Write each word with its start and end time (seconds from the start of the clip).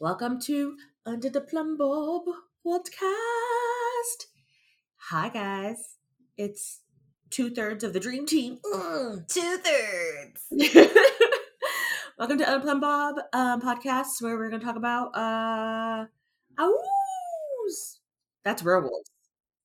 Welcome 0.00 0.40
to 0.42 0.76
Under 1.04 1.28
the 1.28 1.40
Plumbob 1.40 2.22
podcast. 2.64 3.02
Hi, 5.08 5.28
guys. 5.28 5.96
It's 6.36 6.82
two 7.30 7.50
thirds 7.50 7.82
of 7.82 7.94
the 7.94 7.98
dream 7.98 8.24
team. 8.24 8.60
Mm. 8.64 9.26
Two 9.26 9.58
thirds. 9.58 10.46
Welcome 12.16 12.38
to 12.38 12.48
Under 12.48 12.58
the 12.58 12.64
Plumbob 12.64 13.16
um, 13.32 13.60
podcast, 13.60 14.22
where 14.22 14.36
we're 14.36 14.50
going 14.50 14.60
to 14.60 14.66
talk 14.66 14.76
about 14.76 15.16
uh, 15.16 16.06
ows. 16.60 17.98
That's 18.44 18.62
werewolves. 18.62 19.10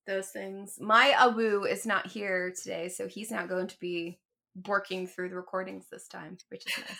Those 0.08 0.30
things. 0.30 0.78
My 0.80 1.14
Awu 1.16 1.70
is 1.70 1.86
not 1.86 2.08
here 2.08 2.52
today, 2.60 2.88
so 2.88 3.06
he's 3.06 3.30
not 3.30 3.48
going 3.48 3.68
to 3.68 3.78
be 3.78 4.18
working 4.66 5.06
through 5.06 5.28
the 5.28 5.36
recordings 5.36 5.86
this 5.92 6.08
time, 6.08 6.38
which 6.48 6.66
is 6.66 6.76
nice. 6.76 6.98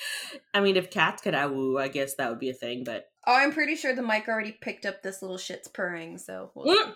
I 0.54 0.60
mean, 0.60 0.76
if 0.76 0.90
cats 0.90 1.22
could 1.22 1.34
awoo, 1.34 1.80
I 1.80 1.88
guess 1.88 2.14
that 2.14 2.30
would 2.30 2.38
be 2.40 2.50
a 2.50 2.54
thing, 2.54 2.84
but 2.84 3.06
Oh, 3.26 3.34
I'm 3.34 3.52
pretty 3.52 3.76
sure 3.76 3.94
the 3.94 4.02
mic 4.02 4.26
already 4.28 4.52
picked 4.52 4.86
up 4.86 5.02
this 5.02 5.20
little 5.22 5.38
shit's 5.38 5.68
purring, 5.68 6.16
so 6.18 6.50
we'll 6.54 6.76
Mm. 6.76 6.94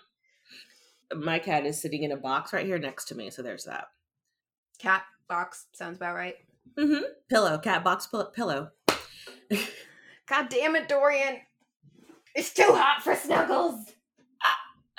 my 1.25 1.39
cat 1.39 1.67
is 1.67 1.81
sitting 1.81 2.03
in 2.05 2.13
a 2.13 2.17
box 2.17 2.53
right 2.53 2.65
here 2.67 2.79
next 2.79 3.07
to 3.07 3.15
me, 3.15 3.31
so 3.31 3.43
there's 3.43 3.65
that. 3.65 3.87
cat 4.79 5.03
box 5.29 5.67
sounds 5.75 5.97
about 5.97 6.15
right. 6.15 6.37
Mm-hmm. 6.79 7.03
Pillow, 7.29 7.59
cat 7.59 7.85
box 7.85 8.07
pill- 8.07 8.31
pillow. 8.35 8.71
God 10.27 10.49
damn 10.49 10.77
it, 10.77 10.89
Dorian! 10.89 11.39
It's 12.35 12.53
too 12.55 12.69
hot 12.71 13.03
for 13.03 13.15
snuggles. 13.15 13.93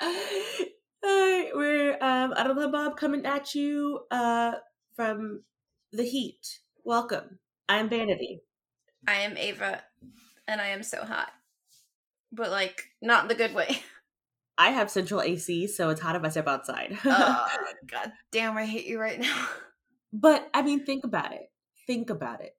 Hi, 0.00 1.50
we're 1.54 1.98
um 2.00 2.30
the 2.30 2.68
Bob 2.68 2.96
coming 2.96 3.24
at 3.26 3.54
you 3.54 4.00
uh 4.10 4.52
from 4.96 5.42
the 5.92 6.04
heat. 6.04 6.60
Welcome. 6.84 7.38
I'm 7.68 7.88
Vanity. 7.88 8.42
I 9.06 9.14
am 9.16 9.36
Ava, 9.36 9.82
and 10.46 10.60
I 10.60 10.68
am 10.68 10.82
so 10.82 11.04
hot, 11.04 11.30
but 12.32 12.50
like 12.50 12.90
not 13.00 13.22
in 13.22 13.28
the 13.28 13.34
good 13.34 13.54
way. 13.54 13.82
I 14.58 14.70
have 14.70 14.90
central 14.90 15.20
AC, 15.20 15.66
so 15.66 15.90
it's 15.90 16.00
hot 16.00 16.14
if 16.14 16.22
I 16.22 16.28
step 16.28 16.46
outside. 16.46 16.96
oh, 17.04 17.46
God 17.86 18.12
damn, 18.30 18.56
I 18.56 18.66
hate 18.66 18.86
you 18.86 19.00
right 19.00 19.18
now. 19.18 19.48
but 20.12 20.48
I 20.54 20.62
mean, 20.62 20.84
think 20.84 21.04
about 21.04 21.32
it. 21.32 21.50
Think 21.86 22.08
about 22.10 22.40
it. 22.40 22.54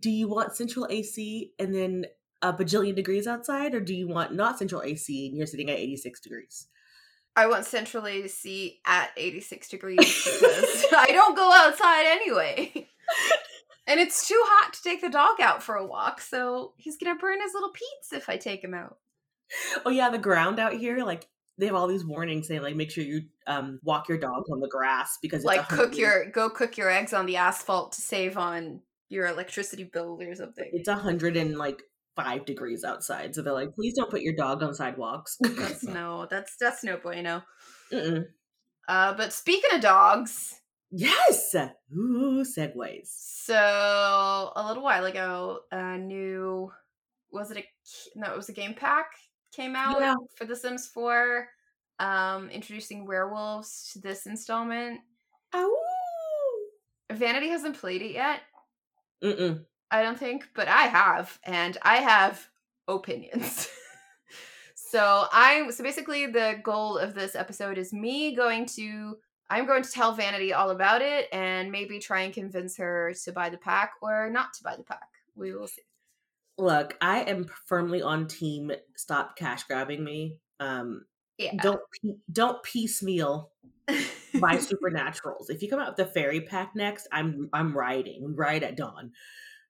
Do 0.00 0.08
you 0.08 0.28
want 0.28 0.54
central 0.54 0.86
AC 0.88 1.52
and 1.58 1.74
then 1.74 2.04
a 2.42 2.52
bajillion 2.52 2.94
degrees 2.94 3.26
outside, 3.26 3.74
or 3.74 3.80
do 3.80 3.94
you 3.94 4.06
want 4.06 4.34
not 4.34 4.58
central 4.58 4.82
AC 4.82 5.28
and 5.28 5.36
you're 5.36 5.46
sitting 5.46 5.68
at 5.68 5.78
86 5.78 6.20
degrees? 6.20 6.68
I 7.34 7.46
want 7.46 7.64
central 7.64 8.06
AC 8.06 8.80
at 8.86 9.10
86 9.16 9.68
degrees 9.68 9.98
because 9.98 10.84
I 10.92 11.06
don't 11.08 11.36
go 11.36 11.52
outside 11.52 12.06
anyway. 12.06 12.88
And 13.86 13.98
it's 13.98 14.28
too 14.28 14.40
hot 14.44 14.72
to 14.74 14.82
take 14.82 15.00
the 15.00 15.08
dog 15.08 15.40
out 15.40 15.62
for 15.62 15.74
a 15.74 15.86
walk, 15.86 16.20
so 16.20 16.74
he's 16.76 16.96
gonna 16.96 17.18
burn 17.18 17.40
his 17.40 17.54
little 17.54 17.72
peats 17.72 18.12
if 18.12 18.28
I 18.28 18.36
take 18.36 18.62
him 18.62 18.74
out. 18.74 18.98
Oh 19.84 19.90
yeah, 19.90 20.10
the 20.10 20.18
ground 20.18 20.60
out 20.60 20.74
here, 20.74 20.98
like 21.04 21.26
they 21.58 21.66
have 21.66 21.74
all 21.74 21.86
these 21.88 22.04
warnings 22.04 22.48
saying 22.48 22.62
like 22.62 22.76
make 22.76 22.90
sure 22.90 23.04
you 23.04 23.22
um 23.46 23.80
walk 23.82 24.08
your 24.08 24.18
dog 24.18 24.44
on 24.50 24.60
the 24.60 24.68
grass 24.68 25.18
because 25.20 25.40
it's 25.40 25.46
Like 25.46 25.68
cook 25.68 25.96
your 25.96 26.30
go 26.30 26.48
cook 26.50 26.76
your 26.76 26.90
eggs 26.90 27.12
on 27.12 27.26
the 27.26 27.36
asphalt 27.36 27.92
to 27.92 28.00
save 28.00 28.36
on 28.36 28.80
your 29.08 29.26
electricity 29.26 29.84
bill 29.84 30.18
or 30.20 30.34
something. 30.34 30.70
it's 30.72 30.88
a 30.88 30.94
hundred 30.94 31.36
and 31.36 31.58
like 31.58 31.82
five 32.16 32.44
degrees 32.44 32.84
outside. 32.84 33.34
So 33.34 33.42
they're 33.42 33.52
like, 33.52 33.74
please 33.74 33.94
don't 33.96 34.10
put 34.10 34.22
your 34.22 34.34
dog 34.34 34.62
on 34.62 34.74
sidewalks. 34.74 35.36
That's 35.40 35.82
no, 35.84 36.26
that's 36.30 36.56
that's 36.58 36.84
no 36.84 36.96
bueno. 36.96 37.42
Mm-mm. 37.92 38.24
Uh, 38.88 39.14
but 39.14 39.32
speaking 39.32 39.70
of 39.74 39.80
dogs, 39.80 40.59
Yes. 40.90 41.54
Ooh, 41.96 42.42
segues. 42.44 43.06
so 43.06 44.52
a 44.56 44.64
little 44.66 44.82
while 44.82 45.04
ago, 45.04 45.60
a 45.70 45.96
new 45.98 46.72
was 47.30 47.50
it 47.50 47.58
a 47.58 47.64
no, 48.16 48.32
it 48.32 48.36
was 48.36 48.48
a 48.48 48.52
game 48.52 48.74
pack 48.74 49.06
came 49.54 49.74
out 49.76 50.00
Yeah. 50.00 50.14
for 50.36 50.44
The 50.44 50.54
Sims 50.56 50.88
4, 50.88 51.48
um, 51.98 52.50
introducing 52.50 53.04
werewolves 53.06 53.90
to 53.92 54.00
this 54.00 54.26
installment. 54.26 55.00
Oh. 55.52 55.76
Vanity 57.12 57.48
hasn't 57.48 57.76
played 57.78 58.02
it 58.02 58.12
yet, 58.12 58.40
Mm-mm. 59.22 59.64
I 59.90 60.02
don't 60.02 60.18
think, 60.18 60.48
but 60.54 60.68
I 60.68 60.82
have, 60.84 61.38
and 61.44 61.76
I 61.82 61.96
have 61.96 62.48
opinions. 62.86 63.68
so 64.74 65.26
I'm 65.32 65.72
so 65.72 65.82
basically 65.82 66.26
the 66.26 66.60
goal 66.62 66.96
of 66.98 67.14
this 67.14 67.34
episode 67.34 67.76
is 67.78 67.92
me 67.92 68.34
going 68.34 68.66
to 68.66 69.18
I'm 69.50 69.66
going 69.66 69.82
to 69.82 69.90
tell 69.90 70.14
Vanity 70.14 70.52
all 70.52 70.70
about 70.70 71.02
it 71.02 71.26
and 71.32 71.72
maybe 71.72 71.98
try 71.98 72.20
and 72.20 72.32
convince 72.32 72.76
her 72.76 73.12
to 73.24 73.32
buy 73.32 73.50
the 73.50 73.58
pack 73.58 73.94
or 74.00 74.30
not 74.30 74.52
to 74.54 74.62
buy 74.62 74.76
the 74.76 74.84
pack. 74.84 75.08
We 75.34 75.52
will 75.52 75.66
see. 75.66 75.82
Look, 76.56 76.96
I 77.00 77.22
am 77.22 77.46
firmly 77.66 78.00
on 78.00 78.28
team. 78.28 78.70
Stop 78.96 79.36
cash 79.36 79.64
grabbing 79.64 80.04
me. 80.04 80.38
Um, 80.60 81.06
Yeah. 81.36 81.56
don't 81.60 81.80
don't 82.30 82.62
piecemeal 82.62 83.50
buy 83.86 83.94
supernaturals. 84.56 85.48
If 85.48 85.62
you 85.62 85.68
come 85.68 85.80
out 85.80 85.96
with 85.96 86.06
the 86.06 86.12
fairy 86.12 86.42
pack 86.42 86.76
next, 86.76 87.08
I'm 87.10 87.48
I'm 87.52 87.76
riding 87.76 88.36
right 88.36 88.62
at 88.62 88.76
dawn. 88.76 89.12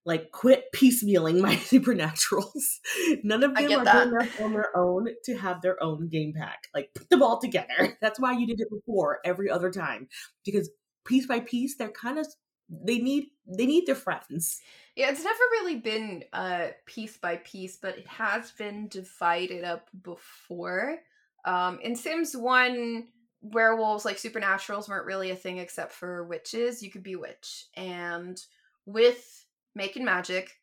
Like 0.07 0.31
quit 0.33 0.65
piecemealing 0.75 1.41
my 1.41 1.55
supernaturals. 1.57 2.79
None 3.23 3.43
of 3.43 3.55
them 3.55 3.73
are 3.81 3.85
that. 3.85 4.05
good 4.05 4.15
enough 4.15 4.41
on 4.41 4.53
their 4.53 4.77
own 4.77 5.09
to 5.25 5.37
have 5.37 5.61
their 5.61 5.83
own 5.83 6.09
game 6.09 6.33
pack. 6.37 6.69
Like 6.75 6.91
put 6.95 7.11
them 7.11 7.23
all 7.23 7.41
together. 7.41 7.97
That's 8.01 8.19
why 8.19 8.33
you 8.33 8.47
did 8.47 8.61
it 8.61 8.71
before 8.71 9.19
every 9.25 9.51
other 9.51 9.71
time. 9.71 10.09
Because 10.45 10.71
piece 11.05 11.27
by 11.27 11.41
piece, 11.41 11.77
they're 11.77 11.91
kind 11.91 12.19
of 12.19 12.27
they 12.69 12.99
need 12.99 13.27
they 13.47 13.67
need 13.67 13.87
their 13.87 13.95
friends. 13.95 14.61
Yeah, 14.97 15.11
it's 15.11 15.25
never 15.25 15.39
really 15.53 15.77
been 15.77 16.25
uh 16.33 16.69
piece 16.87 17.19
by 17.19 17.37
piece, 17.37 17.77
but 17.77 17.99
it 17.99 18.07
has 18.07 18.53
been 18.53 18.89
divided 18.89 19.65
up 19.65 19.89
before. 20.03 20.99
Um 21.45 21.79
in 21.83 21.95
Sims 21.95 22.37
1, 22.37 23.07
werewolves 23.43 24.05
like 24.05 24.17
supernaturals 24.17 24.89
weren't 24.89 25.07
really 25.07 25.31
a 25.31 25.37
thing 25.37 25.59
except 25.59 25.93
for 25.93 26.25
witches. 26.25 26.83
You 26.83 26.91
could 26.91 27.03
be 27.03 27.15
a 27.15 27.19
witch. 27.19 27.67
And 27.77 28.41
with 28.87 29.45
Making 29.75 30.05
Magic, 30.05 30.59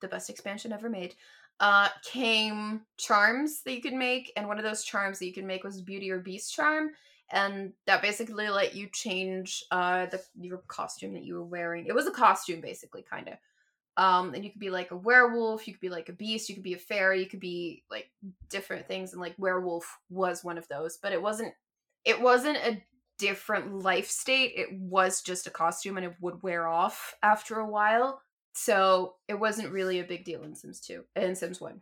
the 0.00 0.08
best 0.08 0.30
expansion 0.30 0.72
ever 0.72 0.88
made, 0.88 1.14
uh 1.60 1.88
came 2.04 2.82
charms 2.96 3.62
that 3.62 3.74
you 3.74 3.82
could 3.82 3.92
make, 3.94 4.32
and 4.36 4.48
one 4.48 4.58
of 4.58 4.64
those 4.64 4.84
charms 4.84 5.18
that 5.18 5.26
you 5.26 5.32
could 5.32 5.44
make 5.44 5.64
was 5.64 5.80
Beauty 5.80 6.10
or 6.10 6.18
Beast 6.18 6.54
charm. 6.54 6.90
And 7.30 7.72
that 7.86 8.02
basically 8.02 8.48
let 8.48 8.74
you 8.74 8.88
change 8.92 9.64
uh 9.70 10.06
the 10.06 10.22
your 10.40 10.58
costume 10.68 11.14
that 11.14 11.24
you 11.24 11.34
were 11.34 11.44
wearing. 11.44 11.86
It 11.86 11.94
was 11.94 12.06
a 12.06 12.12
costume 12.12 12.60
basically 12.60 13.02
kind 13.02 13.28
of 13.28 13.34
um 13.96 14.32
and 14.34 14.44
you 14.44 14.50
could 14.50 14.60
be 14.60 14.70
like 14.70 14.90
a 14.90 14.96
werewolf 14.96 15.66
you 15.66 15.74
could 15.74 15.80
be 15.80 15.90
like 15.90 16.08
a 16.08 16.14
beast 16.14 16.48
you 16.48 16.54
could 16.54 16.64
be 16.64 16.74
a 16.74 16.78
fairy 16.78 17.20
you 17.20 17.26
could 17.26 17.40
be 17.40 17.82
like 17.90 18.10
different 18.48 18.86
things 18.88 19.12
and 19.12 19.20
like 19.20 19.34
werewolf 19.38 19.98
was 20.08 20.42
one 20.42 20.56
of 20.56 20.66
those 20.68 20.98
but 21.02 21.12
it 21.12 21.20
wasn't 21.20 21.52
it 22.04 22.20
wasn't 22.20 22.56
a 22.56 22.82
different 23.18 23.82
life 23.82 24.08
state 24.08 24.52
it 24.56 24.72
was 24.72 25.20
just 25.20 25.46
a 25.46 25.50
costume 25.50 25.96
and 25.96 26.06
it 26.06 26.14
would 26.20 26.42
wear 26.42 26.66
off 26.66 27.14
after 27.22 27.58
a 27.58 27.68
while 27.68 28.20
so 28.54 29.14
it 29.28 29.38
wasn't 29.38 29.72
really 29.72 30.00
a 30.00 30.04
big 30.04 30.24
deal 30.24 30.42
in 30.42 30.54
sims 30.54 30.80
2 30.80 31.04
in 31.16 31.34
sims 31.34 31.60
1 31.60 31.80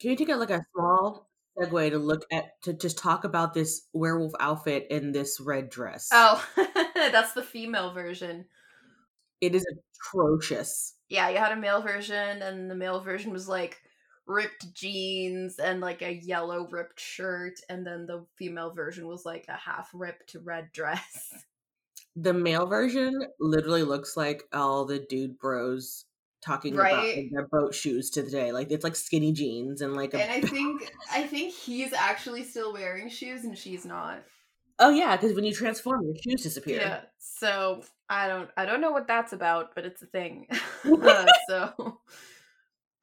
Can 0.00 0.10
you 0.10 0.16
take 0.16 0.28
a 0.28 0.36
like 0.36 0.50
a 0.50 0.64
small 0.74 1.28
segue 1.58 1.90
to 1.90 1.98
look 1.98 2.24
at 2.32 2.60
to 2.62 2.72
just 2.72 2.98
talk 2.98 3.24
about 3.24 3.54
this 3.54 3.82
werewolf 3.92 4.32
outfit 4.40 4.86
in 4.90 5.12
this 5.12 5.40
red 5.40 5.68
dress? 5.70 6.08
oh 6.12 6.44
that's 6.94 7.32
the 7.32 7.42
female 7.42 7.92
version 7.92 8.44
it 9.40 9.54
is 9.54 9.64
atrocious. 10.12 10.94
yeah 11.08 11.28
you 11.28 11.38
had 11.38 11.52
a 11.52 11.56
male 11.56 11.82
version 11.82 12.42
and 12.42 12.70
the 12.70 12.74
male 12.74 13.00
version 13.00 13.32
was 13.32 13.48
like 13.48 13.78
ripped 14.26 14.72
jeans 14.74 15.58
and 15.58 15.80
like 15.80 16.02
a 16.02 16.14
yellow 16.22 16.68
ripped 16.70 17.00
shirt 17.00 17.54
and 17.68 17.84
then 17.86 18.06
the 18.06 18.24
female 18.36 18.72
version 18.72 19.06
was 19.06 19.24
like 19.24 19.44
a 19.48 19.56
half 19.56 19.90
ripped 19.92 20.36
red 20.44 20.68
dress 20.72 21.32
The 22.16 22.34
male 22.34 22.66
version 22.66 23.14
literally 23.38 23.84
looks 23.84 24.16
like 24.16 24.42
all 24.52 24.84
the 24.84 24.98
dude 24.98 25.38
bros 25.38 26.04
talking 26.42 26.74
about 26.74 26.84
Right. 26.84 27.16
like, 27.16 27.30
their 27.30 27.46
boat 27.48 27.74
shoes 27.74 28.10
to 28.10 28.22
the 28.22 28.30
day. 28.30 28.52
Like 28.52 28.70
it's 28.70 28.84
like 28.84 28.96
skinny 28.96 29.32
jeans 29.32 29.80
and 29.82 29.94
like 29.94 30.14
a 30.14 30.22
and 30.22 30.32
i 30.32 30.40
think 30.48 30.90
i 31.12 31.22
think 31.26 31.52
he's 31.52 31.92
actually 31.92 32.44
still 32.44 32.72
wearing 32.72 33.08
shoes 33.08 33.44
and 33.44 33.56
she's 33.56 33.84
not 33.84 34.22
oh 34.82 34.88
yeah, 34.88 35.14
because 35.14 35.34
when 35.34 35.44
you 35.44 35.52
transform, 35.52 36.02
your 36.04 36.14
shoes 36.16 36.42
disappear. 36.42 36.78
yeah 36.80 37.00
so 37.18 37.82
i 38.08 38.26
don't 38.26 38.48
i 38.56 38.64
don't 38.64 38.80
know 38.80 38.90
what 38.90 39.06
that's 39.06 39.32
about 39.34 39.74
but 39.74 39.84
it's 39.84 40.02
a 40.02 40.06
thing 40.06 40.46
Uh, 40.84 41.26
so 41.48 41.98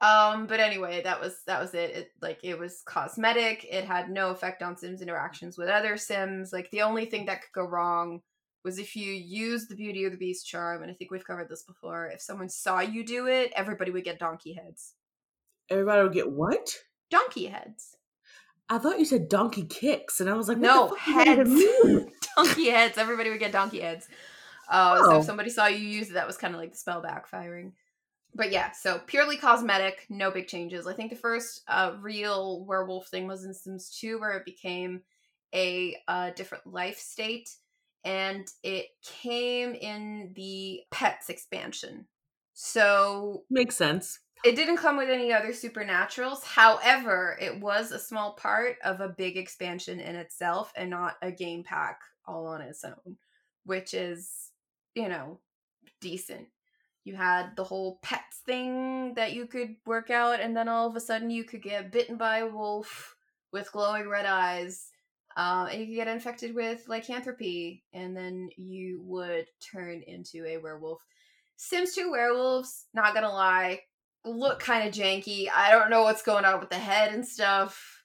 um 0.02 0.46
but 0.48 0.60
anyway 0.60 1.02
that 1.04 1.20
was 1.20 1.42
that 1.48 1.60
was 1.60 1.74
it. 1.74 1.90
it 1.92 2.12
like 2.22 2.40
it 2.44 2.58
was 2.60 2.82
cosmetic 2.86 3.66
it 3.70 3.84
had 3.84 4.10
no 4.10 4.30
effect 4.32 4.62
on 4.62 4.78
sims 4.78 5.02
interactions 5.02 5.58
with 5.58 5.70
other 5.70 5.98
sims 5.98 6.52
like 6.54 6.70
the 6.72 6.82
only 6.84 7.06
thing 7.06 7.26
that 7.26 7.42
could 7.42 7.52
go 7.54 7.68
wrong 7.68 8.22
was 8.64 8.80
if 8.80 8.96
you 8.96 9.12
use 9.14 9.68
the 9.68 9.76
beauty 9.76 10.04
or 10.06 10.10
the 10.10 10.18
beast 10.18 10.46
charm 10.46 10.82
and 10.82 10.92
i 10.92 10.94
think 10.94 11.10
we've 11.12 11.26
covered 11.26 11.48
this 11.50 11.64
before 11.64 12.08
if 12.08 12.22
someone 12.22 12.50
saw 12.50 12.80
you 12.80 13.06
do 13.06 13.28
it 13.28 13.52
everybody 13.56 13.92
would 13.92 14.04
get 14.04 14.20
donkey 14.20 14.54
heads. 14.54 14.94
Everybody 15.70 16.04
would 16.04 16.14
get 16.14 16.32
what? 16.32 16.70
donkey 17.10 17.46
heads. 17.48 17.96
I 18.70 18.78
thought 18.80 19.00
you 19.00 19.06
said 19.06 19.30
donkey 19.30 19.64
kicks, 19.64 20.20
and 20.20 20.30
I 20.30 20.34
was 20.34 20.50
like, 20.50 20.58
what 20.58 20.64
no 20.68 20.88
the 20.90 20.96
fuck 20.96 21.26
does 21.26 21.26
that 21.26 21.32
even 21.32 22.00
heads 22.00 22.12
donkey 22.36 22.70
heads. 22.70 22.98
Everybody 22.98 23.30
would 23.30 23.40
get 23.40 23.52
donkey 23.54 23.80
heads. 23.80 24.08
Uh, 24.70 24.98
so 24.98 25.12
Oh. 25.14 25.20
if 25.20 25.26
somebody 25.26 25.50
saw 25.50 25.68
you 25.68 25.78
use 25.78 26.10
it 26.10 26.14
that 26.16 26.28
was 26.28 26.36
kind 26.38 26.54
of 26.54 26.60
like 26.60 26.72
the 26.72 26.78
spell 26.78 27.02
backfiring. 27.02 27.72
But 28.36 28.52
yeah, 28.52 28.72
so 28.72 29.00
purely 29.08 29.38
cosmetic, 29.38 30.06
no 30.10 30.32
big 30.32 30.48
changes. 30.48 30.86
I 30.86 30.94
think 30.94 31.10
the 31.12 31.16
first 31.16 31.62
uh, 31.70 31.94
real 32.02 32.66
werewolf 32.66 33.08
thing 33.08 33.26
was 33.28 33.46
in 33.46 33.54
Sims 33.54 33.90
2, 34.00 34.20
where 34.20 34.32
it 34.32 34.44
became 34.46 35.02
a 35.56 35.96
uh, 36.10 36.32
different 36.32 36.68
life 36.68 37.00
state, 37.00 37.50
and 38.08 38.48
it 38.64 38.86
came 39.04 39.74
in 39.74 40.32
the 40.36 40.82
pets 40.92 41.30
expansion. 41.30 42.08
So 42.54 43.44
makes 43.50 43.76
sense. 43.76 44.20
It 44.46 44.56
didn't 44.56 44.78
come 44.78 44.98
with 44.98 45.10
any 45.10 45.34
other 45.34 45.50
supernaturals. 45.50 46.44
However, 46.44 47.38
it 47.42 47.60
was 47.60 47.92
a 47.92 48.00
small 48.00 48.34
part 48.34 48.78
of 48.84 49.02
a 49.02 49.10
big 49.10 49.36
expansion 49.36 50.00
in 50.00 50.16
itself 50.16 50.72
and 50.76 50.90
not 50.90 51.16
a 51.22 51.32
game 51.32 51.64
pack 51.64 52.00
all 52.26 52.48
on 52.48 52.62
its 52.62 52.84
own, 52.84 53.18
which 53.66 53.94
is, 53.94 54.52
you 54.96 55.10
know, 55.10 55.40
decent 56.00 56.48
you 57.08 57.16
had 57.16 57.56
the 57.56 57.64
whole 57.64 58.00
pets 58.02 58.42
thing 58.46 59.14
that 59.14 59.32
you 59.32 59.48
could 59.48 59.78
work 59.86 60.10
out, 60.10 60.42
and 60.42 60.56
then 60.56 60.68
all 60.68 60.90
of 60.90 60.96
a 60.98 61.00
sudden 61.00 61.30
you 61.30 61.46
could 61.46 61.62
get 61.62 61.90
bitten 61.90 62.18
by 62.18 62.40
a 62.40 62.46
wolf 62.46 63.16
with 63.54 63.72
glowing 63.72 64.10
red 64.10 64.26
eyes, 64.26 64.87
um, 65.38 65.68
and 65.68 65.80
you 65.80 65.86
could 65.86 65.96
get 65.96 66.08
infected 66.08 66.54
with 66.54 66.88
lycanthropy, 66.90 67.84
and 67.94 68.18
then 68.18 68.50
you 68.58 69.02
would 69.06 69.46
turn 69.72 70.02
into 70.06 70.46
a 70.46 70.58
werewolf. 70.58 71.06
Sims 71.56 71.94
2 71.96 72.12
werewolves, 72.12 72.88
not 72.94 73.14
gonna 73.14 73.30
lie, 73.32 73.82
look 74.26 74.60
kind 74.60 74.88
of 74.88 74.94
janky. 74.94 75.48
I 75.56 75.72
don't 75.72 75.90
know 75.90 76.04
what's 76.04 76.24
going 76.24 76.44
on 76.44 76.60
with 76.60 76.70
the 76.70 76.76
head 76.76 77.14
and 77.14 77.26
stuff. 77.26 78.04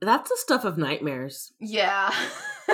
That's 0.00 0.30
the 0.30 0.36
stuff 0.38 0.64
of 0.64 0.78
nightmares. 0.78 1.52
Yeah. 1.60 2.14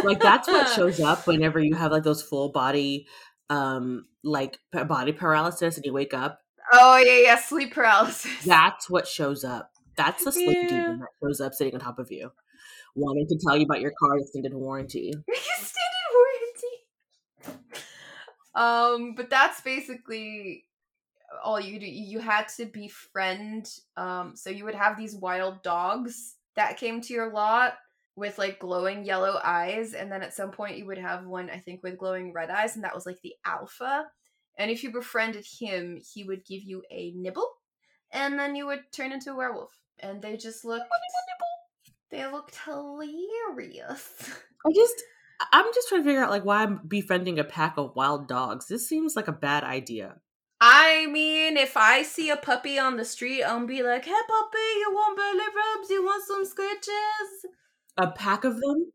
like 0.05 0.21
that's 0.21 0.47
what 0.47 0.69
shows 0.77 1.01
up 1.01 1.27
whenever 1.27 1.59
you 1.59 1.75
have 1.75 1.91
like 1.91 2.05
those 2.05 2.23
full 2.23 2.51
body 2.51 3.07
um 3.49 4.07
like 4.23 4.59
body 4.73 5.13
paralysis 5.13 5.77
and 5.77 5.85
you 5.85 5.93
wake 5.93 6.15
up. 6.15 6.41
Oh 6.73 6.99
yeah, 6.99 7.21
yeah, 7.23 7.37
sleep 7.37 7.73
paralysis. 7.73 8.45
That's 8.45 8.91
what 8.91 9.09
shows 9.09 9.45
up. 9.45 9.71
That's 9.97 10.25
the 10.25 10.33
sleep 10.33 10.57
yeah. 10.63 10.69
demon 10.69 10.99
that 11.01 11.09
shows 11.23 11.41
up 11.41 11.55
sitting 11.55 11.75
on 11.75 11.81
top 11.81 11.99
of 11.99 12.11
you, 12.11 12.33
wanting 12.97 13.27
to 13.29 13.39
tell 13.39 13.57
you 13.57 13.65
about 13.65 13.81
your 13.81 13.93
car 13.99 14.19
extended 14.19 14.55
warranty. 14.55 15.13
extended 15.29 16.07
warranty. 17.45 17.67
Um, 18.55 19.15
but 19.15 19.31
that's 19.31 19.61
basically 19.61 20.65
all 21.45 21.61
you 21.61 21.79
do. 21.79 21.87
You 21.87 22.19
had 22.19 22.49
to 22.57 22.67
befriend. 22.67 23.71
Um, 23.97 24.35
so 24.35 24.51
you 24.51 24.65
would 24.65 24.75
have 24.75 24.97
these 24.97 25.15
wild 25.15 25.63
dogs 25.63 26.37
that 26.57 26.79
came 26.79 27.01
to 27.03 27.13
your 27.13 27.33
lot 27.33 27.75
with 28.17 28.39
like 28.39 28.59
glowing 28.59 29.05
yellow 29.05 29.39
eyes 29.45 29.93
and 29.93 30.11
then 30.11 30.23
at 30.23 30.35
some 30.35 30.51
point 30.51 30.79
you 30.79 30.87
would 30.87 30.99
have 30.99 31.27
one 31.27 31.51
i 31.51 31.59
think 31.59 31.83
with 31.83 31.99
glowing 31.99 32.33
red 32.33 32.51
eyes 32.51 32.75
and 32.75 32.83
that 32.83 32.95
was 32.95 33.05
like 33.05 33.21
the 33.23 33.35
alpha 33.45 34.07
and 34.59 34.71
if 34.71 34.83
you 34.83 34.91
befriended 34.91 35.45
him 35.45 36.01
he 36.15 36.25
would 36.25 36.45
give 36.47 36.63
you 36.63 36.83
a 36.91 37.13
nibble 37.15 37.49
and 38.11 38.39
then 38.39 38.57
you 38.57 38.67
would 38.67 38.81
turn 38.91 39.13
into 39.13 39.31
a 39.31 39.37
werewolf 39.37 39.79
and 40.01 40.23
they 40.23 40.37
just 40.37 40.65
looked 40.65 40.89
they 42.11 42.27
looked 42.27 42.57
hilarious 42.65 44.31
i 44.67 44.73
just 44.75 45.03
i'm 45.53 45.67
just 45.75 45.89
trying 45.89 46.03
to 46.03 46.07
figure 46.07 46.23
out 46.23 46.31
like 46.31 46.45
why 46.45 46.63
i'm 46.63 46.81
befriending 46.87 47.39
a 47.39 47.45
pack 47.45 47.75
of 47.77 47.95
wild 47.95 48.29
dogs 48.29 48.67
this 48.67 48.89
seems 48.89 49.17
like 49.17 49.29
a 49.29 49.33
bad 49.33 49.65
idea 49.65 50.17
I 50.59 51.07
mean, 51.11 51.59
if 51.59 51.77
I 51.77 52.03
see 52.03 52.31
a 52.31 52.37
puppy 52.37 52.79
on 52.79 52.97
the 52.97 53.05
street, 53.05 53.43
I'll 53.43 53.67
be 53.67 53.83
like, 53.83 54.07
"Hey, 54.07 54.13
puppy, 54.13 54.59
you 54.79 54.91
want 54.91 55.19
belly 55.19 55.39
rubs? 55.55 55.91
You 55.91 56.03
want 56.03 56.25
some 56.27 56.47
scratches?" 56.47 57.45
a 57.97 58.11
pack 58.11 58.45
of 58.45 58.61
them? 58.61 58.93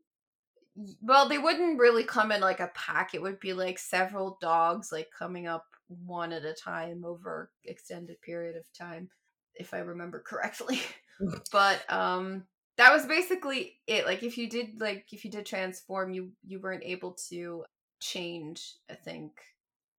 Well, 1.00 1.28
they 1.28 1.38
wouldn't 1.38 1.78
really 1.78 2.04
come 2.04 2.32
in 2.32 2.40
like 2.40 2.60
a 2.60 2.70
pack. 2.74 3.14
It 3.14 3.22
would 3.22 3.40
be 3.40 3.52
like 3.52 3.78
several 3.78 4.38
dogs 4.40 4.90
like 4.90 5.10
coming 5.16 5.46
up 5.46 5.66
one 5.88 6.32
at 6.32 6.44
a 6.44 6.54
time 6.54 7.04
over 7.04 7.50
extended 7.64 8.20
period 8.22 8.56
of 8.56 8.72
time 8.72 9.10
if 9.54 9.74
I 9.74 9.78
remember 9.78 10.20
correctly. 10.20 10.80
but 11.52 11.84
um 11.92 12.44
that 12.76 12.92
was 12.92 13.06
basically 13.06 13.78
it. 13.86 14.06
Like 14.06 14.22
if 14.22 14.38
you 14.38 14.48
did 14.48 14.80
like 14.80 15.06
if 15.12 15.24
you 15.24 15.30
did 15.30 15.46
transform, 15.46 16.12
you 16.12 16.32
you 16.46 16.60
weren't 16.60 16.84
able 16.84 17.16
to 17.30 17.64
change, 18.00 18.74
I 18.90 18.94
think. 18.94 19.32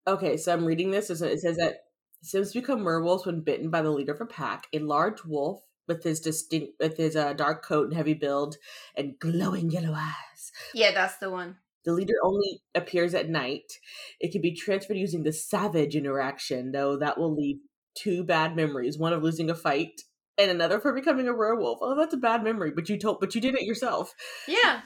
Okay, 0.08 0.38
so 0.38 0.52
I'm 0.52 0.66
reading 0.66 0.92
this. 0.92 1.10
It 1.10 1.18
says 1.40 1.58
that 1.58 1.86
Sims 2.22 2.54
become 2.54 2.84
werewolves 2.84 3.26
when 3.26 3.42
bitten 3.42 3.70
by 3.70 3.82
the 3.82 3.92
leader 3.92 4.14
of 4.14 4.22
a 4.22 4.26
pack. 4.26 4.68
A 4.74 4.80
large 4.80 5.24
wolf 5.26 5.62
with 5.88 6.04
his 6.04 6.20
distinct 6.20 6.74
with 6.80 6.98
his 6.98 7.16
uh, 7.16 7.34
dark 7.34 7.64
coat 7.64 7.88
and 7.88 7.94
heavy 7.94 8.14
build 8.14 8.58
and 8.96 9.20
glowing 9.20 9.70
yellow 9.72 9.94
eyes. 9.94 10.52
Yeah, 10.74 10.92
that's 10.92 11.18
the 11.18 11.30
one. 11.30 11.58
The 11.86 11.94
leader 11.94 12.14
only 12.24 12.62
appears 12.74 13.14
at 13.14 13.30
night. 13.30 13.74
It 14.20 14.32
can 14.32 14.42
be 14.42 14.56
transferred 14.56 14.98
using 14.98 15.24
the 15.24 15.34
savage 15.34 15.96
interaction, 15.96 16.72
though 16.72 16.96
that 16.98 17.18
will 17.18 17.36
leave 17.36 17.58
two 17.94 18.24
bad 18.24 18.56
memories: 18.56 18.98
one 18.98 19.14
of 19.14 19.22
losing 19.22 19.50
a 19.50 19.56
fight, 19.56 20.02
and 20.38 20.52
another 20.52 20.80
for 20.80 20.94
becoming 20.94 21.28
a 21.28 21.34
werewolf. 21.34 21.80
Oh, 21.82 21.96
that's 21.96 22.14
a 22.14 22.18
bad 22.18 22.44
memory, 22.44 22.72
but 22.72 22.90
you 22.90 22.98
told, 22.98 23.20
but 23.20 23.36
you 23.36 23.42
did 23.42 23.56
it 23.56 23.64
yourself. 23.64 24.14
Yeah. 24.48 24.82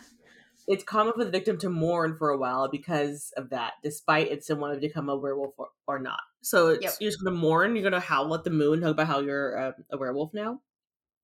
It's 0.68 0.84
common 0.84 1.14
for 1.14 1.24
the 1.24 1.32
victim 1.32 1.58
to 1.60 1.70
mourn 1.70 2.18
for 2.18 2.30
a 2.30 2.38
while 2.38 2.68
because 2.70 3.32
of 3.38 3.52
that, 3.52 3.74
despite 3.84 4.28
it's 4.28 4.46
someone 4.46 4.74
to 4.74 4.82
become 4.82 5.08
a 5.08 5.16
werewolf 5.16 5.54
or, 5.58 5.70
or 5.88 6.00
not. 6.00 6.20
So 6.42 6.72
yep. 6.72 6.94
you're 7.00 7.10
just 7.10 7.24
gonna 7.24 7.38
mourn. 7.38 7.76
You're 7.76 7.90
gonna 7.90 8.02
howl 8.02 8.34
at 8.36 8.44
the 8.44 8.50
moon, 8.50 8.82
talk 8.82 8.92
about 8.92 9.08
how 9.08 9.20
you're 9.20 9.58
uh, 9.58 9.72
a 9.92 9.98
werewolf 9.98 10.34
now. 10.34 10.60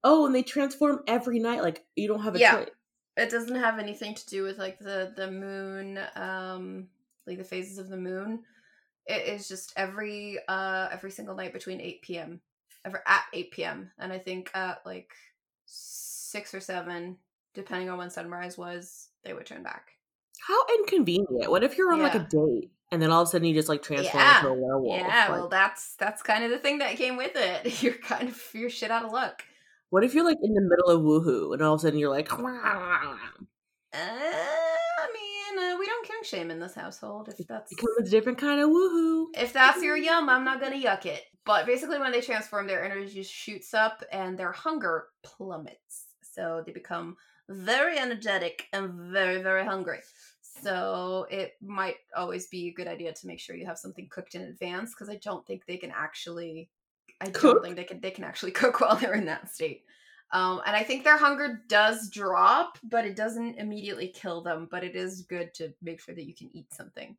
Oh, 0.02 0.25
and 0.25 0.34
they 0.34 0.44
transform 0.44 1.00
every 1.08 1.40
night. 1.40 1.62
Like 1.62 1.84
you 1.96 2.08
don't 2.08 2.24
have 2.24 2.36
a 2.36 2.40
yeah. 2.40 2.56
choice. 2.56 2.70
It 3.18 3.30
doesn't 3.30 3.56
have 3.56 3.80
anything 3.80 4.16
to 4.16 4.25
do 4.28 4.44
with 4.44 4.58
like 4.58 4.80
the 4.80 5.12
the 5.16 5.30
moon, 5.30 6.00
um, 6.16 6.88
like 7.28 7.38
the 7.38 7.44
phases 7.44 7.78
of 7.78 7.90
the 7.90 7.98
moon. 7.98 8.44
It 9.06 9.28
is 9.28 9.50
just 9.50 9.74
every 9.75 10.40
uh 10.48 10.88
every 10.90 11.12
single 11.12 11.36
night 11.36 11.52
between 11.52 11.81
eight 11.81 12.02
p.m. 12.02 12.40
ever 12.86 13.04
at 13.06 13.24
eight 13.34 13.52
p.m. 13.52 13.92
and 14.00 14.12
I 14.12 14.20
think 14.20 14.52
at 14.54 14.82
like 14.86 15.12
six 15.66 16.54
or 16.54 16.60
seven, 16.60 17.18
depending 17.54 17.90
on 17.90 17.98
when 17.98 18.10
sunrise 18.10 18.58
was, 18.58 19.10
they 19.24 19.34
would 19.34 19.46
turn 19.46 19.64
back. 19.64 19.92
How 20.48 20.60
inconvenient! 20.80 21.50
What 21.50 21.64
if 21.64 21.78
you're 21.78 21.92
on 21.92 22.00
yeah. 22.00 22.04
like 22.04 22.16
a 22.16 22.28
date 22.30 22.72
and 22.92 23.02
then 23.02 23.12
all 23.12 23.22
of 23.22 23.28
a 23.28 23.32
sudden 23.32 23.48
you 23.48 23.54
just 23.54 23.70
like 23.70 23.82
transform 23.82 24.24
yeah. 24.24 24.40
into 24.40 24.50
a 24.50 24.54
werewolf? 24.54 25.00
Yeah, 25.00 25.08
like, 25.08 25.30
well, 25.30 25.48
that's 25.48 25.96
that's 25.96 26.22
kind 26.22 26.44
of 26.44 26.52
the 26.52 26.58
thing 26.58 26.80
that 26.80 26.96
came 26.96 27.18
with 27.18 27.36
it. 27.36 27.82
You're 27.84 27.94
kind 27.94 28.30
of 28.30 28.42
you're 28.54 28.70
shit 28.70 28.92
out 28.92 29.06
of 29.06 29.12
luck. 29.12 29.44
What 29.90 30.04
if 30.04 30.16
you're 30.16 30.26
like 30.26 30.40
in 30.42 30.54
the 30.54 30.62
middle 30.62 30.90
of 30.90 31.02
woohoo 31.04 31.54
and 31.54 31.62
all 31.62 31.75
of 31.75 31.80
a 31.80 31.84
sudden 31.84 32.00
you're 32.00 32.10
like, 32.10 32.34
uh, 32.34 32.38
I 33.94 35.08
mean, 35.13 35.63
uh, 35.63 35.78
we 35.78 35.86
don't 35.86 36.08
kink 36.08 36.25
shame 36.25 36.50
in 36.50 36.60
this 36.60 36.74
household. 36.74 37.30
If 37.30 37.48
that's 37.48 37.70
because 37.70 37.96
it's 38.00 38.08
a 38.08 38.12
different 38.12 38.40
kind 38.40 38.60
of 38.60 38.70
woohoo. 38.70 39.28
If 39.38 39.54
that's 39.54 39.84
your 39.84 39.96
yum, 40.10 40.30
I'm 40.30 40.44
not 40.44 40.60
gonna 40.60 40.82
yuck 40.82 41.06
it. 41.06 41.24
But 41.46 41.66
basically, 41.66 42.00
when 42.00 42.12
they 42.12 42.22
transform, 42.22 42.68
their 42.68 42.84
energy 42.84 43.24
shoots 43.24 43.74
up 43.74 44.04
and 44.12 44.38
their 44.38 44.52
hunger 44.52 45.08
plummets. 45.24 46.06
So 46.22 46.64
they 46.66 46.72
become 46.72 47.18
very 47.50 48.00
energetic 48.00 48.68
and 48.72 49.12
very, 49.12 49.42
very 49.42 49.66
hungry. 49.66 50.00
So 50.42 51.28
it 51.30 51.56
might 51.62 51.96
always 52.16 52.48
be 52.48 52.68
a 52.68 52.74
good 52.74 52.88
idea 52.88 53.14
to 53.14 53.28
make 53.28 53.40
sure 53.40 53.56
you 53.56 53.66
have 53.66 53.78
something 53.78 54.08
cooked 54.10 54.36
in 54.36 54.44
advance 54.44 54.92
because 54.94 55.10
I 55.10 55.18
don't 55.18 55.46
think 55.46 55.66
they 55.66 55.78
can 55.78 55.92
actually 55.92 56.70
I 57.20 57.30
cook? 57.30 57.56
don't 57.56 57.64
think 57.64 57.76
they 57.76 57.84
can 57.84 58.00
they 58.00 58.12
can 58.12 58.24
actually 58.24 58.52
cook 58.62 58.80
while 58.82 58.96
they're 58.96 59.14
in 59.16 59.26
that 59.26 59.54
state. 59.54 59.84
Um, 60.32 60.62
and 60.66 60.76
I 60.76 60.84
think 60.84 61.04
their 61.04 61.18
hunger 61.18 61.62
does 61.68 62.10
drop, 62.10 62.80
but 62.84 63.06
it 63.06 63.16
doesn't 63.16 63.60
immediately 63.60 64.08
kill 64.08 64.42
them. 64.42 64.68
But 64.70 64.84
it 64.84 64.96
is 64.96 65.22
good 65.22 65.54
to 65.56 65.74
make 65.82 66.02
sure 66.02 66.16
that 66.16 66.26
you 66.26 66.34
can 66.34 66.50
eat 66.54 66.74
something. 66.74 67.16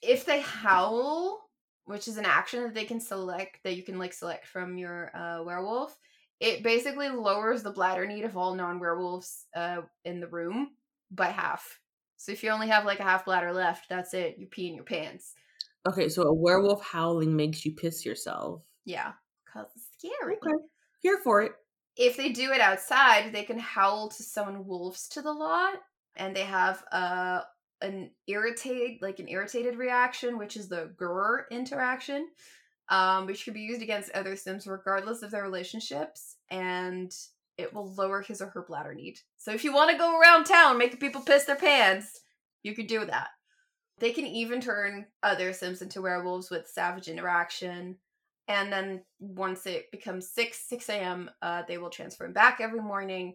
If 0.00 0.24
they 0.24 0.40
howl, 0.40 1.49
which 1.84 2.08
is 2.08 2.16
an 2.16 2.24
action 2.24 2.62
that 2.62 2.74
they 2.74 2.84
can 2.84 3.00
select, 3.00 3.58
that 3.64 3.76
you 3.76 3.82
can 3.82 3.98
like 3.98 4.12
select 4.12 4.46
from 4.46 4.78
your 4.78 5.14
uh, 5.16 5.42
werewolf, 5.42 5.96
it 6.40 6.62
basically 6.62 7.08
lowers 7.08 7.62
the 7.62 7.70
bladder 7.70 8.06
need 8.06 8.24
of 8.24 8.36
all 8.36 8.54
non 8.54 8.80
werewolves 8.80 9.46
uh, 9.54 9.82
in 10.04 10.20
the 10.20 10.28
room 10.28 10.70
by 11.10 11.26
half. 11.26 11.80
So 12.16 12.32
if 12.32 12.42
you 12.42 12.50
only 12.50 12.68
have 12.68 12.84
like 12.84 13.00
a 13.00 13.04
half 13.04 13.24
bladder 13.24 13.52
left, 13.52 13.88
that's 13.88 14.14
it. 14.14 14.36
You 14.38 14.46
pee 14.46 14.68
in 14.68 14.74
your 14.74 14.84
pants. 14.84 15.34
Okay, 15.88 16.08
so 16.08 16.22
a 16.22 16.34
werewolf 16.34 16.84
howling 16.84 17.34
makes 17.34 17.64
you 17.64 17.72
piss 17.72 18.04
yourself. 18.04 18.62
Yeah, 18.84 19.12
because 19.44 19.68
it's 19.74 19.88
scary. 19.98 20.34
Okay. 20.34 20.64
Here 21.00 21.18
for 21.24 21.42
it. 21.42 21.52
If 21.96 22.16
they 22.16 22.30
do 22.30 22.52
it 22.52 22.60
outside, 22.60 23.32
they 23.32 23.42
can 23.42 23.58
howl 23.58 24.08
to 24.10 24.22
summon 24.22 24.66
wolves 24.66 25.08
to 25.08 25.22
the 25.22 25.32
lot, 25.32 25.74
and 26.16 26.36
they 26.36 26.44
have 26.44 26.84
uh 26.92 27.40
an 27.82 28.10
irritate 28.26 29.02
like 29.02 29.18
an 29.18 29.28
irritated 29.28 29.76
reaction, 29.76 30.38
which 30.38 30.56
is 30.56 30.68
the 30.68 30.90
grr 31.00 31.42
interaction, 31.50 32.28
um, 32.88 33.26
which 33.26 33.44
can 33.44 33.54
be 33.54 33.60
used 33.60 33.82
against 33.82 34.10
other 34.12 34.36
Sims 34.36 34.66
regardless 34.66 35.22
of 35.22 35.30
their 35.30 35.42
relationships, 35.42 36.36
and 36.50 37.14
it 37.56 37.74
will 37.74 37.92
lower 37.94 38.22
his 38.22 38.40
or 38.40 38.48
her 38.48 38.62
bladder 38.62 38.94
need. 38.94 39.18
So 39.36 39.52
if 39.52 39.64
you 39.64 39.72
want 39.72 39.90
to 39.90 39.98
go 39.98 40.18
around 40.18 40.44
town 40.44 40.78
making 40.78 40.98
people 40.98 41.20
piss 41.20 41.44
their 41.44 41.56
pants, 41.56 42.20
you 42.62 42.74
can 42.74 42.86
do 42.86 43.04
that. 43.04 43.28
They 43.98 44.12
can 44.12 44.26
even 44.26 44.60
turn 44.60 45.06
other 45.22 45.52
Sims 45.52 45.82
into 45.82 46.02
werewolves 46.02 46.50
with 46.50 46.68
savage 46.68 47.08
interaction, 47.08 47.96
and 48.48 48.72
then 48.72 49.02
once 49.20 49.66
it 49.66 49.90
becomes 49.92 50.28
6 50.30 50.58
6 50.68 50.88
a.m 50.88 51.30
uh, 51.40 51.62
they 51.68 51.78
will 51.78 51.90
transform 51.90 52.32
back 52.32 52.60
every 52.60 52.80
morning 52.80 53.34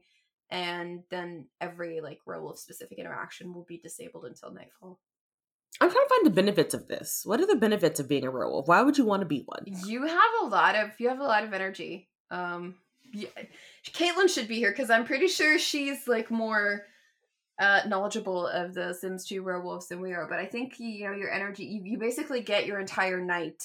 and 0.49 1.03
then 1.09 1.47
every 1.59 2.01
like 2.01 2.19
werewolf 2.25 2.59
specific 2.59 2.97
interaction 2.99 3.53
will 3.53 3.65
be 3.65 3.77
disabled 3.77 4.25
until 4.25 4.51
nightfall 4.51 4.99
I'm 5.81 5.91
trying 5.91 6.05
to 6.05 6.09
find 6.09 6.25
the 6.25 6.41
benefits 6.41 6.73
of 6.73 6.87
this. 6.87 7.23
What 7.25 7.41
are 7.41 7.47
the 7.47 7.55
benefits 7.55 7.99
of 7.99 8.07
being 8.07 8.25
a 8.25 8.31
werewolf? 8.31 8.67
Why 8.67 8.81
would 8.81 8.97
you 8.97 9.05
want 9.05 9.21
to 9.21 9.25
be 9.25 9.43
one? 9.45 9.65
You 9.85 10.05
have 10.05 10.31
a 10.41 10.45
lot 10.45 10.75
of 10.75 10.91
you 10.99 11.09
have 11.09 11.19
a 11.19 11.23
lot 11.23 11.43
of 11.43 11.53
energy. 11.53 12.07
Um, 12.31 12.75
yeah, 13.13 13.27
Caitlin 13.85 14.29
should 14.29 14.47
be 14.47 14.55
here 14.55 14.71
because 14.71 14.89
I'm 14.89 15.05
pretty 15.05 15.27
sure 15.27 15.59
she's 15.59 16.07
like 16.07 16.31
more 16.31 16.83
uh 17.59 17.81
knowledgeable 17.87 18.47
of 18.47 18.73
the 18.73 18.93
Sims 18.93 19.25
2 19.25 19.43
werewolves 19.43 19.87
than 19.87 19.99
we 19.99 20.13
are. 20.13 20.27
But 20.29 20.39
I 20.39 20.45
think 20.45 20.79
you 20.79 21.07
know 21.07 21.15
your 21.15 21.31
energy. 21.31 21.65
You, 21.65 21.81
you 21.83 21.97
basically 21.97 22.41
get 22.41 22.65
your 22.65 22.79
entire 22.79 23.19
night 23.19 23.63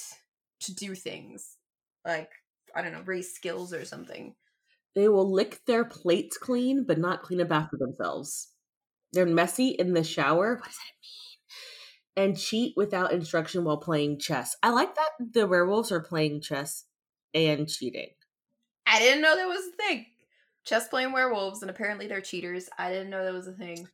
to 0.61 0.75
do 0.75 0.95
things 0.95 1.55
like 2.05 2.31
I 2.75 2.81
don't 2.81 2.91
know 2.91 3.03
raise 3.05 3.33
skills 3.33 3.73
or 3.73 3.85
something. 3.85 4.35
They 4.95 5.07
will 5.07 5.31
lick 5.31 5.61
their 5.65 5.85
plates 5.85 6.37
clean, 6.37 6.85
but 6.85 6.97
not 6.97 7.23
clean 7.23 7.41
up 7.41 7.51
after 7.51 7.77
themselves. 7.77 8.49
They're 9.13 9.25
messy 9.25 9.69
in 9.69 9.93
the 9.93 10.03
shower. 10.03 10.55
What 10.55 10.65
does 10.65 10.75
that 10.75 10.93
mean? 11.01 12.27
And 12.27 12.37
cheat 12.37 12.73
without 12.75 13.13
instruction 13.13 13.63
while 13.63 13.77
playing 13.77 14.19
chess. 14.19 14.55
I 14.61 14.69
like 14.69 14.95
that 14.95 15.11
the 15.19 15.47
werewolves 15.47 15.91
are 15.91 16.03
playing 16.03 16.41
chess 16.41 16.85
and 17.33 17.69
cheating. 17.69 18.09
I 18.85 18.99
didn't 18.99 19.21
know 19.21 19.35
that 19.35 19.47
was 19.47 19.65
a 19.65 19.83
thing. 19.83 20.05
Chess 20.65 20.89
playing 20.89 21.13
werewolves, 21.13 21.61
and 21.61 21.71
apparently 21.71 22.07
they're 22.07 22.21
cheaters. 22.21 22.69
I 22.77 22.91
didn't 22.91 23.09
know 23.09 23.23
that 23.23 23.33
was 23.33 23.47
a 23.47 23.53
thing. 23.53 23.87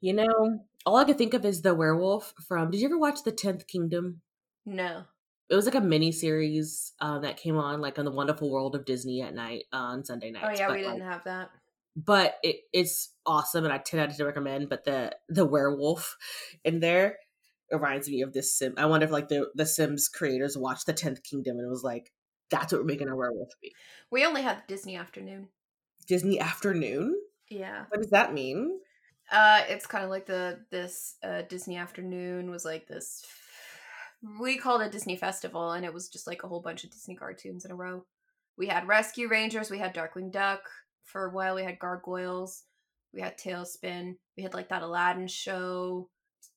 You 0.00 0.14
know, 0.14 0.60
all 0.86 0.96
I 0.96 1.04
could 1.04 1.18
think 1.18 1.34
of 1.34 1.44
is 1.44 1.62
the 1.62 1.74
werewolf 1.74 2.32
from. 2.46 2.70
Did 2.70 2.80
you 2.80 2.86
ever 2.86 2.98
watch 2.98 3.24
The 3.24 3.32
Tenth 3.32 3.66
Kingdom? 3.66 4.22
No. 4.64 5.04
It 5.50 5.54
was 5.54 5.64
like 5.64 5.74
a 5.74 5.80
mini 5.80 6.12
series 6.12 6.92
um, 7.00 7.22
that 7.22 7.36
came 7.36 7.56
on 7.56 7.80
like 7.80 7.98
on 7.98 8.04
the 8.04 8.10
Wonderful 8.10 8.50
World 8.50 8.74
of 8.74 8.84
Disney 8.84 9.22
at 9.22 9.34
night 9.34 9.64
on 9.72 10.04
Sunday 10.04 10.30
nights. 10.30 10.46
Oh 10.46 10.52
yeah, 10.52 10.66
but, 10.68 10.76
we 10.76 10.82
didn't 10.82 11.00
like, 11.00 11.08
have 11.08 11.24
that. 11.24 11.50
but 11.96 12.36
it, 12.42 12.56
it's 12.72 13.14
awesome 13.26 13.64
and 13.64 13.72
I 13.72 13.78
ten 13.78 14.00
out 14.00 14.10
of 14.10 14.16
ten 14.16 14.26
recommend. 14.26 14.68
But 14.68 14.84
the 14.84 15.16
the 15.28 15.44
werewolf 15.44 16.16
in 16.64 16.80
there 16.80 17.16
reminds 17.70 18.08
me 18.08 18.22
of 18.22 18.32
this 18.32 18.56
sim. 18.56 18.74
I 18.76 18.86
wonder 18.86 19.04
if 19.04 19.12
like 19.12 19.28
the 19.28 19.48
the 19.54 19.66
Sims 19.66 20.08
creators 20.08 20.56
watched 20.56 20.86
the 20.86 20.92
Tenth 20.92 21.22
Kingdom 21.22 21.56
and 21.58 21.66
it 21.66 21.70
was 21.70 21.84
like, 21.84 22.12
that's 22.50 22.72
what 22.72 22.82
we're 22.82 22.86
making 22.86 23.08
our 23.08 23.16
werewolf 23.16 23.50
be. 23.60 23.74
We 24.10 24.24
only 24.24 24.42
had 24.42 24.62
Disney 24.68 24.96
afternoon. 24.96 25.48
Disney 26.06 26.40
afternoon. 26.40 27.14
Yeah. 27.50 27.84
What 27.88 28.00
does 28.00 28.10
that 28.10 28.32
mean? 28.32 28.80
Uh, 29.30 29.62
it's 29.68 29.86
kind 29.86 30.04
of 30.04 30.10
like 30.10 30.26
the 30.26 30.60
this 30.70 31.16
uh, 31.22 31.42
Disney 31.42 31.76
afternoon 31.76 32.50
was 32.50 32.64
like 32.64 32.86
this. 32.86 33.24
We 34.22 34.58
called 34.58 34.82
it 34.82 34.92
Disney 34.92 35.16
Festival, 35.16 35.72
and 35.72 35.84
it 35.84 35.94
was 35.94 36.08
just 36.08 36.26
like 36.26 36.42
a 36.42 36.48
whole 36.48 36.60
bunch 36.60 36.84
of 36.84 36.90
Disney 36.90 37.14
cartoons 37.14 37.64
in 37.64 37.70
a 37.70 37.76
row. 37.76 38.04
We 38.56 38.66
had 38.66 38.88
Rescue 38.88 39.28
Rangers, 39.28 39.70
we 39.70 39.78
had 39.78 39.94
Darkwing 39.94 40.32
Duck 40.32 40.62
for 41.04 41.26
a 41.26 41.30
while, 41.30 41.54
we 41.54 41.62
had 41.62 41.78
Gargoyles, 41.78 42.64
we 43.14 43.20
had 43.20 43.38
TaleSpin, 43.38 44.16
we 44.36 44.42
had 44.42 44.54
like 44.54 44.68
that 44.70 44.82
Aladdin 44.82 45.28
show, 45.28 46.10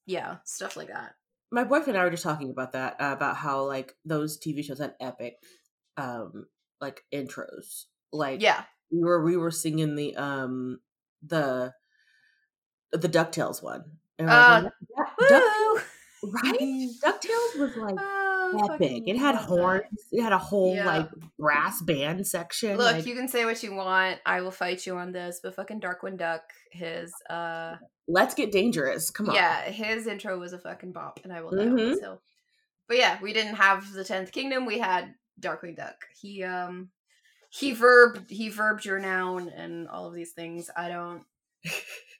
yeah, 0.08 0.38
stuff 0.44 0.76
like 0.76 0.88
that. 0.88 1.14
My 1.52 1.64
boyfriend 1.64 1.90
and 1.90 1.98
I 2.00 2.06
were 2.06 2.12
just 2.12 2.24
talking 2.24 2.50
about 2.50 2.72
that 2.74 3.00
uh, 3.00 3.14
about 3.14 3.36
how 3.38 3.64
like 3.66 3.96
those 4.06 4.40
TV 4.40 4.64
shows 4.64 4.80
had 4.80 4.96
epic, 5.00 5.36
um, 5.98 6.48
like 6.80 7.04
intros. 7.14 7.86
Like 8.12 8.42
Yeah, 8.42 8.64
we 8.92 9.00
were 9.04 9.24
we 9.24 9.38
were 9.38 9.52
singing 9.52 9.96
the 9.96 10.16
um 10.16 10.80
the 11.22 11.74
the 12.92 13.10
Ducktales 13.10 13.62
one. 13.62 14.00
And 14.18 14.30
Uh, 14.30 14.62
like, 14.64 14.74
"Yeah, 14.98 15.28
Duck- 15.30 15.86
Right? 16.24 16.90
Ducktales 17.04 17.60
was 17.60 17.76
like 17.78 17.96
Oh, 18.00 18.70
epic. 18.74 19.04
It 19.08 19.18
had 19.18 19.36
that. 19.36 19.44
horns. 19.46 19.84
It 20.12 20.22
had 20.22 20.34
a 20.34 20.38
whole 20.38 20.76
Yeah. 20.76 20.86
like 20.86 21.10
brass 21.40 21.82
band 21.82 22.28
section. 22.28 22.78
Look, 22.78 22.96
like, 22.98 23.06
you 23.06 23.16
can 23.16 23.28
say 23.28 23.46
what 23.46 23.62
you 23.64 23.74
want. 23.74 24.20
I 24.26 24.42
will 24.42 24.52
fight 24.52 24.86
you 24.86 24.98
on 24.98 25.12
this, 25.14 25.40
but 25.42 25.56
fucking 25.56 25.80
Darkwing 25.80 26.18
Duck, 26.18 26.42
his 26.72 27.14
uh 27.30 27.76
let's 28.08 28.34
get 28.36 28.52
dangerous. 28.52 29.10
Come 29.10 29.30
on. 29.30 29.36
Yeah, 29.36 29.62
his 29.64 30.06
intro 30.08 30.38
was 30.38 30.54
a 30.54 30.60
fucking 30.60 30.92
bop, 30.92 31.22
and 31.24 31.32
I 31.32 31.42
will 31.42 31.52
die 31.52 31.64
on 31.68 31.72
Mhm. 31.78 31.92
this 31.92 32.00
hill. 32.02 32.22
But 32.88 32.98
yeah, 32.98 33.20
we 33.22 33.32
didn't 33.32 33.56
have 33.56 33.92
the 33.94 34.04
Tenth 34.04 34.32
Kingdom. 34.34 34.66
We 34.66 34.80
had 34.80 35.16
Darkwing 35.40 35.78
Duck. 35.78 35.96
He 36.20 36.44
um 36.44 36.90
he 37.50 37.72
verb 37.74 38.30
he 38.30 38.50
verbed 38.50 38.84
your 38.86 39.00
noun 39.00 39.48
and 39.50 39.88
all 39.88 40.08
of 40.08 40.14
these 40.14 40.34
things. 40.34 40.70
I 40.76 40.90
don't. 40.90 41.24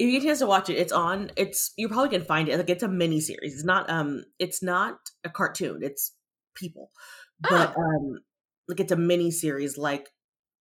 If 0.00 0.06
you 0.06 0.12
get 0.12 0.22
a 0.22 0.26
chance 0.28 0.38
to 0.38 0.46
watch 0.46 0.70
it, 0.70 0.78
it's 0.78 0.92
on. 0.92 1.30
It's 1.36 1.74
you 1.76 1.86
probably 1.86 2.08
can 2.08 2.24
find 2.26 2.48
it. 2.48 2.56
Like 2.56 2.70
it's 2.70 2.82
a 2.82 2.88
mini 2.88 3.20
series. 3.20 3.52
It's 3.52 3.64
not 3.64 3.90
um. 3.90 4.24
It's 4.38 4.62
not 4.62 4.96
a 5.24 5.28
cartoon. 5.28 5.80
It's 5.82 6.14
people, 6.54 6.90
but 7.38 7.74
Oh. 7.76 7.82
um, 7.82 8.18
like 8.66 8.80
it's 8.80 8.92
a 8.92 8.96
mini 8.96 9.30
series. 9.30 9.76
Like 9.76 10.08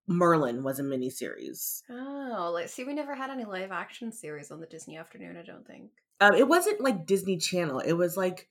Merlin 0.07 0.61
was 0.61 0.79
a 0.79 0.83
mini 0.83 1.09
series. 1.09 1.83
Oh, 1.89 2.51
like 2.53 2.67
see, 2.67 2.83
we 2.83 2.93
never 2.93 3.15
had 3.15 3.29
any 3.29 3.45
live 3.45 3.71
action 3.71 4.11
series 4.11 4.51
on 4.51 4.59
the 4.59 4.67
Disney 4.67 4.97
afternoon. 4.97 5.37
I 5.37 5.43
don't 5.45 5.65
think. 5.65 5.91
Um, 6.19 6.33
it 6.35 6.49
wasn't 6.49 6.81
like 6.81 7.05
Disney 7.05 7.37
Channel. 7.37 7.79
It 7.79 7.93
was 7.93 8.17
like 8.17 8.49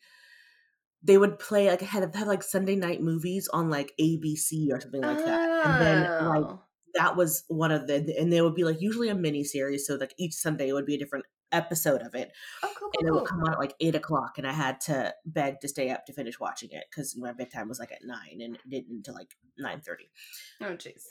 they 1.03 1.19
would 1.19 1.39
play 1.39 1.69
like 1.69 1.83
had 1.83 2.15
have 2.15 2.27
like 2.27 2.43
Sunday 2.43 2.77
night 2.77 3.03
movies 3.03 3.47
on 3.53 3.69
like 3.69 3.93
ABC 4.01 4.69
or 4.73 4.81
something 4.81 5.03
like 5.03 5.19
that. 5.19 5.67
And 5.67 5.81
then 5.87 6.27
like 6.29 6.45
Oh. 6.45 6.63
That 6.95 7.17
was 7.17 7.45
one 7.49 7.71
of 7.73 7.87
the 7.87 8.15
and 8.19 8.33
they 8.33 8.41
would 8.41 8.55
be 8.55 8.65
like 8.65 8.81
usually 8.81 9.09
a 9.09 9.15
mini 9.15 9.45
series. 9.45 9.87
So 9.87 9.95
like 9.97 10.15
each 10.19 10.35
Sunday 10.35 10.69
it 10.69 10.73
would 10.73 10.87
be 10.87 10.95
a 10.95 10.99
different 10.99 11.25
episode 11.51 12.03
of 12.03 12.15
it. 12.15 12.31
oh, 12.63 12.73
cool, 12.79 12.91
And 12.99 13.09
it 13.09 13.13
would 13.13 13.27
come 13.27 13.41
on 13.43 13.53
at 13.53 13.59
like 13.59 13.75
eight 13.81 13.95
o'clock 13.95 14.37
and 14.39 14.47
I 14.47 14.53
had 14.53 14.81
to 14.83 15.15
beg 15.25 15.61
to 15.61 15.69
stay 15.69 15.91
up 15.91 16.05
to 16.07 16.13
finish 16.13 16.39
watching 16.39 16.71
it 16.73 16.85
because 16.91 17.17
my 17.17 17.33
bedtime 17.33 17.69
was 17.69 17.79
like 17.79 17.91
at 17.93 18.05
nine 18.05 18.41
and 18.43 18.57
it 18.57 18.69
didn't 18.69 18.97
until 18.97 19.15
like 19.15 19.37
nine 19.57 19.81
thirty. 19.81 20.11
Oh, 20.61 20.77
jeez. 20.77 21.05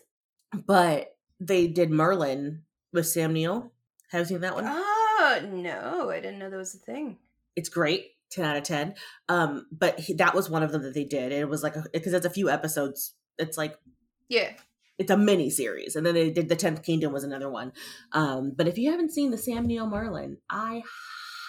But 0.65 1.15
they 1.39 1.67
did 1.67 1.91
Merlin 1.91 2.63
with 2.93 3.07
Sam 3.07 3.33
Neill. 3.33 3.71
Have 4.11 4.21
you 4.21 4.25
seen 4.25 4.41
that 4.41 4.55
one? 4.55 4.63
Oh 4.65 5.39
no, 5.51 6.09
I 6.09 6.19
didn't 6.19 6.39
know 6.39 6.49
that 6.49 6.57
was 6.57 6.75
a 6.75 6.79
thing. 6.79 7.17
it's 7.55 7.69
great 7.69 8.11
10 8.31 8.43
out 8.45 8.57
of 8.57 8.63
10 8.63 8.93
um 9.29 9.65
but 9.71 9.97
he, 10.01 10.13
that 10.13 10.35
was 10.35 10.49
one 10.49 10.61
of 10.61 10.71
them 10.73 10.83
that 10.83 10.93
they 10.93 11.05
did 11.05 11.31
it 11.31 11.47
was 11.47 11.63
like 11.63 11.73
because 11.93 12.11
it's 12.13 12.25
a 12.25 12.29
few 12.29 12.49
episodes 12.49 13.13
it's 13.39 13.57
like 13.57 13.77
Yeah, 14.27 14.51
it's 14.97 15.11
a 15.11 15.17
mini 15.17 15.49
series 15.49 15.95
and 15.95 16.05
then 16.05 16.13
they 16.15 16.29
did 16.29 16.49
the 16.49 16.55
10th 16.55 16.83
kingdom 16.83 17.11
was 17.13 17.23
another 17.23 17.49
one 17.49 17.71
um 18.13 18.53
but 18.55 18.67
if 18.67 18.77
you 18.77 18.91
haven't 18.91 19.11
seen 19.11 19.31
the 19.31 19.37
sam 19.37 19.65
neill 19.67 19.87
merlin 19.87 20.37
i 20.49 20.81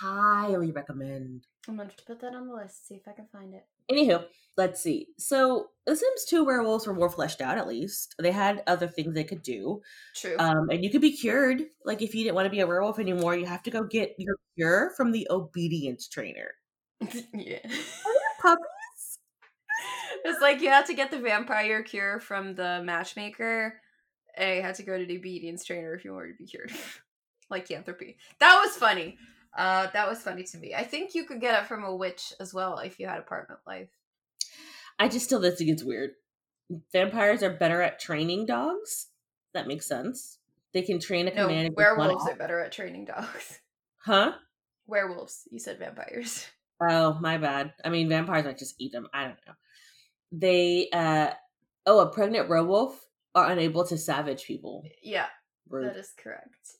highly 0.01 0.71
recommend 0.71 1.47
I'm 1.69 1.77
gonna 1.77 1.91
put 2.07 2.21
that 2.21 2.35
on 2.35 2.49
the 2.49 2.55
list. 2.55 2.89
See 2.89 2.95
if 2.95 3.07
I 3.07 3.13
can 3.13 3.27
find 3.31 3.53
it. 3.55 3.67
anywho 3.93 4.25
let's 4.57 4.81
see 4.83 5.07
so 5.19 5.69
the 5.87 5.95
sims 5.95 6.25
2 6.27 6.45
werewolves 6.45 6.87
were 6.87 6.95
more 6.95 7.11
fleshed 7.11 7.41
out 7.41 7.59
at 7.59 7.69
least 7.69 8.15
they 8.19 8.33
had 8.33 8.63
other 8.67 8.89
things 8.89 9.15
they 9.15 9.25
could 9.25 9.43
do 9.43 9.81
True. 10.17 10.37
um 10.39 10.69
and 10.71 10.83
you 10.83 10.91
could 10.91 11.01
be 11.01 11.17
cured 11.17 11.63
like 11.85 12.01
if 12.03 12.15
you 12.15 12.25
didn't 12.25 12.35
want 12.37 12.47
to 12.47 12.51
be 12.51 12.61
a 12.61 12.67
werewolf 12.67 12.99
anymore 12.99 13.37
you 13.37 13.47
have 13.47 13.63
to 13.65 13.71
go 13.71 13.85
get 13.85 14.15
your 14.19 14.37
cure 14.57 14.93
from 14.97 15.13
the 15.13 15.27
obedience 15.31 16.09
trainer 16.09 16.51
yeah. 17.35 17.59
It's 20.25 20.41
like 20.41 20.61
you 20.61 20.69
had 20.69 20.87
to 20.87 20.95
get 20.95 21.11
the 21.11 21.19
vampire 21.19 21.83
cure 21.83 22.21
from 22.21 22.55
the 22.55 22.81
matchmaker, 22.85 23.81
and 24.37 24.57
you 24.57 24.63
had 24.63 24.75
to 24.77 24.83
go 24.83 24.99
to 24.99 25.05
the 25.07 25.17
obedience 25.19 25.65
trainer 25.65 25.95
if 25.95 26.05
you 26.05 26.13
wanted 26.13 26.33
to 26.33 26.39
be 26.39 26.47
cured. 26.47 26.73
Lycanthropy. 27.51 28.17
That 28.41 28.63
was 28.65 28.77
funny. 28.77 29.17
Uh, 29.57 29.89
that 29.93 30.09
was 30.09 30.21
funny 30.23 30.43
to 30.45 30.59
me. 30.59 30.75
I 30.75 30.85
think 30.85 31.15
you 31.15 31.25
could 31.25 31.41
get 31.41 31.61
it 31.63 31.67
from 31.67 31.85
a 31.85 31.95
witch 31.97 32.33
as 32.39 32.53
well 32.53 32.79
if 32.79 33.01
you 33.01 33.07
had 33.07 33.19
apartment 33.19 33.61
life. 33.67 33.89
I 34.99 35.09
just 35.09 35.25
still 35.25 35.41
think 35.41 35.71
it's 35.71 35.83
weird. 35.85 36.11
Vampires 36.93 37.43
are 37.43 37.51
better 37.57 37.81
at 37.81 37.99
training 37.99 38.47
dogs. 38.47 39.07
That 39.55 39.67
makes 39.67 39.87
sense. 39.87 40.39
They 40.75 40.83
can 40.83 41.01
train 41.01 41.27
a 41.29 41.35
No, 41.35 41.47
command. 41.47 41.69
and 41.69 41.77
werewolves 41.77 42.29
are 42.29 42.37
better 42.37 42.61
at 42.61 42.73
training 42.73 43.07
dogs. 43.07 43.61
Huh? 44.05 44.33
Werewolves. 44.87 45.43
You 45.51 45.59
said 45.59 45.79
vampires. 45.79 46.47
Oh, 46.81 47.19
my 47.21 47.39
bad. 47.39 47.73
I 47.85 47.89
mean, 47.89 48.09
vampires 48.09 48.45
might 48.45 48.57
just 48.59 48.77
eat 48.79 48.93
them. 48.93 49.09
I 49.13 49.25
don't 49.25 49.39
know. 49.49 49.53
They, 50.33 50.89
uh, 50.93 51.31
oh, 51.87 52.01
a 52.01 52.13
pregnant 52.13 52.49
werewolf 52.49 53.07
are 53.35 53.51
unable 53.51 53.87
to 53.87 53.97
savage 53.97 54.45
people. 54.45 54.85
Yeah, 55.03 55.27
Rude. 55.69 55.87
that 55.87 55.97
is 55.97 56.13
correct. 56.17 56.77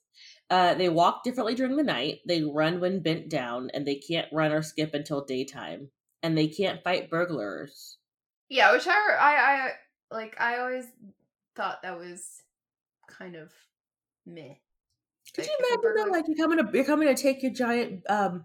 Uh, 0.51 0.75
they 0.75 0.89
walk 0.89 1.23
differently 1.25 1.55
during 1.55 1.77
the 1.77 1.83
night. 1.83 2.21
They 2.27 2.43
run 2.43 2.81
when 2.81 3.01
bent 3.01 3.29
down, 3.29 3.71
and 3.73 3.87
they 3.87 3.97
can't 3.97 4.33
run 4.33 4.53
or 4.53 4.63
skip 4.63 4.95
until 4.95 5.25
daytime. 5.25 5.91
And 6.23 6.37
they 6.37 6.49
can't 6.49 6.83
fight 6.83 7.11
burglars. 7.11 7.99
Yeah, 8.49 8.73
which 8.73 8.87
I, 8.87 8.93
I, 8.93 9.35
I 9.35 9.71
like. 10.11 10.37
I 10.41 10.59
always 10.59 10.87
thought 11.55 11.83
that 11.83 11.99
was 11.99 12.43
kind 13.07 13.37
of 13.37 13.53
meh. 14.27 14.55
Could 15.35 15.43
Like, 15.45 15.51
you 15.51 15.67
imagine 15.77 15.95
that? 15.97 16.11
Like 16.11 16.25
you're 16.27 16.37
coming 16.37 16.59
to 16.65 16.71
you're 16.73 16.85
coming 16.85 17.09
to 17.09 17.21
take 17.23 17.43
your 17.43 17.53
giant 17.53 18.03
um 18.09 18.45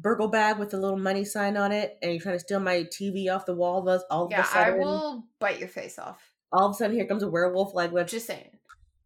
burgle 0.00 0.28
bag 0.28 0.58
with 0.58 0.72
a 0.74 0.76
little 0.76 0.98
money 0.98 1.24
sign 1.24 1.56
on 1.56 1.72
it, 1.72 1.98
and 2.02 2.12
you're 2.12 2.20
trying 2.20 2.36
to 2.36 2.40
steal 2.40 2.60
my 2.60 2.84
TV 2.84 3.28
off 3.34 3.46
the 3.46 3.54
wall. 3.54 3.82
Thus, 3.82 4.02
all 4.10 4.26
of 4.26 4.30
Yeah, 4.30 4.42
a 4.42 4.44
sudden, 4.46 4.74
I 4.74 4.76
will 4.78 5.24
bite 5.38 5.58
your 5.58 5.68
face 5.68 5.98
off. 5.98 6.32
all 6.52 6.66
of 6.66 6.72
a 6.72 6.74
sudden, 6.74 6.96
here 6.96 7.06
comes 7.06 7.22
a 7.22 7.28
werewolf. 7.30 7.74
Like, 7.74 7.92
let's 7.92 8.12
Just 8.12 8.26
saying. 8.26 8.50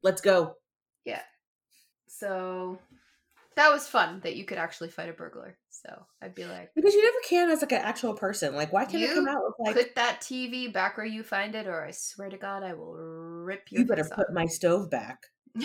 let's 0.03 0.21
go. 0.21 0.55
Yeah. 1.05 1.23
So 2.09 2.79
that 3.57 3.71
was 3.71 3.87
fun 3.89 4.21
that 4.25 4.37
you 4.37 4.45
could 4.45 4.59
actually 4.59 4.89
fight 4.91 5.09
a 5.09 5.13
burglar. 5.13 5.57
So 5.71 6.07
I'd 6.23 6.35
be 6.35 6.45
like, 6.45 6.71
Because 6.75 6.95
you 6.95 7.03
never 7.03 7.19
can 7.29 7.51
as 7.51 7.61
like 7.61 7.73
an 7.73 7.83
actual 7.83 8.15
person. 8.15 8.55
Like, 8.55 8.73
why 8.73 8.85
can't 8.85 9.03
it 9.03 9.13
come 9.15 9.29
out 9.29 9.43
with 9.43 9.55
like 9.59 9.75
put 9.77 9.95
that 9.97 10.21
TV 10.21 10.73
back 10.73 10.97
where 10.97 11.05
you 11.07 11.23
find 11.23 11.55
it, 11.55 11.67
or 11.67 11.85
I 11.85 11.91
swear 11.91 12.31
to 12.31 12.37
God, 12.39 12.63
I 12.63 12.75
will 12.75 12.95
rip 12.95 13.71
your 13.71 13.83
you 13.83 13.87
better 13.87 14.05
put 14.05 14.33
my 14.33 14.47
stove 14.47 14.91
back? 14.91 15.19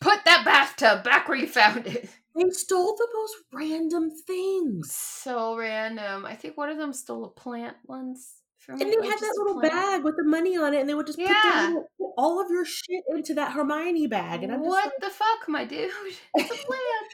Put 0.00 0.24
that 0.26 0.44
bathtub 0.44 1.02
back 1.02 1.28
where 1.28 1.36
you 1.36 1.48
found 1.48 1.86
it. 1.88 2.08
They 2.36 2.48
stole 2.50 2.94
the 2.96 3.08
most 3.14 3.34
random 3.52 4.10
things. 4.10 4.92
So 4.92 5.56
random. 5.56 6.24
I 6.24 6.34
think 6.34 6.56
one 6.56 6.68
of 6.70 6.76
them 6.78 6.92
stole 6.92 7.24
a 7.24 7.30
plant 7.30 7.76
once. 7.86 8.42
From 8.58 8.80
And 8.80 8.90
they 8.92 9.06
had 9.08 9.18
that 9.18 9.34
little 9.38 9.60
plant. 9.60 9.72
bag 9.72 10.04
with 10.04 10.16
the 10.16 10.24
money 10.24 10.56
on 10.56 10.74
it, 10.74 10.80
and 10.80 10.88
they 10.88 10.94
would 10.94 11.06
just 11.06 11.18
put, 11.18 11.28
Yeah. 11.28 11.66
little- 11.68 11.88
put 11.98 12.10
all 12.18 12.40
of 12.40 12.50
your 12.50 12.64
shit 12.64 13.02
into 13.08 13.34
that 13.34 13.52
Hermione 13.52 14.06
bag. 14.08 14.42
And 14.42 14.52
I'm 14.52 14.58
just 14.60 14.68
what 14.68 14.84
like, 14.84 14.92
the 15.00 15.10
fuck, 15.10 15.48
my 15.48 15.64
dude? 15.64 15.90
It's 16.34 16.50
a 16.50 16.66
plant. 16.66 17.12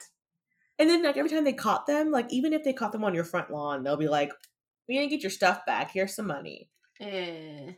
and 0.79 0.91
then 0.91 1.03
like 1.05 1.17
every 1.17 1.31
time 1.31 1.45
they 1.45 1.53
caught 1.53 1.87
them, 1.87 2.11
like 2.11 2.33
even 2.33 2.53
if 2.53 2.65
they 2.65 2.73
caught 2.73 2.93
them 2.93 3.05
on 3.05 3.15
your 3.15 3.25
front 3.25 3.51
lawn, 3.51 3.83
they'll 3.85 3.97
be 3.97 4.09
like, 4.09 4.33
"We 4.89 4.97
didn't 4.99 5.11
get 5.11 5.23
your 5.23 5.31
stuff 5.31 5.65
back. 5.67 5.91
Here's 5.93 6.15
some 6.15 6.27
money." 6.27 6.69
Eh. 7.01 7.73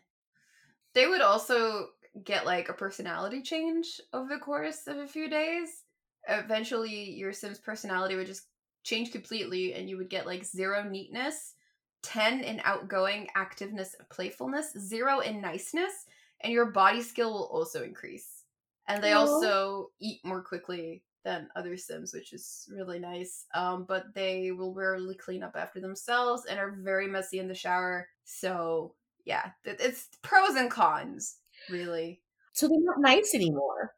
They 0.95 1.07
would 1.07 1.21
also 1.21 1.89
get 2.25 2.47
like 2.47 2.69
a 2.71 2.73
personality 2.73 3.43
change 3.43 4.01
over 4.15 4.29
the 4.29 4.41
course 4.41 4.87
of 4.87 4.97
a 4.97 5.07
few 5.07 5.29
days. 5.29 5.83
Eventually, 6.29 7.11
your 7.11 7.33
Sim's 7.33 7.59
personality 7.59 8.17
would 8.17 8.27
just 8.27 8.47
change 8.83 9.13
completely, 9.13 9.75
and 9.75 9.89
you 9.89 9.97
would 9.97 10.11
get 10.11 10.27
like 10.27 10.45
zero 10.45 10.83
neatness, 10.83 11.55
10 12.03 12.41
in 12.41 12.61
outgoing 12.65 13.29
activeness 13.37 13.95
playfulness, 14.11 14.73
zero 14.79 15.21
in 15.21 15.41
niceness, 15.41 16.07
and 16.41 16.53
your 16.53 16.67
body 16.67 17.03
skill 17.03 17.33
will 17.33 17.47
also 17.47 17.83
increase. 17.83 18.45
And 18.89 19.03
they 19.03 19.13
Aw. 19.13 19.19
also 19.19 19.91
eat 20.01 20.25
more 20.25 20.43
quickly 20.43 21.03
than 21.25 21.49
other 21.57 21.77
Sims, 21.77 22.15
which 22.15 22.33
is 22.33 22.69
really 22.73 23.01
nice. 23.01 23.47
Um, 23.53 23.85
but 23.85 24.15
they 24.15 24.53
will 24.53 24.73
rarely 24.73 25.17
clean 25.17 25.43
up 25.43 25.57
after 25.57 25.81
themselves 25.81 26.45
and 26.49 26.59
are 26.59 26.79
very 26.81 27.09
messy 27.09 27.41
in 27.41 27.49
the 27.49 27.55
shower. 27.55 28.09
So 28.25 28.95
yeah, 29.25 29.51
it's 29.65 30.09
pros 30.23 30.55
and 30.55 30.71
cons, 30.71 31.39
really. 31.69 32.23
So 32.53 32.69
they're 32.69 32.79
not 32.81 33.01
nice 33.01 33.35
anymore. 33.35 33.93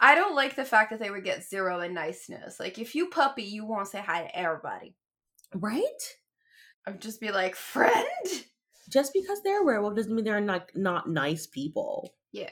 I 0.00 0.14
don't 0.14 0.34
like 0.34 0.54
the 0.54 0.64
fact 0.64 0.90
that 0.90 1.00
they 1.00 1.10
would 1.10 1.24
get 1.24 1.44
zero 1.44 1.80
in 1.80 1.94
niceness. 1.94 2.60
Like 2.60 2.78
if 2.78 2.94
you 2.94 3.08
puppy, 3.08 3.44
you 3.44 3.64
won't 3.64 3.88
say 3.88 4.00
hi 4.00 4.22
to 4.22 4.38
everybody. 4.38 4.94
Right? 5.54 6.16
I'd 6.86 7.00
just 7.00 7.20
be 7.20 7.30
like, 7.30 7.56
friend. 7.56 8.06
Just 8.90 9.12
because 9.14 9.42
they're 9.42 9.62
a 9.62 9.64
werewolf 9.64 9.96
doesn't 9.96 10.14
mean 10.14 10.24
they're 10.24 10.40
not 10.40 10.70
not 10.74 11.08
nice 11.08 11.46
people. 11.46 12.12
Yeah. 12.32 12.50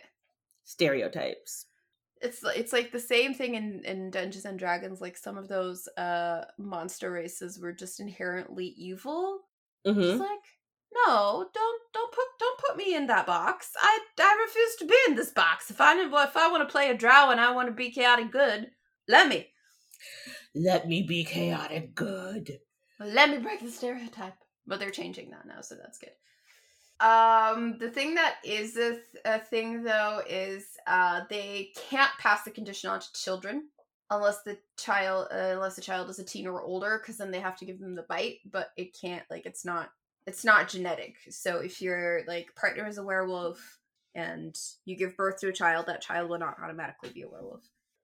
Stereotypes. 0.65 1.67
It's 2.23 2.43
it's 2.45 2.73
like 2.73 2.93
the 2.93 3.01
same 3.01 3.35
thing 3.35 3.55
in, 3.55 3.83
in 3.85 4.11
Dungeons 4.11 4.45
and 4.45 4.59
Dragons. 4.59 5.01
Like 5.01 5.17
some 5.17 5.37
of 5.37 5.49
those 5.49 5.89
uh 5.99 6.45
monster 6.59 7.11
races 7.11 7.59
were 7.59 7.73
just 7.73 8.01
inherently 8.01 8.67
evil. 8.67 9.41
Mm-hmm. 9.87 10.01
It's 10.01 10.21
like, 10.21 10.29
no, 10.93 11.47
don't 11.55 11.81
don't 11.93 12.13
put 12.13 12.25
don't 12.39 12.59
put 12.59 12.77
me 12.77 12.95
in 12.95 13.07
that 13.07 13.27
box. 13.27 13.73
I 13.81 14.01
I 14.19 14.47
refuse 14.47 14.77
to 14.77 14.87
be 14.87 14.97
in 15.09 15.15
this 15.17 15.31
box. 15.31 15.71
If 15.71 15.81
I 15.81 15.95
if 16.01 16.37
I 16.37 16.51
want 16.51 16.67
to 16.67 16.73
play 16.73 16.91
a 16.91 16.97
drow 16.97 17.31
and 17.31 17.41
I 17.41 17.53
want 17.53 17.69
to 17.69 17.75
be 17.75 17.91
chaotic 17.91 18.31
good, 18.31 18.71
let 19.09 19.29
me. 19.29 19.49
Let 20.55 20.89
me 20.89 21.03
be 21.03 21.25
chaotic 21.25 21.95
good. 21.95 22.59
Let 22.99 23.31
me 23.31 23.39
break 23.39 23.61
the 23.61 23.71
stereotype. 23.71 24.35
But 24.67 24.79
they're 24.79 24.91
changing 24.91 25.31
that 25.31 25.47
now, 25.47 25.61
so 25.63 25.75
that's 25.77 25.99
good. 25.99 26.11
Um, 27.01 27.79
the 27.79 27.91
thing 27.91 28.15
that 28.17 28.37
is 28.45 28.77
a, 28.77 28.91
th- 28.91 29.03
a 29.25 29.39
thing 29.39 29.83
though 29.83 30.21
is 30.29 30.67
uh 30.87 31.23
they 31.31 31.71
can't 31.89 32.11
pass 32.19 32.43
the 32.45 32.51
condition 32.51 32.91
on 32.91 33.01
to 33.01 33.13
children 33.15 33.69
unless 34.11 34.43
the 34.43 34.59
child 34.77 35.29
uh, 35.33 35.53
unless 35.55 35.77
the 35.77 35.83
child 35.83 36.11
is 36.11 36.19
a 36.19 36.25
teen 36.25 36.47
or 36.47 36.61
older 36.61 37.01
because 37.01 37.17
then 37.17 37.31
they 37.31 37.41
have 37.41 37.57
to 37.57 37.65
give 37.65 37.81
them 37.81 37.95
the 37.95 38.03
bite 38.03 38.39
but 38.51 38.71
it 38.77 38.95
can't 39.01 39.23
like 39.31 39.47
it's 39.47 39.65
not 39.65 39.89
it's 40.27 40.45
not 40.45 40.69
genetic 40.69 41.17
so 41.31 41.59
if 41.59 41.81
your 41.83 42.23
like 42.27 42.55
partner 42.55 42.87
is 42.87 42.99
a 42.99 43.03
werewolf 43.03 43.79
and 44.15 44.57
you 44.85 44.97
give 44.97 45.17
birth 45.17 45.39
to 45.39 45.49
a 45.49 45.53
child 45.53 45.87
that 45.87 46.03
child 46.03 46.29
will 46.29 46.39
not 46.39 46.57
automatically 46.63 47.11
be 47.11 47.23
a 47.23 47.29
werewolf 47.29 47.63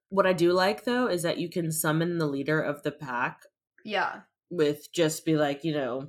What 0.08 0.26
I 0.26 0.32
do 0.32 0.52
like 0.52 0.84
though 0.84 1.06
is 1.06 1.22
that 1.22 1.38
you 1.38 1.48
can 1.48 1.72
summon 1.72 2.18
the 2.18 2.26
leader 2.26 2.60
of 2.60 2.82
the 2.82 2.92
pack 2.92 3.42
yeah 3.84 4.20
with 4.50 4.92
just 4.92 5.24
be 5.24 5.36
like, 5.36 5.64
you 5.64 5.72
know, 5.72 6.08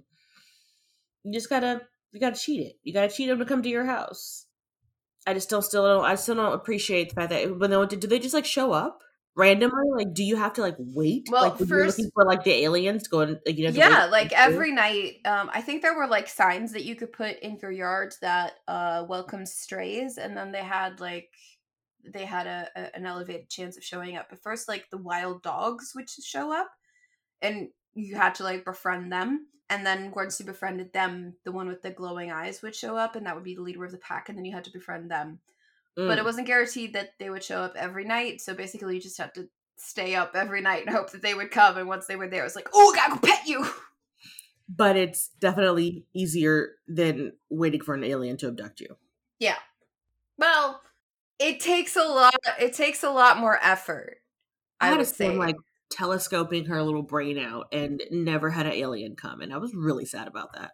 you 1.23 1.33
just 1.33 1.49
gotta 1.49 1.81
you 2.11 2.19
gotta 2.19 2.35
cheat 2.37 2.65
it. 2.65 2.77
You 2.83 2.93
gotta 2.93 3.09
cheat 3.09 3.27
them 3.27 3.39
to 3.39 3.45
come 3.45 3.63
to 3.63 3.69
your 3.69 3.85
house. 3.85 4.45
I 5.25 5.33
just 5.33 5.49
don't 5.49 5.63
still 5.63 5.83
don't 5.83 6.05
I 6.05 6.15
still 6.15 6.35
don't 6.35 6.53
appreciate 6.53 7.09
the 7.09 7.15
fact 7.15 7.29
that 7.31 7.59
when 7.59 7.69
they 7.69 7.85
do 7.85 8.07
they 8.07 8.19
just 8.19 8.33
like 8.33 8.45
show 8.45 8.71
up 8.71 9.01
randomly? 9.37 9.89
Like, 9.95 10.13
do 10.13 10.23
you 10.23 10.35
have 10.35 10.53
to 10.53 10.61
like 10.61 10.75
wait? 10.79 11.29
Well, 11.31 11.43
like 11.43 11.67
first- 11.67 11.97
looking 11.99 12.11
for 12.13 12.25
like 12.25 12.43
the 12.43 12.51
aliens 12.63 13.03
to 13.03 13.09
go 13.09 13.19
and 13.21 13.39
like 13.45 13.57
you 13.57 13.69
know? 13.69 13.77
yeah 13.77 14.05
like 14.05 14.33
every 14.33 14.71
night 14.71 15.17
um 15.25 15.49
i 15.53 15.61
think 15.61 15.81
there 15.81 15.95
were 15.95 16.07
like 16.07 16.27
signs 16.27 16.73
that 16.73 16.83
you 16.83 16.95
could 16.95 17.13
put 17.13 17.39
in 17.39 17.57
your 17.61 17.71
yard 17.71 18.13
that 18.21 18.53
uh 18.67 19.05
welcomed 19.07 19.47
strays 19.47 20.17
and 20.17 20.35
then 20.35 20.51
they 20.51 20.63
had 20.63 20.99
like 20.99 21.29
they 22.13 22.25
had 22.25 22.47
a, 22.47 22.69
a 22.75 22.95
an 22.95 23.05
elevated 23.05 23.49
chance 23.49 23.77
of 23.77 23.83
showing 23.83 24.17
up 24.17 24.27
but 24.29 24.41
first 24.41 24.67
like 24.67 24.89
the 24.89 24.97
wild 24.97 25.43
dogs 25.43 25.93
would 25.95 26.09
show 26.09 26.51
up 26.51 26.69
and 27.41 27.69
you 27.93 28.15
had 28.15 28.35
to 28.35 28.43
like 28.43 28.65
befriend 28.65 29.11
them 29.11 29.47
and 29.69 29.85
then 29.85 30.11
once 30.15 30.39
you 30.39 30.45
befriended 30.45 30.91
them 30.93 31.33
the 31.43 31.51
one 31.51 31.67
with 31.67 31.81
the 31.81 31.91
glowing 31.91 32.31
eyes 32.31 32.61
would 32.61 32.75
show 32.75 32.97
up 32.97 33.15
and 33.15 33.25
that 33.25 33.35
would 33.35 33.43
be 33.43 33.55
the 33.55 33.61
leader 33.61 33.83
of 33.85 33.91
the 33.91 33.97
pack 33.97 34.29
and 34.29 34.37
then 34.37 34.45
you 34.45 34.53
had 34.53 34.63
to 34.63 34.71
befriend 34.71 35.11
them 35.11 35.39
Mm. 35.97 36.07
but 36.07 36.19
it 36.19 36.25
wasn't 36.25 36.45
guaranteed 36.45 36.93
that 36.93 37.13
they 37.17 37.29
would 37.29 37.43
show 37.43 37.57
up 37.57 37.75
every 37.75 38.05
night. 38.05 38.39
So 38.39 38.53
basically, 38.53 38.95
you 38.95 39.01
just 39.01 39.17
had 39.17 39.33
to 39.33 39.49
stay 39.77 40.15
up 40.15 40.35
every 40.35 40.61
night 40.61 40.85
and 40.85 40.95
hope 40.95 41.11
that 41.11 41.21
they 41.21 41.33
would 41.33 41.51
come. 41.51 41.77
And 41.77 41.87
once 41.87 42.05
they 42.05 42.15
were 42.15 42.27
there, 42.27 42.41
it 42.41 42.45
was 42.45 42.55
like, 42.55 42.69
oh, 42.73 42.93
I 42.93 42.95
gotta 42.95 43.13
go 43.15 43.27
pet 43.27 43.47
you. 43.47 43.65
but 44.69 44.95
it's 44.95 45.29
definitely 45.39 46.05
easier 46.13 46.75
than 46.87 47.33
waiting 47.49 47.81
for 47.81 47.95
an 47.95 48.03
alien 48.03 48.37
to 48.37 48.47
abduct 48.47 48.79
you. 48.79 48.95
Yeah. 49.39 49.57
Well, 50.37 50.81
it 51.39 51.59
takes 51.59 51.95
a 51.95 52.03
lot. 52.03 52.35
It 52.59 52.73
takes 52.73 53.03
a 53.03 53.09
lot 53.09 53.39
more 53.39 53.59
effort. 53.61 54.17
I, 54.79 54.87
I, 54.87 54.89
had 54.89 54.97
would 54.99 55.07
say. 55.07 55.35
like 55.35 55.55
telescoping 55.89 56.65
her 56.65 56.83
little 56.83 57.01
brain 57.01 57.39
out 57.39 57.67
and 57.71 58.01
never 58.11 58.49
had 58.51 58.67
an 58.67 58.73
alien 58.73 59.15
come, 59.15 59.41
and 59.41 59.53
I 59.53 59.57
was 59.57 59.73
really 59.73 60.05
sad 60.05 60.27
about 60.27 60.53
that. 60.53 60.73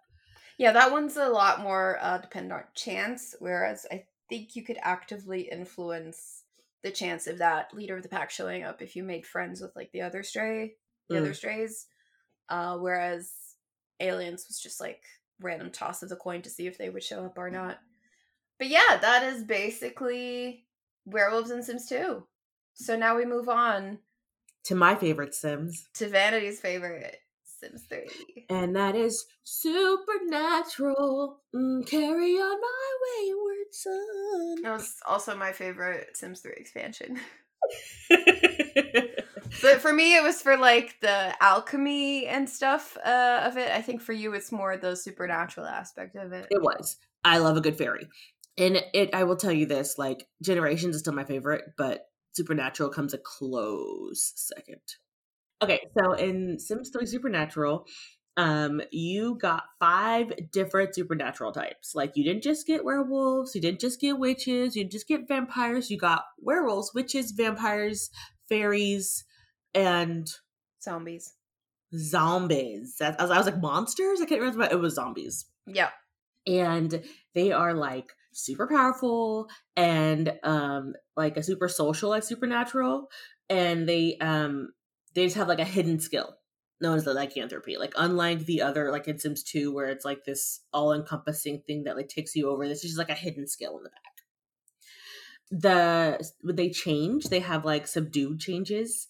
yeah, 0.58 0.74
that 0.74 0.92
one's 0.92 1.16
a 1.16 1.30
lot 1.30 1.62
more 1.62 1.98
uh, 2.02 2.18
dependent 2.18 2.54
on 2.54 2.64
chance. 2.74 3.36
Whereas 3.40 3.86
I 3.90 4.04
think 4.34 4.56
you 4.56 4.64
could 4.64 4.80
actively 4.82 5.42
influence 5.42 6.44
the 6.82 6.90
chance 6.92 7.28
of 7.28 7.38
that 7.38 7.72
leader 7.74 7.96
of 7.98 8.02
the 8.04 8.10
pack 8.10 8.32
showing 8.32 8.64
up 8.64 8.82
if 8.82 8.96
you 8.96 9.04
made 9.04 9.26
friends 9.28 9.62
with 9.62 9.72
like 9.76 9.92
the 9.92 10.02
other 10.02 10.24
stray, 10.24 10.74
the 11.08 11.16
Mm. 11.16 11.20
other 11.20 11.34
strays. 11.36 11.86
Uh, 12.50 12.78
whereas 12.78 13.32
aliens 14.00 14.46
was 14.48 14.60
just 14.60 14.82
like 14.82 15.04
random 15.40 15.70
toss 15.70 16.02
of 16.04 16.10
the 16.10 16.16
coin 16.16 16.42
to 16.42 16.50
see 16.50 16.66
if 16.68 16.78
they 16.80 16.90
would 16.90 17.04
show 17.04 17.24
up 17.26 17.38
or 17.38 17.50
not. 17.52 17.78
But 18.58 18.68
yeah, 18.70 18.98
that 19.02 19.22
is 19.24 19.44
basically 19.44 20.66
werewolves 21.06 21.52
in 21.52 21.62
Sims 21.64 21.88
2. 21.88 22.26
So 22.74 22.96
now 22.98 23.16
we 23.16 23.26
move 23.26 23.48
on 23.50 24.00
To 24.66 24.74
my 24.76 24.96
favorite 24.96 25.36
Sims, 25.36 25.88
to 25.94 26.10
Vanity's 26.10 26.60
favorite 26.60 27.18
Sims 27.44 27.84
3. 27.88 28.10
and 28.50 28.76
that 28.76 28.96
is 28.96 29.26
supernatural. 29.44 31.42
Mm, 31.56 31.86
carry 31.88 32.34
on 32.38 32.60
my 32.60 32.98
wayward 33.04 33.53
son. 33.74 34.62
That 34.64 34.74
was 34.74 34.96
also 35.06 35.36
my 35.36 35.52
favorite 35.52 36.16
Sims 36.16 36.42
3 36.42 36.54
expansion. 36.56 37.20
But 39.62 39.82
for 39.82 39.94
me, 39.94 40.16
it 40.16 40.24
was 40.24 40.42
for 40.42 40.58
like 40.58 41.00
the 41.02 41.34
alchemy 41.42 42.28
and 42.28 42.50
stuff 42.50 42.98
uh, 42.98 43.42
of 43.44 43.58
it. 43.58 43.72
I 43.72 43.82
think 43.82 44.02
for 44.02 44.14
you, 44.14 44.34
it's 44.34 44.52
more 44.52 44.76
the 44.78 44.96
supernatural 44.96 45.66
aspect 45.66 46.16
of 46.16 46.34
it. 46.34 46.48
It 46.50 46.62
was. 46.62 46.98
I 47.24 47.38
love 47.38 47.58
a 47.58 47.62
good 47.62 47.78
fairy. 47.78 48.08
And 48.58 48.84
it 48.94 49.16
I 49.16 49.24
will 49.24 49.38
tell 49.38 49.52
you 49.52 49.66
this, 49.66 49.98
like 49.98 50.28
Generations 50.42 50.96
is 50.96 51.02
still 51.02 51.14
my 51.14 51.24
favorite, 51.24 51.64
but 51.78 52.08
Supernatural 52.34 52.90
comes 52.90 53.14
a 53.14 53.20
close 53.20 54.34
second. 54.36 54.82
Okay, 55.62 55.80
so 55.98 56.14
in 56.14 56.60
Sims 56.60 56.90
3 56.90 57.06
Supernatural, 57.06 57.86
um, 58.38 58.82
you 58.92 59.36
got 59.40 59.64
five 59.80 60.34
different 60.52 60.96
supernatural 60.96 61.52
types. 61.52 61.94
Like 61.96 62.14
you 62.16 62.24
didn't 62.24 62.44
just 62.44 62.66
get 62.66 62.84
werewolves, 62.84 63.54
you 63.56 63.62
didn't 63.62 63.80
just 63.80 64.00
get 64.02 64.18
witches, 64.18 64.76
you 64.76 64.84
didn't 64.84 64.92
just 64.94 65.08
get 65.08 65.28
vampires, 65.28 65.90
you 65.92 65.98
got 65.98 66.24
werewolves, 66.40 66.92
witches, 66.96 67.32
vampires, 67.32 68.10
fairies, 68.50 69.24
and 69.76 70.28
Zombies. 70.82 71.34
zombies. 71.96 72.96
That, 73.00 73.20
I, 73.20 73.24
was, 73.24 73.32
I 73.32 73.38
was 73.38 73.46
like 73.46 73.62
monsters. 73.62 74.22
I 74.22 74.26
can't 74.26 74.42
remember. 74.42 74.68
It 74.70 74.80
was 74.80 74.96
zombies 74.96 75.46
Yeah. 75.66 75.90
and 76.48 77.04
they 77.34 77.52
are 77.52 77.74
like 77.74 78.08
super 78.36 78.66
powerful 78.68 79.48
and 79.78 80.34
um 80.44 80.94
like 81.16 81.38
a 81.38 81.44
super 81.44 81.68
social 81.68 82.10
like 82.10 82.24
supernatural 82.24 83.08
and 83.48 83.88
they 83.88 84.18
um 84.20 84.70
they 85.14 85.26
just 85.26 85.36
have 85.38 85.48
like 85.48 85.60
a 85.60 85.64
hidden 85.64 86.00
skill 86.00 86.36
known 86.84 86.98
as 86.98 87.06
the 87.06 87.14
lycanthropy 87.14 87.78
like 87.78 87.94
unlike 87.98 88.46
the 88.46 88.62
other 88.62 88.92
like 88.92 89.08
in 89.08 89.18
sims 89.18 89.42
2 89.42 89.74
where 89.74 89.88
it's 89.88 90.06
like 90.06 90.26
this 90.26 90.60
all-encompassing 90.72 91.62
thing 91.66 91.86
that 91.86 91.96
like 91.96 92.10
takes 92.10 92.36
you 92.36 92.50
over 92.50 92.68
this 92.68 92.84
is 92.84 92.92
just 92.92 93.00
like 93.00 93.10
a 93.10 93.16
hidden 93.16 93.48
skill 93.48 93.78
in 93.78 93.84
the 93.84 93.90
back 93.90 94.02
the 95.50 96.54
they 96.54 96.70
change 96.70 97.26
they 97.30 97.40
have 97.40 97.66
like 97.66 97.88
subdued 97.88 98.40
changes 98.40 99.08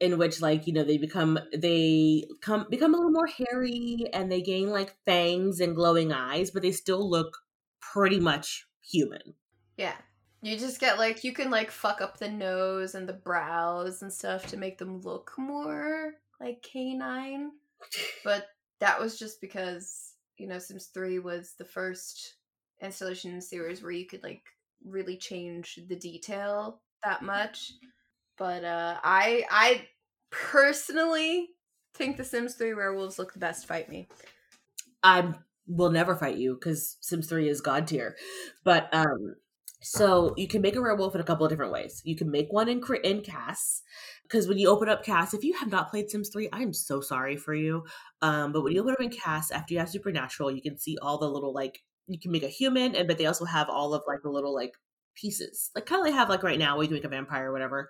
in 0.00 0.18
which 0.18 0.42
like 0.42 0.66
you 0.66 0.72
know 0.72 0.82
they 0.82 0.98
become 0.98 1.38
they 1.56 2.24
come 2.42 2.66
become 2.68 2.92
a 2.92 2.96
little 2.96 3.12
more 3.12 3.28
hairy 3.28 4.06
and 4.12 4.30
they 4.30 4.42
gain 4.42 4.68
like 4.70 4.96
fangs 5.06 5.60
and 5.60 5.76
glowing 5.76 6.12
eyes 6.12 6.50
but 6.50 6.62
they 6.62 6.72
still 6.72 7.08
look 7.08 7.38
pretty 7.80 8.20
much 8.20 8.66
human 8.82 9.34
Yeah. 9.76 9.94
You 10.42 10.58
just 10.58 10.78
get 10.78 10.98
like 10.98 11.24
you 11.24 11.32
can 11.32 11.50
like 11.50 11.70
fuck 11.70 12.02
up 12.02 12.18
the 12.18 12.28
nose 12.28 12.94
and 12.94 13.08
the 13.08 13.14
brows 13.14 14.02
and 14.02 14.12
stuff 14.12 14.46
to 14.48 14.58
make 14.58 14.76
them 14.76 15.00
look 15.00 15.32
more 15.38 16.16
like 16.40 16.62
canine. 16.62 17.50
But 18.24 18.46
that 18.80 18.98
was 18.98 19.18
just 19.18 19.40
because, 19.40 20.14
you 20.38 20.46
know, 20.46 20.58
Sims 20.58 20.86
3 20.86 21.18
was 21.18 21.54
the 21.58 21.64
first 21.64 22.36
installation 22.82 23.30
in 23.30 23.36
the 23.36 23.42
series 23.42 23.82
where 23.82 23.92
you 23.92 24.06
could 24.06 24.22
like 24.22 24.42
really 24.84 25.16
change 25.16 25.78
the 25.88 25.96
detail 25.96 26.80
that 27.02 27.22
much. 27.22 27.72
But 28.36 28.64
uh 28.64 28.98
I 29.02 29.44
I 29.50 29.88
personally 30.30 31.50
think 31.94 32.16
the 32.16 32.24
Sims 32.24 32.54
3 32.54 32.74
werewolves 32.74 33.18
look 33.18 33.32
the 33.32 33.38
best 33.38 33.66
fight 33.66 33.88
me. 33.88 34.08
I 35.02 35.34
will 35.66 35.90
never 35.90 36.16
fight 36.16 36.36
you 36.36 36.54
because 36.54 36.96
Sims 37.00 37.28
3 37.28 37.48
is 37.48 37.60
god 37.60 37.86
tier. 37.86 38.16
But 38.64 38.92
um 38.92 39.36
so 39.80 40.32
you 40.38 40.48
can 40.48 40.62
make 40.62 40.76
a 40.76 40.80
werewolf 40.80 41.14
in 41.14 41.20
a 41.20 41.24
couple 41.24 41.44
of 41.44 41.50
different 41.50 41.72
ways. 41.72 42.00
You 42.04 42.16
can 42.16 42.30
make 42.30 42.50
one 42.50 42.68
in 42.68 42.82
in 43.02 43.20
CAS 43.20 43.82
because 44.24 44.48
when 44.48 44.58
you 44.58 44.68
open 44.68 44.88
up 44.88 45.04
CAS, 45.04 45.34
if 45.34 45.44
you 45.44 45.52
have 45.54 45.70
not 45.70 45.90
played 45.90 46.10
Sims 46.10 46.28
3, 46.30 46.48
I'm 46.52 46.72
so 46.72 47.00
sorry 47.00 47.36
for 47.36 47.54
you. 47.54 47.84
Um, 48.22 48.52
but 48.52 48.62
when 48.62 48.72
you 48.72 48.80
open 48.80 48.94
up 48.94 49.00
in 49.00 49.10
CAS, 49.10 49.50
after 49.50 49.74
you 49.74 49.80
have 49.80 49.88
Supernatural, 49.88 50.50
you 50.50 50.62
can 50.62 50.78
see 50.78 50.98
all 51.00 51.18
the 51.18 51.28
little 51.28 51.52
like 51.52 51.82
you 52.06 52.18
can 52.18 52.32
make 52.32 52.42
a 52.42 52.48
human, 52.48 52.94
and 52.94 53.08
but 53.08 53.18
they 53.18 53.26
also 53.26 53.44
have 53.44 53.68
all 53.68 53.94
of 53.94 54.02
like 54.06 54.22
the 54.22 54.30
little 54.30 54.54
like 54.54 54.72
pieces, 55.14 55.70
like 55.74 55.86
kind 55.86 56.00
of 56.00 56.06
like 56.06 56.14
have 56.14 56.28
like 56.28 56.42
right 56.42 56.58
now, 56.58 56.76
where 56.76 56.84
you 56.84 56.88
can 56.88 56.96
make 56.96 57.04
a 57.04 57.08
vampire 57.08 57.50
or 57.50 57.52
whatever. 57.52 57.88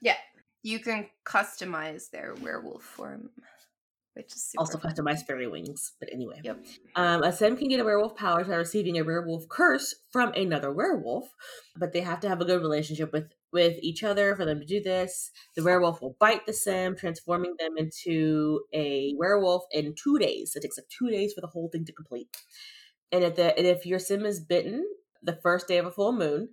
Yeah, 0.00 0.16
you 0.62 0.80
can 0.80 1.08
customize 1.24 2.10
their 2.10 2.34
werewolf 2.40 2.82
form 2.82 3.30
which 4.14 4.32
is 4.32 4.52
also 4.56 4.78
fun. 4.78 4.94
fairy 5.26 5.46
wings. 5.46 5.92
But 5.98 6.08
anyway, 6.12 6.40
yep. 6.42 6.64
Um, 6.94 7.22
a 7.22 7.32
sim 7.32 7.56
can 7.56 7.68
get 7.68 7.80
a 7.80 7.84
werewolf 7.84 8.16
powers 8.16 8.46
by 8.46 8.54
receiving 8.54 8.98
a 8.98 9.04
werewolf 9.04 9.48
curse 9.48 9.94
from 10.10 10.32
another 10.32 10.72
werewolf, 10.72 11.28
but 11.76 11.92
they 11.92 12.00
have 12.00 12.20
to 12.20 12.28
have 12.28 12.40
a 12.40 12.44
good 12.44 12.62
relationship 12.62 13.12
with 13.12 13.32
with 13.52 13.78
each 13.82 14.02
other 14.02 14.34
for 14.34 14.44
them 14.44 14.60
to 14.60 14.66
do 14.66 14.82
this. 14.82 15.30
The 15.54 15.62
werewolf 15.62 16.02
will 16.02 16.16
bite 16.18 16.46
the 16.46 16.52
sim, 16.52 16.96
transforming 16.96 17.54
them 17.58 17.76
into 17.76 18.62
a 18.72 19.14
werewolf 19.16 19.64
in 19.70 19.94
two 19.94 20.18
days. 20.18 20.54
It 20.56 20.62
takes 20.62 20.78
like 20.78 20.88
two 20.88 21.10
days 21.10 21.32
for 21.32 21.40
the 21.40 21.46
whole 21.46 21.68
thing 21.70 21.84
to 21.84 21.92
complete. 21.92 22.28
And 23.12 23.24
if 23.24 23.36
the 23.36 23.56
and 23.56 23.66
if 23.66 23.86
your 23.86 23.98
sim 23.98 24.24
is 24.24 24.40
bitten 24.40 24.84
the 25.22 25.38
first 25.42 25.68
day 25.68 25.78
of 25.78 25.86
a 25.86 25.90
full 25.90 26.12
moon, 26.12 26.50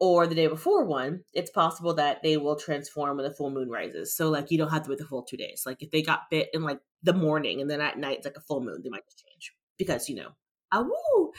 or 0.00 0.26
the 0.26 0.34
day 0.34 0.46
before 0.46 0.84
one, 0.84 1.20
it's 1.32 1.50
possible 1.50 1.94
that 1.94 2.22
they 2.22 2.36
will 2.36 2.56
transform 2.56 3.16
when 3.16 3.26
the 3.26 3.34
full 3.34 3.50
moon 3.50 3.70
rises. 3.70 4.16
So 4.16 4.28
like 4.28 4.50
you 4.50 4.58
don't 4.58 4.70
have 4.70 4.82
to 4.84 4.90
wait 4.90 4.98
the 4.98 5.04
full 5.04 5.22
two 5.22 5.36
days. 5.36 5.62
Like 5.64 5.82
if 5.82 5.90
they 5.90 6.02
got 6.02 6.30
bit 6.30 6.50
in 6.52 6.62
like 6.62 6.80
the 7.02 7.12
morning 7.12 7.60
and 7.60 7.70
then 7.70 7.80
at 7.80 7.98
night 7.98 8.18
it's 8.18 8.26
like 8.26 8.36
a 8.36 8.40
full 8.40 8.60
moon, 8.60 8.80
they 8.82 8.90
might 8.90 9.04
just 9.04 9.24
change 9.24 9.52
because 9.78 10.08
you 10.08 10.16
know, 10.16 10.30
ah, 10.72 10.82
awoo. 10.82 11.30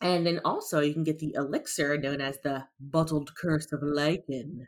And 0.00 0.26
then 0.26 0.40
also 0.44 0.80
you 0.80 0.92
can 0.92 1.04
get 1.04 1.18
the 1.18 1.34
elixir 1.34 1.98
known 1.98 2.20
as 2.20 2.38
the 2.42 2.64
bottled 2.78 3.34
curse 3.34 3.72
of 3.72 3.80
Lycan, 3.80 4.66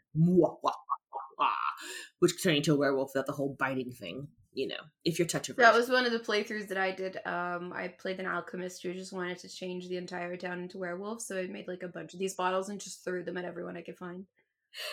which 2.19 2.33
can 2.33 2.43
turn 2.43 2.57
into 2.57 2.75
a 2.75 2.77
werewolf 2.77 3.11
without 3.15 3.27
the 3.27 3.33
whole 3.33 3.55
biting 3.59 3.93
thing 3.93 4.29
you 4.53 4.67
know, 4.67 4.81
if 5.05 5.19
you're 5.19 5.29
touch 5.29 5.49
That 5.49 5.75
was 5.75 5.89
one 5.89 6.07
of 6.07 6.13
the 6.13 6.19
playthroughs 6.19 6.69
that 6.69 6.79
I 6.79 6.91
did. 6.91 7.19
Um, 7.25 7.73
I 7.73 7.89
played 8.01 8.19
an 8.19 8.27
alchemist 8.27 8.83
who 8.83 8.93
just 8.93 9.13
wanted 9.13 9.39
to 9.39 9.49
change 9.49 9.89
the 9.89 9.97
entire 9.97 10.37
town 10.37 10.61
into 10.61 10.79
werewolves, 10.79 11.27
so 11.27 11.39
I 11.39 11.47
made 11.47 11.69
like 11.69 11.83
a 11.83 11.89
bunch 11.89 12.15
of 12.15 12.19
these 12.19 12.35
bottles 12.35 12.69
and 12.69 12.81
just 12.81 13.05
threw 13.05 13.23
them 13.23 13.37
at 13.37 13.45
everyone 13.45 13.77
I 13.77 13.83
could 13.83 13.99
find. 13.99 14.27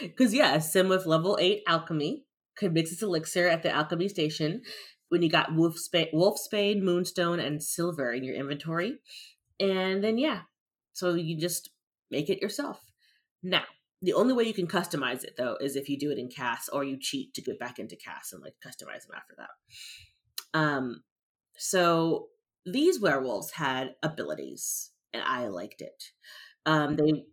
Because 0.02 0.34
yeah, 0.34 0.58
sim 0.60 0.90
with 0.90 1.06
level 1.06 1.38
eight 1.40 1.64
alchemy 1.68 2.26
could 2.58 2.74
mix 2.74 2.92
its 2.92 3.04
elixir 3.04 3.48
at 3.48 3.64
the 3.64 3.72
alchemy 3.72 4.10
station 4.10 4.62
when 5.10 5.22
you 5.22 5.30
got 5.30 5.52
wolfsbane, 5.52 6.14
wolf 6.14 6.38
spade, 6.38 6.84
moonstone, 6.84 7.40
and 7.40 7.64
silver 7.64 8.12
in 8.12 8.24
your 8.24 8.36
inventory, 8.36 8.98
and 9.60 10.04
then 10.04 10.18
yeah, 10.18 10.42
so 10.94 11.14
you 11.16 11.40
just 11.40 11.70
make 12.12 12.30
it 12.30 12.42
yourself. 12.42 12.82
Now, 13.44 13.64
the 14.02 14.14
only 14.14 14.34
way 14.34 14.44
you 14.44 14.54
can 14.54 14.68
customize 14.68 15.24
it 15.24 15.36
though 15.38 15.58
is 15.60 15.76
if 15.76 15.90
you 15.90 15.98
do 15.98 16.12
it 16.12 16.18
in 16.18 16.30
CAS 16.30 16.70
or 16.70 16.84
you 16.84 16.98
cheat 17.00 17.34
to 17.34 17.42
get 17.42 17.60
back 17.60 17.80
into 17.80 17.96
CAS 17.96 18.32
and 18.32 18.42
like 18.42 18.56
customize 18.66 19.08
them 19.08 19.16
after 19.16 19.36
that. 19.38 20.60
Um, 20.60 21.04
so 21.58 22.28
these 22.66 23.00
werewolves 23.00 23.52
had 23.52 23.96
abilities, 24.04 24.92
and 25.14 25.24
I 25.24 25.48
liked 25.48 25.82
it. 25.82 26.12
Um, 26.66 26.96
they 26.96 27.26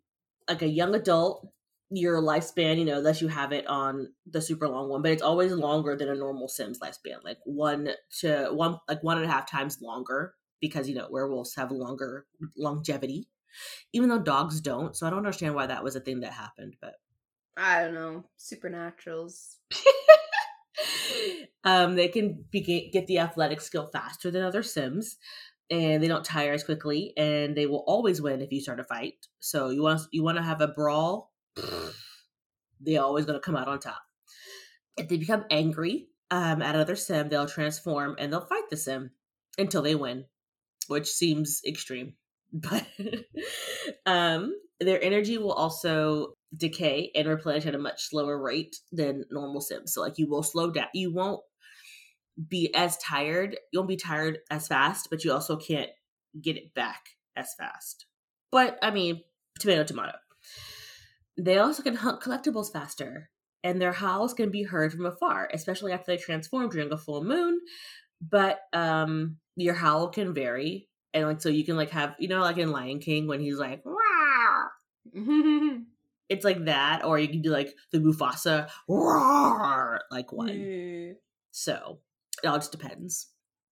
like 0.49 0.63
a 0.63 0.69
young 0.69 0.95
adult. 0.95 1.49
Your 1.91 2.21
lifespan, 2.21 2.79
you 2.79 2.85
know, 2.87 2.99
unless 2.99 3.21
you 3.21 3.29
have 3.29 3.53
it 3.53 3.67
on 3.69 4.15
the 4.27 4.41
super 4.41 4.67
long 4.67 4.89
one, 4.89 5.03
but 5.03 5.13
it's 5.13 5.23
always 5.23 5.53
longer 5.53 5.95
than 5.95 6.09
a 6.09 6.15
normal 6.15 6.49
Sims 6.49 6.81
lifespan, 6.81 7.23
like 7.23 7.39
one 7.45 7.91
to 8.21 8.49
one, 8.51 8.79
like 8.89 9.03
one 9.03 9.19
and 9.19 9.27
a 9.27 9.29
half 9.29 9.49
times 9.49 9.81
longer 9.81 10.35
because 10.61 10.89
you 10.89 10.95
know 10.95 11.07
werewolves 11.11 11.55
have 11.55 11.71
longer 11.71 12.27
longevity 12.57 13.29
even 13.93 14.09
though 14.09 14.19
dogs 14.19 14.61
don't. 14.61 14.97
So 14.97 15.07
I 15.07 15.11
don't 15.11 15.19
understand 15.19 15.55
why 15.55 15.67
that 15.67 15.85
was 15.85 15.97
a 15.97 16.01
thing 16.01 16.21
that 16.21 16.33
happened, 16.33 16.77
but 16.81 16.95
I 17.57 17.83
don't 17.83 17.95
know. 17.95 18.25
Supernaturals. 18.39 19.57
um, 21.65 21.95
they 21.95 22.09
can 22.09 22.45
be, 22.51 22.91
get 22.93 23.07
the 23.07 23.19
athletic 23.19 23.61
skill 23.61 23.87
faster 23.87 24.31
than 24.31 24.43
other 24.43 24.63
Sims, 24.63 25.17
and 25.71 26.03
they 26.03 26.09
don't 26.09 26.25
tire 26.25 26.53
as 26.53 26.65
quickly, 26.65 27.13
and 27.17 27.57
they 27.57 27.67
will 27.67 27.85
always 27.87 28.21
win 28.21 28.43
if 28.43 28.53
you 28.53 28.61
start 28.61 28.81
a 28.81 28.85
fight. 28.85 29.27
So 29.41 29.71
you 29.71 29.83
want 29.83 30.03
you 30.11 30.23
want 30.23 30.39
to 30.39 30.43
have 30.43 30.61
a 30.61 30.69
brawl, 30.69 31.33
they're 32.81 33.03
always 33.03 33.25
going 33.25 33.39
to 33.39 33.45
come 33.45 33.57
out 33.57 33.69
on 33.69 33.79
top. 33.79 34.03
If 34.97 35.09
they 35.09 35.17
become 35.17 35.45
angry 35.51 36.09
um, 36.31 36.63
at 36.63 36.75
another 36.75 36.97
Sim, 36.97 37.29
they'll 37.29 37.47
transform 37.47 38.17
and 38.19 38.33
they'll 38.33 38.41
fight 38.41 38.69
the 38.71 38.77
Sim 38.77 39.11
until 39.59 39.83
they 39.83 39.95
win, 39.95 40.25
which 40.89 41.11
seems 41.11 41.63
extreme 41.67 42.15
but 42.63 42.87
um, 44.07 44.55
their 44.79 45.03
energy 45.03 45.39
will 45.39 45.53
also 45.53 46.35
decay 46.57 47.11
and 47.17 47.29
replenish 47.29 47.67
at 47.67 47.75
a 47.75 47.79
much 47.79 48.09
slower 48.09 48.41
rate 48.41 48.77
than 48.93 49.25
normal 49.31 49.61
sims. 49.61 49.93
So 49.93 50.01
like 50.01 50.19
you 50.19 50.29
will 50.29 50.45
slow 50.45 50.71
down. 50.71 50.87
You 50.95 51.13
won't 51.13 51.41
be 52.49 52.73
as 52.75 52.97
tired. 52.99 53.57
You 53.73 53.81
won't 53.81 53.89
be 53.89 53.97
tired 53.97 54.39
as 54.51 54.69
fast, 54.69 55.09
but 55.11 55.25
you 55.25 55.33
also 55.33 55.57
can't 55.57 55.91
get 56.41 56.57
it 56.57 56.73
back 56.75 57.09
as 57.37 57.55
fast. 57.59 58.07
But 58.53 58.79
I 58.83 58.93
mean, 58.93 59.23
tomato 59.59 59.83
tomato. 59.83 60.13
They 61.37 61.59
also 61.59 61.83
can 61.83 61.97
hunt 61.97 62.23
collectibles 62.23 62.73
faster, 62.73 63.31
and 63.65 63.81
their 63.81 63.93
howls 63.93 64.35
can 64.35 64.51
be 64.51 64.63
heard 64.63 64.93
from 64.93 65.07
afar, 65.07 65.49
especially 65.53 65.91
after 65.91 66.13
they 66.13 66.23
transform 66.23 66.69
during 66.69 66.93
a 66.93 66.97
full 66.97 67.25
moon. 67.25 67.59
But 68.21 68.61
um, 68.73 69.39
your 69.57 69.75
howl 69.75 70.09
can 70.11 70.33
vary 70.33 70.89
and 71.15 71.27
like 71.27 71.41
so 71.41 71.49
you 71.49 71.65
can 71.65 71.77
like 71.77 71.91
have 71.91 72.15
you 72.19 72.29
know 72.29 72.41
like 72.41 72.59
in 72.59 72.73
Lion 72.73 72.99
King 72.99 73.27
when 73.27 73.41
he's 73.41 73.59
like 73.59 73.83
wow. 73.85 74.67
it's 76.29 76.45
like 76.45 76.65
that 76.65 77.05
or 77.05 77.19
you 77.19 77.29
can 77.29 77.41
do 77.41 77.51
like 77.51 77.75
the 77.93 77.99
Mufasa 77.99 78.69
like 80.11 80.33
one. 80.33 80.49
Mm. 80.49 81.15
So 81.53 82.01
it 82.43 82.49
all 82.49 82.57
just 82.57 82.73
depends. 82.73 83.29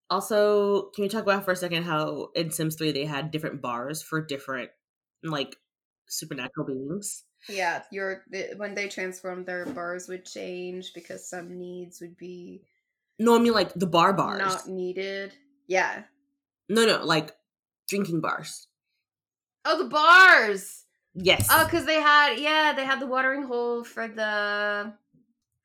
Also, 0.09 0.89
can 0.95 1.03
you 1.03 1.09
talk 1.09 1.23
about 1.23 1.43
for 1.43 1.51
a 1.51 1.55
second 1.55 1.83
how 1.83 2.29
in 2.35 2.51
Sims 2.51 2.75
3 2.75 2.91
they 2.91 3.05
had 3.05 3.31
different 3.31 3.61
bars 3.61 4.01
for 4.01 4.23
different 4.23 4.69
like 5.23 5.55
supernatural 6.07 6.67
beings? 6.67 7.23
Yeah, 7.49 7.83
your 7.91 8.23
when 8.57 8.73
they 8.73 8.87
transformed 8.87 9.45
their 9.45 9.65
bars 9.65 10.07
would 10.07 10.25
change 10.25 10.93
because 10.93 11.29
some 11.29 11.57
needs 11.57 11.99
would 11.99 12.15
be 12.15 12.61
No, 13.19 13.35
I 13.35 13.39
mean 13.39 13.53
like 13.53 13.73
the 13.73 13.87
bar 13.87 14.13
bars. 14.13 14.39
Not 14.39 14.67
needed. 14.67 15.33
Yeah. 15.67 16.03
No, 16.69 16.85
no, 16.85 17.03
like 17.03 17.31
drinking 17.87 18.21
bars. 18.21 18.67
Oh, 19.65 19.77
the 19.77 19.89
bars. 19.89 20.83
Yes. 21.15 21.47
Oh, 21.51 21.65
because 21.65 21.85
they 21.85 22.01
had 22.01 22.35
yeah, 22.37 22.73
they 22.75 22.85
had 22.85 22.99
the 22.99 23.07
watering 23.07 23.43
hole 23.43 23.83
for 23.83 24.07
the 24.07 24.93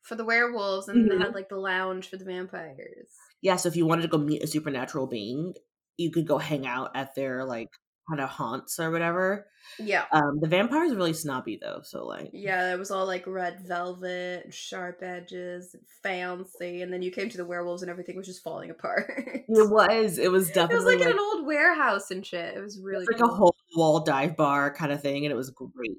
for 0.03 0.15
the 0.15 0.25
werewolves, 0.25 0.87
and 0.87 0.99
mm-hmm. 0.99 1.09
they 1.09 1.15
had 1.15 1.27
mm-hmm. 1.27 1.35
like 1.35 1.49
the 1.49 1.57
lounge 1.57 2.09
for 2.09 2.17
the 2.17 2.25
vampires. 2.25 3.09
Yeah, 3.41 3.55
so 3.55 3.69
if 3.69 3.75
you 3.75 3.85
wanted 3.85 4.03
to 4.03 4.07
go 4.07 4.17
meet 4.17 4.43
a 4.43 4.47
supernatural 4.47 5.07
being, 5.07 5.53
you 5.97 6.11
could 6.11 6.27
go 6.27 6.37
hang 6.37 6.67
out 6.67 6.91
at 6.95 7.15
their 7.15 7.45
like 7.45 7.69
kind 8.09 8.21
of 8.21 8.29
haunts 8.29 8.79
or 8.79 8.91
whatever. 8.91 9.47
Yeah. 9.77 10.05
Um, 10.11 10.39
the 10.41 10.47
vampire's 10.47 10.91
are 10.91 10.95
really 10.95 11.13
snobby 11.13 11.59
though, 11.61 11.81
so 11.83 12.05
like 12.05 12.31
Yeah, 12.33 12.73
it 12.73 12.79
was 12.79 12.91
all 12.91 13.05
like 13.05 13.25
red 13.27 13.61
velvet 13.67 14.53
sharp 14.53 15.01
edges 15.03 15.75
fancy, 16.03 16.81
and 16.81 16.91
then 16.91 17.01
you 17.01 17.11
came 17.11 17.29
to 17.29 17.37
the 17.37 17.45
werewolves 17.45 17.81
and 17.81 17.91
everything 17.91 18.17
was 18.17 18.27
just 18.27 18.43
falling 18.43 18.71
apart. 18.71 19.11
it 19.17 19.69
was. 19.69 20.17
It 20.17 20.31
was 20.31 20.47
definitely 20.47 20.75
It 20.75 20.77
was 20.77 20.85
like, 20.85 21.05
like 21.05 21.13
an 21.13 21.19
old 21.19 21.45
warehouse 21.45 22.11
and 22.11 22.25
shit. 22.25 22.57
It 22.57 22.61
was 22.61 22.79
really 22.81 23.05
like 23.05 23.21
cool. 23.21 23.29
a 23.29 23.33
whole 23.33 23.55
wall 23.75 23.99
dive 24.01 24.35
bar 24.35 24.73
kind 24.73 24.91
of 24.91 25.01
thing, 25.01 25.25
and 25.25 25.31
it 25.31 25.35
was 25.35 25.51
great. 25.51 25.97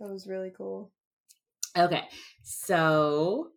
That 0.00 0.08
was 0.08 0.26
really 0.26 0.52
cool. 0.56 0.92
Okay. 1.76 2.02
So 2.42 3.48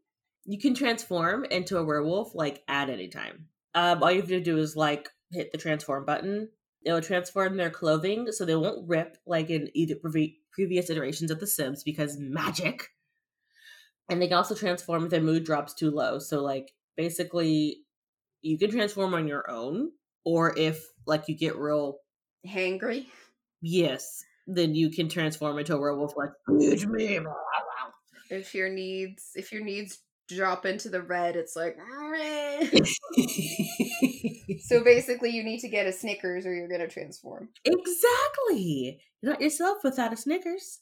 you 0.46 0.60
can 0.60 0.74
transform 0.74 1.46
into 1.46 1.78
a 1.78 1.84
werewolf 1.84 2.36
like 2.36 2.64
at 2.68 2.90
any 2.90 3.08
time. 3.08 3.48
Um, 3.74 4.04
all 4.04 4.12
you 4.12 4.22
have 4.22 4.30
to 4.30 4.42
do 4.42 4.58
is 4.58 4.76
like 4.76 5.08
hit 5.32 5.52
the 5.52 5.58
transform 5.58 6.06
button 6.06 6.50
it 6.84 6.92
will 6.92 7.02
transform 7.02 7.58
their 7.58 7.70
clothing 7.70 8.32
so 8.32 8.46
they 8.46 8.56
won't 8.56 8.88
rip 8.88 9.18
like 9.26 9.50
in 9.50 9.70
either 9.74 9.96
pre- 9.96 10.40
previous 10.52 10.90
iterations 10.90 11.32
of 11.32 11.40
The 11.40 11.48
Sims 11.48 11.84
because 11.84 12.18
magic. 12.18 12.90
And 14.10 14.22
they 14.22 14.28
can 14.28 14.38
also 14.38 14.56
transform 14.56 15.06
if 15.06 15.12
their 15.12 15.22
mood 15.22 15.46
drops 15.46 15.74
too 15.74 15.92
low. 15.92 16.20
So, 16.20 16.42
like, 16.42 16.74
basically, 16.98 17.84
you 18.42 18.58
can 18.58 18.72
transform 18.72 19.14
on 19.14 19.28
your 19.28 19.50
own, 19.50 19.92
or 20.26 20.58
if, 20.58 20.84
like, 21.06 21.28
you 21.28 21.38
get 21.38 21.56
real 21.56 22.00
hangry. 22.46 23.06
Yes. 23.62 24.24
then 24.48 24.76
you 24.76 24.90
can 24.90 25.08
transform 25.08 25.60
into 25.60 25.76
a 25.76 25.80
werewolf 25.80 26.18
like 26.18 26.32
huge 26.60 26.86
me." 26.86 27.20
If 28.30 28.56
your 28.56 28.70
needs 28.70 29.32
if 29.36 29.52
your 29.52 29.64
needs 29.64 30.00
drop 30.36 30.66
into 30.66 30.90
the 30.90 31.02
red, 31.02 31.36
it's 31.36 31.56
like 31.56 31.78
so 34.62 34.84
basically 34.84 35.32
you 35.32 35.44
need 35.44 35.60
to 35.60 35.70
get 35.70 35.88
a 35.88 35.92
Snickers 35.92 36.46
or 36.46 36.54
you're 36.54 36.68
gonna 36.68 36.88
transform. 36.88 37.50
exactly. 37.66 39.02
You're 39.22 39.34
not 39.34 39.42
yourself 39.42 39.80
without 39.84 40.14
a 40.14 40.18
Snickers. 40.18 40.80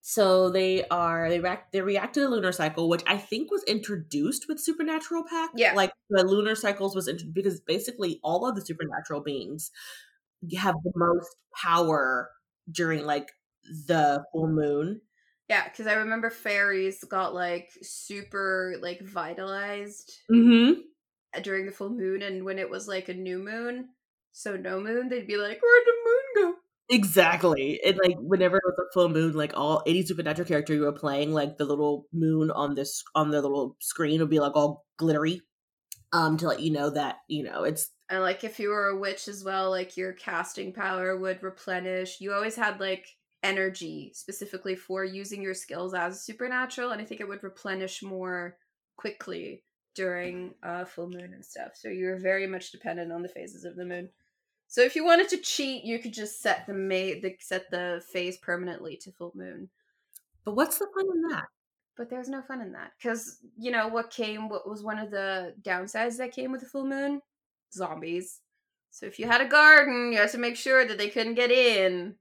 So 0.00 0.50
they 0.50 0.86
are 0.88 1.28
they 1.28 1.40
react 1.40 1.72
they 1.72 1.80
react 1.80 2.14
to 2.14 2.20
the 2.20 2.28
lunar 2.28 2.52
cycle, 2.52 2.88
which 2.88 3.02
I 3.08 3.16
think 3.16 3.50
was 3.50 3.64
introduced 3.64 4.46
with 4.48 4.60
Supernatural 4.60 5.24
Pack. 5.28 5.50
Yeah. 5.56 5.74
like 5.74 5.90
the 6.10 6.24
lunar 6.24 6.54
cycles 6.54 6.94
was 6.94 7.08
int- 7.08 7.34
because 7.34 7.60
basically 7.60 8.20
all 8.22 8.48
of 8.48 8.54
the 8.54 8.64
supernatural 8.64 9.20
beings 9.22 9.70
have 10.58 10.76
the 10.84 10.92
most 10.94 11.34
power 11.60 12.30
during 12.70 13.04
like 13.04 13.30
the 13.88 14.22
full 14.32 14.46
moon. 14.48 15.00
Yeah, 15.48 15.64
because 15.68 15.86
I 15.86 15.94
remember 15.94 16.30
fairies 16.30 17.02
got 17.04 17.34
like 17.34 17.70
super 17.82 18.76
like 18.80 19.00
vitalized 19.00 20.12
Mm-hmm. 20.30 20.80
during 21.42 21.66
the 21.66 21.72
full 21.72 21.90
moon, 21.90 22.22
and 22.22 22.44
when 22.44 22.58
it 22.58 22.68
was 22.70 22.88
like 22.88 23.08
a 23.08 23.14
new 23.14 23.38
moon, 23.38 23.90
so 24.32 24.56
no 24.56 24.80
moon, 24.80 25.08
they'd 25.08 25.26
be 25.26 25.36
like, 25.36 25.60
"Where'd 25.62 25.86
the 25.86 25.92
moon 26.04 26.52
go?" 26.54 26.60
Exactly. 26.88 27.80
And 27.84 27.98
like 27.98 28.16
whenever 28.20 28.58
it 28.58 28.62
was 28.64 28.78
a 28.78 28.92
full 28.92 29.08
moon, 29.08 29.32
like 29.32 29.52
all 29.56 29.82
any 29.86 30.04
supernatural 30.04 30.46
character 30.46 30.72
you 30.74 30.82
were 30.82 30.92
playing, 30.92 31.32
like 31.32 31.58
the 31.58 31.64
little 31.64 32.06
moon 32.12 32.50
on 32.52 32.74
this 32.76 33.02
on 33.14 33.30
the 33.30 33.42
little 33.42 33.76
screen 33.80 34.20
would 34.20 34.30
be 34.30 34.38
like 34.40 34.54
all 34.54 34.86
glittery. 34.96 35.42
Um, 36.12 36.36
to 36.38 36.48
let 36.48 36.60
you 36.60 36.72
know 36.72 36.90
that, 36.90 37.18
you 37.28 37.42
know, 37.44 37.64
it's 37.64 37.90
And 38.08 38.22
like 38.22 38.44
if 38.44 38.60
you 38.60 38.68
were 38.70 38.88
a 38.88 38.96
witch 38.98 39.26
as 39.28 39.42
well, 39.42 39.70
like 39.70 39.96
your 39.96 40.12
casting 40.12 40.72
power 40.72 41.16
would 41.16 41.42
replenish. 41.42 42.20
You 42.20 42.32
always 42.32 42.54
had 42.56 42.78
like 42.80 43.15
energy 43.46 44.12
specifically 44.14 44.74
for 44.74 45.04
using 45.04 45.40
your 45.40 45.54
skills 45.54 45.94
as 45.94 46.24
supernatural, 46.24 46.90
and 46.90 47.00
I 47.00 47.04
think 47.04 47.20
it 47.20 47.28
would 47.28 47.42
replenish 47.44 48.02
more 48.02 48.56
quickly 48.96 49.62
during 49.94 50.54
uh 50.62 50.84
full 50.84 51.08
moon 51.08 51.32
and 51.34 51.44
stuff. 51.44 51.72
So 51.74 51.88
you're 51.88 52.18
very 52.18 52.46
much 52.46 52.72
dependent 52.72 53.12
on 53.12 53.22
the 53.22 53.28
phases 53.36 53.64
of 53.64 53.76
the 53.76 53.84
moon. 53.84 54.10
So 54.68 54.82
if 54.82 54.96
you 54.96 55.04
wanted 55.04 55.28
to 55.30 55.38
cheat, 55.38 55.84
you 55.84 55.98
could 55.98 56.12
just 56.12 56.42
set 56.42 56.66
the 56.66 56.74
ma- 56.74 57.20
the 57.22 57.36
set 57.40 57.70
the 57.70 58.02
phase 58.12 58.36
permanently 58.38 58.96
to 59.02 59.12
full 59.12 59.32
moon. 59.34 59.70
but 60.44 60.56
what's 60.56 60.78
the 60.78 60.86
fun 60.94 61.06
in 61.14 61.22
that? 61.30 61.46
But 61.96 62.10
there's 62.10 62.28
no 62.28 62.42
fun 62.42 62.60
in 62.60 62.72
that 62.72 62.92
because 62.98 63.38
you 63.58 63.70
know 63.70 63.88
what 63.88 64.10
came. 64.10 64.48
What 64.48 64.68
was 64.68 64.82
one 64.82 64.98
of 64.98 65.10
the 65.10 65.54
downsides 65.62 66.18
that 66.18 66.32
came 66.32 66.52
with 66.52 66.60
the 66.62 66.68
full 66.68 66.86
moon? 66.86 67.22
Zombies. 67.72 68.40
So 68.90 69.06
if 69.06 69.18
you 69.18 69.26
had 69.26 69.40
a 69.42 69.48
garden, 69.48 70.12
you 70.12 70.18
had 70.18 70.30
to 70.32 70.38
make 70.38 70.56
sure 70.56 70.86
that 70.86 70.98
they 70.98 71.08
couldn't 71.10 71.34
get 71.34 71.50
in 71.50 72.16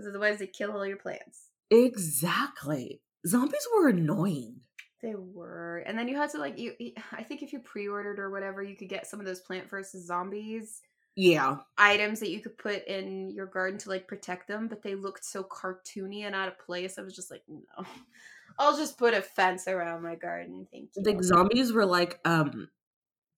because 0.00 0.08
otherwise 0.08 0.38
they 0.38 0.46
kill 0.46 0.72
all 0.72 0.86
your 0.86 0.96
plants. 0.96 1.48
Exactly. 1.70 3.00
Zombies 3.26 3.66
were 3.74 3.88
annoying. 3.88 4.60
They 5.02 5.14
were, 5.14 5.78
and 5.86 5.98
then 5.98 6.08
you 6.08 6.16
had 6.16 6.30
to 6.30 6.38
like 6.38 6.58
you. 6.58 6.72
I 7.12 7.22
think 7.22 7.42
if 7.42 7.52
you 7.52 7.60
pre-ordered 7.60 8.18
or 8.18 8.30
whatever, 8.30 8.62
you 8.62 8.76
could 8.76 8.88
get 8.88 9.06
some 9.06 9.20
of 9.20 9.26
those 9.26 9.40
Plant 9.40 9.68
versus 9.70 10.06
Zombies 10.06 10.82
Yeah. 11.16 11.56
items 11.78 12.20
that 12.20 12.30
you 12.30 12.40
could 12.40 12.58
put 12.58 12.86
in 12.86 13.30
your 13.30 13.46
garden 13.46 13.78
to 13.80 13.88
like 13.88 14.06
protect 14.08 14.46
them, 14.48 14.68
but 14.68 14.82
they 14.82 14.94
looked 14.94 15.24
so 15.24 15.42
cartoony 15.42 16.24
and 16.26 16.34
out 16.34 16.48
of 16.48 16.58
place. 16.58 16.98
I 16.98 17.02
was 17.02 17.14
just 17.14 17.30
like, 17.30 17.42
no, 17.48 17.84
I'll 18.58 18.76
just 18.76 18.98
put 18.98 19.14
a 19.14 19.22
fence 19.22 19.66
around 19.68 20.02
my 20.02 20.16
garden. 20.16 20.66
Thank 20.70 20.90
you. 20.96 21.02
The 21.02 21.22
zombies 21.22 21.72
were 21.72 21.86
like 21.86 22.20
um 22.26 22.68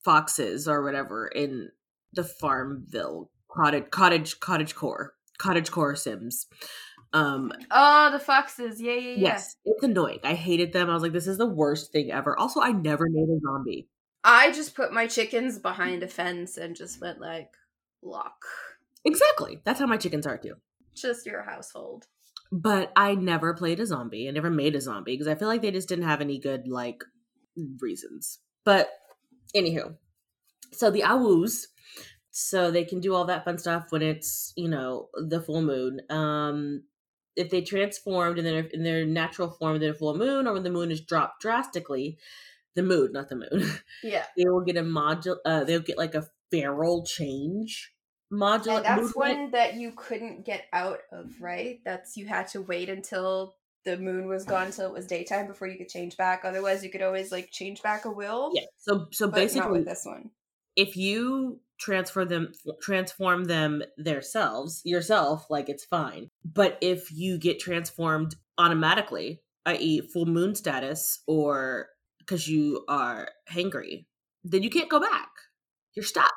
foxes 0.05 0.67
or 0.67 0.83
whatever 0.83 1.29
in 1.29 1.71
the 2.13 2.25
Farmville 2.25 3.31
cottage 3.49 3.91
cottage 3.91 4.41
cottage 4.41 4.75
core. 4.75 5.15
Cottage 5.43 5.71
core 5.73 5.97
sims. 5.97 6.47
Um 7.13 7.53
Oh, 7.71 8.11
the 8.13 8.21
foxes. 8.21 8.81
Yeah, 8.81 8.95
yeah, 8.95 9.01
yeah. 9.11 9.17
yes, 9.19 9.57
it's 9.65 9.83
annoying. 9.83 10.21
I 10.23 10.35
hated 10.35 10.73
them. 10.73 10.89
I 10.89 10.95
was 10.95 11.03
like, 11.03 11.13
this 11.13 11.27
is 11.27 11.39
the 11.39 11.47
worst 11.47 11.91
thing 11.91 12.13
ever. 12.13 12.39
Also, 12.39 12.61
I 12.61 12.71
never 12.71 13.09
made 13.11 13.29
a 13.29 13.41
zombie. 13.41 13.89
I 14.25 14.53
just 14.53 14.77
put 14.77 14.93
my 14.93 15.09
chickens 15.09 15.59
behind 15.59 16.05
a 16.05 16.09
fence 16.09 16.57
and 16.57 16.77
just 16.77 17.01
went 17.01 17.21
like, 17.21 17.51
lock. 18.03 18.45
Exactly. 19.05 19.61
That's 19.65 19.81
how 19.81 19.87
my 19.87 19.97
chickens 19.97 20.27
are 20.29 20.39
too. 20.39 20.55
Just 20.95 21.27
your 21.27 21.43
household. 21.43 22.07
But 22.53 22.93
I 22.95 23.15
never 23.17 23.53
played 23.55 23.81
a 23.81 23.87
zombie. 23.87 24.29
I 24.29 24.31
never 24.31 24.51
made 24.51 24.77
a 24.77 24.81
zombie 24.81 25.15
because 25.15 25.27
I 25.27 25.35
feel 25.35 25.49
like 25.49 25.63
they 25.63 25.73
just 25.73 25.89
didn't 25.89 26.05
have 26.05 26.21
any 26.21 26.39
good 26.39 26.69
like 26.69 27.03
reasons. 27.81 28.39
But 28.65 28.91
anywho, 29.57 29.97
so 30.71 30.91
the 30.91 31.03
awus, 31.03 31.67
so 32.35 32.71
they 32.71 32.85
can 32.85 32.99
do 33.01 33.15
all 33.15 33.27
that 33.27 33.45
fun 33.45 33.59
stuff 33.59 33.87
when 33.91 34.03
it's 34.03 34.53
you 34.57 34.69
know 34.69 35.09
the 35.15 35.41
full 35.41 35.63
moon. 35.63 36.01
Um, 36.11 36.83
if 37.37 37.51
they 37.51 37.61
transformed 37.63 38.39
in 38.39 38.45
their 38.45 38.65
in 38.73 38.83
their 38.83 39.05
natural 39.07 39.51
form 39.51 39.77
in 39.77 39.83
the 39.83 39.95
full 39.95 40.17
moon, 40.17 40.47
or 40.47 40.55
when 40.55 40.65
the 40.65 40.71
moon 40.71 40.91
is 40.91 41.01
dropped 41.01 41.41
drastically, 41.43 42.19
the 42.75 42.83
moon, 42.83 43.13
not 43.13 43.29
the 43.29 43.37
moon, 43.37 43.71
Yeah. 44.03 44.25
they 44.37 44.45
will 44.47 44.63
get 44.63 44.77
a 44.77 44.83
module. 44.83 45.37
Uh, 45.45 45.65
they'll 45.65 45.81
get 45.81 45.99
like 45.99 46.15
a 46.15 46.27
feral 46.51 47.05
change 47.05 47.93
module. 48.33 48.77
And 48.77 48.85
that's 48.85 49.01
movement. 49.03 49.15
one 49.41 49.51
that 49.53 49.75
you 49.75 49.93
couldn't 49.95 50.45
get 50.45 50.65
out 50.73 51.01
of, 51.13 51.31
right? 51.41 51.81
That's 51.85 52.17
you 52.17 52.27
had 52.27 52.49
to 52.49 52.61
wait 52.63 52.89
until 52.89 53.57
the 53.85 53.97
moon 53.99 54.27
was 54.29 54.45
gone 54.45 54.67
until 54.67 54.87
it 54.87 54.93
was 54.93 55.07
daytime 55.07 55.47
before 55.47 55.67
you 55.69 55.77
could 55.77 55.89
change 55.89 56.17
back. 56.17 56.43
Otherwise, 56.45 56.85
you 56.85 56.91
could 56.91 57.03
always 57.03 57.33
like 57.33 57.51
change 57.51 57.83
back 57.83 58.05
a 58.05 58.11
will. 58.11 58.53
Yeah. 58.55 58.63
So 58.79 59.09
so 59.13 59.27
but 59.27 59.35
basically, 59.37 59.83
this 59.85 60.05
one. 60.05 60.31
if 60.77 60.97
you 60.97 61.61
transfer 61.83 62.25
them 62.25 62.53
transform 62.81 63.45
them 63.45 63.83
themselves 63.99 64.81
yourself 64.85 65.47
like 65.51 65.69
it's 65.69 65.85
fine. 65.85 66.29
But 66.45 66.79
if 66.81 67.11
you 67.13 67.39
get 67.39 67.59
transformed 67.61 68.37
automatically 68.59 69.43
i.e 69.67 70.01
full 70.13 70.27
moon 70.27 70.55
status 70.55 71.21
or 71.27 71.89
because 72.19 72.47
you 72.49 72.85
are 72.89 73.29
hangry 73.51 74.07
then 74.45 74.63
you 74.63 74.71
can't 74.71 74.91
go 74.91 75.01
back. 75.01 75.31
You're 75.95 76.05
stuck. 76.05 76.33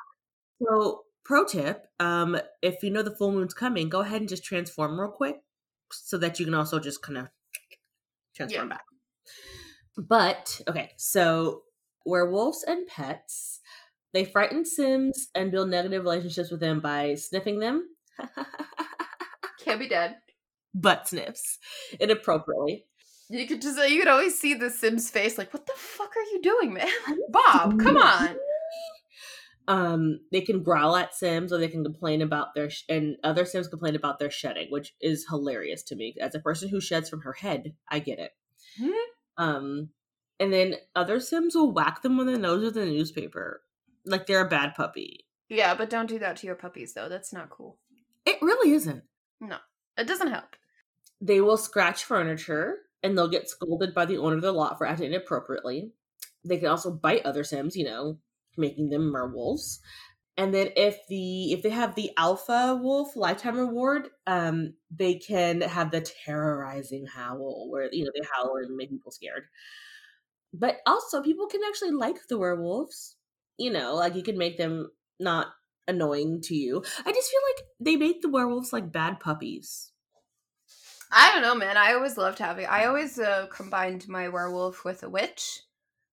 So 0.62 1.02
pro 1.24 1.44
tip 1.44 1.86
um 2.00 2.38
if 2.62 2.82
you 2.82 2.90
know 2.90 3.02
the 3.02 3.16
full 3.16 3.32
moon's 3.32 3.54
coming 3.54 3.88
go 3.88 4.00
ahead 4.00 4.20
and 4.20 4.28
just 4.28 4.44
transform 4.44 4.98
real 5.00 5.10
quick 5.10 5.36
so 5.92 6.18
that 6.18 6.38
you 6.38 6.44
can 6.44 6.54
also 6.54 6.78
just 6.80 7.02
kind 7.02 7.18
of 7.18 7.28
transform 8.36 8.68
Yeah. 8.68 8.74
back. 8.76 8.84
But 9.96 10.60
okay 10.68 10.92
so 10.96 11.62
werewolves 12.04 12.62
and 12.62 12.86
pets 12.86 13.55
they 14.16 14.24
frighten 14.24 14.64
Sims 14.64 15.28
and 15.34 15.50
build 15.50 15.68
negative 15.68 16.02
relationships 16.02 16.50
with 16.50 16.60
them 16.60 16.80
by 16.80 17.14
sniffing 17.16 17.58
them. 17.58 17.86
Can't 19.62 19.78
be 19.78 19.88
dead. 19.88 20.16
Butt 20.74 21.06
sniffs 21.06 21.58
inappropriately. 22.00 22.86
You 23.28 23.46
could 23.46 23.60
just 23.60 23.78
you 23.90 23.98
could 23.98 24.08
always 24.08 24.38
see 24.38 24.54
the 24.54 24.70
Sim's 24.70 25.10
face, 25.10 25.36
like, 25.36 25.52
"What 25.52 25.66
the 25.66 25.74
fuck 25.76 26.16
are 26.16 26.32
you 26.32 26.40
doing, 26.40 26.72
man? 26.72 26.88
Bob, 27.30 27.78
come 27.78 27.98
on." 27.98 28.36
Um, 29.68 30.20
they 30.30 30.42
can 30.42 30.62
growl 30.62 30.94
at 30.94 31.12
Sims 31.12 31.52
or 31.52 31.58
they 31.58 31.66
can 31.66 31.82
complain 31.82 32.22
about 32.22 32.54
their 32.54 32.70
sh- 32.70 32.84
and 32.88 33.16
other 33.24 33.44
Sims 33.44 33.66
complain 33.66 33.96
about 33.96 34.20
their 34.20 34.30
shedding, 34.30 34.68
which 34.70 34.94
is 35.00 35.26
hilarious 35.28 35.82
to 35.84 35.96
me. 35.96 36.14
As 36.20 36.36
a 36.36 36.38
person 36.38 36.68
who 36.68 36.80
sheds 36.80 37.10
from 37.10 37.22
her 37.22 37.32
head, 37.32 37.74
I 37.88 37.98
get 37.98 38.20
it. 38.20 38.30
Mhm. 38.80 38.94
Um, 39.38 39.88
and 40.38 40.52
then 40.52 40.76
other 40.94 41.18
Sims 41.18 41.56
will 41.56 41.72
whack 41.72 42.02
them 42.02 42.20
on 42.20 42.26
the 42.26 42.38
nose 42.38 42.62
with 42.62 42.76
a 42.76 42.86
newspaper, 42.86 43.62
like 44.06 44.26
they're 44.26 44.46
a 44.46 44.48
bad 44.48 44.74
puppy. 44.74 45.26
Yeah, 45.48 45.74
but 45.74 45.90
don't 45.90 46.08
do 46.08 46.18
that 46.18 46.36
to 46.36 46.46
your 46.46 46.56
puppies, 46.56 46.94
though. 46.94 47.08
That's 47.08 47.32
not 47.32 47.50
cool. 47.50 47.78
It 48.24 48.38
really 48.42 48.72
isn't. 48.72 49.04
No, 49.40 49.58
it 49.96 50.06
doesn't 50.06 50.30
help. 50.30 50.56
They 51.20 51.40
will 51.40 51.56
scratch 51.56 52.04
furniture 52.04 52.78
and 53.02 53.16
they'll 53.16 53.28
get 53.28 53.48
scolded 53.48 53.94
by 53.94 54.06
the 54.06 54.18
owner 54.18 54.36
of 54.36 54.42
the 54.42 54.52
lot 54.52 54.78
for 54.78 54.86
acting 54.86 55.12
inappropriately. 55.12 55.92
They 56.44 56.58
can 56.58 56.68
also 56.68 56.90
bite 56.90 57.24
other 57.24 57.44
Sims, 57.44 57.76
you 57.76 57.84
know, 57.84 58.18
making 58.56 58.90
them 58.90 59.12
werewolves. 59.12 59.80
And 60.36 60.52
then 60.52 60.70
if 60.76 60.98
the 61.08 61.52
if 61.52 61.62
they 61.62 61.70
have 61.70 61.94
the 61.94 62.10
alpha 62.16 62.78
wolf 62.80 63.16
lifetime 63.16 63.56
reward, 63.58 64.08
um, 64.26 64.74
they 64.90 65.14
can 65.14 65.62
have 65.62 65.90
the 65.90 66.02
terrorizing 66.02 67.06
howl 67.06 67.68
where 67.70 67.88
you 67.90 68.04
know 68.04 68.10
they 68.14 68.26
howl 68.34 68.56
and 68.56 68.76
make 68.76 68.90
people 68.90 69.12
scared. 69.12 69.44
But 70.52 70.76
also 70.86 71.22
people 71.22 71.46
can 71.46 71.62
actually 71.66 71.92
like 71.92 72.16
the 72.28 72.38
werewolves. 72.38 73.15
You 73.58 73.70
know, 73.70 73.94
like 73.94 74.14
you 74.14 74.22
can 74.22 74.38
make 74.38 74.58
them 74.58 74.90
not 75.18 75.48
annoying 75.88 76.40
to 76.42 76.54
you. 76.54 76.84
I 77.04 77.12
just 77.12 77.30
feel 77.30 77.40
like 77.54 77.66
they 77.80 77.96
made 77.96 78.22
the 78.22 78.28
werewolves 78.28 78.72
like 78.72 78.92
bad 78.92 79.20
puppies. 79.20 79.92
I 81.12 81.32
don't 81.32 81.42
know, 81.42 81.54
man. 81.54 81.76
I 81.76 81.94
always 81.94 82.16
loved 82.16 82.38
having. 82.38 82.66
I 82.66 82.86
always 82.86 83.18
uh, 83.18 83.46
combined 83.50 84.08
my 84.08 84.28
werewolf 84.28 84.84
with 84.84 85.02
a 85.02 85.08
witch, 85.08 85.60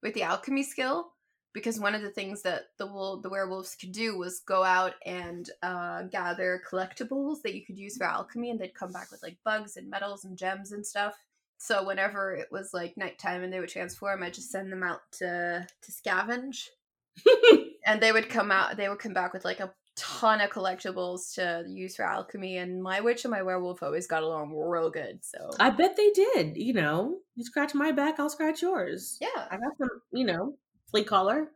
with 0.03 0.13
the 0.13 0.23
alchemy 0.23 0.63
skill, 0.63 1.13
because 1.51 1.79
one 1.79 1.95
of 1.95 2.01
the 2.01 2.11
things 2.11 2.43
that 2.43 2.67
the 2.77 2.85
the 3.21 3.29
werewolves 3.29 3.75
could 3.75 3.91
do 3.91 4.17
was 4.17 4.39
go 4.41 4.63
out 4.63 4.93
and 5.05 5.49
uh, 5.63 6.03
gather 6.03 6.61
collectibles 6.69 7.41
that 7.41 7.55
you 7.55 7.65
could 7.65 7.77
use 7.77 7.97
for 7.97 8.05
alchemy, 8.05 8.51
and 8.51 8.59
they'd 8.59 8.75
come 8.75 8.91
back 8.91 9.11
with 9.11 9.23
like 9.23 9.37
bugs 9.43 9.77
and 9.77 9.89
metals 9.89 10.25
and 10.25 10.37
gems 10.37 10.71
and 10.71 10.85
stuff. 10.85 11.15
So 11.57 11.85
whenever 11.85 12.35
it 12.35 12.49
was 12.51 12.73
like 12.73 12.97
nighttime 12.97 13.43
and 13.43 13.51
they 13.51 13.59
would 13.59 13.69
transform, 13.69 14.21
I 14.21 14.29
just 14.29 14.51
send 14.51 14.71
them 14.71 14.83
out 14.83 15.01
to 15.13 15.67
to 15.81 15.91
scavenge, 15.91 16.67
and 17.85 18.01
they 18.01 18.11
would 18.11 18.29
come 18.29 18.51
out. 18.51 18.77
They 18.77 18.89
would 18.89 18.99
come 18.99 19.13
back 19.13 19.33
with 19.33 19.45
like 19.45 19.59
a 19.59 19.73
ton 19.95 20.41
of 20.41 20.49
collectibles 20.49 21.35
to 21.35 21.63
use 21.67 21.95
for 21.95 22.03
alchemy, 22.03 22.57
and 22.57 22.81
my 22.81 23.01
witch 23.01 23.25
and 23.25 23.31
my 23.31 23.41
werewolf 23.41 23.83
always 23.83 24.07
got 24.07 24.23
along 24.23 24.53
real 24.55 24.89
good. 24.89 25.19
So 25.23 25.51
I 25.59 25.69
bet 25.69 25.95
they 25.95 26.09
did. 26.11 26.57
You 26.57 26.73
know, 26.73 27.17
you 27.35 27.43
scratch 27.43 27.73
my 27.73 27.91
back, 27.91 28.19
I'll 28.19 28.29
scratch 28.29 28.61
yours. 28.61 29.17
yeah, 29.21 29.47
I 29.49 29.57
got 29.57 29.77
some, 29.77 29.89
you 30.11 30.25
know, 30.25 30.55
flea 30.89 31.03
collar. 31.03 31.49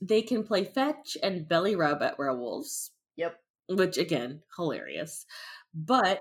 They 0.00 0.22
can 0.22 0.44
play 0.44 0.64
fetch 0.64 1.16
and 1.22 1.48
belly 1.48 1.74
rub 1.74 2.02
at 2.02 2.18
werewolves. 2.18 2.92
Yep. 3.16 3.36
Which 3.68 3.98
again, 3.98 4.42
hilarious. 4.56 5.26
But 5.74 6.20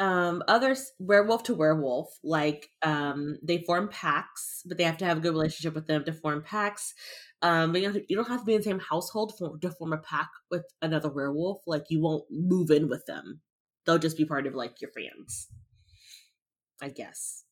um 0.00 0.42
others 0.48 0.90
werewolf 0.98 1.44
to 1.44 1.54
werewolf, 1.54 2.08
like 2.24 2.68
um 2.82 3.36
they 3.42 3.58
form 3.64 3.88
packs, 3.88 4.62
but 4.66 4.78
they 4.78 4.84
have 4.84 4.98
to 4.98 5.04
have 5.04 5.18
a 5.18 5.20
good 5.20 5.32
relationship 5.34 5.74
with 5.74 5.86
them 5.86 6.04
to 6.04 6.12
form 6.12 6.42
packs. 6.42 6.94
Um, 7.42 7.72
but 7.72 7.82
you, 7.82 7.92
to, 7.92 8.04
you 8.08 8.16
don't 8.16 8.28
have 8.28 8.40
to 8.40 8.46
be 8.46 8.54
in 8.54 8.60
the 8.60 8.64
same 8.64 8.78
household 8.80 9.34
for, 9.38 9.58
to 9.58 9.70
form 9.70 9.92
a 9.92 9.98
pack 9.98 10.30
with 10.50 10.64
another 10.82 11.10
werewolf. 11.10 11.62
Like 11.66 11.84
you 11.90 12.00
won't 12.00 12.24
move 12.30 12.70
in 12.70 12.88
with 12.88 13.04
them; 13.06 13.40
they'll 13.86 13.98
just 13.98 14.16
be 14.16 14.24
part 14.24 14.46
of 14.46 14.54
like 14.54 14.80
your 14.80 14.90
friends 14.92 15.48
I 16.82 16.88
guess. 16.88 17.44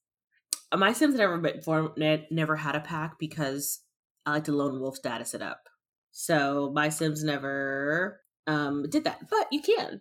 Uh, 0.70 0.76
My 0.76 0.92
Sims 0.92 1.14
never 1.16 1.38
been 1.38 1.62
form, 1.62 1.92
ne- 1.96 2.26
never 2.30 2.56
had 2.56 2.76
a 2.76 2.80
pack 2.80 3.18
because 3.18 3.80
I 4.26 4.32
like 4.32 4.44
to 4.44 4.52
lone 4.52 4.80
wolf 4.80 4.96
status 4.96 5.34
it 5.34 5.42
up. 5.42 5.68
So 6.12 6.72
my 6.74 6.88
Sims 6.88 7.24
never 7.24 8.20
um 8.46 8.84
did 8.90 9.04
that, 9.04 9.28
but 9.30 9.48
you 9.52 9.62
can. 9.62 10.00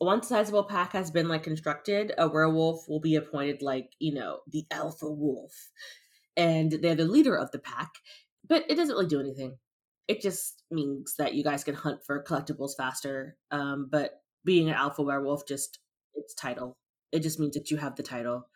Once 0.00 0.26
a 0.26 0.28
sizable 0.30 0.64
pack 0.64 0.92
has 0.92 1.10
been 1.10 1.28
like 1.28 1.42
constructed, 1.42 2.12
a 2.16 2.26
werewolf 2.28 2.88
will 2.88 3.00
be 3.00 3.16
appointed 3.16 3.60
like 3.62 3.90
you 3.98 4.14
know 4.14 4.40
the 4.50 4.64
alpha 4.70 5.10
wolf, 5.10 5.70
and 6.36 6.72
they're 6.72 6.94
the 6.94 7.04
leader 7.04 7.36
of 7.36 7.50
the 7.50 7.58
pack. 7.58 7.90
But 8.48 8.64
it 8.68 8.76
doesn't 8.76 8.94
really 8.94 9.08
do 9.08 9.20
anything. 9.20 9.58
It 10.08 10.20
just 10.22 10.64
means 10.70 11.14
that 11.18 11.34
you 11.34 11.44
guys 11.44 11.62
can 11.62 11.74
hunt 11.74 12.04
for 12.04 12.24
collectibles 12.24 12.76
faster. 12.76 13.36
Um, 13.50 13.88
but 13.90 14.22
being 14.44 14.68
an 14.68 14.74
alpha 14.74 15.02
werewolf 15.02 15.46
just 15.46 15.78
its 16.14 16.34
title. 16.34 16.76
It 17.12 17.20
just 17.20 17.38
means 17.38 17.54
that 17.54 17.70
you 17.70 17.76
have 17.76 17.96
the 17.96 18.02
title. 18.02 18.48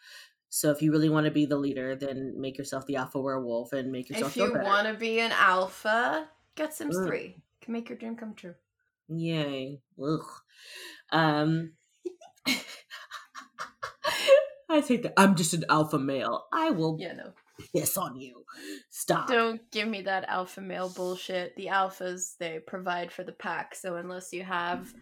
So 0.48 0.70
if 0.70 0.82
you 0.82 0.92
really 0.92 1.08
want 1.08 1.26
to 1.26 1.32
be 1.32 1.46
the 1.46 1.56
leader, 1.56 1.96
then 1.96 2.34
make 2.38 2.56
yourself 2.58 2.86
the 2.86 2.96
alpha 2.96 3.20
werewolf 3.20 3.72
and 3.72 3.90
make 3.90 4.08
yourself 4.08 4.32
if 4.32 4.36
you 4.36 4.52
want 4.52 4.86
to 4.86 4.94
be 4.94 5.18
an 5.20 5.32
alpha, 5.32 6.28
get 6.54 6.72
Sims 6.72 6.96
Mm. 6.96 7.06
Three. 7.06 7.36
Can 7.60 7.72
make 7.72 7.88
your 7.88 7.98
dream 7.98 8.14
come 8.14 8.34
true. 8.34 8.54
Yay. 9.08 9.80
Ugh. 10.02 10.26
Um 11.12 11.72
I 14.68 14.80
think 14.80 15.02
that 15.02 15.12
I'm 15.16 15.36
just 15.36 15.54
an 15.54 15.64
alpha 15.68 15.98
male. 15.98 16.46
I 16.52 16.70
will 16.70 16.96
Yeah, 16.98 17.12
no. 17.12 17.32
piss 17.74 17.96
on 17.96 18.16
you. 18.16 18.44
Stop. 18.90 19.28
Don't 19.28 19.60
give 19.70 19.86
me 19.88 20.02
that 20.02 20.24
alpha 20.28 20.60
male 20.60 20.88
bullshit. 20.88 21.54
The 21.56 21.66
alphas 21.66 22.36
they 22.38 22.58
provide 22.66 23.12
for 23.12 23.22
the 23.22 23.32
pack, 23.32 23.74
so 23.74 23.96
unless 23.96 24.32
you 24.32 24.42
have 24.42 24.92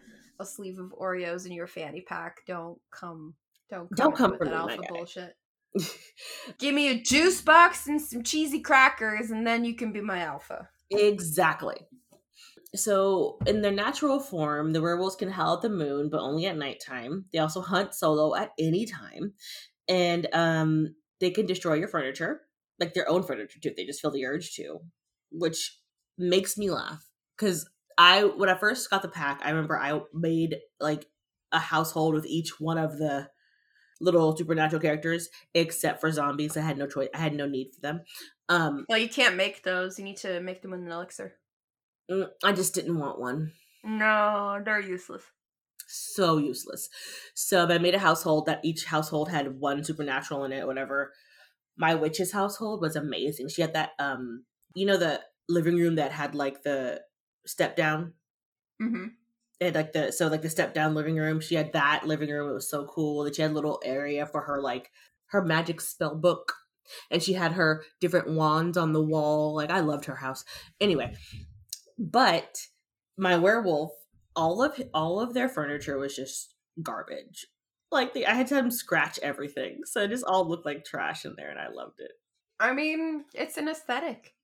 a 0.41 0.45
sleeve 0.45 0.79
of 0.79 0.95
Oreos 1.01 1.47
in 1.47 1.53
your 1.53 1.67
fanny 1.67 2.03
pack, 2.03 2.39
don't 2.47 2.79
come 2.91 3.35
don't 3.71 3.89
come, 3.89 3.97
Don't 3.97 4.17
come 4.17 4.31
with 4.33 4.39
for 4.41 4.45
that 4.47 4.55
alpha 4.55 4.83
bullshit. 4.89 5.37
Give 6.59 6.75
me 6.75 6.89
a 6.91 7.01
juice 7.01 7.41
box 7.41 7.87
and 7.87 8.01
some 8.01 8.23
cheesy 8.23 8.61
crackers, 8.61 9.31
and 9.31 9.47
then 9.47 9.65
you 9.65 9.75
can 9.75 9.93
be 9.93 10.03
my 10.03 10.19
alpha. 10.21 10.69
Exactly. 10.91 11.77
So, 12.75 13.39
in 13.47 13.61
their 13.61 13.73
natural 13.73 14.19
form, 14.19 14.73
the 14.73 14.81
werewolves 14.81 15.17
can 15.17 15.31
howl 15.31 15.57
at 15.57 15.63
the 15.63 15.69
moon, 15.69 16.09
but 16.09 16.21
only 16.21 16.47
at 16.47 16.57
nighttime. 16.57 17.27
They 17.33 17.39
also 17.39 17.61
hunt 17.61 17.95
solo 17.95 18.35
at 18.35 18.53
any 18.59 18.87
time, 18.87 19.35
and 19.89 20.27
um, 20.33 20.95
they 21.21 21.31
can 21.31 21.45
destroy 21.47 21.75
your 21.75 21.89
furniture, 21.89 22.43
like 22.81 22.95
their 22.95 23.09
own 23.09 23.23
furniture 23.25 23.61
too. 23.61 23.73
They 23.77 23.85
just 23.85 24.01
feel 24.01 24.11
the 24.11 24.25
urge 24.25 24.55
to, 24.55 24.79
which 25.31 25.79
makes 26.17 26.57
me 26.57 26.71
laugh 26.71 27.05
because 27.37 27.69
I, 27.99 28.25
when 28.25 28.49
I 28.49 28.57
first 28.57 28.89
got 28.89 29.03
the 29.03 29.09
pack, 29.09 29.41
I 29.45 29.51
remember 29.51 29.79
I 29.79 30.01
made 30.15 30.57
like 30.81 31.07
a 31.53 31.59
household 31.59 32.15
with 32.15 32.25
each 32.27 32.59
one 32.59 32.79
of 32.79 32.99
the 32.99 33.29
little 34.01 34.37
supernatural 34.37 34.81
characters, 34.81 35.29
except 35.55 36.01
for 36.01 36.11
zombies. 36.11 36.57
I 36.57 36.63
had 36.63 36.79
no 36.79 36.87
choice. 36.87 37.09
I 37.15 37.19
had 37.19 37.35
no 37.35 37.47
need 37.47 37.73
for 37.75 37.81
them. 37.81 38.03
Um, 38.49 38.85
Well, 38.89 38.99
you 38.99 39.09
can't 39.09 39.37
make 39.37 39.63
those. 39.63 39.99
You 39.99 40.05
need 40.05 40.17
to 40.19 40.41
make 40.41 40.63
them 40.63 40.73
with 40.73 40.81
an 40.81 40.91
elixir. 40.91 41.35
Mm, 42.11 42.29
I 42.43 42.53
just 42.53 42.75
didn't 42.75 42.99
want 42.99 43.21
one. 43.21 43.53
No, 43.85 44.61
they're 44.65 44.81
useless. 44.81 45.23
so 45.87 46.39
useless. 46.39 46.89
So 47.35 47.67
I 47.67 47.79
made 47.79 47.95
a 47.95 47.99
household 47.99 48.47
that 48.47 48.65
each 48.65 48.85
household 48.87 49.29
had 49.31 49.61
one 49.61 49.85
supernatural 49.85 50.45
in 50.45 50.53
it, 50.53 50.67
whatever. 50.67 51.13
My 51.77 51.95
witch's 51.95 52.33
household 52.33 52.81
was 52.81 52.97
amazing. 52.97 53.49
She 53.49 53.63
had 53.63 53.75
that 53.75 53.91
um 53.99 54.45
you 54.75 54.87
know 54.87 54.97
the 54.97 55.21
living 55.49 55.77
room 55.77 55.97
that 55.97 56.13
had 56.13 56.35
like 56.35 56.63
the 56.63 57.03
step 57.47 57.77
down. 57.77 58.15
Mm-hmm. 58.81 59.07
Had 59.61 59.75
like 59.75 59.93
the 59.93 60.13
so 60.13 60.29
like 60.29 60.43
the 60.43 60.51
step 60.51 60.75
down 60.75 60.95
living 60.95 61.17
room. 61.17 61.41
She 61.41 61.55
had 61.55 61.73
that 61.73 62.07
living 62.07 62.31
room. 62.31 62.51
It 62.51 62.55
was 62.55 62.71
so 62.71 62.87
cool. 62.87 63.25
That 63.25 63.37
she 63.37 63.43
had 63.43 63.51
a 63.51 63.55
little 63.55 63.81
area 63.85 64.27
for 64.27 64.43
her 64.43 64.61
like 64.61 64.91
her 65.27 65.43
magic 65.45 65.81
spell 65.81 66.15
book. 66.15 66.55
And 67.11 67.23
she 67.23 67.35
had 67.35 67.53
her 67.53 67.85
different 68.01 68.31
wands 68.31 68.77
on 68.77 68.93
the 68.93 69.03
wall. 69.03 69.55
Like 69.55 69.71
I 69.71 69.81
loved 69.81 70.07
her 70.07 70.17
house. 70.17 70.45
Anyway, 70.81 71.15
but 72.11 72.67
my 73.17 73.37
werewolf 73.37 73.93
all 74.35 74.63
of 74.63 74.81
all 74.95 75.21
of 75.21 75.35
their 75.35 75.49
furniture 75.49 75.99
was 75.99 76.17
just 76.17 76.55
garbage. 76.83 77.47
Like 77.91 78.15
they, 78.15 78.25
I 78.25 78.35
had 78.35 78.47
to 78.49 78.55
have 78.55 78.65
them 78.65 78.71
scratch 78.71 79.19
everything, 79.23 79.81
so 79.85 80.03
it 80.03 80.09
just 80.09 80.25
all 80.25 80.49
looked 80.49 80.67
like 80.67 80.85
trash 80.85 81.25
in 81.25 81.35
there, 81.37 81.51
and 81.51 81.59
I 81.59 81.69
loved 81.69 82.01
it. 82.01 82.13
I 82.59 82.73
mean, 82.73 83.25
it's 83.35 83.59
an 83.59 83.69
aesthetic. 83.69 84.35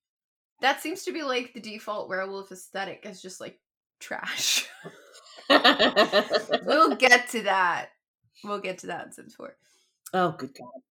That 0.61 0.83
seems 0.83 1.05
to 1.05 1.13
be 1.13 1.23
like 1.23 1.55
the 1.55 1.61
default 1.61 2.09
werewolf 2.09 2.53
aesthetic 2.53 3.07
is 3.07 3.23
just 3.23 3.41
like 3.41 3.59
trash. 4.01 4.69
we'll 5.49 6.97
get 6.97 7.29
to 7.31 7.43
that. 7.45 7.89
We'll 8.45 8.61
get 8.61 8.79
to 8.79 8.89
that 8.89 9.07
in 9.07 9.13
Sims 9.13 9.35
4. 9.35 9.57
oh, 10.15 10.33
good 10.33 10.55
God! 10.55 10.83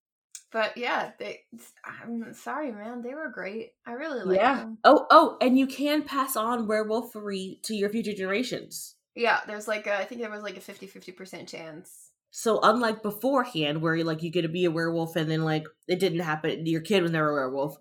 But 0.51 0.77
yeah, 0.77 1.11
they 1.19 1.41
I'm 1.85 2.33
sorry, 2.33 2.71
man. 2.71 3.01
They 3.01 3.13
were 3.13 3.29
great. 3.29 3.71
I 3.85 3.91
really 3.93 4.23
liked 4.23 4.41
Yeah. 4.41 4.55
them. 4.55 4.77
Oh, 4.83 5.05
oh, 5.11 5.37
and 5.41 5.57
you 5.57 5.67
can 5.67 6.03
pass 6.03 6.35
on 6.35 6.67
werewolfery 6.67 7.59
to 7.63 7.75
your 7.75 7.89
future 7.89 8.13
generations. 8.13 8.95
Yeah, 9.15 9.41
there's 9.47 9.67
like 9.67 9.87
a, 9.87 9.97
I 9.97 10.05
think 10.05 10.21
there 10.21 10.29
was 10.29 10.43
like 10.43 10.57
a 10.57 10.61
50-50% 10.61 11.47
chance. 11.47 12.11
So 12.29 12.59
unlike 12.61 13.01
beforehand, 13.01 13.81
where 13.81 14.03
like 14.03 14.21
you 14.21 14.29
get 14.29 14.43
to 14.43 14.47
be 14.47 14.65
a 14.65 14.71
werewolf 14.71 15.15
and 15.15 15.29
then 15.29 15.43
like 15.43 15.65
it 15.87 15.99
didn't 15.99 16.19
happen, 16.19 16.65
your 16.65 16.81
kid 16.81 17.01
was 17.01 17.11
never 17.11 17.29
a 17.31 17.33
werewolf, 17.33 17.77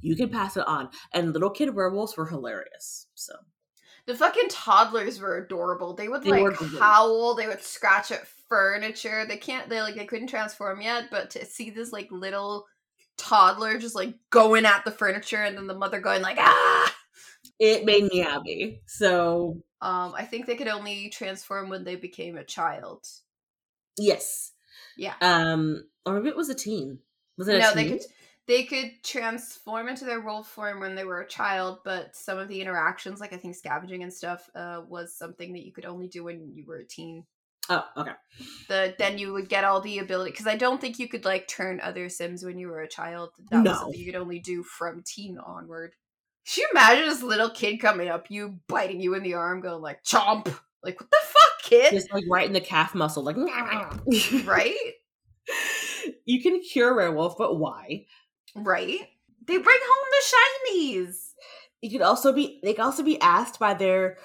you 0.00 0.16
can 0.16 0.30
pass 0.30 0.56
it 0.56 0.66
on. 0.66 0.88
And 1.14 1.32
little 1.32 1.50
kid 1.50 1.74
werewolves 1.74 2.16
were 2.16 2.26
hilarious. 2.26 3.06
So 3.14 3.34
The 4.10 4.16
fucking 4.16 4.48
toddlers 4.48 5.20
were 5.20 5.36
adorable. 5.38 5.94
They 5.94 6.08
would 6.08 6.26
like 6.26 6.56
howl, 6.80 7.36
they 7.36 7.46
would 7.46 7.62
scratch 7.62 8.10
at 8.10 8.26
furniture. 8.48 9.24
They 9.24 9.36
can't 9.36 9.68
they 9.68 9.80
like 9.82 9.94
they 9.94 10.04
couldn't 10.04 10.26
transform 10.26 10.80
yet, 10.80 11.04
but 11.12 11.30
to 11.30 11.44
see 11.44 11.70
this 11.70 11.92
like 11.92 12.10
little 12.10 12.66
toddler 13.16 13.78
just 13.78 13.94
like 13.94 14.14
going 14.30 14.64
at 14.66 14.84
the 14.84 14.90
furniture 14.90 15.44
and 15.44 15.56
then 15.56 15.68
the 15.68 15.74
mother 15.78 16.00
going 16.00 16.22
like 16.22 16.38
ah 16.40 16.96
it 17.60 17.84
made 17.84 18.02
me 18.10 18.18
happy. 18.18 18.80
So 18.86 19.62
um 19.80 20.12
I 20.16 20.24
think 20.24 20.46
they 20.46 20.56
could 20.56 20.66
only 20.66 21.08
transform 21.10 21.68
when 21.68 21.84
they 21.84 21.94
became 21.94 22.36
a 22.36 22.42
child. 22.42 23.06
yes, 23.96 24.50
Yeah. 24.96 25.14
um, 25.20 25.84
or 26.04 26.14
maybe 26.14 26.30
it 26.30 26.36
was 26.36 26.48
a 26.48 26.54
teen. 26.56 26.98
Was 27.38 27.46
it 27.46 27.54
a 27.54 27.58
no, 27.60 27.74
they 27.74 27.90
could 27.90 28.00
they 28.50 28.64
could 28.64 28.90
transform 29.04 29.88
into 29.88 30.04
their 30.04 30.20
wolf 30.20 30.48
form 30.48 30.80
when 30.80 30.96
they 30.96 31.04
were 31.04 31.20
a 31.20 31.28
child, 31.28 31.78
but 31.84 32.16
some 32.16 32.36
of 32.36 32.48
the 32.48 32.60
interactions, 32.60 33.20
like 33.20 33.32
I 33.32 33.36
think 33.36 33.54
scavenging 33.54 34.02
and 34.02 34.12
stuff, 34.12 34.50
uh, 34.56 34.82
was 34.88 35.14
something 35.14 35.52
that 35.52 35.64
you 35.64 35.72
could 35.72 35.84
only 35.84 36.08
do 36.08 36.24
when 36.24 36.52
you 36.52 36.64
were 36.66 36.78
a 36.78 36.84
teen. 36.84 37.24
Oh, 37.68 37.84
okay. 37.96 38.10
The 38.68 38.96
then 38.98 39.18
you 39.18 39.32
would 39.32 39.48
get 39.48 39.62
all 39.62 39.80
the 39.80 40.00
ability 40.00 40.32
because 40.32 40.48
I 40.48 40.56
don't 40.56 40.80
think 40.80 40.98
you 40.98 41.06
could 41.06 41.24
like 41.24 41.46
turn 41.46 41.78
other 41.80 42.08
Sims 42.08 42.44
when 42.44 42.58
you 42.58 42.66
were 42.66 42.80
a 42.80 42.88
child. 42.88 43.30
That 43.52 43.62
No. 43.62 43.70
was 43.70 43.78
something 43.78 44.00
you 44.00 44.06
could 44.06 44.20
only 44.20 44.40
do 44.40 44.64
from 44.64 45.04
teen 45.06 45.38
onward. 45.38 45.94
Should 46.42 46.62
you 46.62 46.68
imagine 46.72 47.08
this 47.08 47.22
little 47.22 47.50
kid 47.50 47.76
coming 47.76 48.08
up, 48.08 48.32
you 48.32 48.58
biting 48.66 49.00
you 49.00 49.14
in 49.14 49.22
the 49.22 49.34
arm, 49.34 49.60
going 49.60 49.80
like 49.80 50.02
chomp, 50.02 50.52
like 50.82 51.00
what 51.00 51.08
the 51.08 51.18
fuck, 51.22 51.62
kid? 51.62 51.92
Just 51.92 52.12
like 52.12 52.24
right 52.28 52.48
in 52.48 52.52
the 52.52 52.60
calf 52.60 52.96
muscle, 52.96 53.22
like 53.22 53.36
right, 54.44 54.74
You 56.24 56.42
can 56.42 56.60
cure 56.60 56.94
werewolf, 56.94 57.36
but 57.38 57.56
why? 57.56 58.06
Right. 58.54 59.08
They 59.46 59.58
bring 59.58 59.78
home 59.82 60.08
the 60.10 60.74
shinies. 60.74 61.14
You 61.80 61.90
could 61.90 62.02
also 62.02 62.32
be 62.32 62.60
they 62.62 62.74
can 62.74 62.84
also 62.84 63.02
be 63.02 63.20
asked 63.20 63.58
by 63.58 63.74
their 63.74 64.18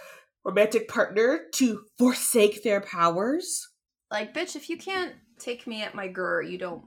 romantic 0.44 0.88
partner 0.88 1.42
to 1.54 1.84
forsake 1.98 2.64
their 2.64 2.82
powers. 2.82 3.70
Like, 4.12 4.34
bitch, 4.34 4.56
if 4.56 4.70
you 4.70 4.78
can't 4.78 5.14
take 5.40 5.68
me 5.68 5.82
at 5.82 5.96
my 5.96 6.08
gur, 6.08 6.42
you 6.42 6.58
don't. 6.58 6.84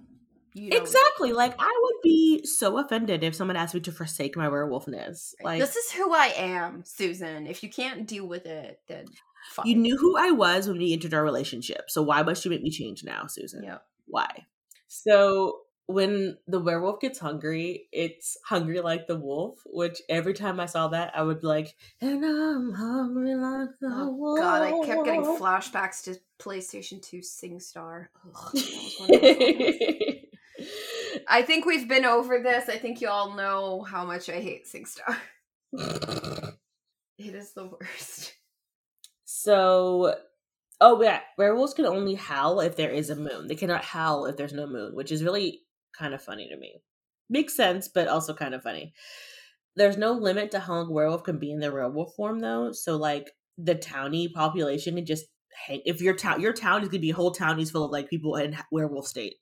You 0.54 0.70
don't. 0.70 0.80
Exactly. 0.80 1.32
Like 1.32 1.54
I 1.58 1.80
would 1.82 2.02
be 2.02 2.44
so 2.44 2.78
offended 2.78 3.22
if 3.22 3.34
someone 3.34 3.56
asked 3.56 3.74
me 3.74 3.80
to 3.80 3.92
forsake 3.92 4.36
my 4.36 4.48
werewolfness. 4.48 5.34
Like 5.42 5.60
this 5.60 5.76
is 5.76 5.92
who 5.92 6.12
I 6.12 6.32
am, 6.36 6.82
Susan. 6.84 7.46
If 7.46 7.62
you 7.62 7.68
can't 7.68 8.06
deal 8.06 8.26
with 8.26 8.46
it, 8.46 8.80
then 8.88 9.04
fine. 9.50 9.66
you 9.66 9.76
knew 9.76 9.96
who 9.96 10.16
I 10.16 10.30
was 10.30 10.66
when 10.66 10.78
we 10.78 10.92
entered 10.92 11.14
our 11.14 11.22
relationship. 11.22 11.90
So 11.90 12.02
why 12.02 12.22
must 12.22 12.44
you 12.44 12.50
make 12.50 12.62
me 12.62 12.70
change 12.70 13.04
now, 13.04 13.26
Susan? 13.28 13.62
Yeah. 13.62 13.78
Why? 14.06 14.46
So 14.88 15.60
when 15.88 16.36
the 16.46 16.60
werewolf 16.60 17.00
gets 17.00 17.18
hungry, 17.18 17.88
it's 17.92 18.36
hungry 18.44 18.80
like 18.80 19.06
the 19.06 19.16
wolf, 19.16 19.58
which 19.64 20.02
every 20.10 20.34
time 20.34 20.60
I 20.60 20.66
saw 20.66 20.88
that, 20.88 21.16
I 21.16 21.22
would 21.22 21.40
be 21.40 21.46
like, 21.46 21.74
and 22.02 22.22
I'm 22.22 22.72
hungry 22.74 23.34
like 23.34 23.70
the 23.80 23.88
Oh 23.90 24.14
wolf. 24.14 24.38
god, 24.38 24.62
I 24.62 24.86
kept 24.86 25.06
getting 25.06 25.24
flashbacks 25.24 26.02
to 26.04 26.16
PlayStation 26.38 27.00
2 27.02 27.20
SingStar. 27.20 28.08
Ugh, 28.26 28.50
that 28.52 28.54
was 28.54 28.96
one 28.98 29.14
of 29.14 29.22
the 29.22 30.20
songs. 30.58 31.24
I 31.28 31.40
think 31.42 31.64
we've 31.64 31.88
been 31.88 32.04
over 32.04 32.38
this. 32.42 32.68
I 32.68 32.76
think 32.76 33.00
you 33.00 33.08
all 33.08 33.34
know 33.34 33.80
how 33.82 34.04
much 34.04 34.28
I 34.28 34.40
hate 34.40 34.66
SingStar. 34.66 35.16
It 37.18 37.34
is 37.34 37.50
the 37.52 37.66
worst. 37.66 38.34
so, 39.24 40.14
oh 40.80 41.02
yeah, 41.02 41.20
werewolves 41.36 41.74
can 41.74 41.84
only 41.86 42.14
howl 42.14 42.60
if 42.60 42.76
there 42.76 42.90
is 42.92 43.10
a 43.10 43.16
moon. 43.16 43.48
They 43.48 43.56
cannot 43.56 43.82
howl 43.82 44.26
if 44.26 44.36
there's 44.36 44.52
no 44.52 44.68
moon, 44.68 44.94
which 44.94 45.10
is 45.10 45.24
really 45.24 45.62
kind 45.98 46.14
of 46.14 46.22
funny 46.22 46.48
to 46.48 46.56
me. 46.56 46.80
Makes 47.28 47.56
sense, 47.56 47.88
but 47.88 48.08
also 48.08 48.34
kind 48.34 48.54
of 48.54 48.62
funny. 48.62 48.92
There's 49.76 49.96
no 49.96 50.12
limit 50.12 50.50
to 50.52 50.60
how 50.60 50.74
long 50.74 50.88
a 50.88 50.92
werewolf 50.92 51.24
can 51.24 51.38
be 51.38 51.52
in 51.52 51.60
their 51.60 51.72
werewolf 51.72 52.14
form, 52.14 52.40
though. 52.40 52.72
So, 52.72 52.96
like 52.96 53.30
the 53.56 53.74
townie 53.74 54.32
population 54.32 54.96
can 54.96 55.06
just 55.06 55.26
hang. 55.66 55.82
If 55.84 56.00
your 56.00 56.14
town, 56.14 56.40
your 56.40 56.52
town 56.52 56.82
is 56.82 56.88
gonna 56.88 57.00
be 57.00 57.10
whole 57.10 57.32
townies 57.32 57.70
full 57.70 57.84
of 57.84 57.90
like 57.90 58.08
people 58.08 58.36
in 58.36 58.56
werewolf 58.72 59.06
state. 59.06 59.36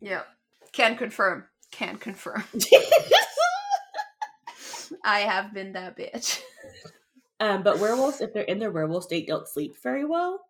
Yeah. 0.00 0.22
Can 0.72 0.96
confirm. 0.96 1.44
Can 1.70 1.96
confirm. 1.96 2.44
I 5.04 5.20
have 5.20 5.52
been 5.52 5.72
that 5.72 5.96
bitch. 5.96 6.40
Um, 7.40 7.64
but 7.64 7.80
werewolves, 7.80 8.20
if 8.20 8.32
they're 8.32 8.44
in 8.44 8.60
their 8.60 8.70
werewolf 8.70 9.02
state, 9.02 9.26
don't 9.26 9.48
sleep 9.48 9.72
very 9.82 10.04
well. 10.04 10.44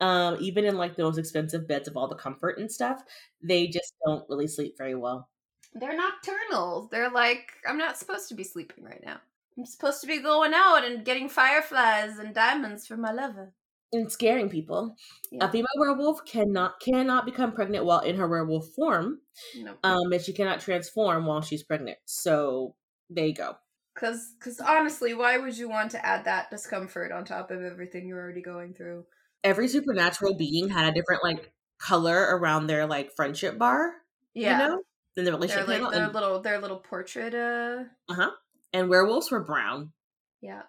Um, 0.00 0.38
even 0.40 0.64
in 0.64 0.76
like 0.76 0.96
those 0.96 1.18
expensive 1.18 1.68
beds 1.68 1.86
of 1.88 1.96
all 1.96 2.08
the 2.08 2.14
comfort 2.16 2.58
and 2.58 2.70
stuff, 2.70 3.02
they 3.42 3.66
just 3.66 3.94
don't 4.06 4.24
really 4.28 4.46
sleep 4.46 4.76
very 4.78 4.94
well. 4.94 5.28
They're 5.74 5.96
nocturnal. 5.96 6.88
They're 6.90 7.10
like, 7.10 7.52
I'm 7.68 7.78
not 7.78 7.96
supposed 7.98 8.28
to 8.28 8.34
be 8.34 8.44
sleeping 8.44 8.82
right 8.84 9.02
now. 9.04 9.20
I'm 9.58 9.66
supposed 9.66 10.00
to 10.00 10.06
be 10.06 10.18
going 10.22 10.52
out 10.54 10.84
and 10.84 11.04
getting 11.04 11.28
fireflies 11.28 12.18
and 12.18 12.34
diamonds 12.34 12.86
for 12.86 12.96
my 12.96 13.12
lover. 13.12 13.52
And 13.92 14.10
scaring 14.10 14.48
people. 14.48 14.94
Yeah. 15.30 15.44
A 15.46 15.50
female 15.50 15.66
werewolf 15.76 16.24
cannot 16.24 16.80
cannot 16.80 17.26
become 17.26 17.52
pregnant 17.52 17.84
while 17.84 18.00
in 18.00 18.16
her 18.16 18.28
werewolf 18.28 18.68
form, 18.68 19.20
No. 19.56 19.74
um, 19.82 20.12
and 20.12 20.22
she 20.22 20.32
cannot 20.32 20.60
transform 20.60 21.26
while 21.26 21.40
she's 21.42 21.64
pregnant. 21.64 21.98
So 22.04 22.76
there 23.10 23.26
you 23.26 23.34
go. 23.34 23.56
Cause, 23.96 24.34
cause 24.40 24.60
honestly, 24.60 25.12
why 25.12 25.36
would 25.38 25.58
you 25.58 25.68
want 25.68 25.90
to 25.90 26.06
add 26.06 26.24
that 26.24 26.50
discomfort 26.50 27.10
on 27.12 27.24
top 27.24 27.50
of 27.50 27.62
everything 27.62 28.06
you're 28.06 28.20
already 28.22 28.40
going 28.42 28.72
through? 28.74 29.04
Every 29.42 29.68
supernatural 29.68 30.34
being 30.34 30.68
had 30.68 30.86
a 30.86 30.92
different 30.92 31.24
like 31.24 31.52
color 31.78 32.36
around 32.36 32.66
their 32.66 32.86
like 32.86 33.12
friendship 33.16 33.58
bar. 33.58 33.92
Yeah, 34.34 34.52
You 34.52 34.58
know, 34.68 34.82
in 35.16 35.24
the 35.24 35.32
relationship 35.32 35.66
like 35.68 35.78
panel, 35.78 35.90
their 35.90 36.04
and, 36.04 36.14
little 36.14 36.40
their 36.40 36.60
little 36.60 36.76
portrait. 36.78 37.34
Uh, 37.34 37.84
huh. 38.10 38.30
and 38.72 38.88
werewolves 38.88 39.30
were 39.30 39.40
brown. 39.40 39.92
yeah. 40.40 40.62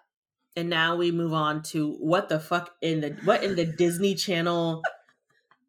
and 0.56 0.68
now 0.68 0.96
we 0.96 1.10
move 1.12 1.32
on 1.32 1.62
to 1.62 1.92
what 2.00 2.28
the 2.28 2.40
fuck 2.40 2.74
in 2.82 3.00
the 3.00 3.10
what 3.24 3.42
in 3.44 3.54
the 3.56 3.64
Disney 3.64 4.14
Channel 4.14 4.82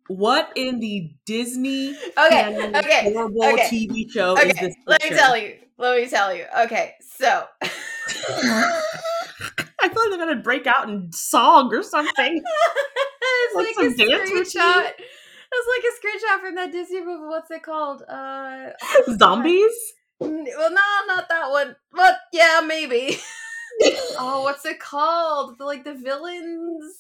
what 0.08 0.51
in 0.56 0.80
the 0.80 1.12
Disney 1.26 1.95
Okay, 2.18 2.72
okay, 2.76 3.14
horrible 3.14 3.43
okay, 3.45 3.68
TV 3.72 4.10
show 4.12 4.36
is 4.36 4.51
Okay, 4.51 4.68
this 4.68 4.76
let 4.88 5.01
me 5.04 5.10
tell 5.12 5.38
you. 5.38 5.56
Let 5.78 6.01
me 6.01 6.08
tell 6.10 6.36
you. 6.36 6.45
Okay, 6.66 6.95
so 7.01 7.45
I 7.62 7.70
feel 9.82 9.95
like 9.95 10.10
they're 10.10 10.18
gonna 10.18 10.41
break 10.41 10.68
out 10.68 10.89
in 10.89 11.12
song 11.14 11.74
or 11.74 11.84
something. 11.84 12.43
it's 13.60 13.78
Like 13.78 13.78
like, 13.78 13.88
a 13.88 14.32
screenshot. 14.32 14.91
It's 15.56 15.68
like 15.68 15.84
a 15.86 15.95
screenshot 15.99 16.39
from 16.41 16.56
that 16.56 16.72
Disney 16.72 17.01
movie. 17.01 17.26
What's 17.28 17.51
it 17.51 17.64
called? 17.64 18.04
Uh, 18.10 18.70
Zombies? 19.18 19.72
n- 20.22 20.47
well, 20.58 20.72
no, 20.72 20.82
not 21.08 21.30
that 21.30 21.49
one. 21.51 21.76
But 21.91 22.18
yeah, 22.32 22.62
maybe. 22.66 23.18
oh, 24.20 24.41
what's 24.43 24.66
it 24.66 24.80
called? 24.80 25.58
The, 25.60 25.66
like 25.66 25.84
the 25.84 25.93
villains 25.93 26.95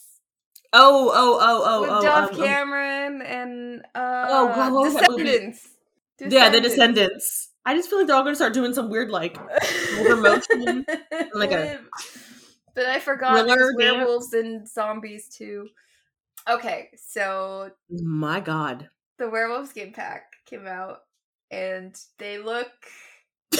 Oh, 0.75 1.11
oh, 1.13 1.37
oh, 1.39 1.63
oh, 1.65 1.81
with 1.81 1.89
oh. 1.91 2.01
Dove 2.01 2.29
um, 2.33 2.35
um, 2.35 2.45
Cameron 2.45 3.21
and 3.21 3.81
uh, 3.93 4.25
Oh, 4.29 4.73
was 4.81 4.95
that 4.95 5.09
movie? 5.11 5.23
Descendants. 5.23 5.69
yeah, 6.19 6.49
the 6.49 6.61
Descendants. 6.61 7.49
I 7.65 7.75
just 7.75 7.89
feel 7.89 7.99
like 7.99 8.07
they're 8.07 8.15
all 8.15 8.23
gonna 8.23 8.35
start 8.35 8.53
doing 8.53 8.73
some 8.73 8.89
weird 8.89 9.09
like 9.09 9.37
motion, 9.95 10.85
like 11.33 11.51
a 11.51 11.79
but 12.75 12.85
I 12.87 12.99
forgot 12.99 13.33
thriller 13.45 13.55
there's 13.55 13.75
dance. 13.79 13.95
werewolves 13.97 14.33
and 14.33 14.67
zombies 14.67 15.29
too. 15.29 15.69
Okay, 16.49 16.89
so 17.07 17.71
my 17.89 18.39
god. 18.39 18.89
the 19.17 19.29
werewolves 19.29 19.73
game 19.73 19.93
pack 19.93 20.23
came 20.45 20.67
out 20.67 20.99
and 21.51 21.95
they 22.19 22.37
look 22.37 22.67
I 23.55 23.59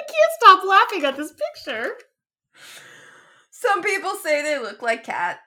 can't 0.00 0.32
stop 0.40 0.64
laughing 0.66 1.04
at 1.04 1.16
this 1.16 1.32
picture. 1.32 1.92
some 3.50 3.82
people 3.82 4.12
say 4.22 4.42
they 4.42 4.58
look 4.58 4.82
like 4.82 5.04
cats. 5.04 5.40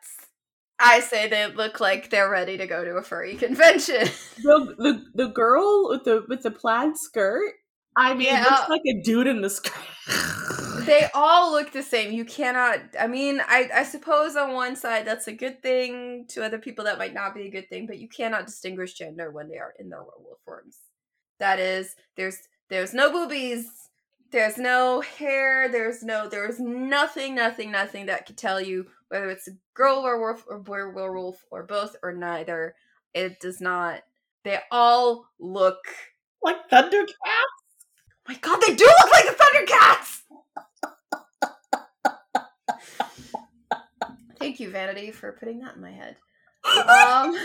I 0.80 0.99
say 1.01 1.28
they 1.28 1.47
look 1.47 1.80
like 1.80 2.10
they're 2.12 2.30
ready 2.30 2.55
to 2.58 2.68
go 2.68 2.84
to 2.86 2.91
a 2.91 3.01
furry 3.03 3.36
convention. 3.36 4.08
the 4.43 4.76
the 4.78 5.03
the 5.16 5.28
girl 5.28 5.89
with 5.89 6.03
the 6.05 6.24
with 6.30 6.43
the 6.43 6.51
plaid 6.51 6.95
skirt. 6.97 7.51
I 7.97 8.14
mean, 8.14 8.28
Yeah. 8.28 8.43
looks 8.43 8.70
like 8.70 8.82
a 8.88 9.01
dude 9.03 9.26
in 9.28 9.41
the 9.41 9.49
skirt. 9.49 9.74
they 10.88 11.07
all 11.13 11.51
look 11.51 11.71
the 11.71 11.83
same. 11.83 12.11
You 12.11 12.25
cannot. 12.25 12.79
I 12.99 13.07
mean, 13.07 13.39
I 13.47 13.69
I 13.73 13.83
suppose 13.83 14.35
on 14.35 14.53
one 14.53 14.75
side 14.75 15.05
that's 15.05 15.27
a 15.27 15.33
good 15.33 15.61
thing. 15.61 16.25
To 16.29 16.43
other 16.43 16.57
people, 16.57 16.85
that 16.85 16.97
might 16.97 17.13
not 17.13 17.35
be 17.35 17.43
a 17.43 17.51
good 17.51 17.69
thing. 17.69 17.85
But 17.85 17.99
you 17.99 18.07
cannot 18.09 18.47
distinguish 18.47 18.93
gender 18.93 19.31
when 19.31 19.47
they 19.47 19.57
are 19.57 19.73
in 19.79 19.89
their 19.89 19.99
werewolf 19.99 20.39
forms. 20.43 20.77
That 21.39 21.59
is, 21.59 21.95
there's 22.15 22.39
there's 22.69 22.93
no 22.93 23.11
boobies. 23.11 23.67
There's 24.31 24.57
no 24.57 25.01
hair. 25.01 25.69
There's 25.69 26.03
no. 26.03 26.27
There's 26.27 26.59
nothing. 26.59 27.35
Nothing. 27.35 27.71
Nothing 27.71 28.07
that 28.07 28.25
could 28.25 28.38
tell 28.38 28.59
you 28.59 28.88
whether 29.09 29.29
it's 29.29 29.47
a 29.47 29.57
girl 29.73 30.03
werewolf 30.03 30.45
or 30.49 30.59
boy 30.59 30.89
werewolf 30.89 31.45
or 31.51 31.63
both 31.63 31.95
or 32.03 32.13
neither. 32.13 32.75
It 33.13 33.39
does 33.39 33.61
not. 33.61 34.01
They 34.43 34.59
all 34.71 35.29
look. 35.39 35.77
like 36.43 36.69
Thundercat. 36.69 37.07
Oh 38.29 38.29
my 38.29 38.35
God, 38.41 38.59
they 38.65 38.75
do 38.75 38.85
look 38.85 39.11
like 39.13 39.25
the 39.25 39.43
Thundercats. 39.43 40.21
Thank 44.39 44.59
you, 44.59 44.70
Vanity, 44.70 45.11
for 45.11 45.32
putting 45.34 45.59
that 45.59 45.76
in 45.76 45.82
my 45.82 45.91
head. 45.91 46.15
Um, 46.68 47.38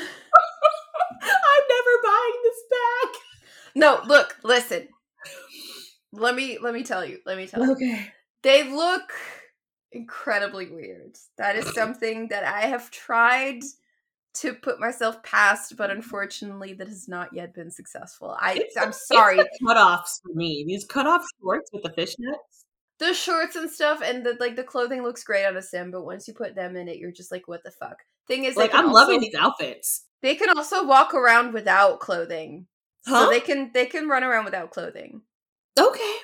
I'm 1.22 1.62
never 1.68 1.94
buying 2.02 2.40
this 2.42 2.62
back. 2.70 3.14
no, 3.76 4.00
look, 4.06 4.36
listen. 4.42 4.88
Let 6.12 6.34
me 6.34 6.58
let 6.60 6.74
me 6.74 6.82
tell 6.82 7.04
you. 7.04 7.18
Let 7.24 7.36
me 7.36 7.46
tell 7.46 7.64
you. 7.64 7.72
Okay. 7.72 8.08
They 8.42 8.68
look 8.68 9.12
incredibly 9.92 10.68
weird. 10.68 11.16
That 11.38 11.56
is 11.56 11.72
something 11.74 12.28
that 12.28 12.44
I 12.44 12.62
have 12.62 12.90
tried 12.90 13.60
to 14.34 14.54
put 14.54 14.80
myself 14.80 15.22
past, 15.22 15.76
but 15.76 15.90
unfortunately, 15.90 16.72
that 16.74 16.88
has 16.88 17.06
not 17.06 17.32
yet 17.32 17.54
been 17.54 17.70
successful. 17.70 18.36
I 18.40 18.54
It's 18.54 18.76
I'm 18.76 18.92
sorry. 18.92 19.38
Cutoffs 19.62 20.20
for 20.22 20.34
me. 20.34 20.64
These 20.66 20.84
cutoff 20.86 21.22
shorts 21.40 21.70
with 21.72 21.82
the 21.82 21.90
fishnets. 21.90 22.51
The 23.02 23.12
shorts 23.12 23.56
and 23.56 23.70
stuff 23.70 24.00
and 24.04 24.24
the 24.24 24.36
like 24.38 24.54
the 24.56 24.62
clothing 24.62 25.02
looks 25.02 25.24
great 25.24 25.44
on 25.44 25.56
a 25.56 25.62
sim 25.62 25.90
but 25.90 26.04
once 26.04 26.28
you 26.28 26.34
put 26.34 26.54
them 26.54 26.76
in 26.76 26.88
it 26.88 26.98
you're 26.98 27.10
just 27.10 27.32
like 27.32 27.48
what 27.48 27.62
the 27.64 27.70
fuck 27.70 27.96
thing 28.28 28.44
is 28.44 28.56
Like 28.56 28.72
I'm 28.74 28.86
also- 28.86 28.94
loving 28.94 29.20
these 29.20 29.34
outfits. 29.34 30.04
they 30.22 30.34
can 30.36 30.56
also 30.56 30.86
walk 30.86 31.12
around 31.14 31.52
without 31.52 32.00
clothing 32.00 32.66
Huh? 33.06 33.24
so 33.24 33.30
they 33.30 33.40
can 33.40 33.70
they 33.74 33.86
can 33.86 34.08
run 34.08 34.22
around 34.22 34.44
without 34.44 34.70
clothing 34.70 35.22
Okay. 35.78 36.14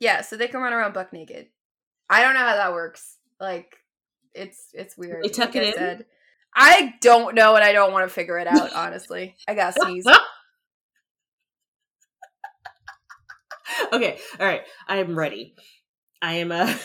yeah 0.00 0.20
so 0.20 0.36
they 0.36 0.48
can 0.48 0.60
run 0.60 0.74
around 0.74 0.92
buck 0.92 1.12
naked 1.14 1.46
i 2.10 2.22
don't 2.22 2.34
know 2.34 2.40
how 2.40 2.56
that 2.56 2.72
works 2.74 3.16
like 3.40 3.76
it's 4.34 4.68
it's 4.74 4.98
weird 4.98 5.24
They 5.24 5.30
tuck 5.30 5.54
like 5.54 5.64
it 5.64 5.78
I 5.78 5.90
in? 5.92 6.04
i 6.54 6.94
don't 7.00 7.34
know 7.34 7.54
and 7.54 7.64
i 7.64 7.72
don't 7.72 7.92
want 7.94 8.06
to 8.06 8.14
figure 8.14 8.38
it 8.38 8.46
out 8.46 8.70
honestly 8.74 9.34
i 9.48 9.54
got 9.54 9.74
sneeze 9.74 10.04
okay. 13.92 14.18
All 14.40 14.46
right. 14.46 14.62
I 14.88 14.96
am 14.98 15.16
ready. 15.18 15.54
I 16.20 16.34
am 16.34 16.52
a. 16.52 16.78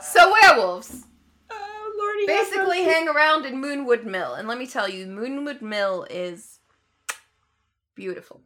so 0.00 0.32
werewolves 0.32 1.04
uh, 1.50 1.54
Lordy, 1.98 2.26
basically 2.26 2.84
hang 2.84 3.08
around 3.08 3.44
in 3.44 3.60
Moonwood 3.60 4.04
Mill. 4.04 4.34
And 4.34 4.48
let 4.48 4.58
me 4.58 4.66
tell 4.66 4.88
you, 4.88 5.06
Moonwood 5.06 5.60
Mill 5.62 6.06
is 6.10 6.60
beautiful. 7.94 8.40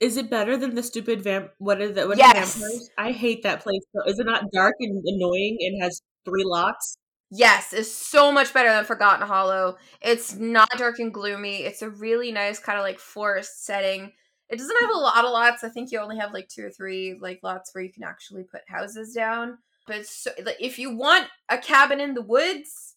Is 0.00 0.16
it 0.16 0.30
better 0.30 0.56
than 0.56 0.74
the 0.74 0.82
stupid 0.82 1.22
vamp? 1.22 1.50
What 1.58 1.80
is 1.80 1.96
it? 1.96 2.06
What 2.06 2.16
are 2.18 2.20
Yes. 2.20 2.54
vampires? 2.54 2.90
I 2.98 3.12
hate 3.12 3.42
that 3.42 3.60
place. 3.60 3.82
Is 4.06 4.18
it 4.18 4.26
not 4.26 4.50
dark 4.52 4.74
and 4.80 5.02
annoying 5.06 5.58
and 5.60 5.82
has 5.82 6.02
three 6.24 6.44
locks? 6.44 6.98
Yes, 7.30 7.72
it's 7.72 7.90
so 7.90 8.30
much 8.30 8.52
better 8.54 8.68
than 8.68 8.84
Forgotten 8.84 9.26
Hollow. 9.26 9.78
It's 10.00 10.34
not 10.34 10.68
dark 10.76 10.98
and 11.00 11.12
gloomy. 11.12 11.64
It's 11.64 11.82
a 11.82 11.90
really 11.90 12.30
nice 12.30 12.58
kind 12.60 12.78
of 12.78 12.84
like 12.84 13.00
forest 13.00 13.64
setting. 13.64 14.12
It 14.48 14.58
doesn't 14.58 14.80
have 14.80 14.90
a 14.94 14.98
lot 14.98 15.24
of 15.24 15.32
lots. 15.32 15.64
I 15.64 15.68
think 15.68 15.90
you 15.90 15.98
only 15.98 16.18
have 16.18 16.32
like 16.32 16.48
two 16.48 16.66
or 16.66 16.70
three 16.70 17.18
like 17.20 17.40
lots 17.42 17.74
where 17.74 17.82
you 17.82 17.92
can 17.92 18.04
actually 18.04 18.44
put 18.44 18.62
houses 18.68 19.12
down. 19.12 19.58
But 19.86 20.06
so, 20.06 20.30
like, 20.44 20.56
if 20.60 20.78
you 20.78 20.96
want 20.96 21.28
a 21.48 21.58
cabin 21.58 22.00
in 22.00 22.14
the 22.14 22.22
woods, 22.22 22.94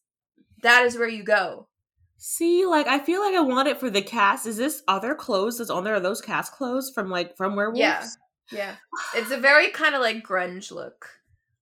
that 0.61 0.85
is 0.85 0.97
where 0.97 1.07
you 1.07 1.23
go. 1.23 1.67
See, 2.17 2.65
like 2.65 2.87
I 2.87 2.99
feel 2.99 3.21
like 3.21 3.33
I 3.33 3.41
want 3.41 3.67
it 3.67 3.79
for 3.79 3.89
the 3.89 4.01
CAS. 4.01 4.45
Is 4.45 4.57
this 4.57 4.83
other 4.87 5.15
clothes 5.15 5.57
that's 5.57 5.69
on 5.69 5.83
there? 5.83 5.95
Are 5.95 6.01
those 6.01 6.21
CAS 6.21 6.49
clothes 6.49 6.91
from 6.93 7.09
like 7.09 7.37
from 7.37 7.55
werewolves? 7.55 7.79
Yeah. 7.79 8.07
Yeah. 8.51 8.75
It's 9.15 9.31
a 9.31 9.37
very 9.37 9.69
kind 9.69 9.95
of 9.95 10.01
like 10.01 10.25
grunge 10.25 10.71
look. 10.71 11.09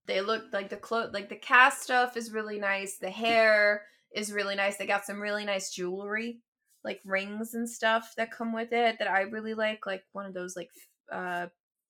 They 0.06 0.20
look 0.20 0.44
like 0.52 0.68
the 0.70 0.76
clothes 0.76 1.10
like 1.12 1.28
the 1.28 1.36
CAS 1.36 1.78
stuff 1.78 2.16
is 2.16 2.32
really 2.32 2.58
nice. 2.58 2.96
The 2.96 3.10
hair 3.10 3.82
is 4.12 4.32
really 4.32 4.56
nice. 4.56 4.76
They 4.76 4.86
got 4.86 5.04
some 5.04 5.20
really 5.20 5.44
nice 5.44 5.70
jewelry, 5.70 6.40
like 6.84 7.00
rings 7.04 7.54
and 7.54 7.68
stuff 7.68 8.14
that 8.16 8.30
come 8.32 8.52
with 8.52 8.72
it 8.72 8.98
that 8.98 9.08
I 9.10 9.22
really 9.22 9.54
like, 9.54 9.86
like 9.86 10.04
one 10.12 10.26
of 10.26 10.34
those 10.34 10.56
like 10.56 10.70
uh 11.12 11.46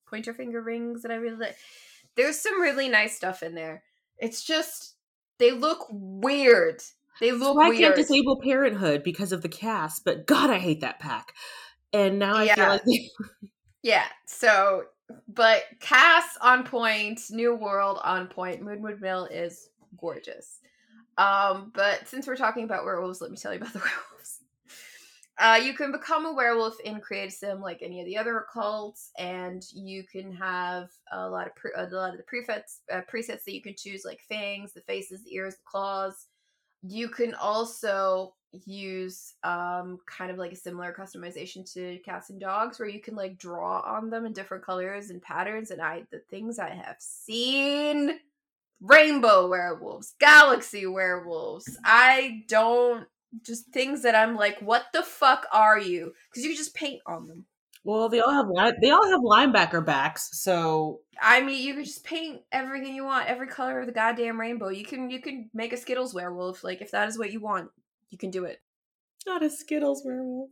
pointer 0.09 0.33
finger 0.33 0.63
rings 0.63 1.03
that 1.03 1.11
I 1.11 1.17
really 1.17 1.37
like. 1.37 1.57
There's 2.17 2.41
some 2.41 2.61
really 2.61 2.89
nice 2.89 3.17
stuff 3.17 3.43
in 3.43 3.55
there. 3.55 3.83
It's 4.19 4.43
just 4.43 4.95
they 5.39 5.53
look 5.53 5.87
weird. 5.91 6.83
They 7.21 7.33
look 7.33 7.57
So 7.57 7.61
I 7.63 7.69
weird. 7.69 7.81
can't 7.81 7.97
disable 7.97 8.41
Parenthood 8.41 9.03
because 9.03 9.33
of 9.33 9.43
the 9.43 9.49
CAS, 9.49 10.01
but 10.01 10.27
God, 10.27 10.51
I 10.51 10.59
hate 10.59 10.81
that 10.81 10.99
pack. 11.01 11.33
And 11.93 12.19
now 12.19 12.37
I 12.37 12.49
feel 12.55 12.69
like 12.69 12.85
they- 12.85 13.11
Yeah. 13.83 14.05
So, 14.27 14.85
but 15.29 15.63
CAS 15.81 16.25
on 16.43 16.65
point, 16.65 17.21
New 17.31 17.55
World 17.55 17.99
on 18.03 18.27
point, 18.27 18.61
Moonwood 18.63 19.01
Mill 19.01 19.27
is 19.27 19.69
gorgeous. 19.97 20.61
Um, 21.17 21.71
but 21.75 22.07
since 22.09 22.27
we're 22.27 22.37
talking 22.37 22.65
about 22.65 22.85
werewolves, 22.85 23.21
let 23.21 23.31
me 23.31 23.37
tell 23.37 23.53
you 23.53 23.61
about 23.61 23.73
the 23.73 23.79
werewolves. 23.85 24.38
Uh, 25.39 25.61
you 25.63 25.73
can 25.73 25.93
become 25.93 26.27
a 26.27 26.33
werewolf 26.33 26.81
in 26.81 27.01
Create 27.01 27.33
like 27.61 27.81
any 27.81 28.01
of 28.01 28.07
the 28.07 28.17
other 28.17 28.45
occults, 28.45 29.11
and 29.19 29.63
you 29.73 30.03
can 30.03 30.33
have 30.33 30.89
a 31.13 31.29
lot 31.29 31.47
of 31.47 31.55
pre- 31.55 31.71
a 31.77 31.87
lot 31.87 32.13
of 32.13 32.19
the 32.19 32.25
presets 32.25 32.79
uh, 32.93 33.03
presets 33.13 33.45
that 33.45 33.55
you 33.55 33.63
can 33.63 33.75
choose, 33.77 34.03
like 34.05 34.21
fangs, 34.29 34.73
the 34.73 34.81
faces, 34.81 35.23
the 35.23 35.35
ears, 35.35 35.55
the 35.55 35.61
claws. 35.65 36.27
You 36.83 37.09
can 37.09 37.35
also 37.35 38.35
use 38.65 39.35
um 39.45 39.99
kind 40.07 40.31
of 40.31 40.39
like 40.39 40.53
a 40.53 40.57
similar 40.57 40.95
customization 40.99 41.71
to 41.71 41.99
cats 41.99 42.31
and 42.31 42.41
dogs 42.41 42.79
where 42.79 42.89
you 42.89 43.01
can 43.01 43.15
like 43.15 43.37
draw 43.39 43.81
on 43.81 44.09
them 44.09 44.25
in 44.25 44.33
different 44.33 44.65
colors 44.65 45.11
and 45.11 45.21
patterns 45.21 45.71
and 45.71 45.83
i 45.83 46.03
the 46.11 46.21
things 46.31 46.59
i 46.59 46.71
have 46.71 46.97
seen 46.99 48.19
rainbow 48.81 49.47
werewolves 49.49 50.15
galaxy 50.19 50.87
werewolves 50.87 51.79
i 51.85 52.43
don't 52.49 53.07
just 53.43 53.67
things 53.73 54.03
that 54.03 54.15
i'm 54.15 54.37
like 54.37 54.59
what 54.61 54.87
the 54.93 55.03
fuck 55.03 55.47
are 55.53 55.79
you 55.79 56.13
because 56.31 56.45
you 56.45 56.51
can 56.51 56.57
just 56.57 56.75
paint 56.75 57.01
on 57.07 57.27
them 57.27 57.45
well, 57.85 58.11
they 58.11 58.21
all 58.21 58.33
have 58.33 58.49
line- 58.49 58.75
they 58.83 58.91
all 58.91 59.09
have 59.09 59.21
linebacker 59.21 59.83
backs, 59.83 60.29
so 60.43 61.01
i 61.23 61.41
mean 61.41 61.65
you 61.65 61.75
can 61.75 61.85
just 61.85 62.05
paint 62.05 62.41
everything 62.53 62.95
you 62.95 63.05
want 63.05 63.29
every 63.29 63.47
color 63.47 63.81
of 63.81 63.87
the 63.87 63.93
goddamn 63.93 64.39
rainbow 64.39 64.69
you 64.69 64.85
can 64.85 65.09
you 65.09 65.21
can 65.21 65.49
make 65.55 65.73
a 65.73 65.77
skittles 65.77 66.13
werewolf 66.13 66.65
like 66.65 66.83
if 66.83 66.91
that 66.91 67.09
is 67.09 67.19
what 67.19 67.33
you 67.33 67.41
want 67.41 67.71
you 68.11 68.19
can 68.19 68.31
do 68.31 68.45
it 68.45 68.61
not 69.29 69.45
a 69.45 69.51
Skittles 69.51 70.03
werewolf. 70.05 70.51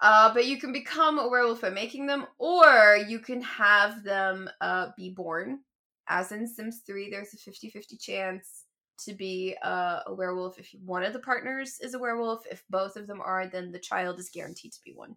Uh, 0.00 0.32
but 0.34 0.46
you 0.46 0.58
can 0.58 0.72
become 0.72 1.18
a 1.18 1.28
werewolf 1.28 1.60
by 1.60 1.70
making 1.70 2.06
them, 2.06 2.26
or 2.38 2.98
you 3.08 3.20
can 3.20 3.40
have 3.42 4.02
them 4.02 4.50
uh, 4.60 4.88
be 4.96 5.10
born. 5.10 5.60
As 6.08 6.32
in 6.32 6.46
Sims 6.46 6.82
3, 6.86 7.08
there's 7.10 7.32
a 7.32 7.36
50 7.36 7.70
50 7.70 7.96
chance 7.96 8.61
to 9.04 9.14
be 9.14 9.56
uh, 9.62 10.00
a 10.06 10.14
werewolf 10.14 10.58
if 10.58 10.74
one 10.84 11.04
of 11.04 11.12
the 11.12 11.18
partners 11.18 11.78
is 11.80 11.94
a 11.94 11.98
werewolf. 11.98 12.44
If 12.50 12.64
both 12.70 12.96
of 12.96 13.06
them 13.06 13.20
are, 13.20 13.46
then 13.46 13.72
the 13.72 13.78
child 13.78 14.18
is 14.18 14.30
guaranteed 14.30 14.72
to 14.72 14.82
be 14.84 14.92
one. 14.94 15.16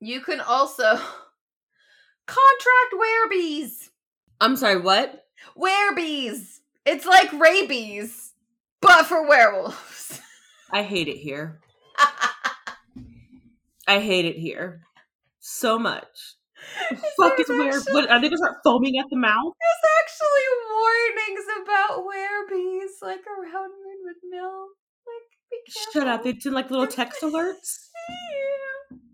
You 0.00 0.20
can 0.20 0.40
also 0.40 0.82
contract 2.26 2.94
werebees. 2.94 3.90
I'm 4.40 4.56
sorry, 4.56 4.80
what? 4.80 5.24
Werebees! 5.56 6.60
It's 6.84 7.06
like 7.06 7.32
rabies, 7.32 8.32
but 8.80 9.06
for 9.06 9.26
werewolves. 9.26 10.20
I 10.70 10.82
hate 10.82 11.08
it 11.08 11.16
here. 11.16 11.60
I 13.88 14.00
hate 14.00 14.24
it 14.24 14.36
here 14.36 14.82
so 15.46 15.78
much. 15.78 16.34
Fuck 17.18 17.38
is 17.40 17.48
where? 17.48 17.76
actually- 17.76 17.92
What 17.92 18.10
are 18.10 18.20
they 18.20 18.28
gonna 18.28 18.36
start 18.38 18.58
foaming 18.64 18.98
at 18.98 19.06
the 19.10 19.16
mouth? 19.16 19.52
There's 19.60 19.84
actually 20.02 20.46
warnings 20.72 21.46
about 21.62 22.04
werebees, 22.04 23.02
like 23.02 23.24
around 23.26 23.70
Moonwood 23.70 24.20
Mill. 24.30 24.68
Like, 25.06 25.28
be 25.50 25.58
careful. 25.72 25.92
Shut 25.92 26.08
up! 26.08 26.26
It's 26.26 26.46
in 26.46 26.52
like 26.52 26.70
little 26.70 26.86
text 26.86 27.20
alerts. 27.22 27.88
Yeah. 28.90 28.96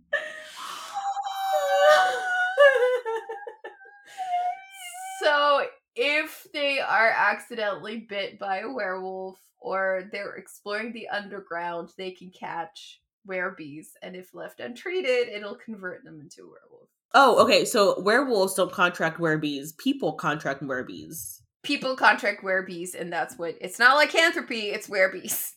so, 5.23 5.67
if 5.95 6.47
they 6.53 6.81
are 6.81 7.11
accidentally 7.11 7.99
bit 8.09 8.39
by 8.39 8.61
a 8.61 8.73
werewolf 8.73 9.39
or 9.61 10.09
they're 10.11 10.35
exploring 10.37 10.93
the 10.93 11.09
underground, 11.09 11.91
they 11.97 12.11
can 12.11 12.31
catch 12.31 13.01
werebees, 13.29 13.89
and 14.03 14.17
if 14.17 14.35
left 14.35 14.59
untreated, 14.61 15.29
it'll 15.29 15.55
convert 15.55 16.03
them 16.05 16.21
into 16.21 16.43
a 16.43 16.47
werewolf. 16.47 16.89
Oh, 17.15 17.43
okay. 17.45 17.65
So 17.65 18.01
werewolves 18.01 18.55
don't 18.55 18.73
contract 18.73 19.19
werebees. 19.19 19.77
People 19.77 20.15
contract 20.15 20.63
werebees. 20.63 21.41
People 21.63 21.95
contract 21.95 22.43
werebees, 22.43 22.99
and 22.99 23.13
that's 23.13 23.39
what 23.39 23.55
it's 23.61 23.79
not 23.79 23.97
Lycanthropy, 23.97 24.71
it's 24.71 24.89
werebees. 24.89 25.53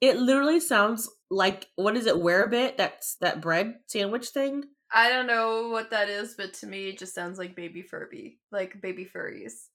It 0.00 0.18
literally 0.18 0.60
sounds 0.60 1.08
like 1.30 1.66
what 1.76 1.96
is 1.96 2.06
it? 2.06 2.16
Werebit? 2.16 2.76
That's 2.76 3.16
that 3.20 3.40
bread 3.40 3.76
sandwich 3.86 4.28
thing. 4.28 4.64
I 4.92 5.08
don't 5.08 5.26
know 5.26 5.70
what 5.70 5.90
that 5.90 6.08
is, 6.08 6.34
but 6.36 6.52
to 6.54 6.66
me, 6.66 6.88
it 6.88 6.98
just 6.98 7.14
sounds 7.14 7.38
like 7.38 7.56
baby 7.56 7.82
Furby, 7.82 8.38
like 8.52 8.80
baby 8.82 9.04
furries. 9.04 9.68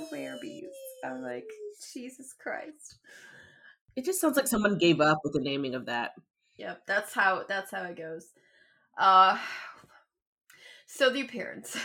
Werebees. 0.00 0.12
Werebees. 0.12 0.62
I'm 1.04 1.22
like, 1.22 1.48
Jesus 1.92 2.34
Christ. 2.40 2.98
It 3.96 4.04
just 4.04 4.20
sounds 4.20 4.36
like 4.36 4.48
someone 4.48 4.78
gave 4.78 5.00
up 5.00 5.18
with 5.24 5.34
the 5.34 5.40
naming 5.40 5.74
of 5.74 5.86
that. 5.86 6.12
Yep, 6.56 6.82
that's 6.86 7.12
how 7.12 7.44
that's 7.48 7.70
how 7.70 7.82
it 7.82 7.96
goes. 7.96 8.26
Uh, 8.98 9.38
so 10.86 11.10
the 11.10 11.20
appearance. 11.20 11.76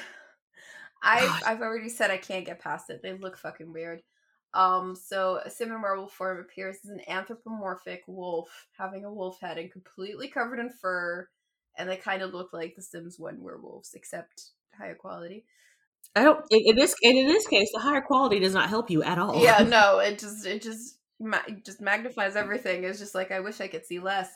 I've 1.04 1.28
God. 1.28 1.44
I've 1.46 1.62
already 1.62 1.90
said 1.90 2.12
I 2.12 2.18
can't 2.18 2.46
get 2.46 2.62
past 2.62 2.90
it. 2.90 3.02
They 3.04 3.14
look 3.14 3.38
fucking 3.38 3.72
weird. 3.72 4.02
Um, 4.54 4.96
so 4.96 5.40
a 5.44 5.50
Sim 5.50 5.72
and 5.72 5.82
werewolf 5.82 6.14
form 6.14 6.40
appears 6.40 6.78
as 6.84 6.90
an 6.90 7.02
anthropomorphic 7.08 8.04
wolf, 8.08 8.68
having 8.78 9.04
a 9.04 9.12
wolf 9.12 9.40
head 9.42 9.58
and 9.58 9.72
completely 9.72 10.28
covered 10.28 10.60
in 10.60 10.70
fur, 10.70 11.28
and 11.78 11.90
they 11.90 11.98
kind 11.98 12.22
of 12.22 12.34
look 12.34 12.54
like 12.54 12.76
the 12.76 12.82
Sims 12.82 13.20
One 13.20 13.42
werewolves, 13.42 13.94
except 13.96 14.52
higher 14.78 14.96
quality. 14.96 15.46
I 16.16 16.24
don't. 16.24 16.46
In, 16.52 16.62
in 16.66 16.76
this 16.76 16.96
and 17.04 17.18
in 17.18 17.28
this 17.28 17.48
case, 17.48 17.70
the 17.74 17.80
higher 17.80 18.02
quality 18.02 18.40
does 18.40 18.54
not 18.54 18.70
help 18.70 18.92
you 18.92 19.02
at 19.04 19.18
all. 19.18 19.44
Yeah, 19.44 19.64
no, 19.64 20.00
it 20.04 20.20
just 20.20 20.46
it 20.46 20.62
just 20.62 20.98
ma- 21.20 21.40
just 21.66 21.82
magnifies 21.82 22.36
everything. 22.36 22.84
It's 22.84 23.00
just 23.00 23.16
like 23.16 23.32
I 23.32 23.40
wish 23.40 23.60
I 23.60 23.68
could 23.68 23.86
see 23.86 24.00
less. 24.00 24.30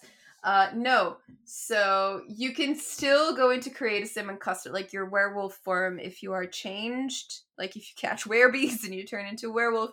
Uh, 0.47 0.69
no, 0.73 1.17
so 1.43 2.21
you 2.29 2.53
can 2.53 2.73
still 2.73 3.35
go 3.35 3.51
into 3.51 3.69
create 3.69 4.01
a 4.01 4.05
sim 4.05 4.29
and 4.29 4.39
custom 4.39 4.71
like 4.71 4.93
your 4.93 5.05
werewolf 5.05 5.55
form 5.55 5.99
if 5.99 6.23
you 6.23 6.31
are 6.31 6.45
changed. 6.45 7.41
Like 7.57 7.75
if 7.75 7.89
you 7.89 7.95
catch 7.97 8.23
werebees 8.29 8.85
and 8.85 8.95
you 8.95 9.05
turn 9.05 9.25
into 9.25 9.49
a 9.49 9.51
werewolf, 9.51 9.91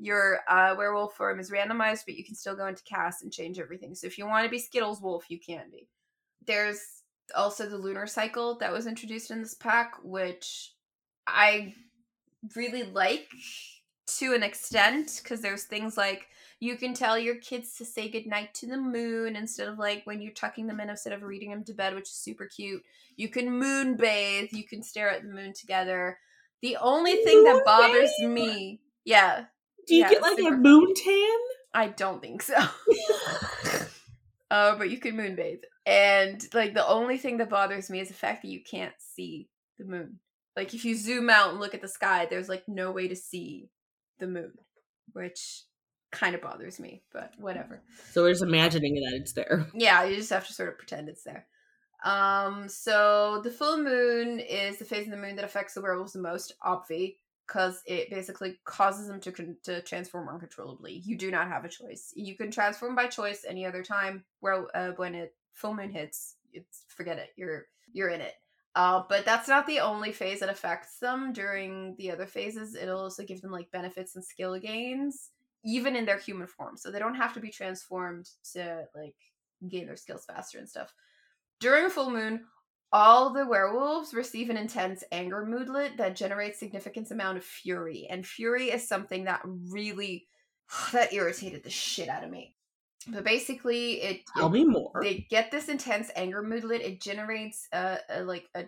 your 0.00 0.40
uh, 0.48 0.74
werewolf 0.76 1.14
form 1.14 1.38
is 1.38 1.52
randomized, 1.52 2.06
but 2.06 2.16
you 2.16 2.24
can 2.24 2.34
still 2.34 2.56
go 2.56 2.66
into 2.66 2.82
CAS 2.82 3.22
and 3.22 3.32
change 3.32 3.60
everything. 3.60 3.94
So 3.94 4.08
if 4.08 4.18
you 4.18 4.26
want 4.26 4.44
to 4.44 4.50
be 4.50 4.58
Skittles 4.58 5.00
Wolf, 5.00 5.26
you 5.28 5.38
can 5.38 5.70
be. 5.70 5.86
There's 6.44 6.80
also 7.32 7.68
the 7.68 7.78
lunar 7.78 8.08
cycle 8.08 8.58
that 8.58 8.72
was 8.72 8.88
introduced 8.88 9.30
in 9.30 9.42
this 9.42 9.54
pack, 9.54 9.94
which 10.02 10.72
I 11.24 11.72
really 12.56 12.82
like 12.82 13.28
to 14.06 14.34
an 14.34 14.42
extent 14.42 15.20
because 15.22 15.40
there's 15.40 15.64
things 15.64 15.96
like 15.96 16.28
you 16.60 16.76
can 16.76 16.94
tell 16.94 17.18
your 17.18 17.36
kids 17.36 17.76
to 17.76 17.84
say 17.84 18.08
goodnight 18.08 18.54
to 18.54 18.66
the 18.66 18.76
moon 18.76 19.36
instead 19.36 19.68
of 19.68 19.78
like 19.78 20.02
when 20.04 20.20
you're 20.20 20.32
tucking 20.32 20.66
them 20.66 20.80
in 20.80 20.90
instead 20.90 21.12
of 21.12 21.22
reading 21.22 21.50
them 21.50 21.64
to 21.64 21.74
bed, 21.74 21.94
which 21.94 22.04
is 22.10 22.16
super 22.16 22.46
cute. 22.46 22.82
You 23.16 23.28
can 23.28 23.50
moon 23.58 23.96
bathe, 23.96 24.50
you 24.52 24.64
can 24.64 24.82
stare 24.82 25.10
at 25.10 25.22
the 25.22 25.28
moon 25.28 25.52
together. 25.52 26.18
The 26.62 26.76
only 26.78 27.16
thing 27.16 27.44
that 27.44 27.64
bothers 27.64 28.18
bathe? 28.18 28.28
me, 28.34 28.80
yeah, 29.04 29.46
Do 29.86 29.94
you 29.96 30.02
Yeah, 30.02 30.08
get 30.08 30.22
like 30.22 30.38
a 30.38 30.50
moon 30.50 30.94
tan? 30.94 31.38
I 31.74 31.88
don't 31.88 32.20
think 32.20 32.42
so. 32.42 32.54
uh, 32.56 32.68
but 34.78 34.90
you 34.90 34.98
can 34.98 35.16
moonbathe. 35.16 35.62
And 35.86 36.42
like 36.54 36.74
the 36.74 36.86
only 36.86 37.18
thing 37.18 37.38
that 37.38 37.50
bothers 37.50 37.90
me 37.90 38.00
is 38.00 38.08
the 38.08 38.14
fact 38.14 38.42
that 38.42 38.48
you 38.48 38.62
can't 38.62 38.94
see 38.98 39.48
the 39.78 39.84
moon. 39.84 40.20
Like 40.56 40.72
if 40.72 40.84
you 40.84 40.94
zoom 40.94 41.28
out 41.30 41.50
and 41.50 41.60
look 41.60 41.74
at 41.74 41.82
the 41.82 41.88
sky, 41.88 42.26
there's 42.26 42.48
like 42.48 42.64
no 42.68 42.92
way 42.92 43.08
to 43.08 43.16
see 43.16 43.70
the 44.18 44.26
moon, 44.26 44.52
which 45.12 45.64
kind 46.12 46.34
of 46.34 46.42
bothers 46.42 46.78
me, 46.78 47.02
but 47.12 47.32
whatever. 47.38 47.82
So 48.12 48.22
we're 48.22 48.30
just 48.30 48.42
imagining 48.42 48.94
that 48.94 49.14
it's 49.14 49.32
there. 49.32 49.66
Yeah, 49.74 50.04
you 50.04 50.16
just 50.16 50.30
have 50.30 50.46
to 50.46 50.52
sort 50.52 50.68
of 50.68 50.78
pretend 50.78 51.08
it's 51.08 51.24
there. 51.24 51.46
Um, 52.04 52.68
so 52.68 53.40
the 53.42 53.50
full 53.50 53.78
moon 53.78 54.38
is 54.38 54.78
the 54.78 54.84
phase 54.84 55.06
of 55.06 55.10
the 55.10 55.16
moon 55.16 55.36
that 55.36 55.44
affects 55.44 55.74
the 55.74 55.80
werewolves 55.80 56.12
the 56.12 56.20
most, 56.20 56.52
obvi, 56.62 57.16
because 57.46 57.82
it 57.86 58.10
basically 58.10 58.58
causes 58.64 59.08
them 59.08 59.20
to 59.20 59.32
con- 59.32 59.56
to 59.64 59.82
transform 59.82 60.28
uncontrollably. 60.28 61.02
You 61.04 61.16
do 61.16 61.30
not 61.30 61.48
have 61.48 61.64
a 61.64 61.68
choice. 61.68 62.12
You 62.14 62.36
can 62.36 62.50
transform 62.50 62.94
by 62.94 63.06
choice 63.06 63.44
any 63.48 63.66
other 63.66 63.82
time. 63.82 64.24
Where 64.40 64.66
uh, 64.76 64.92
when 64.96 65.14
it 65.14 65.34
full 65.52 65.74
moon 65.74 65.90
hits, 65.90 66.36
it's 66.52 66.84
forget 66.88 67.18
it. 67.18 67.30
You're 67.36 67.66
you're 67.92 68.10
in 68.10 68.20
it. 68.20 68.34
Uh, 68.74 69.02
but 69.08 69.24
that's 69.24 69.48
not 69.48 69.66
the 69.66 69.80
only 69.80 70.10
phase 70.12 70.40
that 70.40 70.48
affects 70.48 70.98
them. 70.98 71.32
During 71.32 71.94
the 71.96 72.10
other 72.10 72.26
phases, 72.26 72.74
it'll 72.74 73.00
also 73.00 73.22
give 73.24 73.40
them 73.40 73.52
like 73.52 73.70
benefits 73.70 74.16
and 74.16 74.24
skill 74.24 74.58
gains. 74.58 75.30
even 75.64 75.96
in 75.96 76.04
their 76.04 76.18
human 76.18 76.46
form. 76.46 76.76
So 76.76 76.90
they 76.90 76.98
don't 76.98 77.14
have 77.14 77.32
to 77.34 77.40
be 77.40 77.50
transformed 77.50 78.28
to 78.52 78.84
like 78.94 79.14
gain 79.68 79.86
their 79.86 79.96
skills 79.96 80.24
faster 80.26 80.58
and 80.58 80.68
stuff. 80.68 80.92
During 81.60 81.88
full 81.88 82.10
moon, 82.10 82.44
all 82.92 83.32
the 83.32 83.46
werewolves 83.46 84.12
receive 84.14 84.50
an 84.50 84.56
intense 84.56 85.02
anger 85.10 85.44
moodlet 85.46 85.96
that 85.96 86.16
generates 86.16 86.58
significant 86.58 87.10
amount 87.10 87.38
of 87.38 87.44
fury. 87.44 88.06
And 88.10 88.26
fury 88.26 88.70
is 88.70 88.86
something 88.86 89.24
that 89.24 89.40
really 89.44 90.26
that 90.92 91.12
irritated 91.12 91.62
the 91.64 91.70
shit 91.70 92.08
out 92.08 92.24
of 92.24 92.30
me. 92.30 92.54
But 93.08 93.24
basically, 93.24 94.02
it 94.02 94.22
tell 94.36 94.46
it, 94.46 94.52
me 94.52 94.64
more. 94.64 94.92
They 95.02 95.26
get 95.28 95.50
this 95.50 95.68
intense 95.68 96.10
anger 96.16 96.42
moodlet. 96.42 96.80
It 96.80 97.00
generates 97.00 97.68
a, 97.72 97.98
a 98.08 98.22
like 98.24 98.48
a 98.54 98.64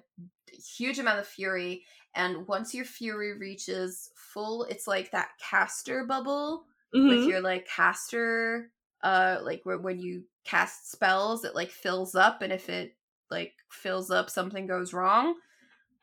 huge 0.52 0.98
amount 0.98 1.20
of 1.20 1.26
fury, 1.26 1.84
and 2.14 2.46
once 2.46 2.74
your 2.74 2.84
fury 2.84 3.36
reaches 3.36 4.10
full, 4.14 4.64
it's 4.64 4.86
like 4.86 5.10
that 5.12 5.28
caster 5.40 6.04
bubble 6.04 6.64
mm-hmm. 6.94 7.08
with 7.08 7.28
your 7.28 7.40
like 7.40 7.66
caster, 7.66 8.70
uh, 9.02 9.38
like 9.42 9.62
when 9.64 9.98
you 9.98 10.24
cast 10.44 10.90
spells, 10.90 11.44
it 11.44 11.54
like 11.54 11.70
fills 11.70 12.14
up, 12.14 12.42
and 12.42 12.52
if 12.52 12.68
it 12.68 12.94
like 13.30 13.54
fills 13.70 14.10
up, 14.10 14.30
something 14.30 14.66
goes 14.66 14.92
wrong. 14.92 15.34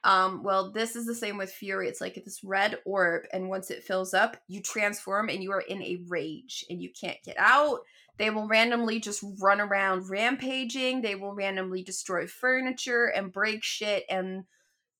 Um, 0.06 0.44
well, 0.44 0.72
this 0.72 0.96
is 0.98 1.06
the 1.06 1.16
same 1.16 1.38
with 1.38 1.50
Fury. 1.50 1.88
It's 1.88 2.02
like 2.02 2.16
this 2.16 2.44
red 2.44 2.78
orb, 2.86 3.24
and 3.32 3.48
once 3.48 3.72
it 3.72 3.84
fills 3.84 4.14
up, 4.14 4.38
you 4.48 4.62
transform 4.62 5.30
and 5.30 5.42
you 5.42 5.52
are 5.52 5.62
in 5.62 5.82
a 5.82 6.04
rage 6.08 6.66
and 6.70 6.82
you 6.82 6.90
can't 6.90 7.22
get 7.24 7.38
out. 7.38 7.80
They 8.18 8.30
will 8.30 8.48
randomly 8.48 9.00
just 9.00 9.24
run 9.42 9.60
around 9.60 10.10
rampaging. 10.10 11.02
They 11.02 11.16
will 11.16 11.34
randomly 11.34 11.84
destroy 11.84 12.28
furniture 12.28 13.06
and 13.06 13.34
break 13.34 13.64
shit 13.64 14.04
and 14.10 14.44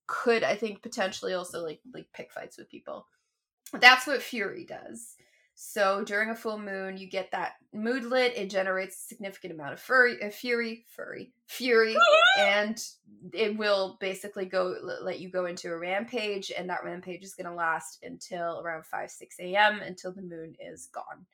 could, 0.08 0.44
I 0.44 0.56
think, 0.56 0.82
potentially 0.82 1.34
also 1.34 1.64
like 1.64 1.80
like 1.94 2.08
pick 2.14 2.32
fights 2.32 2.58
with 2.58 2.70
people. 2.70 3.08
That's 3.74 4.08
what 4.08 4.22
Fury 4.22 4.66
does. 4.66 5.16
So 5.56 6.04
during 6.04 6.30
a 6.30 6.36
full 6.36 6.58
moon, 6.58 6.98
you 6.98 7.08
get 7.08 7.32
that 7.32 7.54
mood 7.74 8.04
lit. 8.06 8.36
It 8.36 8.50
generates 8.50 8.96
a 8.96 9.08
significant 9.08 9.54
amount 9.54 9.74
of 9.74 9.80
furry, 9.80 10.22
uh, 10.22 10.30
fury, 10.30 10.86
furry, 10.96 11.32
fury, 11.48 11.96
and 12.40 12.84
it 13.34 13.56
will 13.56 13.98
basically 14.00 14.46
go 14.46 14.76
let 15.02 15.20
you 15.20 15.30
go 15.30 15.46
into 15.46 15.72
a 15.72 15.78
rampage, 15.78 16.52
and 16.58 16.70
that 16.70 16.84
rampage 16.84 17.24
is 17.24 17.36
going 17.36 17.46
to 17.46 17.54
last 17.54 18.00
until 18.04 18.62
around 18.62 18.86
five 18.86 19.12
six 19.12 19.40
a.m. 19.40 19.80
until 19.82 20.12
the 20.12 20.24
moon 20.24 20.56
is 20.60 20.88
gone. 20.88 21.26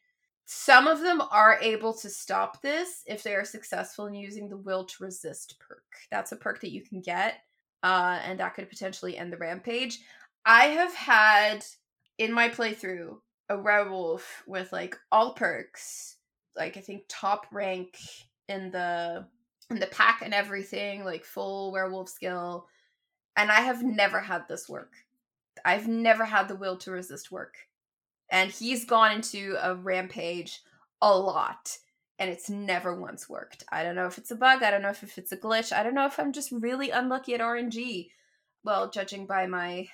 Some 0.51 0.87
of 0.87 1.01
them 1.01 1.21
are 1.29 1.59
able 1.61 1.93
to 1.93 2.09
stop 2.09 2.63
this 2.63 3.03
if 3.05 3.21
they 3.21 3.35
are 3.35 3.45
successful 3.45 4.07
in 4.07 4.15
using 4.15 4.49
the 4.49 4.57
will 4.57 4.83
to 4.83 5.03
resist 5.03 5.59
perk. 5.59 5.83
That's 6.09 6.31
a 6.31 6.35
perk 6.35 6.59
that 6.61 6.71
you 6.71 6.81
can 6.81 7.01
get, 7.01 7.35
uh, 7.83 8.19
and 8.25 8.39
that 8.39 8.55
could 8.55 8.67
potentially 8.67 9.15
end 9.15 9.31
the 9.31 9.37
rampage. 9.37 9.99
I 10.47 10.65
have 10.69 10.91
had 10.95 11.63
in 12.17 12.33
my 12.33 12.49
playthrough 12.49 13.17
a 13.49 13.59
werewolf 13.59 14.41
with 14.47 14.73
like 14.73 14.97
all 15.11 15.35
perks, 15.35 16.17
like 16.57 16.77
I 16.77 16.81
think 16.81 17.03
top 17.07 17.45
rank 17.51 17.99
in 18.47 18.71
the 18.71 19.27
in 19.69 19.77
the 19.77 19.85
pack 19.85 20.23
and 20.23 20.33
everything, 20.33 21.05
like 21.05 21.25
full 21.25 21.71
werewolf 21.71 22.09
skill. 22.09 22.65
And 23.37 23.51
I 23.51 23.61
have 23.61 23.83
never 23.83 24.19
had 24.19 24.47
this 24.47 24.67
work. 24.67 24.93
I've 25.63 25.87
never 25.87 26.25
had 26.25 26.47
the 26.47 26.55
will 26.55 26.77
to 26.77 26.89
resist 26.89 27.31
work. 27.31 27.68
And 28.31 28.51
he's 28.51 28.85
gone 28.85 29.11
into 29.11 29.57
a 29.61 29.75
rampage 29.75 30.61
a 31.01 31.17
lot 31.17 31.77
and 32.19 32.29
it's 32.29 32.49
never 32.49 32.99
once 32.99 33.29
worked. 33.29 33.63
I 33.71 33.83
don't 33.83 33.95
know 33.95 34.05
if 34.05 34.17
it's 34.17 34.31
a 34.31 34.35
bug, 34.35 34.61
I 34.61 34.71
don't 34.71 34.81
know 34.81 34.89
if 34.89 35.17
it's 35.17 35.31
a 35.31 35.37
glitch, 35.37 35.71
I 35.71 35.83
don't 35.83 35.93
know 35.93 36.05
if 36.05 36.19
I'm 36.19 36.33
just 36.33 36.51
really 36.51 36.91
unlucky 36.91 37.33
at 37.33 37.39
RNG. 37.39 38.09
Well, 38.63 38.89
judging 38.89 39.25
by 39.25 39.47
my 39.47 39.87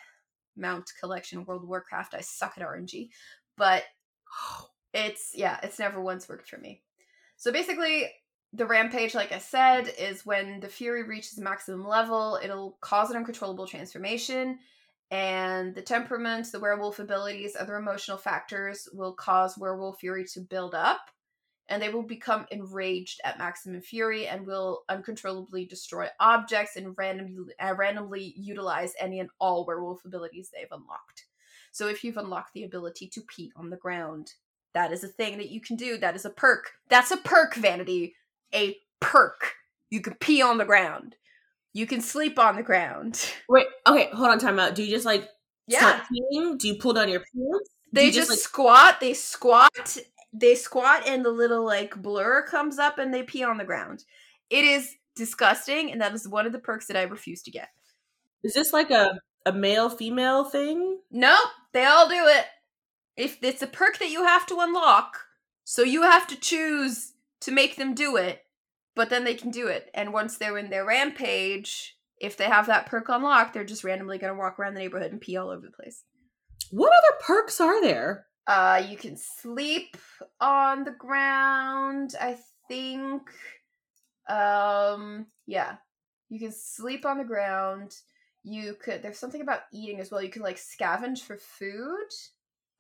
mount 0.58 0.90
collection 1.00 1.46
World 1.46 1.64
of 1.64 1.70
Warcraft, 1.70 2.16
I 2.16 2.22
suck 2.22 2.54
at 2.58 2.68
RNG 2.68 3.10
but 3.58 3.84
it's 4.94 5.32
yeah, 5.34 5.60
it's 5.64 5.80
never 5.80 6.02
once 6.02 6.30
worked 6.30 6.50
for 6.50 6.58
me. 6.58 6.82
So 7.38 7.52
basically, 7.52 8.10
the 8.54 8.66
rampage, 8.66 9.14
like 9.14 9.34
I 9.34 9.40
said, 9.40 9.94
is 10.00 10.26
when 10.26 10.62
the 10.62 10.70
fury 10.70 11.04
reaches 11.04 11.38
maximum 11.38 11.86
level, 11.86 12.40
it'll 12.42 12.78
cause 12.82 13.12
an 13.12 13.18
uncontrollable 13.18 13.68
transformation, 13.68 14.60
and 15.12 15.76
the 15.76 15.82
temperament, 15.82 16.52
the 16.52 16.60
werewolf 16.60 17.00
abilities, 17.00 17.56
other 17.56 17.76
emotional 17.76 18.18
factors 18.18 18.90
will 18.92 19.14
cause 19.14 19.58
werewolf 19.58 20.00
fury 20.00 20.26
to 20.34 20.40
build 20.40 20.74
up, 20.74 21.12
and 21.70 21.82
they 21.82 21.90
will 21.90 22.04
become 22.04 22.46
enraged 22.52 23.22
at 23.24 23.38
maximum 23.38 23.82
fury 23.82 24.28
and 24.28 24.46
will 24.46 24.84
uncontrollably 24.90 25.66
destroy 25.66 26.08
objects 26.20 26.76
and 26.76 26.98
randomly, 26.98 27.54
uh, 27.60 27.74
randomly 27.76 28.34
utilize 28.36 28.94
any 29.00 29.20
and 29.20 29.30
all 29.40 29.66
werewolf 29.66 30.04
abilities 30.06 30.50
they've 30.50 30.68
unlocked. 30.72 31.26
So 31.72 31.88
if 31.88 32.04
you've 32.04 32.18
unlocked 32.18 32.54
the 32.54 32.64
ability 32.64 33.08
to 33.10 33.22
pee 33.22 33.52
on 33.56 33.70
the 33.70 33.78
ground, 33.78 34.34
that 34.74 34.92
is 34.92 35.04
a 35.04 35.08
thing 35.08 35.38
that 35.38 35.50
you 35.50 35.62
can 35.62 35.76
do. 35.76 35.98
That 35.98 36.16
is 36.16 36.26
a 36.26 36.30
perk. 36.30 36.72
That's 36.90 37.12
a 37.12 37.18
perk, 37.18 37.56
Vanity. 37.56 38.16
A 38.54 38.78
perk. 39.00 39.54
You 39.90 40.02
can 40.02 40.16
pee 40.16 40.42
on 40.42 40.58
the 40.58 40.66
ground. 40.66 41.16
You 41.76 41.86
can 41.86 42.00
sleep 42.00 42.40
on 42.40 42.56
the 42.56 42.64
ground. 42.64 43.34
Wait, 43.50 43.68
okay, 43.86 44.10
hold 44.14 44.30
on, 44.30 44.40
time 44.40 44.60
out. 44.60 44.76
Do 44.76 44.84
you 44.84 44.90
just 44.90 45.06
like 45.06 45.28
yeah. 45.68 46.02
Do 46.10 46.68
you 46.68 46.76
pull 46.80 46.94
down 46.94 47.10
your 47.10 47.20
pants? 47.20 47.70
They 47.92 48.08
just, 48.08 48.18
just 48.18 48.30
like- 48.30 48.40
squat, 48.40 49.00
they 49.02 49.14
squat, 49.14 49.98
they 50.32 50.56
squat 50.56 51.04
and 51.06 51.26
the 51.26 51.30
little 51.30 51.66
like 51.66 52.02
blur 52.02 52.44
comes 52.44 52.80
up 52.80 52.98
and 52.98 53.14
they 53.14 53.24
pee 53.24 53.44
on 53.44 53.58
the 53.58 53.66
ground. 53.66 54.06
It 54.50 54.64
is 54.64 54.96
disgusting, 55.18 55.92
and 55.92 56.00
that 56.00 56.14
is 56.14 56.30
one 56.30 56.46
of 56.46 56.54
the 56.54 56.60
perks 56.60 56.88
that 56.88 56.96
I 56.96 57.04
refuse 57.04 57.42
to 57.44 57.52
get. 57.52 57.68
Is 58.42 58.54
this 58.54 58.72
like 58.72 58.90
a 58.90 59.20
a 59.46 59.52
male 59.52 59.90
female 59.90 60.46
thing? 60.46 61.00
Nope, 61.12 61.50
they 61.74 61.84
all 61.84 62.08
do 62.08 62.26
it. 62.26 62.46
If 63.18 63.40
it's 63.42 63.62
a 63.62 63.68
perk 63.68 64.00
that 64.00 64.12
you 64.12 64.24
have 64.24 64.46
to 64.48 64.60
unlock, 64.62 65.18
so 65.66 65.82
you 65.82 66.04
have 66.04 66.26
to 66.28 66.40
choose 66.40 67.12
to 67.42 67.52
make 67.52 67.76
them 67.76 67.94
do 67.94 68.16
it, 68.16 68.45
but 68.96 69.10
then 69.10 69.24
they 69.24 69.36
can 69.36 69.52
do 69.52 69.68
it. 69.68 69.90
And 69.94 70.14
once 70.14 70.38
they're 70.38 70.58
in 70.58 70.70
their 70.70 70.86
rampage, 70.86 71.96
if 72.20 72.38
they 72.38 72.46
have 72.46 72.68
that 72.68 72.86
perk 72.86 73.10
unlocked, 73.10 73.54
they're 73.54 73.66
just 73.66 73.84
randomly 73.84 74.18
going 74.18 74.34
to 74.34 74.40
walk 74.40 74.60
around 74.60 74.74
the 74.74 74.80
neighborhood 74.80 75.12
and 75.12 75.22
pee 75.22 75.38
all 75.38 75.50
over 75.50 75.66
the 75.66 75.84
place. 75.84 76.04
What 76.72 76.92
other 76.92 77.18
perks 77.26 77.62
are 77.62 77.82
there? 77.82 78.28
Uh, 78.48 78.84
you 78.88 78.98
can 78.98 79.18
sleep 79.18 79.98
on 80.40 80.84
the 80.84 80.92
ground. 80.92 82.14
I 82.20 82.38
think. 82.68 83.22
Um, 84.28 85.28
yeah, 85.46 85.76
you 86.30 86.40
can 86.40 86.52
sleep 86.52 87.06
on 87.06 87.18
the 87.18 87.24
ground 87.24 87.96
you 88.46 88.76
could 88.76 89.02
there's 89.02 89.18
something 89.18 89.42
about 89.42 89.62
eating 89.74 90.00
as 90.00 90.12
well 90.12 90.22
you 90.22 90.30
can 90.30 90.44
like 90.44 90.58
scavenge 90.58 91.20
for 91.20 91.38
food 91.38 92.08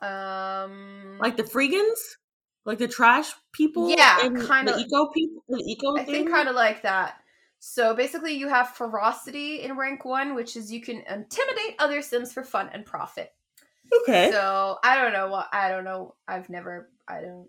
um 0.01 1.17
like 1.19 1.35
the 1.35 1.43
freegans 1.43 1.99
like 2.65 2.79
the 2.79 2.87
trash 2.87 3.31
people 3.51 3.89
yeah 3.89 4.27
kind 4.45 4.67
of 4.67 4.77
eco 4.79 5.07
people 5.07 5.43
the 5.47 5.63
eco 5.65 5.95
i 5.95 6.03
thing? 6.03 6.13
think 6.13 6.29
kind 6.29 6.49
of 6.49 6.55
like 6.55 6.81
that. 6.81 7.15
So 7.59 7.95
basically 7.95 8.33
you 8.33 8.47
have 8.47 8.69
ferocity 8.69 9.61
in 9.61 9.77
rank 9.77 10.05
one 10.05 10.35
which 10.35 10.55
is 10.55 10.71
you 10.71 10.81
can 10.81 10.97
intimidate 10.97 11.75
other 11.79 12.01
sims 12.01 12.33
for 12.33 12.43
fun 12.43 12.69
and 12.73 12.85
profit. 12.85 13.33
Okay. 14.01 14.31
So 14.31 14.77
i 14.83 15.01
don't 15.01 15.13
know 15.13 15.29
what 15.29 15.47
i 15.53 15.69
don't 15.69 15.85
know 15.85 16.15
i've 16.27 16.49
never 16.49 16.89
i 17.07 17.21
don't 17.21 17.47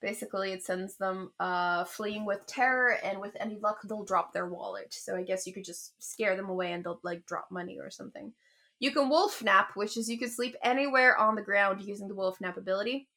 basically 0.00 0.52
it 0.52 0.62
sends 0.62 0.96
them 0.96 1.32
uh, 1.40 1.82
fleeing 1.84 2.26
with 2.26 2.46
terror 2.46 2.98
and 3.02 3.18
with 3.18 3.34
any 3.40 3.58
luck 3.58 3.78
they'll 3.88 4.04
drop 4.04 4.32
their 4.32 4.46
wallet. 4.46 4.92
So 4.92 5.16
i 5.16 5.22
guess 5.22 5.46
you 5.46 5.52
could 5.52 5.64
just 5.64 6.02
scare 6.02 6.36
them 6.36 6.48
away 6.48 6.72
and 6.72 6.82
they'll 6.84 7.00
like 7.02 7.26
drop 7.26 7.48
money 7.50 7.78
or 7.80 7.90
something. 7.90 8.32
You 8.78 8.90
can 8.90 9.08
wolf 9.08 9.42
nap 9.42 9.70
which 9.74 9.96
is 9.96 10.08
you 10.08 10.18
can 10.18 10.30
sleep 10.30 10.56
anywhere 10.62 11.16
on 11.16 11.34
the 11.34 11.42
ground 11.42 11.82
using 11.82 12.08
the 12.08 12.14
wolf 12.14 12.40
nap 12.40 12.56
ability 12.56 13.08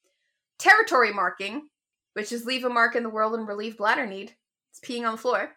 territory 0.60 1.12
marking 1.12 1.68
which 2.14 2.32
is 2.32 2.46
leave 2.46 2.66
a 2.66 2.70
mark 2.70 2.96
in 2.96 3.04
the 3.04 3.10
world 3.10 3.34
and 3.34 3.48
relieve 3.48 3.78
bladder 3.78 4.06
need 4.06 4.36
it's 4.72 4.80
peeing 4.80 5.06
on 5.06 5.14
the 5.14 5.18
floor 5.18 5.52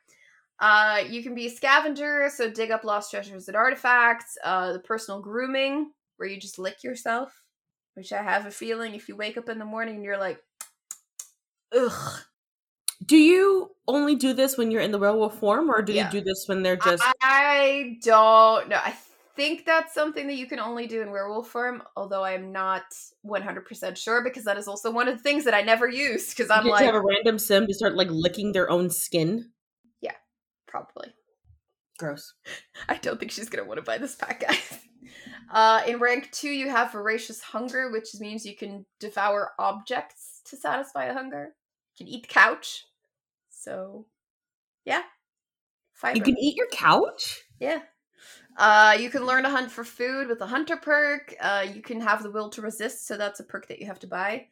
uh, 0.60 1.02
you 1.08 1.24
can 1.24 1.34
be 1.34 1.46
a 1.46 1.50
scavenger 1.50 2.30
so 2.32 2.48
dig 2.48 2.70
up 2.70 2.84
lost 2.84 3.10
treasures 3.10 3.48
and 3.48 3.56
artifacts 3.56 4.38
uh, 4.44 4.72
the 4.72 4.78
personal 4.78 5.20
grooming 5.20 5.90
where 6.16 6.28
you 6.28 6.38
just 6.38 6.58
lick 6.58 6.84
yourself 6.84 7.42
which 7.94 8.12
i 8.12 8.22
have 8.22 8.46
a 8.46 8.50
feeling 8.50 8.94
if 8.94 9.08
you 9.08 9.16
wake 9.16 9.36
up 9.36 9.48
in 9.48 9.58
the 9.58 9.64
morning 9.64 9.96
and 9.96 10.04
you're 10.04 10.18
like 10.18 10.38
Ugh. 11.76 12.20
Do 13.04 13.16
you 13.16 13.70
only 13.88 14.14
do 14.14 14.32
this 14.32 14.56
when 14.56 14.70
you're 14.70 14.80
in 14.80 14.92
the 14.92 14.98
werewolf 14.98 15.38
form, 15.38 15.70
or 15.70 15.82
do 15.82 15.92
yeah. 15.92 16.06
you 16.06 16.20
do 16.20 16.24
this 16.24 16.44
when 16.46 16.62
they're 16.62 16.76
just? 16.76 17.02
I 17.20 17.98
don't 18.02 18.68
know. 18.68 18.76
I 18.76 18.94
think 19.36 19.64
that's 19.64 19.94
something 19.94 20.26
that 20.26 20.34
you 20.34 20.46
can 20.46 20.58
only 20.58 20.86
do 20.86 21.02
in 21.02 21.10
werewolf 21.10 21.48
form, 21.48 21.82
although 21.96 22.24
I'm 22.24 22.52
not 22.52 22.84
100% 23.26 23.96
sure 23.96 24.22
because 24.22 24.44
that 24.44 24.58
is 24.58 24.68
also 24.68 24.90
one 24.90 25.08
of 25.08 25.16
the 25.16 25.22
things 25.22 25.44
that 25.44 25.54
I 25.54 25.62
never 25.62 25.88
use 25.88 26.30
because 26.30 26.50
I'm 26.50 26.66
like 26.66 26.84
have 26.84 26.94
a 26.94 27.00
random 27.00 27.38
sim 27.38 27.66
to 27.66 27.74
start 27.74 27.96
like 27.96 28.08
licking 28.10 28.52
their 28.52 28.70
own 28.70 28.90
skin. 28.90 29.50
Yeah, 30.00 30.14
probably. 30.66 31.14
Gross. 31.98 32.34
I 32.88 32.96
don't 32.96 33.18
think 33.18 33.32
she's 33.32 33.48
gonna 33.48 33.66
want 33.66 33.78
to 33.78 33.82
buy 33.82 33.98
this 33.98 34.14
pack, 34.14 34.40
guys. 34.40 34.78
Uh, 35.50 35.82
in 35.86 35.98
rank 35.98 36.30
two, 36.32 36.48
you 36.48 36.70
have 36.70 36.92
voracious 36.92 37.42
hunger, 37.42 37.90
which 37.90 38.08
means 38.18 38.46
you 38.46 38.56
can 38.56 38.86
devour 38.98 39.50
objects 39.58 40.40
to 40.46 40.56
satisfy 40.56 41.04
a 41.04 41.12
hunger 41.12 41.54
You 41.98 42.06
can 42.06 42.14
eat 42.14 42.22
the 42.22 42.32
couch. 42.32 42.86
So, 43.50 44.06
yeah. 44.86 45.02
Fiber. 45.92 46.16
You 46.16 46.24
can 46.24 46.38
eat 46.38 46.56
your 46.56 46.68
couch? 46.72 47.42
Yeah. 47.60 47.82
Uh, 48.62 48.96
you 48.96 49.10
can 49.10 49.26
learn 49.26 49.42
to 49.42 49.50
hunt 49.50 49.72
for 49.72 49.82
food 49.82 50.28
with 50.28 50.38
the 50.38 50.46
hunter 50.46 50.76
perk. 50.76 51.34
Uh, 51.40 51.66
you 51.74 51.82
can 51.82 52.00
have 52.00 52.22
the 52.22 52.30
will 52.30 52.48
to 52.48 52.62
resist, 52.62 53.08
so 53.08 53.16
that's 53.16 53.40
a 53.40 53.44
perk 53.44 53.66
that 53.66 53.80
you 53.80 53.86
have 53.86 53.98
to 53.98 54.06
buy. 54.06 54.46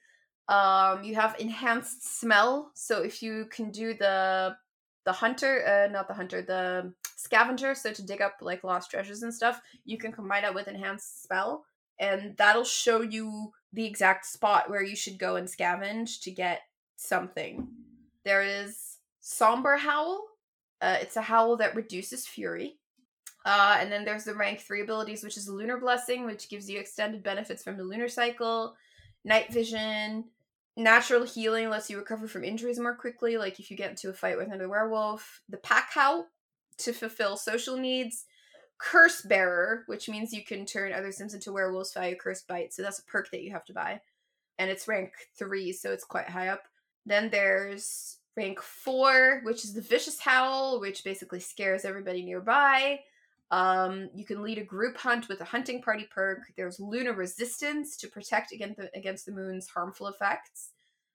Um, 0.49 1.05
you 1.05 1.15
have 1.15 1.37
enhanced 1.39 2.19
smell. 2.19 2.73
So 2.75 3.03
if 3.03 3.23
you 3.23 3.47
can 3.53 3.71
do 3.71 3.95
the 3.95 4.57
the 5.05 5.13
hunter, 5.13 5.65
uh, 5.65 5.93
not 5.93 6.09
the 6.09 6.15
hunter, 6.15 6.43
the 6.43 6.93
scavenger, 7.15 7.73
so 7.77 7.93
to 7.93 8.03
dig 8.05 8.21
up 8.21 8.39
like 8.41 8.65
lost 8.65 8.91
treasures 8.91 9.23
and 9.23 9.33
stuff, 9.33 9.63
you 9.85 9.97
can 9.97 10.11
combine 10.11 10.43
that 10.43 10.57
with 10.57 10.67
enhanced 10.67 11.23
spell, 11.23 11.65
and 12.01 12.37
that'll 12.37 12.65
show 12.65 13.03
you 13.03 13.53
the 13.73 13.87
exact 13.87 14.27
spot 14.27 14.69
where 14.69 14.83
you 14.83 14.97
should 14.97 15.21
go 15.21 15.37
and 15.37 15.47
scavenge 15.47 16.21
to 16.23 16.33
get 16.33 16.63
something. 16.97 17.69
There 18.25 18.43
is 18.43 18.97
somber 19.21 19.77
howl. 19.77 20.27
Uh, 20.81 20.97
it's 21.01 21.17
a 21.17 21.23
howl 21.23 21.57
that 21.59 21.77
reduces 21.77 22.27
fury. 22.27 22.80
Uh, 23.45 23.79
and 23.81 23.91
then 23.91 24.05
there's 24.05 24.25
the 24.25 24.35
rank 24.35 24.61
three 24.61 24.83
abilities, 24.83 25.25
which 25.25 25.37
is 25.37 25.49
Lunar 25.49 25.79
Blessing, 25.79 26.27
which 26.27 26.49
gives 26.49 26.69
you 26.69 26.79
extended 26.79 27.23
benefits 27.23 27.63
from 27.63 27.77
the 27.77 27.85
lunar 27.85 28.09
cycle, 28.09 28.77
night 29.25 29.53
vision, 29.53 30.25
natural 30.77 31.25
healing 31.25 31.69
lets 31.69 31.91
you 31.91 31.99
recover 31.99 32.29
from 32.29 32.45
injuries 32.45 32.79
more 32.79 32.95
quickly, 32.95 33.37
like 33.37 33.59
if 33.59 33.71
you 33.71 33.77
get 33.77 33.91
into 33.91 34.11
a 34.11 34.13
fight 34.13 34.37
with 34.37 34.49
another 34.49 34.69
werewolf, 34.69 35.43
the 35.49 35.57
Pack 35.57 35.91
Howl 35.93 36.27
to 36.79 36.93
fulfill 36.93 37.37
social 37.37 37.77
needs, 37.77 38.25
Curse 38.79 39.23
Bearer, 39.23 39.85
which 39.87 40.09
means 40.09 40.33
you 40.33 40.45
can 40.45 40.65
turn 40.65 40.93
other 40.93 41.13
Sims 41.13 41.35
into 41.35 41.53
werewolves 41.53 41.93
via 41.93 42.15
Curse 42.15 42.43
Bite, 42.43 42.73
so 42.73 42.83
that's 42.83 42.99
a 42.99 43.05
perk 43.05 43.31
that 43.31 43.43
you 43.43 43.53
have 43.53 43.65
to 43.67 43.75
buy. 43.75 44.01
And 44.59 44.71
it's 44.71 44.89
rank 44.89 45.13
three, 45.39 45.73
so 45.73 45.93
it's 45.93 46.05
quite 46.05 46.29
high 46.29 46.49
up. 46.49 46.63
Then 47.05 47.31
there's 47.31 48.19
rank 48.37 48.61
four, 48.61 49.41
which 49.45 49.65
is 49.65 49.75
the 49.75 49.83
Vicious 49.83 50.21
Howl, 50.21 50.81
which 50.81 51.05
basically 51.05 51.41
scares 51.41 51.85
everybody 51.85 52.23
nearby. 52.23 53.01
Um, 53.51 54.11
you 54.15 54.25
can 54.25 54.43
lead 54.43 54.59
a 54.59 54.65
group 54.65 54.97
hunt 54.97 55.29
with 55.29 55.41
a 55.41 55.45
hunting 55.45 55.83
party 55.83 56.07
perk. 56.15 56.41
There's 56.57 56.79
lunar 56.79 57.13
resistance 57.13 57.97
to 57.97 58.09
protect 58.09 58.53
against 58.53 58.79
the, 58.79 58.91
against 58.95 59.27
the 59.27 59.33
moon's 59.33 59.69
harmful 59.69 60.07
effects. 60.07 60.71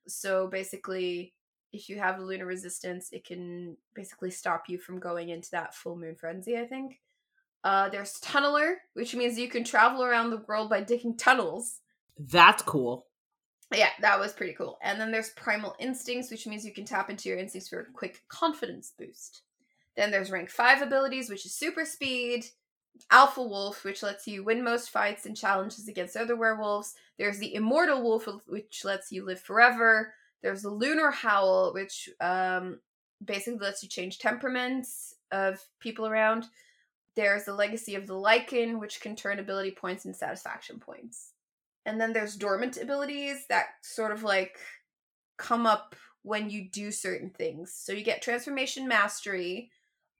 So 0.06 0.46
basically, 0.48 1.32
if 1.72 1.88
you 1.88 1.98
have 1.98 2.20
lunar 2.20 2.46
resistance, 2.46 3.08
it 3.12 3.24
can 3.24 3.76
basically 3.94 4.30
stop 4.30 4.64
you 4.68 4.78
from 4.78 5.00
going 5.00 5.30
into 5.30 5.50
that 5.52 5.74
full 5.74 5.96
moon 5.96 6.14
frenzy. 6.14 6.58
I 6.58 6.66
think. 6.66 7.00
Uh, 7.64 7.88
there's 7.88 8.20
tunneler, 8.20 8.74
which 8.94 9.14
means 9.14 9.38
you 9.38 9.48
can 9.48 9.64
travel 9.64 10.04
around 10.04 10.30
the 10.30 10.44
world 10.46 10.70
by 10.70 10.80
digging 10.80 11.16
tunnels. 11.16 11.80
That's 12.18 12.62
cool. 12.62 13.06
Yeah, 13.74 13.88
that 14.00 14.20
was 14.20 14.32
pretty 14.32 14.52
cool. 14.52 14.78
And 14.82 15.00
then 15.00 15.10
there's 15.10 15.30
primal 15.30 15.74
instincts, 15.80 16.30
which 16.30 16.46
means 16.46 16.64
you 16.64 16.72
can 16.72 16.84
tap 16.84 17.10
into 17.10 17.28
your 17.28 17.38
instincts 17.38 17.68
for 17.68 17.80
a 17.80 17.92
quick 17.92 18.22
confidence 18.28 18.92
boost. 18.96 19.42
Then 19.96 20.10
there's 20.10 20.30
rank 20.30 20.50
5 20.50 20.82
abilities, 20.82 21.30
which 21.30 21.46
is 21.46 21.54
super 21.54 21.84
speed, 21.84 22.46
Alpha 23.10 23.42
Wolf, 23.42 23.84
which 23.84 24.02
lets 24.02 24.26
you 24.26 24.44
win 24.44 24.64
most 24.64 24.90
fights 24.90 25.26
and 25.26 25.36
challenges 25.36 25.88
against 25.88 26.16
other 26.16 26.36
werewolves. 26.36 26.94
There's 27.18 27.38
the 27.38 27.54
Immortal 27.54 28.02
Wolf, 28.02 28.28
which 28.46 28.84
lets 28.84 29.12
you 29.12 29.24
live 29.24 29.40
forever. 29.40 30.14
There's 30.42 30.62
the 30.62 30.70
Lunar 30.70 31.10
Howl, 31.10 31.72
which 31.72 32.08
um, 32.20 32.80
basically 33.24 33.58
lets 33.58 33.82
you 33.82 33.88
change 33.88 34.18
temperaments 34.18 35.14
of 35.30 35.60
people 35.80 36.06
around. 36.06 36.46
There's 37.14 37.44
the 37.44 37.54
Legacy 37.54 37.94
of 37.94 38.06
the 38.06 38.14
Lycan, 38.14 38.78
which 38.78 39.00
can 39.00 39.16
turn 39.16 39.38
ability 39.38 39.70
points 39.70 40.04
into 40.04 40.18
satisfaction 40.18 40.78
points. 40.78 41.32
And 41.86 42.00
then 42.00 42.12
there's 42.12 42.36
dormant 42.36 42.76
abilities 42.76 43.46
that 43.48 43.66
sort 43.82 44.12
of 44.12 44.22
like 44.22 44.58
come 45.38 45.66
up 45.66 45.94
when 46.22 46.50
you 46.50 46.68
do 46.68 46.90
certain 46.90 47.30
things. 47.30 47.72
So 47.72 47.92
you 47.92 48.02
get 48.02 48.20
Transformation 48.20 48.88
Mastery, 48.88 49.70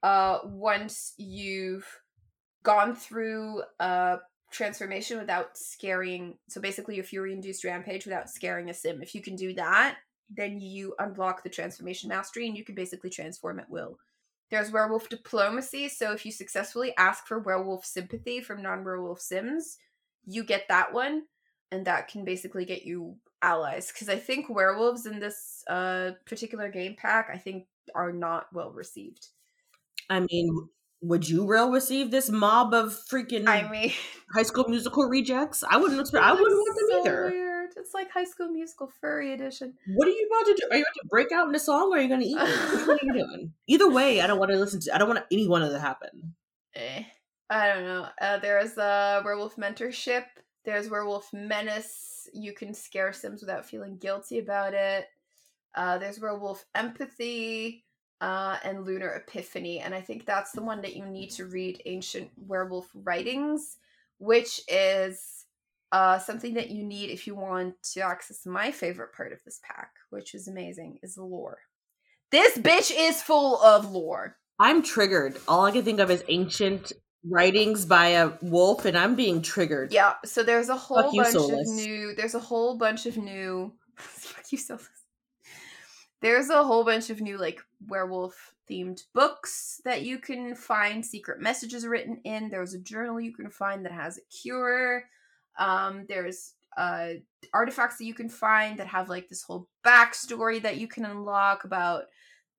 uh, 0.07 0.39
once 0.45 1.15
you've 1.19 1.85
gone 2.63 2.95
through 2.95 3.61
a 3.81 4.19
transformation 4.53 5.19
without 5.19 5.59
scaring 5.59 6.35
so 6.49 6.61
basically 6.61 6.95
your 6.95 7.05
fury 7.05 7.33
induced 7.33 7.65
rampage 7.65 8.05
without 8.05 8.31
scaring 8.31 8.71
a 8.71 8.75
sim 8.75 9.03
if 9.03 9.17
you 9.17 9.21
can 9.21 9.35
do 9.35 9.53
that 9.53 9.97
then 10.31 10.61
you 10.61 10.95
unlock 11.01 11.43
the 11.43 11.51
transformation 11.51 12.09
mastery 12.09 12.47
and 12.47 12.57
you 12.57 12.65
can 12.65 12.75
basically 12.75 13.11
transform 13.11 13.61
at 13.61 13.71
will. 13.71 13.97
There's 14.51 14.71
werewolf 14.71 15.09
diplomacy 15.09 15.89
so 15.89 16.13
if 16.13 16.25
you 16.25 16.31
successfully 16.31 16.95
ask 16.97 17.27
for 17.27 17.41
werewolf 17.41 17.85
sympathy 17.85 18.41
from 18.41 18.63
non-werewolf 18.63 19.21
sims 19.21 19.77
you 20.25 20.45
get 20.45 20.69
that 20.69 20.93
one 20.95 21.23
and 21.73 21.85
that 21.87 22.07
can 22.07 22.25
basically 22.25 22.65
get 22.65 22.85
you 22.85 23.17
allies. 23.43 23.91
Because 23.91 24.09
i 24.09 24.17
think 24.17 24.49
werewolves 24.49 25.05
in 25.05 25.19
this 25.19 25.65
uh 25.69 26.13
particular 26.27 26.71
game 26.71 26.95
pack 26.97 27.29
i 27.33 27.39
think 27.39 27.67
are 27.95 28.13
not 28.13 28.47
well 28.53 28.71
received 28.71 29.31
I 30.09 30.21
mean, 30.21 30.69
would 31.03 31.29
you 31.29 31.47
real 31.47 31.71
receive 31.71 32.11
this 32.11 32.31
mob 32.31 32.75
of 32.75 32.99
freaking 33.11 33.47
I 33.47 33.69
mean 33.71 33.93
high 34.35 34.43
school 34.43 34.69
musical 34.69 35.09
rejects? 35.09 35.63
I 35.69 35.77
wouldn't 35.77 36.01
expect 36.01 36.25
I 36.25 36.33
wouldn't 36.33 36.51
want 36.51 36.79
them 36.79 36.89
so 36.91 37.01
either. 37.01 37.31
Weird. 37.31 37.71
It's 37.77 37.95
like 37.95 38.11
high 38.11 38.25
school 38.25 38.49
musical 38.49 38.91
furry 39.01 39.33
edition. 39.33 39.75
What 39.95 40.09
are 40.09 40.13
you 40.13 40.29
about 40.31 40.47
to 40.47 40.55
do? 40.55 40.69
Are 40.71 40.77
you 40.77 40.83
about 40.83 40.95
to 41.03 41.09
break 41.09 41.33
out 41.33 41.49
in 41.49 41.55
a 41.55 41.59
song 41.59 41.93
or 41.93 41.99
are 41.99 42.01
you 42.01 42.09
gonna 42.09 42.25
eat? 42.25 42.37
One 42.37 42.47
are 42.47 42.99
you 43.03 43.13
doing? 43.13 43.53
Either 43.67 43.91
way, 43.91 44.21
I 44.21 44.27
don't 44.27 44.39
want 44.39 44.51
to 44.53 44.57
listen 44.57 44.81
to 44.81 44.95
I 44.95 44.99
don't 44.99 45.09
want 45.09 45.25
any 45.31 45.49
one 45.49 45.63
of 45.63 45.71
that 45.71 45.79
to 45.79 45.81
happen. 45.81 46.35
Eh. 46.75 47.05
I 47.49 47.69
don't 47.69 47.85
know. 47.85 48.09
Uh, 48.21 48.39
there's 48.39 48.77
a 48.77 49.23
werewolf 49.25 49.55
mentorship. 49.57 50.25
There's 50.65 50.91
werewolf 50.91 51.33
menace. 51.33 52.29
You 52.33 52.53
can 52.53 52.75
scare 52.75 53.13
Sims 53.13 53.41
without 53.41 53.65
feeling 53.65 53.99
guilty 53.99 54.41
about 54.41 54.75
it. 54.75 55.07
Uh, 55.77 55.99
there's 55.99 56.19
werewolf 56.19 56.65
empathy 56.75 57.86
uh, 58.21 58.57
and 58.64 58.85
Lunar 58.85 59.11
Epiphany. 59.11 59.81
And 59.81 59.95
I 59.95 60.01
think 60.01 60.25
that's 60.25 60.53
the 60.53 60.62
one 60.62 60.83
that 60.83 60.97
you 60.97 61.07
need 61.07 61.31
to 61.33 61.47
read 61.47 61.83
Ancient 61.87 62.31
Werewolf 62.37 62.89
Writings, 62.95 63.79
which 64.19 64.61
is 64.69 65.45
uh, 65.93 66.19
something 66.19 66.55
that 66.55 66.71
you 66.71 66.83
need 66.83 67.11
if 67.11 67.27
you 67.27 67.35
want 67.35 67.75
to 67.95 68.01
access 68.01 68.47
my 68.47 68.71
favorite 68.71 69.12
part 69.12 69.33
of 69.33 69.39
this 69.45 69.61
pack, 69.62 69.93
which 70.11 70.35
is 70.35 70.49
amazing, 70.49 70.99
is 71.03 71.14
the 71.14 71.25
lore. 71.25 71.59
This 72.33 72.59
bitch 72.59 72.93
is 72.97 73.23
full 73.23 73.61
of 73.62 73.91
lore. 73.91 74.37
I'm 74.59 74.83
triggered. 74.83 75.39
All 75.47 75.64
I 75.64 75.71
can 75.71 75.85
think 75.85 76.01
of 76.01 76.11
is 76.11 76.25
ancient 76.29 76.93
writings 77.29 77.85
by 77.85 78.09
a 78.09 78.33
wolf, 78.41 78.85
and 78.85 78.97
I'm 78.97 79.14
being 79.14 79.43
triggered. 79.43 79.93
Yeah, 79.93 80.14
so 80.25 80.43
there's 80.43 80.69
a 80.69 80.77
whole 80.77 81.03
Fuck 81.03 81.14
bunch 81.14 81.35
of 81.35 81.67
new. 81.67 82.14
There's 82.14 82.35
a 82.35 82.41
whole 82.41 82.79
bunch 82.79 83.07
of 83.07 83.17
new. 83.17 83.73
Fuck 83.97 84.51
you, 84.51 84.59
Solas. 84.59 84.89
There's 86.21 86.51
a 86.51 86.64
whole 86.64 86.85
bunch 86.85 87.11
of 87.11 87.21
new 87.21 87.39
like 87.39 87.61
werewolf 87.87 88.55
themed 88.69 89.03
books 89.14 89.81
that 89.85 90.03
you 90.03 90.19
can 90.19 90.55
find 90.55 91.05
secret 91.05 91.41
messages 91.41 91.87
written 91.87 92.21
in. 92.25 92.49
There's 92.49 92.75
a 92.75 92.81
journal 92.81 93.21
you 93.21 93.33
can 93.33 93.51
find 93.51 93.85
that 93.85 93.93
has 93.93 94.19
a 94.19 94.23
cure. 94.35 95.05
Um, 95.59 96.07
there's 96.09 96.55
uh, 96.77 97.14
artifacts 97.53 97.99
that 97.99 98.05
you 98.05 98.14
can 98.14 98.29
find 98.29 98.79
that 98.79 98.87
have 98.87 99.09
like 99.09 99.29
this 99.29 99.43
whole 99.43 99.69
backstory 99.85 100.61
that 100.62 100.79
you 100.79 100.89
can 100.89 101.05
unlock 101.05 101.64
about 101.64 102.05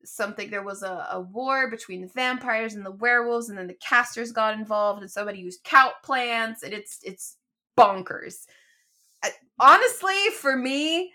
something. 0.04 0.50
There 0.50 0.64
was 0.64 0.84
a, 0.84 1.08
a 1.12 1.22
war 1.22 1.70
between 1.70 2.02
the 2.02 2.08
vampires 2.08 2.74
and 2.74 2.86
the 2.86 2.92
werewolves, 2.92 3.50
and 3.50 3.58
then 3.58 3.68
the 3.68 3.76
casters 3.76 4.32
got 4.32 4.58
involved, 4.58 5.02
and 5.02 5.12
somebody 5.12 5.40
used 5.40 5.64
cout 5.64 5.94
plants, 6.04 6.64
and 6.64 6.74
it's 6.74 7.00
it's 7.04 7.38
bonkers. 7.78 8.46
I- 9.24 9.32
honestly, 9.60 10.30
for 10.40 10.56
me, 10.56 11.14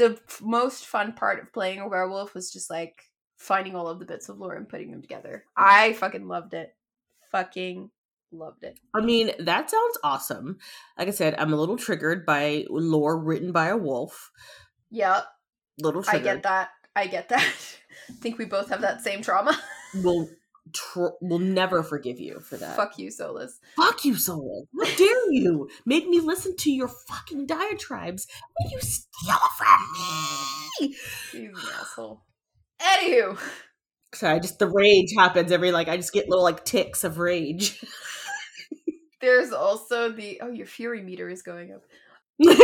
the 0.00 0.18
f- 0.28 0.40
most 0.42 0.86
fun 0.86 1.12
part 1.12 1.40
of 1.40 1.52
playing 1.52 1.80
a 1.80 1.88
werewolf 1.88 2.34
was 2.34 2.50
just 2.50 2.70
like 2.70 3.02
finding 3.36 3.74
all 3.74 3.88
of 3.88 3.98
the 3.98 4.04
bits 4.04 4.28
of 4.28 4.38
lore 4.38 4.54
and 4.54 4.68
putting 4.68 4.90
them 4.90 5.02
together. 5.02 5.44
I 5.56 5.92
fucking 5.94 6.26
loved 6.26 6.54
it. 6.54 6.74
Fucking 7.30 7.90
loved 8.32 8.64
it. 8.64 8.78
I 8.94 9.00
mean, 9.00 9.32
that 9.38 9.70
sounds 9.70 9.98
awesome. 10.02 10.58
Like 10.98 11.08
I 11.08 11.12
said, 11.12 11.34
I'm 11.38 11.52
a 11.52 11.56
little 11.56 11.76
triggered 11.76 12.26
by 12.26 12.66
lore 12.68 13.18
written 13.18 13.52
by 13.52 13.68
a 13.68 13.76
wolf. 13.76 14.30
Yep, 14.90 15.24
Little 15.78 16.04
I 16.08 16.18
get 16.18 16.42
that. 16.42 16.70
I 16.94 17.06
get 17.06 17.28
that. 17.28 17.44
I 18.08 18.12
think 18.20 18.38
we 18.38 18.44
both 18.44 18.68
have 18.70 18.80
that 18.82 19.02
same 19.02 19.22
trauma. 19.22 19.58
We'll 19.94 20.28
tr- 20.72 21.16
we'll 21.20 21.38
never 21.38 21.82
forgive 21.82 22.20
you 22.20 22.40
for 22.40 22.56
that. 22.56 22.76
Fuck 22.76 22.98
you, 22.98 23.08
Solas. 23.08 23.52
Fuck 23.76 24.04
you, 24.04 24.14
Solas. 24.14 24.64
How 24.78 24.96
dare 24.96 25.32
you 25.32 25.68
make 25.86 26.08
me 26.08 26.20
listen 26.20 26.56
to 26.56 26.70
your 26.70 26.88
fucking 26.88 27.46
diatribes 27.46 28.26
when 28.58 28.70
you 28.72 28.80
steal 28.80 29.38
from 29.56 29.86
me? 30.80 30.96
You 31.32 31.54
asshole. 31.80 32.22
Anywho, 32.80 33.38
Sorry, 34.14 34.40
just 34.40 34.58
the 34.58 34.68
rage 34.68 35.12
happens 35.16 35.52
every 35.52 35.70
like 35.70 35.88
I 35.88 35.96
just 35.96 36.12
get 36.12 36.28
little 36.28 36.44
like 36.44 36.64
ticks 36.64 37.04
of 37.04 37.18
rage. 37.18 37.82
there's 39.20 39.52
also 39.52 40.10
the 40.10 40.40
oh 40.42 40.50
your 40.50 40.66
fury 40.66 41.02
meter 41.02 41.28
is 41.28 41.42
going 41.42 41.72
up. 41.72 41.82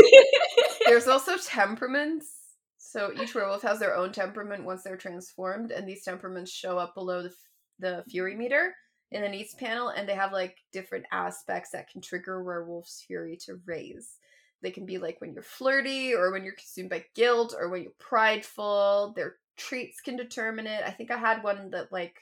There's 0.86 1.07
also 1.07 1.36
temperaments. 1.36 2.32
So 2.78 3.12
each 3.20 3.34
werewolf 3.34 3.62
has 3.62 3.78
their 3.78 3.94
own 3.94 4.11
temperament 4.12 4.64
once 4.64 4.82
they're 4.82 4.97
transformed, 4.97 5.70
and 5.70 5.86
these 5.86 6.03
temperaments 6.03 6.51
show 6.51 6.78
up 6.78 6.94
below 6.94 7.22
the, 7.22 7.30
the 7.79 8.05
fury 8.09 8.35
meter 8.35 8.74
in 9.12 9.22
the 9.22 9.29
needs 9.29 9.55
panel, 9.55 9.89
and 9.89 10.09
they 10.09 10.14
have 10.14 10.33
like 10.33 10.57
different 10.72 11.07
aspects 11.12 11.70
that 11.70 11.89
can 11.89 12.01
trigger 12.01 12.43
werewolf's 12.43 13.05
fury 13.07 13.37
to 13.47 13.61
raise. 13.64 14.18
They 14.62 14.70
can 14.70 14.87
be 14.87 14.99
like 14.99 15.20
when 15.20 15.33
you're 15.33 15.43
flirty, 15.43 16.14
or 16.14 16.33
when 16.33 16.45
you're 16.45 16.55
consumed 16.55 16.91
by 16.91 17.05
guilt, 17.14 17.55
or 17.59 17.68
when 17.68 17.83
you're 17.83 17.93
prideful. 17.99 19.12
Their 19.14 19.37
traits 19.57 20.01
can 20.01 20.16
determine 20.16 20.66
it. 20.66 20.83
I 20.85 20.91
think 20.91 21.11
I 21.11 21.18
had 21.18 21.45
one 21.45 21.70
that 21.70 21.93
like 21.93 22.16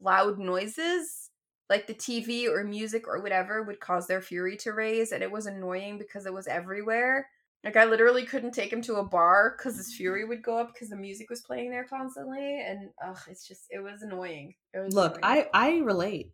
loud 0.00 0.38
noises, 0.38 1.30
like 1.68 1.86
the 1.86 1.94
TV 1.94 2.48
or 2.48 2.64
music 2.64 3.06
or 3.06 3.20
whatever, 3.20 3.62
would 3.62 3.80
cause 3.80 4.06
their 4.06 4.22
fury 4.22 4.56
to 4.58 4.72
raise, 4.72 5.12
and 5.12 5.22
it 5.22 5.30
was 5.30 5.46
annoying 5.46 5.98
because 5.98 6.26
it 6.26 6.32
was 6.32 6.46
everywhere 6.46 7.26
Like 7.62 7.76
I 7.76 7.84
literally 7.84 8.24
couldn't 8.24 8.52
take 8.52 8.72
him 8.72 8.80
to 8.82 8.96
a 8.96 9.04
bar 9.04 9.54
because 9.56 9.76
his 9.76 9.94
fury 9.94 10.24
would 10.24 10.42
go 10.42 10.56
up 10.56 10.72
because 10.72 10.88
the 10.88 10.96
music 10.96 11.28
was 11.28 11.42
playing 11.42 11.70
there 11.70 11.84
constantly, 11.84 12.60
and 12.60 12.90
ugh, 13.04 13.18
it's 13.28 13.46
just 13.46 13.66
it 13.70 13.80
was 13.80 14.02
annoying. 14.02 14.54
It 14.72 14.78
was 14.78 14.94
Look, 14.94 15.18
annoying. 15.18 15.46
I 15.52 15.68
I 15.68 15.78
relate. 15.78 16.32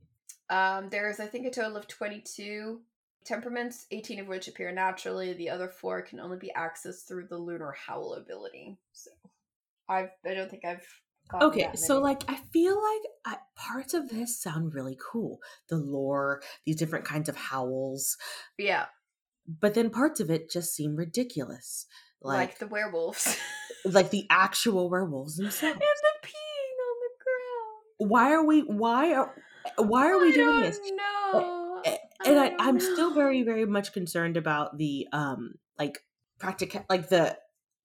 Um, 0.49 0.89
there's, 0.91 1.21
I 1.21 1.27
think, 1.27 1.47
a 1.47 1.51
total 1.51 1.77
of 1.77 1.89
22 1.89 2.81
temperaments, 3.25 3.87
18 3.91 4.21
of 4.21 4.29
which 4.29 4.49
appear 4.49 4.71
naturally. 4.71 5.33
The 5.33 5.51
other 5.51 5.69
four 5.69 6.03
can 6.03 6.21
only 6.21 6.39
be 6.39 6.53
accessed 6.57 7.09
through 7.09 7.27
the 7.29 7.39
lunar 7.39 7.73
howl 7.73 8.15
ability. 8.15 8.79
So, 8.93 9.11
I've, 9.89 10.11
I 10.25 10.35
don't 10.35 10.51
think 10.51 10.65
I've. 10.65 10.87
gotten 11.29 11.49
Okay, 11.49 11.69
so 11.75 12.01
like 12.01 12.23
I 12.29 12.37
feel 12.53 12.77
like 12.77 13.03
I, 13.25 13.39
parts 13.57 13.95
of 13.95 14.09
this 14.09 14.41
sound 14.41 14.75
really 14.75 14.97
cool. 15.13 15.41
The 15.69 15.77
lore, 15.77 16.41
these 16.65 16.77
different 16.77 17.05
kinds 17.05 17.29
of 17.29 17.37
howls, 17.37 18.17
yeah, 18.59 18.87
but 19.49 19.75
then 19.75 19.91
parts 19.91 20.21
of 20.21 20.31
it 20.31 20.51
just 20.51 20.75
seem 20.75 20.97
ridiculous. 20.97 21.87
like, 22.21 22.51
Like 22.51 22.59
the 22.59 22.67
werewolves 22.67 23.37
like 23.85 24.11
the 24.11 24.27
actual 24.31 24.91
werewolves 24.91 25.37
themselves. 25.37 25.75
and 25.75 25.81
the 25.81 26.27
peeing 26.29 26.77
on 26.89 26.97
the 27.03 27.15
ground. 27.25 28.11
Why 28.11 28.33
are 28.33 28.45
we 28.45 28.61
why 28.61 29.15
are 29.15 29.35
why 29.79 30.09
are 30.11 30.19
we 30.21 30.29
I 30.31 30.35
doing 30.35 30.47
don't 30.47 30.61
this? 30.63 30.81
No. 30.95 31.83
and 32.25 32.39
I, 32.39 32.55
I 32.59 32.69
am 32.69 32.79
still 32.81 33.13
very, 33.15 33.43
very 33.43 33.67
much 33.67 33.93
concerned 33.93 34.37
about 34.37 34.79
the 34.79 35.07
um 35.13 35.55
like 35.79 35.99
practical 36.39 36.85
like 36.89 37.09
the 37.09 37.37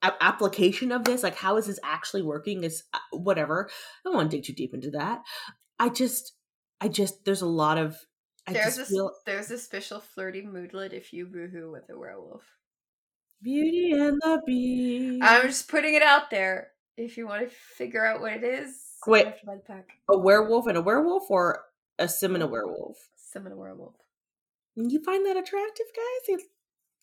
a- 0.04 0.24
application 0.24 0.92
of 0.92 1.04
this. 1.04 1.22
Like, 1.24 1.36
how 1.36 1.58
is 1.58 1.68
this 1.68 1.80
actually 1.84 2.22
working? 2.24 2.64
Is 2.64 2.84
uh, 2.94 3.00
whatever. 3.12 3.70
I 3.70 3.74
don't 4.10 4.16
want 4.16 4.32
to 4.32 4.38
dig 4.38 4.46
too 4.46 4.54
deep 4.54 4.74
into 4.74 4.90
that. 4.92 5.22
I 5.80 5.90
just, 5.90 6.34
I 6.80 6.88
just, 6.88 7.26
there's 7.26 7.42
a 7.42 7.48
lot 7.48 7.78
of. 7.78 7.98
I 8.48 8.54
There's 8.54 8.76
this, 8.76 8.90
feel 8.90 9.12
there's 9.26 9.52
a 9.52 9.58
special 9.58 10.00
flirty 10.00 10.42
moodlet 10.42 10.94
if 10.94 11.14
you 11.14 11.28
WooHoo 11.28 11.72
with 11.72 11.90
a 11.90 11.98
werewolf. 11.98 12.44
Beauty 13.42 13.92
and 13.92 14.20
the 14.22 14.42
Beast. 14.46 15.24
I'm 15.24 15.48
just 15.48 15.68
putting 15.68 15.94
it 15.96 16.04
out 16.04 16.30
there. 16.30 16.70
If 16.98 17.18
you 17.18 17.28
want 17.28 17.44
to 17.44 17.56
figure 17.56 18.06
out 18.06 18.22
what 18.22 18.34
it 18.34 18.44
is, 18.44 18.76
Wait. 19.08 19.26
have 19.26 19.40
to 19.40 19.46
buy 19.46 19.56
the 19.56 19.62
pack. 19.62 19.90
a 20.10 20.18
werewolf 20.18 20.68
and 20.68 20.78
a 20.78 20.82
werewolf, 20.82 21.30
or 21.30 21.64
a 21.98 22.08
sim 22.08 22.36
and 22.36 22.44
a 22.44 22.48
werewolf. 22.48 22.98
Summon 23.16 23.54
a 23.54 23.56
werewolf. 23.56 23.96
You 24.76 25.04
find 25.04 25.26
that 25.26 25.38
attractive, 25.38 25.86
guys? 25.96 26.40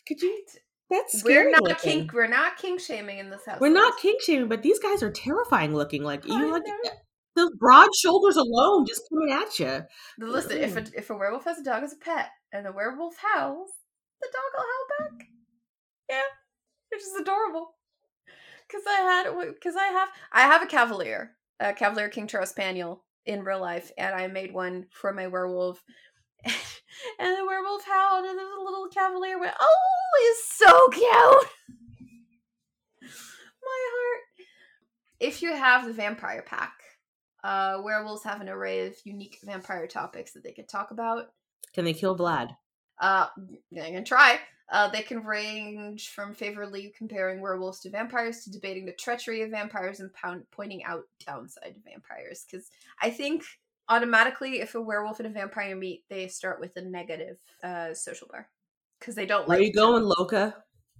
Could 0.06 0.22
you? 0.22 0.44
That's 0.90 1.18
scary. 1.20 1.46
We're 1.46 1.50
not 1.50 1.62
looking. 1.62 1.92
kink. 1.92 2.12
We're 2.12 2.28
not 2.28 2.56
kink 2.56 2.80
shaming 2.80 3.18
in 3.18 3.30
this 3.30 3.44
house. 3.44 3.60
We're 3.60 3.68
not 3.72 3.98
kink 3.98 4.22
shaming, 4.22 4.48
but 4.48 4.62
these 4.62 4.78
guys 4.78 5.02
are 5.02 5.10
terrifying 5.10 5.74
looking. 5.74 6.02
Like 6.02 6.26
you, 6.26 6.52
like. 6.52 6.62
Those 7.38 7.54
broad 7.58 7.88
shoulders 7.94 8.36
alone, 8.36 8.86
just 8.86 9.02
coming 9.08 9.32
at 9.32 9.58
you. 9.58 9.82
Listen, 10.18 10.58
if 10.58 10.76
a 10.76 10.84
if 10.96 11.10
a 11.10 11.16
werewolf 11.16 11.44
has 11.44 11.58
a 11.58 11.64
dog 11.64 11.82
as 11.82 11.92
a 11.92 11.96
pet 11.96 12.30
and 12.52 12.66
the 12.66 12.72
werewolf 12.72 13.16
howls, 13.16 13.70
the 14.20 14.28
dog 14.32 14.42
will 14.54 14.62
howl 14.62 15.10
back. 15.10 15.26
Yeah, 16.08 16.22
which 16.90 17.02
is 17.02 17.14
adorable. 17.20 17.74
Because 18.66 18.82
I 18.86 19.00
had 19.00 19.54
because 19.54 19.76
I 19.76 19.86
have 19.86 20.08
I 20.32 20.42
have 20.42 20.62
a 20.62 20.66
cavalier, 20.66 21.36
a 21.60 21.72
cavalier 21.72 22.08
King 22.08 22.26
Charles 22.26 22.50
Spaniel 22.50 23.04
in 23.24 23.44
real 23.44 23.60
life, 23.60 23.92
and 23.96 24.14
I 24.14 24.26
made 24.26 24.52
one 24.52 24.86
for 24.90 25.12
my 25.12 25.26
werewolf. 25.26 25.82
and 26.44 27.36
the 27.36 27.44
werewolf 27.46 27.84
howled, 27.84 28.24
and 28.24 28.38
the 28.38 28.42
little 28.42 28.88
cavalier 28.92 29.38
went, 29.38 29.54
"Oh, 29.60 29.76
he's 30.20 30.44
so 30.66 30.88
cute." 30.88 31.50
My 33.62 33.88
heart. 33.92 34.20
If 35.20 35.42
you 35.42 35.52
have 35.52 35.84
the 35.84 35.92
vampire 35.92 36.42
pack, 36.42 36.72
uh, 37.44 37.80
werewolves 37.82 38.24
have 38.24 38.40
an 38.40 38.48
array 38.48 38.86
of 38.86 38.94
unique 39.04 39.38
vampire 39.44 39.86
topics 39.86 40.32
that 40.32 40.42
they 40.42 40.52
could 40.52 40.68
talk 40.68 40.90
about. 40.90 41.26
Can 41.74 41.84
they 41.84 41.92
kill 41.94 42.16
Vlad? 42.16 42.56
Uh, 43.00 43.26
they 43.70 43.90
can 43.92 44.04
try. 44.04 44.40
Uh, 44.70 44.88
they 44.88 45.02
can 45.02 45.24
range 45.24 46.08
from 46.10 46.34
favorably 46.34 46.92
comparing 46.96 47.40
werewolves 47.40 47.80
to 47.80 47.90
vampires 47.90 48.44
to 48.44 48.50
debating 48.50 48.84
the 48.84 48.92
treachery 48.92 49.42
of 49.42 49.50
vampires 49.50 50.00
and 50.00 50.12
pound- 50.12 50.44
pointing 50.50 50.84
out 50.84 51.04
downside 51.26 51.74
to 51.74 51.80
vampires. 51.90 52.44
Because 52.50 52.68
I 53.00 53.08
think 53.10 53.44
automatically, 53.88 54.60
if 54.60 54.74
a 54.74 54.80
werewolf 54.80 55.20
and 55.20 55.26
a 55.26 55.30
vampire 55.30 55.74
meet, 55.74 56.04
they 56.10 56.28
start 56.28 56.60
with 56.60 56.76
a 56.76 56.82
negative 56.82 57.38
uh, 57.62 57.94
social 57.94 58.28
bar 58.30 58.48
because 59.00 59.14
they 59.14 59.24
don't 59.26 59.48
Where 59.48 59.58
like. 59.58 59.64
you 59.64 59.70
each 59.70 59.78
other. 59.78 59.92
going, 59.92 60.04
Loca? 60.04 60.56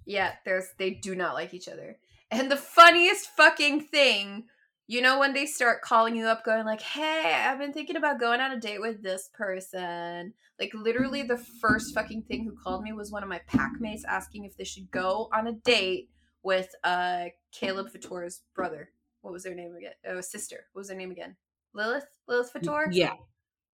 Yeah, 0.07 0.33
there's 0.47 0.65
they 0.79 0.91
do 0.91 1.15
not 1.15 1.35
like 1.35 1.53
each 1.53 1.69
other. 1.69 1.99
And 2.31 2.51
the 2.51 2.57
funniest 2.57 3.29
fucking 3.37 3.83
thing, 3.83 4.45
you 4.89 5.03
know 5.03 5.19
when 5.19 5.35
they 5.35 5.45
start 5.45 5.83
calling 5.83 6.17
you 6.17 6.27
up 6.27 6.45
going 6.45 6.65
like, 6.65 6.81
"Hey, 6.81 7.35
I've 7.47 7.59
been 7.59 7.75
thinking 7.75 7.97
about 7.97 8.19
going 8.19 8.41
on 8.41 8.53
a 8.53 8.59
date 8.59 8.81
with 8.81 9.03
this 9.03 9.29
person." 9.35 10.33
Like 10.59 10.73
literally 10.75 11.23
the 11.23 11.37
first 11.37 11.95
fucking 11.95 12.23
thing 12.23 12.45
who 12.45 12.57
called 12.57 12.83
me 12.83 12.93
was 12.93 13.13
one 13.13 13.23
of 13.23 13.29
my 13.29 13.41
pack 13.47 13.73
mates 13.79 14.05
asking 14.09 14.45
if 14.45 14.57
they 14.57 14.65
should 14.65 14.91
go 14.91 15.29
on 15.33 15.47
a 15.47 15.53
date 15.53 16.09
with 16.43 16.75
uh 16.83 17.27
Caleb 17.53 17.93
Vatore's 17.93 18.41
brother. 18.55 18.91
What 19.21 19.33
was 19.33 19.45
their 19.45 19.55
name 19.55 19.75
again? 19.77 19.93
Oh, 20.09 20.23
sister. 20.23 20.65
What 20.73 20.81
was 20.81 20.89
their 20.89 20.97
name 20.97 21.11
again? 21.11 21.37
Lilith? 21.75 22.07
Lilith 22.27 22.51
Fator? 22.51 22.89
Yeah. 22.91 23.15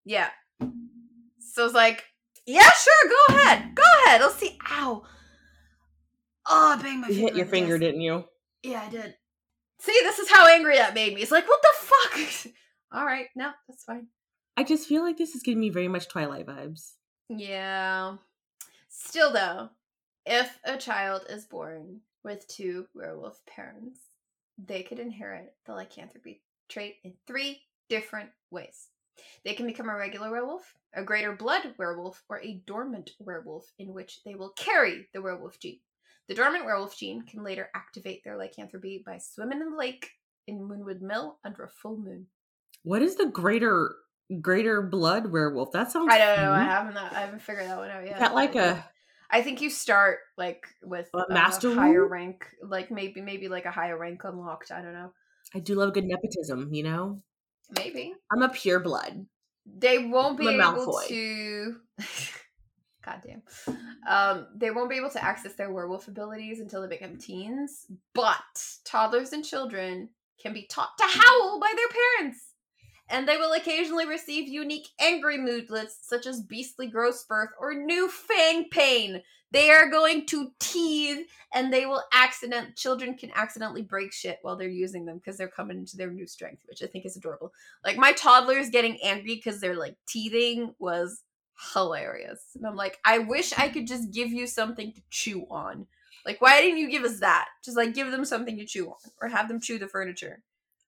Yeah. 0.05 0.31
So 1.39 1.65
it's 1.65 1.75
like, 1.75 2.05
yeah, 2.45 2.69
sure, 2.71 3.11
go 3.29 3.37
ahead. 3.37 3.75
Go 3.75 3.83
ahead. 4.05 4.21
Let's 4.21 4.37
see. 4.37 4.59
Ow. 4.71 5.05
Oh, 6.47 6.77
I 6.77 6.83
banged 6.83 7.03
my 7.03 7.09
You 7.09 7.15
hit 7.15 7.37
your 7.37 7.47
finger, 7.47 7.79
didn't 7.79 8.01
you? 8.01 8.25
Yeah, 8.63 8.83
I 8.83 8.91
did. 8.91 9.15
See, 9.85 10.01
this 10.03 10.19
is 10.19 10.31
how 10.31 10.47
angry 10.49 10.77
that 10.77 10.95
made 10.95 11.15
me. 11.15 11.21
It's 11.21 11.31
like, 11.31 11.47
what 11.47 11.61
the 11.61 11.69
fuck? 11.75 12.53
All 12.93 13.05
right, 13.05 13.27
no, 13.37 13.51
that's 13.69 13.85
fine. 13.85 14.07
I 14.57 14.65
just 14.65 14.89
feel 14.89 15.03
like 15.03 15.19
this 15.19 15.35
is 15.35 15.43
giving 15.43 15.61
me 15.61 15.69
very 15.69 15.89
much 15.89 16.09
Twilight 16.09 16.47
vibes. 16.47 16.93
Yeah. 17.29 18.17
Still, 18.89 19.31
though, 19.31 19.69
if 20.25 20.59
a 20.65 20.79
child 20.79 21.27
is 21.29 21.45
born 21.45 22.01
with 22.23 22.49
two 22.49 22.87
werewolf 22.95 23.45
parents, 23.45 24.01
they 24.57 24.83
could 24.83 24.99
inherit 24.99 25.53
the 25.67 25.75
lycanthropy 25.75 26.41
trait 26.71 26.97
in 27.05 27.13
three 27.27 27.61
different 27.91 28.31
ways. 28.51 28.89
They 29.45 29.53
can 29.53 29.67
become 29.67 29.91
a 29.91 29.95
regular 29.95 30.31
werewolf, 30.31 30.75
a 30.95 31.03
greater 31.03 31.37
blood 31.37 31.75
werewolf, 31.77 32.23
or 32.31 32.41
a 32.41 32.63
dormant 32.67 33.11
werewolf, 33.19 33.71
in 33.79 33.93
which 33.93 34.25
they 34.25 34.35
will 34.35 34.51
carry 34.57 35.09
the 35.13 35.21
werewolf 35.21 35.61
gene. 35.61 35.81
The 36.29 36.35
dormant 36.35 36.65
werewolf 36.65 36.97
gene 36.97 37.23
can 37.23 37.43
later 37.45 37.69
activate 37.75 38.25
their 38.25 38.37
lycanthropy 38.37 39.03
by 39.05 39.19
swimming 39.19 39.61
in 39.61 39.71
the 39.73 39.77
lake 39.77 40.11
in 40.47 40.59
Moonwood 40.61 41.01
Mill 41.01 41.39
under 41.45 41.65
a 41.65 41.69
full 41.69 41.97
moon. 41.99 42.27
What 42.83 43.03
is 43.03 43.17
the 43.17 43.27
greater 43.27 43.95
greater 44.41 44.81
blood 44.83 45.27
werewolf? 45.31 45.73
That 45.73 45.91
sounds. 45.91 46.13
I 46.13 46.19
don't 46.19 46.37
know. 46.39 46.53
I 46.53 46.65
haven't. 46.65 46.97
I 46.97 47.21
haven't 47.21 47.43
figured 47.43 47.67
that 47.67 47.77
one 47.79 47.91
out 47.91 48.05
yet. 48.05 48.15
Is 48.15 48.21
that 48.21 48.35
like 48.35 48.57
I 48.57 48.83
a 49.33 49.43
think- 49.43 49.61
you 49.61 49.71
start 49.71 50.19
like 50.39 50.67
with 50.83 51.09
A 51.15 51.19
a 51.19 51.33
master 51.33 51.75
higher 51.75 52.07
rank, 52.07 52.47
like 52.63 52.91
maybe 52.91 53.21
maybe 53.21 53.49
like 53.49 53.65
a 53.67 53.71
higher 53.71 53.99
rank 53.99 54.23
unlocked. 54.25 54.71
I 54.71 54.81
don't 54.83 54.93
know. 54.95 55.13
I 55.55 55.61
do 55.61 55.75
love 55.75 55.93
good 55.95 56.05
nepotism, 56.05 56.73
you 56.73 56.83
know? 56.83 57.23
Maybe 57.77 58.15
I'm 58.33 58.43
a 58.43 58.49
pure 58.49 58.81
blood. 58.81 59.27
they 59.67 59.99
won't 59.99 60.39
be 60.39 60.47
a 60.49 60.51
able 60.53 61.01
to. 61.09 61.77
God 63.05 63.23
damn. 63.27 63.43
Um, 64.09 64.47
they 64.55 64.71
won't 64.71 64.91
be 64.91 64.97
able 64.97 65.11
to 65.11 65.23
access 65.23 65.55
their 65.55 65.73
werewolf 65.73 66.09
abilities 66.09 66.61
until 66.61 66.83
they 66.83 66.89
become 66.89 67.17
teens. 67.17 67.87
But 68.15 68.67
toddlers 68.85 69.33
and 69.33 69.45
children 69.45 70.11
can 70.41 70.53
be 70.53 70.67
taught 70.67 70.97
to 70.99 71.05
howl 71.07 71.61
by 71.61 71.73
their 71.77 71.89
parents. 71.89 72.51
And 73.11 73.29
they 73.29 73.37
will 73.37 73.53
occasionally 73.53 74.07
receive 74.07 74.49
unique 74.49 74.89
angry 74.99 75.37
moodlets 75.37 75.99
such 76.03 76.27
as 76.27 76.41
beastly 76.41 76.87
gross 76.87 77.23
birth 77.25 77.51
or 77.61 77.75
new 77.75 78.09
fang 78.09 78.69
pain. 78.71 79.23
They 79.51 79.71
are 79.71 79.91
going 79.91 80.27
to 80.27 80.51
teeth 80.59 81.29
and 81.53 81.73
they 81.73 81.87
will 81.87 82.03
accident 82.13 82.77
children 82.77 83.15
can 83.15 83.31
accidentally 83.35 83.83
break 83.83 84.13
shit 84.13 84.39
while 84.43 84.57
they're 84.57 84.69
using 84.69 85.05
them 85.05 85.19
because 85.19 85.37
they're 85.37 85.49
coming 85.49 85.79
into 85.79 85.97
their 85.97 86.11
new 86.11 86.27
strength, 86.27 86.63
which 86.67 86.83
I 86.83 86.87
think 86.87 87.05
is 87.05 87.17
adorable. 87.17 87.53
Like 87.85 87.99
my 87.99 88.13
toddlers 88.13 88.71
getting 88.71 88.99
angry 89.03 89.37
because 89.37 89.61
they're 89.61 89.77
like 89.77 89.97
teething 90.09 90.75
was 90.79 91.23
hilarious. 91.75 92.41
And 92.55 92.67
I'm 92.67 92.77
like, 92.77 92.99
I 93.05 93.19
wish 93.19 93.53
I 93.57 93.69
could 93.69 93.87
just 93.87 94.13
give 94.13 94.31
you 94.31 94.47
something 94.47 94.93
to 94.93 95.03
chew 95.11 95.47
on. 95.51 95.87
Like, 96.27 96.41
why 96.41 96.61
didn't 96.61 96.79
you 96.79 96.91
give 96.91 97.05
us 97.05 97.21
that? 97.21 97.49
Just 97.65 97.77
like 97.77 97.95
give 97.95 98.11
them 98.11 98.25
something 98.25 98.57
to 98.59 98.65
chew 98.65 98.89
on 98.89 99.11
or 99.21 99.29
have 99.29 99.49
them 99.49 99.61
chew 99.61 99.79
the 99.79 99.89
furniture. 99.89 100.43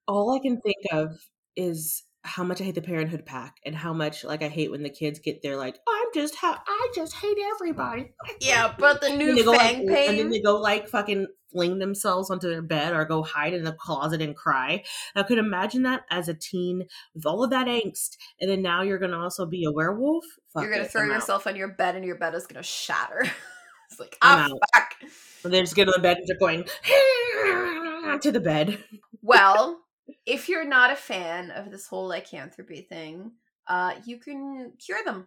All 0.08 0.34
I 0.34 0.38
can 0.38 0.60
think 0.60 0.76
of 0.92 1.20
is 1.56 2.04
how 2.22 2.42
much 2.42 2.60
I 2.60 2.64
hate 2.64 2.74
the 2.74 2.82
parenthood 2.82 3.24
pack 3.24 3.56
and 3.64 3.74
how 3.74 3.92
much 3.92 4.24
like 4.24 4.42
I 4.42 4.48
hate 4.48 4.70
when 4.70 4.82
the 4.82 4.90
kids 4.90 5.20
get 5.20 5.42
there 5.42 5.56
like 5.56 5.78
I'm 5.88 6.08
just 6.12 6.34
ha- 6.34 6.62
I 6.66 6.88
just 6.94 7.14
hate 7.14 7.38
everybody. 7.54 8.12
Yeah, 8.40 8.74
but 8.76 9.00
the 9.00 9.10
new 9.10 9.44
go, 9.44 9.52
like, 9.52 9.76
fang 9.76 10.08
and 10.08 10.18
then 10.18 10.30
they 10.30 10.40
go 10.40 10.56
like 10.56 10.88
fucking 10.88 11.28
fling 11.52 11.78
themselves 11.78 12.30
onto 12.30 12.48
their 12.48 12.62
bed 12.62 12.92
or 12.92 13.04
go 13.04 13.22
hide 13.22 13.54
in 13.54 13.64
the 13.64 13.72
closet 13.72 14.20
and 14.20 14.36
cry. 14.36 14.84
I 15.14 15.22
could 15.22 15.38
imagine 15.38 15.82
that 15.84 16.04
as 16.10 16.28
a 16.28 16.34
teen 16.34 16.86
with 17.14 17.26
all 17.26 17.42
of 17.42 17.50
that 17.50 17.66
angst, 17.66 18.16
and 18.40 18.50
then 18.50 18.62
now 18.62 18.82
you're 18.82 18.98
gonna 18.98 19.18
also 19.18 19.46
be 19.46 19.64
a 19.64 19.72
werewolf. 19.72 20.24
Fuck 20.52 20.62
You're 20.62 20.72
gonna 20.72 20.84
throw 20.84 21.02
I'm 21.02 21.10
out. 21.10 21.14
yourself 21.14 21.46
on 21.46 21.56
your 21.56 21.68
bed 21.68 21.96
and 21.96 22.04
your 22.04 22.16
bed 22.16 22.34
is 22.34 22.46
gonna 22.46 22.62
shatter. 22.62 23.20
it's 23.90 24.00
like, 24.00 24.16
I'm 24.22 24.50
ah, 24.50 24.54
out. 24.54 24.60
fuck. 24.74 25.10
And 25.44 25.52
they 25.52 25.60
just 25.60 25.76
get 25.76 25.88
on 25.88 25.94
the 25.96 26.02
bed 26.02 26.18
and 26.18 26.26
they're 26.26 26.38
going 26.38 26.64
to 28.20 28.32
the 28.32 28.40
bed. 28.40 28.78
Well, 29.22 29.80
if 30.24 30.48
you're 30.48 30.64
not 30.64 30.92
a 30.92 30.94
fan 30.94 31.50
of 31.50 31.72
this 31.72 31.88
whole 31.88 32.06
lycanthropy 32.06 32.82
thing, 32.82 33.32
uh, 33.66 33.94
you 34.04 34.18
can 34.18 34.74
cure 34.78 35.02
them. 35.04 35.26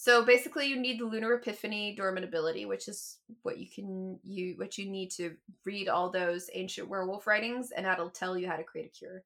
So 0.00 0.24
basically, 0.24 0.68
you 0.68 0.78
need 0.78 1.00
the 1.00 1.06
Lunar 1.06 1.34
Epiphany 1.34 1.96
dormant 1.96 2.24
ability, 2.24 2.66
which 2.66 2.86
is 2.86 3.18
what 3.42 3.58
you 3.58 3.66
can 3.68 4.20
you 4.22 4.54
what 4.56 4.78
you 4.78 4.88
need 4.88 5.10
to 5.16 5.34
read 5.64 5.88
all 5.88 6.08
those 6.08 6.48
ancient 6.54 6.88
werewolf 6.88 7.26
writings, 7.26 7.72
and 7.72 7.84
that'll 7.84 8.08
tell 8.08 8.38
you 8.38 8.46
how 8.46 8.54
to 8.54 8.62
create 8.62 8.86
a 8.86 8.96
cure. 8.96 9.24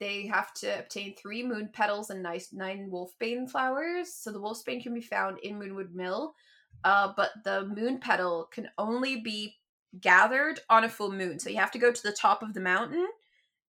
They 0.00 0.26
have 0.28 0.54
to 0.54 0.78
obtain 0.78 1.14
three 1.14 1.42
moon 1.42 1.68
petals 1.70 2.08
and 2.08 2.22
nice 2.22 2.54
nine 2.54 2.90
wolfbane 2.90 3.50
flowers. 3.50 4.14
So 4.14 4.32
the 4.32 4.40
wolfbane 4.40 4.82
can 4.82 4.94
be 4.94 5.02
found 5.02 5.40
in 5.40 5.58
Moonwood 5.58 5.92
Mill, 5.92 6.34
uh, 6.84 7.12
but 7.14 7.32
the 7.44 7.66
moon 7.66 7.98
petal 7.98 8.48
can 8.50 8.70
only 8.78 9.20
be 9.20 9.56
gathered 10.00 10.58
on 10.70 10.84
a 10.84 10.88
full 10.88 11.12
moon. 11.12 11.38
So 11.38 11.50
you 11.50 11.58
have 11.58 11.72
to 11.72 11.78
go 11.78 11.92
to 11.92 12.02
the 12.02 12.12
top 12.12 12.42
of 12.42 12.54
the 12.54 12.60
mountain, 12.60 13.06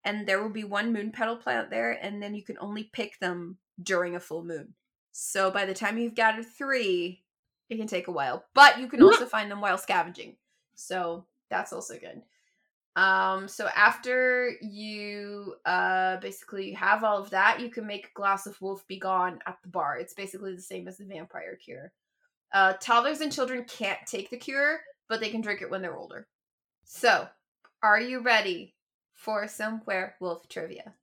and 0.05 0.25
there 0.25 0.41
will 0.41 0.53
be 0.53 0.63
one 0.63 0.93
moon 0.93 1.11
petal 1.11 1.35
plant 1.35 1.69
there, 1.69 1.91
and 1.91 2.23
then 2.23 2.33
you 2.33 2.45
can 2.45 2.55
only 2.61 2.89
pick 2.93 3.19
them 3.19 3.57
during 3.83 4.15
a 4.15 4.21
full 4.21 4.45
moon. 4.45 4.73
So 5.17 5.49
by 5.49 5.65
the 5.65 5.73
time 5.73 5.97
you've 5.97 6.13
gathered 6.13 6.45
three, 6.45 7.23
it 7.69 7.77
can 7.77 7.87
take 7.87 8.09
a 8.09 8.11
while. 8.11 8.43
But 8.53 8.81
you 8.81 8.87
can 8.87 9.01
also 9.01 9.25
find 9.25 9.49
them 9.49 9.61
while 9.61 9.77
scavenging. 9.77 10.35
So 10.75 11.25
that's 11.49 11.71
also 11.71 11.97
good. 11.97 12.21
Um, 13.01 13.47
so 13.47 13.69
after 13.77 14.51
you 14.61 15.55
uh 15.65 16.17
basically 16.17 16.73
have 16.73 17.05
all 17.05 17.17
of 17.17 17.29
that, 17.29 17.61
you 17.61 17.69
can 17.69 17.87
make 17.87 18.07
a 18.07 18.13
glass 18.13 18.45
of 18.45 18.61
wolf 18.61 18.85
be 18.87 18.99
gone 18.99 19.39
at 19.47 19.57
the 19.63 19.69
bar. 19.69 19.97
It's 19.97 20.13
basically 20.13 20.53
the 20.53 20.61
same 20.61 20.85
as 20.85 20.97
the 20.97 21.05
vampire 21.05 21.55
cure. 21.55 21.93
Uh 22.51 22.73
toddlers 22.81 23.21
and 23.21 23.31
children 23.31 23.63
can't 23.63 24.05
take 24.05 24.29
the 24.29 24.37
cure, 24.37 24.81
but 25.07 25.21
they 25.21 25.29
can 25.29 25.39
drink 25.39 25.61
it 25.61 25.71
when 25.71 25.81
they're 25.81 25.95
older. 25.95 26.27
So, 26.83 27.29
are 27.81 28.01
you 28.01 28.19
ready 28.19 28.75
for 29.13 29.47
some 29.47 29.81
werewolf 29.85 30.49
trivia? 30.49 30.93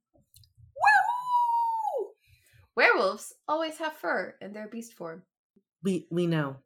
Werewolves 2.76 3.34
always 3.46 3.78
have 3.78 3.94
fur 3.94 4.34
in 4.40 4.52
their 4.52 4.68
beast 4.68 4.94
form. 4.94 5.22
We 5.82 6.06
we 6.10 6.26
know. 6.26 6.56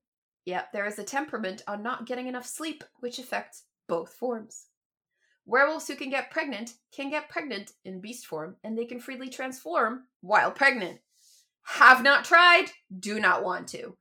Yep, 0.44 0.72
there 0.72 0.86
is 0.86 0.98
a 0.98 1.04
temperament 1.04 1.64
on 1.66 1.82
not 1.82 2.06
getting 2.06 2.28
enough 2.28 2.46
sleep, 2.46 2.84
which 3.00 3.18
affects 3.18 3.64
both 3.88 4.12
forms. 4.12 4.66
Werewolves 5.44 5.88
who 5.88 5.96
can 5.96 6.10
get 6.10 6.30
pregnant 6.30 6.74
can 6.94 7.10
get 7.10 7.28
pregnant 7.28 7.72
in 7.84 8.00
beast 8.00 8.26
form, 8.26 8.56
and 8.62 8.76
they 8.76 8.84
can 8.84 9.00
freely 9.00 9.28
transform 9.28 10.04
while 10.20 10.50
pregnant. 10.50 11.00
Have 11.64 12.02
not 12.02 12.24
tried, 12.24 12.66
do 13.00 13.18
not 13.18 13.42
want 13.44 13.68
to. 13.68 13.96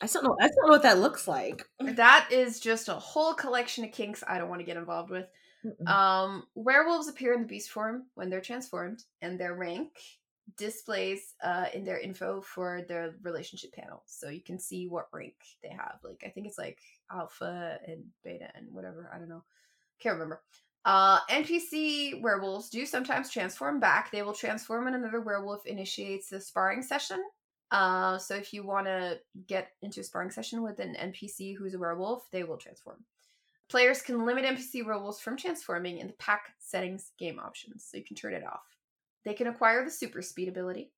I 0.00 0.06
don't 0.06 0.24
know. 0.24 0.36
I 0.40 0.46
don't 0.46 0.66
know 0.66 0.72
what 0.72 0.82
that 0.82 0.98
looks 0.98 1.26
like. 1.26 1.64
That 1.80 2.28
is 2.30 2.60
just 2.60 2.88
a 2.88 2.94
whole 2.94 3.34
collection 3.34 3.84
of 3.84 3.92
kinks 3.92 4.22
I 4.26 4.38
don't 4.38 4.48
want 4.48 4.60
to 4.60 4.66
get 4.66 4.76
involved 4.76 5.10
with. 5.10 5.26
Mm-mm. 5.64 5.88
Um, 5.88 6.44
werewolves 6.54 7.08
appear 7.08 7.32
in 7.34 7.42
the 7.42 7.48
beast 7.48 7.70
form 7.70 8.04
when 8.14 8.30
they're 8.30 8.40
transformed, 8.40 9.02
and 9.22 9.38
their 9.38 9.54
rank 9.54 9.90
displays 10.56 11.34
uh, 11.42 11.66
in 11.72 11.84
their 11.84 11.98
info 11.98 12.40
for 12.40 12.82
their 12.88 13.14
relationship 13.22 13.72
panel, 13.72 14.02
so 14.06 14.28
you 14.28 14.42
can 14.42 14.58
see 14.58 14.88
what 14.88 15.08
rank 15.12 15.34
they 15.62 15.70
have. 15.70 15.98
Like 16.02 16.22
I 16.26 16.30
think 16.30 16.46
it's 16.46 16.58
like 16.58 16.78
alpha 17.10 17.78
and 17.86 18.04
beta 18.22 18.48
and 18.54 18.66
whatever. 18.70 19.10
I 19.12 19.18
don't 19.18 19.28
know. 19.28 19.44
Can't 20.00 20.14
remember. 20.14 20.42
Uh, 20.84 21.20
NPC 21.30 22.20
werewolves 22.20 22.68
do 22.68 22.84
sometimes 22.84 23.30
transform 23.30 23.80
back. 23.80 24.10
They 24.10 24.22
will 24.22 24.34
transform 24.34 24.84
when 24.84 24.94
another 24.94 25.20
werewolf 25.20 25.64
initiates 25.64 26.30
a 26.32 26.40
sparring 26.40 26.82
session. 26.82 27.22
Uh, 27.70 28.18
so 28.18 28.34
if 28.34 28.52
you 28.52 28.64
want 28.64 28.86
to 28.86 29.18
get 29.46 29.68
into 29.80 30.00
a 30.00 30.04
sparring 30.04 30.30
session 30.30 30.62
with 30.62 30.78
an 30.80 30.94
NPC 31.00 31.56
who's 31.56 31.74
a 31.74 31.78
werewolf, 31.78 32.30
they 32.30 32.44
will 32.44 32.58
transform. 32.58 33.04
Players 33.68 34.02
can 34.02 34.26
limit 34.26 34.44
NPC 34.44 34.84
werewolves 34.84 35.20
from 35.20 35.36
transforming 35.36 35.98
in 35.98 36.06
the 36.06 36.12
pack 36.14 36.54
settings 36.58 37.12
game 37.18 37.40
options, 37.40 37.88
so 37.90 37.96
you 37.96 38.04
can 38.04 38.14
turn 38.14 38.34
it 38.34 38.44
off. 38.44 38.73
They 39.24 39.34
can 39.34 39.46
acquire 39.46 39.84
the 39.84 39.90
super 39.90 40.22
speed 40.22 40.48
ability. 40.48 40.92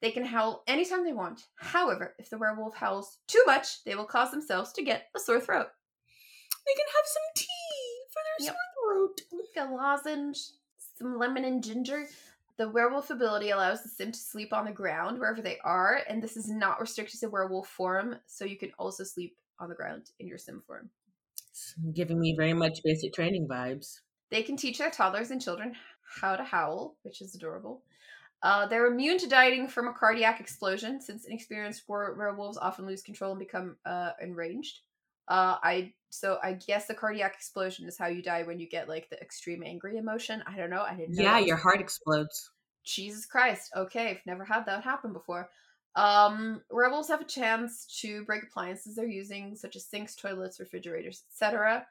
They 0.00 0.10
can 0.10 0.24
howl 0.24 0.64
anytime 0.66 1.04
they 1.04 1.12
want. 1.12 1.46
However, 1.56 2.14
if 2.18 2.30
the 2.30 2.38
werewolf 2.38 2.74
howls 2.74 3.18
too 3.26 3.42
much, 3.46 3.84
they 3.84 3.94
will 3.94 4.06
cause 4.06 4.30
themselves 4.30 4.72
to 4.72 4.82
get 4.82 5.08
a 5.14 5.20
sore 5.20 5.40
throat. 5.40 5.68
They 6.66 6.74
can 6.74 6.86
have 6.96 7.06
some 7.06 7.22
tea 7.36 8.02
for 8.12 8.22
their 8.24 8.46
Yep. 8.46 8.54
sore 8.54 8.94
throat. 8.96 9.20
Like 9.32 9.68
a 9.68 9.72
lozenge, 9.72 10.38
some 10.98 11.18
lemon 11.18 11.44
and 11.44 11.62
ginger. 11.62 12.08
The 12.56 12.68
werewolf 12.68 13.10
ability 13.10 13.50
allows 13.50 13.82
the 13.82 13.88
sim 13.88 14.12
to 14.12 14.18
sleep 14.18 14.52
on 14.52 14.64
the 14.64 14.72
ground 14.72 15.18
wherever 15.18 15.40
they 15.40 15.58
are, 15.60 16.02
and 16.08 16.22
this 16.22 16.36
is 16.36 16.48
not 16.50 16.80
restricted 16.80 17.20
to 17.20 17.28
werewolf 17.28 17.68
form, 17.68 18.16
so 18.26 18.44
you 18.44 18.58
can 18.58 18.72
also 18.78 19.04
sleep 19.04 19.36
on 19.58 19.68
the 19.68 19.74
ground 19.74 20.10
in 20.18 20.26
your 20.26 20.38
sim 20.38 20.62
form. 20.66 20.90
It's 21.50 21.74
giving 21.94 22.20
me 22.20 22.34
very 22.36 22.52
much 22.52 22.82
basic 22.82 23.14
training 23.14 23.48
vibes. 23.48 24.00
They 24.30 24.42
can 24.42 24.56
teach 24.56 24.78
their 24.78 24.90
toddlers 24.90 25.30
and 25.30 25.40
children 25.40 25.74
how 26.20 26.36
to 26.36 26.44
howl, 26.44 26.96
which 27.02 27.20
is 27.20 27.34
adorable. 27.34 27.82
Uh, 28.42 28.66
they're 28.66 28.86
immune 28.86 29.18
to 29.18 29.28
dieting 29.28 29.68
from 29.68 29.88
a 29.88 29.92
cardiac 29.92 30.40
explosion, 30.40 31.00
since 31.00 31.26
inexperienced 31.26 31.82
were- 31.88 32.14
werewolves 32.14 32.56
often 32.56 32.86
lose 32.86 33.02
control 33.02 33.32
and 33.32 33.38
become 33.38 33.76
uh, 33.84 34.12
enraged. 34.20 34.80
Uh, 35.28 35.56
I 35.62 35.92
so 36.08 36.38
I 36.42 36.54
guess 36.54 36.86
the 36.86 36.94
cardiac 36.94 37.34
explosion 37.34 37.86
is 37.86 37.96
how 37.96 38.08
you 38.08 38.22
die 38.22 38.42
when 38.42 38.58
you 38.58 38.68
get 38.68 38.88
like 38.88 39.08
the 39.10 39.20
extreme 39.20 39.62
angry 39.62 39.96
emotion. 39.96 40.42
I 40.46 40.56
don't 40.56 40.70
know. 40.70 40.82
I 40.82 40.94
didn't 40.94 41.14
know. 41.14 41.22
Yeah, 41.22 41.38
your 41.38 41.56
heart 41.56 41.80
explodes. 41.80 42.50
Jesus 42.84 43.26
Christ. 43.26 43.70
Okay, 43.76 44.10
I've 44.10 44.26
never 44.26 44.44
had 44.44 44.66
that 44.66 44.82
happen 44.82 45.12
before. 45.12 45.48
Um, 45.94 46.62
werewolves 46.70 47.08
have 47.08 47.20
a 47.20 47.24
chance 47.24 47.86
to 48.00 48.24
break 48.24 48.42
appliances 48.44 48.96
they're 48.96 49.06
using, 49.06 49.54
such 49.54 49.76
as 49.76 49.84
sinks, 49.84 50.14
toilets, 50.14 50.60
refrigerators, 50.60 51.24
etc., 51.30 51.86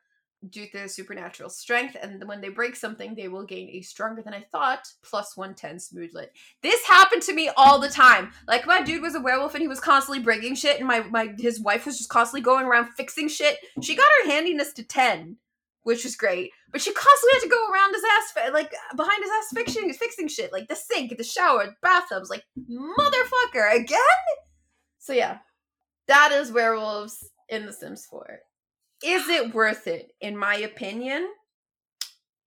due 0.49 0.69
to 0.69 0.87
supernatural 0.87 1.49
strength. 1.49 1.97
And 2.01 2.23
when 2.27 2.41
they 2.41 2.49
break 2.49 2.75
something, 2.75 3.15
they 3.15 3.27
will 3.27 3.45
gain 3.45 3.69
a 3.71 3.81
stronger 3.81 4.21
than 4.21 4.33
I 4.33 4.45
thought 4.51 4.87
plus 5.03 5.35
110 5.35 5.79
smooth 5.79 6.11
lit. 6.13 6.31
This 6.61 6.85
happened 6.85 7.21
to 7.23 7.33
me 7.33 7.49
all 7.57 7.79
the 7.79 7.89
time. 7.89 8.31
Like 8.47 8.65
my 8.65 8.81
dude 8.81 9.01
was 9.01 9.15
a 9.15 9.21
werewolf 9.21 9.53
and 9.53 9.61
he 9.61 9.67
was 9.67 9.79
constantly 9.79 10.23
breaking 10.23 10.55
shit, 10.55 10.79
and 10.79 10.87
my 10.87 11.01
my 11.01 11.33
his 11.37 11.59
wife 11.59 11.85
was 11.85 11.97
just 11.97 12.09
constantly 12.09 12.41
going 12.41 12.65
around 12.65 12.89
fixing 12.95 13.27
shit. 13.27 13.57
She 13.81 13.95
got 13.95 14.09
her 14.21 14.29
handiness 14.29 14.73
to 14.73 14.83
10 14.83 15.37
which 15.83 16.03
was 16.03 16.15
great. 16.15 16.51
But 16.71 16.81
she 16.81 16.93
constantly 16.93 17.33
had 17.33 17.43
to 17.43 17.49
go 17.49 17.71
around 17.71 17.95
his 17.95 18.03
ass, 18.03 18.53
like 18.53 18.71
behind 18.95 19.23
his 19.23 19.31
ass, 19.31 19.47
fixing 19.55 19.91
fixing 19.93 20.27
shit, 20.27 20.53
like 20.53 20.67
the 20.67 20.75
sink, 20.75 21.17
the 21.17 21.23
shower, 21.23 21.65
the 21.65 21.75
bathtubs, 21.81 22.29
like 22.29 22.43
motherfucker 22.69 23.75
again. 23.75 23.97
So 24.99 25.13
yeah, 25.13 25.39
that 26.07 26.31
is 26.31 26.51
werewolves 26.51 27.29
in 27.49 27.65
The 27.65 27.73
Sims 27.73 28.05
4. 28.05 28.39
Is 29.03 29.29
it 29.29 29.53
worth 29.53 29.87
it? 29.87 30.13
In 30.21 30.37
my 30.37 30.55
opinion, 30.55 31.29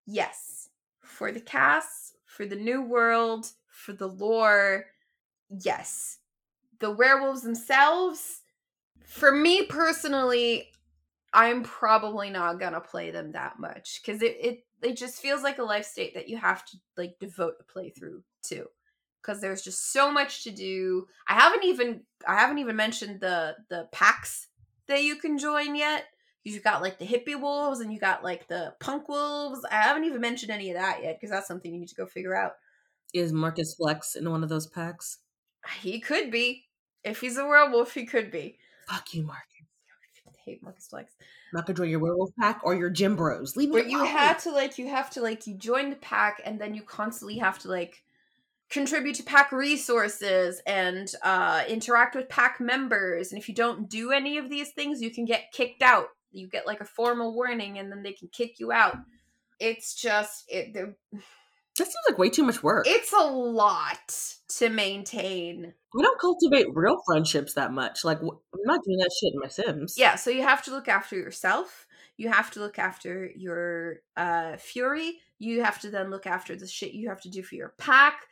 yes. 0.06 0.68
For 1.00 1.32
the 1.32 1.40
CAS, 1.40 2.14
for 2.24 2.46
the 2.46 2.56
new 2.56 2.82
world, 2.82 3.46
for 3.68 3.92
the 3.92 4.08
lore, 4.08 4.86
yes. 5.48 6.18
The 6.80 6.90
werewolves 6.90 7.42
themselves, 7.42 8.42
for 9.04 9.32
me 9.32 9.64
personally, 9.66 10.68
I'm 11.32 11.62
probably 11.62 12.30
not 12.30 12.60
gonna 12.60 12.80
play 12.80 13.10
them 13.10 13.32
that 13.32 13.58
much 13.58 14.00
because 14.02 14.22
it, 14.22 14.36
it 14.40 14.64
it 14.82 14.96
just 14.96 15.20
feels 15.20 15.42
like 15.42 15.58
a 15.58 15.62
life 15.62 15.86
state 15.86 16.14
that 16.14 16.28
you 16.28 16.36
have 16.36 16.64
to 16.66 16.76
like 16.96 17.18
devote 17.20 17.54
a 17.60 17.78
playthrough 17.78 18.22
to 18.44 18.66
because 19.20 19.40
there's 19.40 19.62
just 19.62 19.92
so 19.92 20.10
much 20.10 20.44
to 20.44 20.50
do. 20.50 21.06
I 21.28 21.34
haven't 21.34 21.64
even 21.64 22.02
I 22.26 22.34
haven't 22.34 22.58
even 22.58 22.76
mentioned 22.76 23.20
the 23.20 23.56
the 23.70 23.88
packs 23.92 24.48
that 24.88 25.02
you 25.04 25.16
can 25.16 25.38
join 25.38 25.74
yet. 25.76 26.06
You've 26.44 26.64
got 26.64 26.82
like 26.82 26.98
the 26.98 27.06
hippie 27.06 27.40
wolves 27.40 27.80
and 27.80 27.92
you 27.92 28.00
got 28.00 28.24
like 28.24 28.48
the 28.48 28.74
punk 28.80 29.08
wolves. 29.08 29.64
I 29.70 29.76
haven't 29.76 30.04
even 30.04 30.20
mentioned 30.20 30.50
any 30.50 30.70
of 30.70 30.76
that 30.76 31.02
yet 31.02 31.18
because 31.18 31.30
that's 31.30 31.46
something 31.46 31.72
you 31.72 31.78
need 31.78 31.88
to 31.88 31.94
go 31.94 32.06
figure 32.06 32.34
out. 32.34 32.52
Is 33.14 33.32
Marcus 33.32 33.74
Flex 33.74 34.16
in 34.16 34.28
one 34.30 34.42
of 34.42 34.48
those 34.48 34.66
packs? 34.66 35.18
He 35.80 36.00
could 36.00 36.30
be 36.30 36.64
if 37.04 37.20
he's 37.20 37.36
a 37.36 37.44
werewolf. 37.44 37.94
He 37.94 38.06
could 38.06 38.30
be. 38.30 38.58
Fuck 38.88 39.14
you, 39.14 39.22
Marcus. 39.22 39.46
I 40.26 40.30
hate 40.44 40.62
Marcus 40.62 40.88
Flex. 40.88 41.14
Not 41.52 41.66
gonna 41.66 41.76
join 41.76 41.90
your 41.90 42.00
werewolf 42.00 42.30
pack 42.40 42.60
or 42.64 42.74
your 42.74 42.90
gym 42.90 43.14
bros. 43.14 43.56
Leave 43.56 43.68
me 43.68 43.74
where 43.74 43.86
you 43.86 44.04
had 44.04 44.38
to 44.40 44.50
like 44.50 44.78
you 44.78 44.88
have 44.88 45.10
to 45.10 45.20
like 45.20 45.46
you 45.46 45.54
join 45.54 45.90
the 45.90 45.96
pack 45.96 46.40
and 46.44 46.60
then 46.60 46.74
you 46.74 46.82
constantly 46.82 47.38
have 47.38 47.58
to 47.60 47.68
like 47.68 48.02
contribute 48.70 49.14
to 49.16 49.22
pack 49.22 49.52
resources 49.52 50.62
and 50.66 51.14
uh 51.22 51.62
interact 51.68 52.16
with 52.16 52.28
pack 52.30 52.58
members 52.58 53.30
and 53.30 53.38
if 53.38 53.46
you 53.46 53.54
don't 53.54 53.90
do 53.90 54.12
any 54.12 54.38
of 54.38 54.48
these 54.48 54.70
things 54.70 55.02
you 55.02 55.10
can 55.10 55.26
get 55.26 55.52
kicked 55.52 55.82
out 55.82 56.06
you 56.32 56.48
get 56.48 56.66
like 56.66 56.80
a 56.80 56.84
formal 56.84 57.34
warning 57.34 57.78
and 57.78 57.90
then 57.90 58.02
they 58.02 58.12
can 58.12 58.28
kick 58.28 58.58
you 58.58 58.72
out 58.72 58.96
it's 59.60 59.94
just 59.94 60.44
it 60.48 60.74
That 61.78 61.86
seems 61.86 61.94
like 62.06 62.18
way 62.18 62.28
too 62.28 62.42
much 62.42 62.62
work. 62.62 62.84
it's 62.86 63.14
a 63.14 63.24
lot 63.24 64.14
to 64.58 64.68
maintain 64.68 65.72
we 65.94 66.02
don't 66.02 66.20
cultivate 66.20 66.66
real 66.74 66.98
friendships 67.06 67.54
that 67.54 67.72
much. 67.72 68.02
Like 68.04 68.20
I'm 68.20 68.28
not 68.64 68.80
doing 68.84 68.98
that 68.98 69.10
shit 69.18 69.32
in 69.34 69.40
my 69.40 69.48
Sims. 69.48 69.94
yeah 69.96 70.16
so 70.16 70.30
you 70.30 70.42
have 70.42 70.62
to 70.64 70.70
look 70.70 70.88
after 70.88 71.16
yourself 71.16 71.86
you 72.18 72.28
have 72.28 72.50
to 72.52 72.60
look 72.60 72.78
after 72.78 73.30
your 73.34 74.00
uh 74.16 74.56
fury 74.58 75.18
you 75.38 75.62
have 75.62 75.80
to 75.80 75.90
then 75.90 76.10
look 76.10 76.26
after 76.26 76.54
the 76.54 76.66
shit 76.66 76.92
you 76.92 77.08
have 77.08 77.20
to 77.22 77.30
do 77.30 77.42
for 77.42 77.54
your 77.54 77.74
pack 77.78 78.26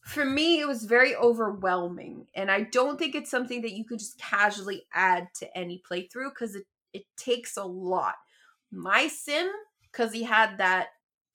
for 0.00 0.24
me 0.24 0.60
it 0.60 0.66
was 0.66 0.84
very 0.84 1.14
overwhelming 1.14 2.26
and 2.34 2.50
i 2.50 2.62
don't 2.62 2.98
think 2.98 3.14
it's 3.14 3.30
something 3.30 3.62
that 3.62 3.72
you 3.72 3.84
could 3.84 3.98
just 3.98 4.18
casually 4.18 4.86
add 4.92 5.28
to 5.34 5.56
any 5.56 5.82
playthrough 5.88 6.30
because 6.30 6.54
it, 6.54 6.64
it 6.92 7.04
takes 7.16 7.56
a 7.56 7.64
lot 7.64 8.14
my 8.70 9.08
sim 9.08 9.48
because 9.82 10.12
he 10.12 10.22
had 10.22 10.58
that 10.58 10.88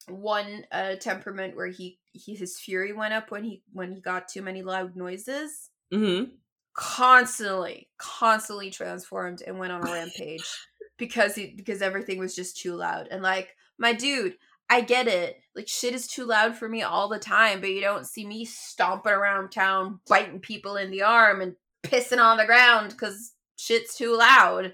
one 0.09 0.65
uh 0.71 0.95
temperament 0.95 1.55
where 1.55 1.67
he, 1.67 1.97
he 2.11 2.35
his 2.35 2.59
fury 2.59 2.93
went 2.93 3.13
up 3.13 3.31
when 3.31 3.43
he 3.43 3.63
when 3.71 3.91
he 3.91 4.01
got 4.01 4.27
too 4.27 4.41
many 4.41 4.61
loud 4.61 4.95
noises 4.95 5.69
Mm-hmm. 5.93 6.31
constantly, 6.73 7.89
constantly 7.99 8.71
transformed 8.71 9.43
and 9.45 9.59
went 9.59 9.71
on 9.71 9.87
a 9.87 9.91
rampage 9.91 10.43
because 10.97 11.35
he, 11.35 11.53
because 11.55 11.83
everything 11.83 12.17
was 12.17 12.35
just 12.35 12.57
too 12.57 12.73
loud. 12.73 13.07
And 13.11 13.21
like, 13.21 13.55
my 13.77 13.93
dude, 13.93 14.35
I 14.69 14.81
get 14.81 15.07
it. 15.07 15.37
Like 15.55 15.67
shit 15.67 15.93
is 15.93 16.07
too 16.07 16.25
loud 16.25 16.55
for 16.55 16.67
me 16.67 16.81
all 16.81 17.09
the 17.09 17.19
time, 17.19 17.61
but 17.61 17.69
you 17.69 17.79
don't 17.81 18.07
see 18.07 18.25
me 18.25 18.43
stomping 18.43 19.13
around 19.13 19.51
town, 19.51 19.99
biting 20.07 20.39
people 20.39 20.77
in 20.77 20.89
the 20.89 21.03
arm 21.03 21.41
and 21.41 21.55
pissing 21.83 22.19
on 22.19 22.37
the 22.37 22.45
ground 22.45 22.89
because 22.89 23.33
shit's 23.55 23.95
too 23.95 24.17
loud. 24.17 24.73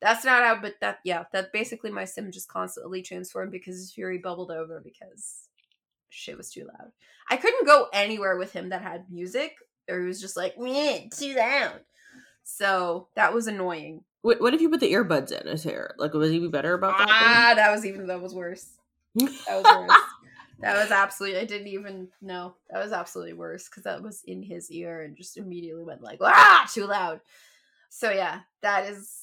That's 0.00 0.24
not 0.24 0.42
how, 0.42 0.60
but 0.60 0.76
that, 0.80 1.00
yeah, 1.04 1.24
that 1.32 1.52
basically 1.52 1.90
my 1.90 2.04
sim 2.04 2.32
just 2.32 2.48
constantly 2.48 3.02
transformed 3.02 3.52
because 3.52 3.76
his 3.76 3.92
fury 3.92 4.18
bubbled 4.18 4.50
over 4.50 4.80
because 4.82 5.48
shit 6.08 6.36
was 6.36 6.50
too 6.50 6.66
loud. 6.66 6.92
I 7.30 7.36
couldn't 7.36 7.66
go 7.66 7.88
anywhere 7.92 8.36
with 8.36 8.52
him 8.52 8.70
that 8.70 8.82
had 8.82 9.10
music, 9.10 9.56
or 9.88 10.00
he 10.00 10.06
was 10.06 10.20
just 10.20 10.36
like, 10.36 10.58
Meh, 10.58 11.08
too 11.14 11.34
loud. 11.34 11.80
So 12.42 13.08
that 13.14 13.34
was 13.34 13.46
annoying. 13.46 14.04
What, 14.22 14.40
what 14.40 14.54
if 14.54 14.60
you 14.60 14.70
put 14.70 14.80
the 14.80 14.92
earbuds 14.92 15.32
in 15.32 15.46
his 15.46 15.64
hair? 15.64 15.94
Like, 15.98 16.14
was 16.14 16.30
he 16.30 16.38
be 16.38 16.48
better 16.48 16.74
about 16.74 16.98
that? 16.98 17.08
Ah, 17.08 17.52
that 17.54 17.70
was 17.70 17.86
even, 17.86 18.06
that 18.06 18.20
was 18.20 18.34
worse. 18.34 18.66
That 19.14 19.30
was 19.48 19.64
worse. 19.64 19.98
that 20.60 20.76
was 20.76 20.90
absolutely, 20.90 21.40
I 21.40 21.44
didn't 21.44 21.68
even 21.68 22.08
know. 22.20 22.54
That 22.70 22.82
was 22.82 22.92
absolutely 22.92 23.34
worse 23.34 23.68
because 23.68 23.84
that 23.84 24.02
was 24.02 24.22
in 24.26 24.42
his 24.42 24.70
ear 24.70 25.02
and 25.02 25.16
just 25.16 25.36
immediately 25.36 25.84
went 25.84 26.02
like, 26.02 26.18
ah, 26.22 26.68
too 26.72 26.86
loud. 26.86 27.20
So 27.88 28.10
yeah, 28.10 28.40
that 28.62 28.84
is 28.86 29.19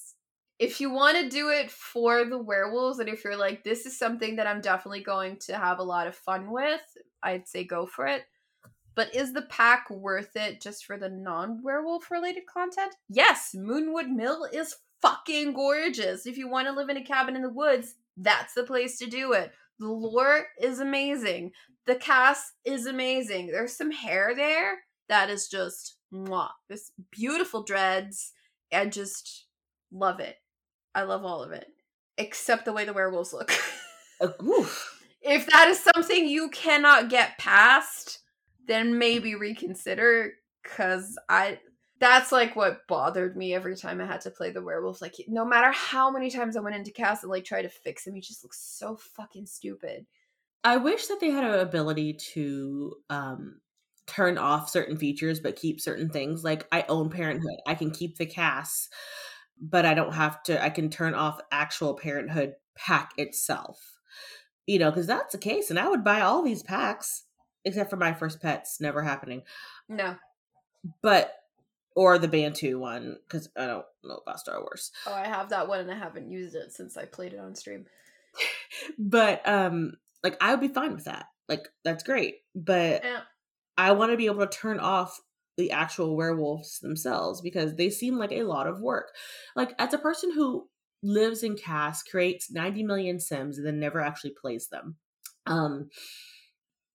if 0.59 0.81
you 0.81 0.91
want 0.91 1.17
to 1.17 1.29
do 1.29 1.49
it 1.49 1.69
for 1.69 2.25
the 2.25 2.37
werewolves 2.37 2.99
and 2.99 3.09
if 3.09 3.23
you're 3.23 3.37
like 3.37 3.63
this 3.63 3.85
is 3.85 3.97
something 3.97 4.35
that 4.35 4.47
i'm 4.47 4.61
definitely 4.61 5.01
going 5.03 5.37
to 5.37 5.55
have 5.55 5.79
a 5.79 5.83
lot 5.83 6.07
of 6.07 6.15
fun 6.15 6.51
with 6.51 6.81
i'd 7.23 7.47
say 7.47 7.63
go 7.63 7.85
for 7.85 8.07
it. 8.07 8.23
But 8.95 9.13
is 9.13 9.31
the 9.31 9.43
pack 9.43 9.91
worth 9.91 10.35
it 10.35 10.59
just 10.59 10.85
for 10.85 10.97
the 10.97 11.07
non-werewolf 11.07 12.09
related 12.09 12.47
content? 12.47 12.95
Yes 13.09 13.53
moonwood 13.55 14.09
mill 14.09 14.47
is 14.51 14.75
fucking 15.03 15.53
gorgeous. 15.53 16.25
If 16.25 16.35
you 16.35 16.49
want 16.49 16.67
to 16.67 16.73
live 16.73 16.89
in 16.89 16.97
a 16.97 17.03
cabin 17.03 17.35
in 17.35 17.43
the 17.43 17.49
woods 17.49 17.95
that's 18.17 18.55
the 18.55 18.63
place 18.63 18.97
to 18.97 19.05
do 19.05 19.33
it. 19.33 19.51
The 19.79 19.87
lore 19.87 20.47
is 20.59 20.79
amazing. 20.79 21.51
The 21.85 21.95
CAS 21.95 22.53
is 22.65 22.87
amazing. 22.87 23.47
There's 23.47 23.77
some 23.77 23.91
hair 23.91 24.33
there 24.35 24.79
that 25.07 25.29
is 25.29 25.47
just 25.47 25.97
mwah. 26.11 26.49
this 26.67 26.91
beautiful 27.11 27.63
dreads 27.63 28.33
and 28.71 28.91
just 28.91 29.45
love 29.91 30.19
it 30.19 30.37
I 30.97 31.03
love 31.03 31.23
all 31.23 31.43
of 31.43 31.51
it, 31.51 31.67
except 32.17 32.65
the 32.65 32.73
way 32.73 32.83
the 32.83 32.93
werewolves 32.93 33.31
look. 33.31 33.51
Uh, 34.19 34.31
if 35.21 35.45
that 35.45 35.67
is 35.67 35.79
something 35.93 36.27
you 36.27 36.49
cannot 36.49 37.07
get 37.07 37.37
past, 37.37 38.17
then 38.65 38.97
maybe 38.97 39.35
reconsider. 39.35 40.31
Cause 40.63 41.19
I, 41.29 41.59
that's 41.99 42.31
like 42.31 42.55
what 42.55 42.87
bothered 42.87 43.37
me 43.37 43.53
every 43.53 43.75
time 43.75 44.01
I 44.01 44.07
had 44.07 44.21
to 44.21 44.31
play 44.31 44.49
the 44.49 44.63
werewolf. 44.63 45.03
Like, 45.03 45.13
no 45.27 45.45
matter 45.45 45.71
how 45.71 46.09
many 46.09 46.31
times 46.31 46.57
I 46.57 46.61
went 46.61 46.75
into 46.75 46.91
CAS 46.91 47.21
and 47.21 47.29
like 47.29 47.45
try 47.45 47.61
to 47.61 47.69
fix 47.69 48.07
him, 48.07 48.15
he 48.15 48.21
just 48.21 48.43
looks 48.43 48.59
so 48.59 48.95
fucking 48.95 49.45
stupid. 49.45 50.07
I 50.63 50.77
wish 50.77 51.05
that 51.05 51.19
they 51.19 51.29
had 51.29 51.43
an 51.43 51.59
ability 51.59 52.13
to 52.33 52.95
um 53.11 53.61
turn 54.07 54.39
off 54.39 54.67
certain 54.67 54.97
features 54.97 55.39
but 55.39 55.57
keep 55.57 55.79
certain 55.79 56.09
things. 56.09 56.43
Like 56.43 56.65
I 56.71 56.85
own 56.89 57.11
Parenthood. 57.11 57.59
I 57.67 57.75
can 57.75 57.91
keep 57.91 58.17
the 58.17 58.25
CAS 58.25 58.89
but 59.59 59.85
I 59.85 59.93
don't 59.93 60.13
have 60.13 60.43
to, 60.43 60.63
I 60.63 60.69
can 60.69 60.89
turn 60.89 61.13
off 61.13 61.39
actual 61.51 61.95
parenthood 61.95 62.55
pack 62.75 63.11
itself. 63.17 63.99
You 64.65 64.79
know, 64.79 64.91
because 64.91 65.07
that's 65.07 65.31
the 65.31 65.39
case. 65.39 65.69
And 65.69 65.79
I 65.79 65.87
would 65.87 66.03
buy 66.03 66.21
all 66.21 66.43
these 66.43 66.63
packs, 66.63 67.23
except 67.63 67.89
for 67.89 67.95
my 67.95 68.13
first 68.13 68.41
pets, 68.41 68.81
never 68.81 69.01
happening. 69.01 69.43
No. 69.87 70.15
But, 71.01 71.33
or 71.95 72.17
the 72.17 72.27
Batuu 72.27 72.77
one, 72.77 73.17
because 73.27 73.49
I 73.57 73.65
don't 73.65 73.85
know 74.03 74.17
about 74.17 74.39
Star 74.39 74.59
Wars. 74.59 74.91
Oh, 75.05 75.13
I 75.13 75.25
have 75.25 75.49
that 75.49 75.67
one 75.69 75.79
and 75.79 75.91
I 75.91 75.97
haven't 75.97 76.29
used 76.29 76.53
it 76.55 76.73
since 76.73 76.97
I 76.97 77.05
played 77.05 77.33
it 77.33 77.39
on 77.39 77.55
stream. 77.55 77.85
but, 78.99 79.47
um, 79.47 79.93
like, 80.21 80.37
I 80.41 80.51
would 80.51 80.61
be 80.61 80.67
fine 80.67 80.93
with 80.93 81.05
that. 81.05 81.27
Like, 81.47 81.69
that's 81.85 82.03
great. 82.03 82.39
But 82.53 83.05
yeah. 83.05 83.21
I 83.77 83.93
want 83.93 84.11
to 84.11 84.17
be 84.17 84.25
able 84.25 84.45
to 84.45 84.57
turn 84.57 84.79
off 84.79 85.21
the 85.57 85.71
actual 85.71 86.15
werewolves 86.15 86.79
themselves 86.79 87.41
because 87.41 87.75
they 87.75 87.89
seem 87.89 88.17
like 88.17 88.31
a 88.31 88.43
lot 88.43 88.67
of 88.67 88.79
work. 88.79 89.09
Like 89.55 89.73
as 89.79 89.93
a 89.93 89.97
person 89.97 90.31
who 90.31 90.69
lives 91.03 91.43
in 91.43 91.57
CAS, 91.57 92.03
creates 92.03 92.51
90 92.51 92.83
million 92.83 93.19
sims 93.19 93.57
and 93.57 93.65
then 93.65 93.79
never 93.79 93.99
actually 93.99 94.35
plays 94.39 94.69
them. 94.69 94.95
Um 95.45 95.89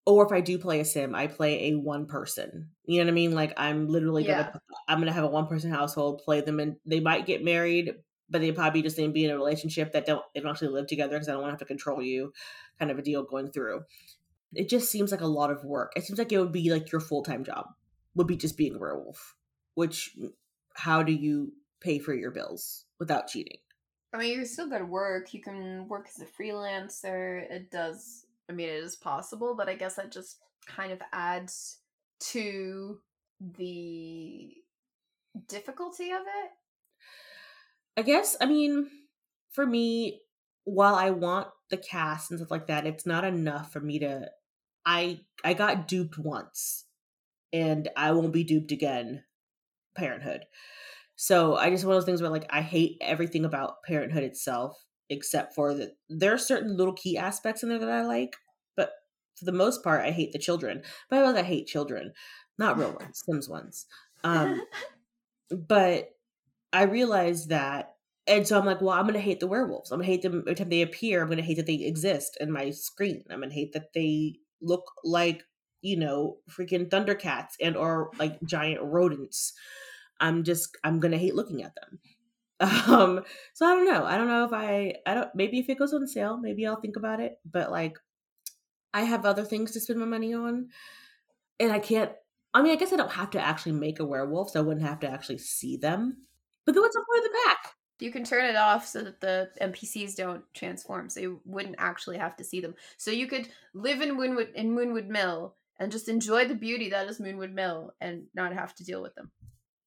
or 0.04 0.26
if 0.26 0.32
I 0.32 0.40
do 0.40 0.58
play 0.58 0.80
a 0.80 0.84
sim, 0.84 1.14
I 1.14 1.28
play 1.28 1.70
a 1.70 1.76
one 1.76 2.06
person. 2.06 2.70
You 2.84 2.98
know 2.98 3.04
what 3.04 3.10
I 3.10 3.14
mean? 3.14 3.32
Like 3.32 3.52
I'm 3.56 3.88
literally 3.88 4.24
yeah. 4.24 4.44
gonna 4.44 4.60
I'm 4.88 4.98
gonna 5.00 5.12
have 5.12 5.24
a 5.24 5.28
one 5.28 5.46
person 5.46 5.70
household, 5.70 6.22
play 6.24 6.40
them 6.40 6.60
and 6.60 6.76
they 6.86 7.00
might 7.00 7.26
get 7.26 7.44
married, 7.44 7.94
but 8.30 8.40
they 8.40 8.52
probably 8.52 8.82
just 8.82 8.96
be 8.96 9.24
in 9.24 9.30
a 9.30 9.36
relationship 9.36 9.92
that 9.92 10.06
don't 10.06 10.24
they 10.34 10.40
don't 10.40 10.50
actually 10.50 10.68
live 10.68 10.86
together 10.86 11.16
because 11.16 11.28
I 11.28 11.32
don't 11.32 11.42
want 11.42 11.50
to 11.50 11.54
have 11.54 11.60
to 11.60 11.64
control 11.66 12.02
you, 12.02 12.32
kind 12.78 12.90
of 12.90 12.98
a 12.98 13.02
deal 13.02 13.24
going 13.24 13.50
through. 13.50 13.82
It 14.52 14.68
just 14.68 14.90
seems 14.90 15.10
like 15.10 15.20
a 15.20 15.26
lot 15.26 15.50
of 15.50 15.64
work. 15.64 15.92
It 15.96 16.04
seems 16.04 16.18
like 16.18 16.30
it 16.30 16.38
would 16.38 16.52
be 16.52 16.70
like 16.70 16.92
your 16.92 17.00
full 17.00 17.22
time 17.22 17.42
job 17.44 17.66
would 18.14 18.26
be 18.26 18.36
just 18.36 18.56
being 18.56 18.74
a 18.74 18.78
werewolf. 18.78 19.34
Which, 19.74 20.12
mm, 20.18 20.32
how 20.74 21.02
do 21.02 21.12
you 21.12 21.52
pay 21.80 21.98
for 21.98 22.14
your 22.14 22.30
bills 22.30 22.84
without 22.98 23.28
cheating? 23.28 23.58
I 24.12 24.18
mean, 24.18 24.34
you're 24.34 24.44
still 24.44 24.68
got 24.68 24.78
to 24.78 24.84
work. 24.84 25.32
You 25.32 25.40
can 25.40 25.88
work 25.88 26.08
as 26.08 26.20
a 26.20 26.42
freelancer. 26.42 27.50
It 27.50 27.70
does. 27.70 28.26
I 28.48 28.52
mean, 28.52 28.68
it 28.68 28.84
is 28.84 28.96
possible, 28.96 29.54
but 29.56 29.68
I 29.68 29.74
guess 29.74 29.96
that 29.96 30.12
just 30.12 30.38
kind 30.66 30.92
of 30.92 31.00
adds 31.12 31.78
to 32.20 32.98
the 33.40 34.54
difficulty 35.48 36.10
of 36.10 36.20
it. 36.20 36.50
I 37.96 38.02
guess. 38.02 38.36
I 38.40 38.46
mean, 38.46 38.88
for 39.50 39.66
me, 39.66 40.20
while 40.64 40.94
I 40.94 41.10
want 41.10 41.48
the 41.70 41.76
CAS 41.78 42.30
and 42.30 42.38
stuff 42.38 42.50
like 42.50 42.66
that, 42.66 42.86
it's 42.86 43.06
not 43.06 43.24
enough 43.24 43.72
for 43.72 43.80
me 43.80 43.98
to. 44.00 44.30
I 44.84 45.20
I 45.44 45.54
got 45.54 45.88
duped 45.88 46.18
once 46.18 46.84
and 47.52 47.88
I 47.96 48.12
won't 48.12 48.32
be 48.32 48.44
duped 48.44 48.72
again. 48.72 49.24
Parenthood. 49.94 50.46
So 51.16 51.56
I 51.56 51.70
just 51.70 51.84
one 51.84 51.94
of 51.94 52.00
those 52.00 52.06
things 52.06 52.22
where 52.22 52.30
like 52.30 52.46
I 52.50 52.62
hate 52.62 52.98
everything 53.00 53.44
about 53.44 53.82
Parenthood 53.84 54.24
itself, 54.24 54.76
except 55.10 55.54
for 55.54 55.74
that 55.74 55.96
there 56.08 56.32
are 56.32 56.38
certain 56.38 56.76
little 56.76 56.94
key 56.94 57.16
aspects 57.16 57.62
in 57.62 57.68
there 57.68 57.78
that 57.78 57.90
I 57.90 58.02
like, 58.04 58.36
but 58.76 58.90
for 59.36 59.44
the 59.44 59.52
most 59.52 59.84
part, 59.84 60.00
I 60.00 60.10
hate 60.10 60.32
the 60.32 60.38
children. 60.38 60.82
But 61.10 61.18
I 61.18 61.22
like 61.30 61.44
I 61.44 61.46
hate 61.46 61.66
children, 61.66 62.12
not 62.58 62.78
real 62.78 62.92
ones, 62.92 63.22
Sims 63.26 63.48
ones. 63.48 63.86
Um, 64.24 64.62
but 65.50 66.10
I 66.72 66.84
realized 66.84 67.50
that, 67.50 67.96
and 68.26 68.46
so 68.48 68.58
I'm 68.58 68.66
like, 68.66 68.80
well, 68.80 68.90
I'm 68.98 69.06
gonna 69.06 69.20
hate 69.20 69.40
the 69.40 69.46
werewolves. 69.46 69.90
I'm 69.90 69.98
gonna 69.98 70.06
hate 70.06 70.22
them 70.22 70.40
every 70.46 70.54
time 70.54 70.70
they 70.70 70.82
appear. 70.82 71.22
I'm 71.22 71.28
gonna 71.28 71.42
hate 71.42 71.58
that 71.58 71.66
they 71.66 71.74
exist 71.74 72.38
in 72.40 72.50
my 72.50 72.70
screen. 72.70 73.24
I'm 73.30 73.40
gonna 73.40 73.52
hate 73.52 73.74
that 73.74 73.92
they 73.94 74.36
look 74.62 74.84
like 75.04 75.44
you 75.82 75.96
know 75.96 76.38
freaking 76.50 76.88
thundercats 76.88 77.52
and 77.60 77.76
or 77.76 78.10
like 78.18 78.42
giant 78.44 78.80
rodents 78.82 79.52
i'm 80.20 80.42
just 80.44 80.76
i'm 80.84 81.00
gonna 81.00 81.18
hate 81.18 81.34
looking 81.34 81.62
at 81.62 81.74
them. 81.74 81.98
Um 82.86 83.24
so 83.54 83.66
i 83.66 83.74
don't 83.74 83.86
know. 83.86 84.04
I 84.04 84.16
don't 84.16 84.28
know 84.28 84.44
if 84.44 84.52
i 84.52 84.94
i 85.04 85.14
don't 85.14 85.34
maybe 85.34 85.58
if 85.58 85.68
it 85.68 85.78
goes 85.78 85.92
on 85.92 86.06
sale 86.06 86.36
maybe 86.36 86.66
i'll 86.66 86.80
think 86.80 86.96
about 86.96 87.18
it 87.20 87.40
but 87.50 87.72
like 87.72 87.98
i 88.94 89.02
have 89.02 89.26
other 89.26 89.44
things 89.44 89.72
to 89.72 89.80
spend 89.80 89.98
my 89.98 90.06
money 90.06 90.32
on 90.32 90.68
and 91.58 91.72
i 91.72 91.80
can't 91.80 92.12
i 92.54 92.62
mean 92.62 92.72
i 92.72 92.76
guess 92.76 92.92
i 92.92 92.96
don't 92.96 93.10
have 93.10 93.30
to 93.30 93.40
actually 93.40 93.72
make 93.72 93.98
a 93.98 94.04
werewolf 94.04 94.50
so 94.50 94.60
i 94.60 94.62
wouldn't 94.62 94.86
have 94.86 95.00
to 95.00 95.10
actually 95.10 95.38
see 95.38 95.76
them 95.76 96.18
but 96.64 96.74
then 96.74 96.82
what's 96.82 96.94
the 96.94 97.04
point 97.08 97.24
of 97.24 97.30
the 97.32 97.38
pack. 97.46 97.74
You 98.00 98.10
can 98.10 98.24
turn 98.24 98.44
it 98.46 98.56
off 98.56 98.86
so 98.86 99.02
that 99.02 99.20
the 99.20 99.50
NPCs 99.60 100.16
don't 100.16 100.42
transform, 100.54 101.08
so 101.08 101.20
you 101.20 101.40
wouldn't 101.44 101.76
actually 101.78 102.18
have 102.18 102.36
to 102.36 102.44
see 102.44 102.60
them. 102.60 102.74
So 102.96 103.12
you 103.12 103.28
could 103.28 103.48
live 103.74 104.00
in 104.00 104.16
Moonwood 104.16 104.52
in 104.54 104.74
Moonwood 104.74 105.06
Mill 105.06 105.54
and 105.78 105.92
just 105.92 106.08
enjoy 106.08 106.46
the 106.46 106.54
beauty 106.54 106.90
that 106.90 107.08
is 107.08 107.20
Moonwood 107.20 107.52
Mill 107.52 107.92
and 108.00 108.24
not 108.34 108.52
have 108.52 108.74
to 108.76 108.84
deal 108.84 109.02
with 109.02 109.14
them. 109.14 109.30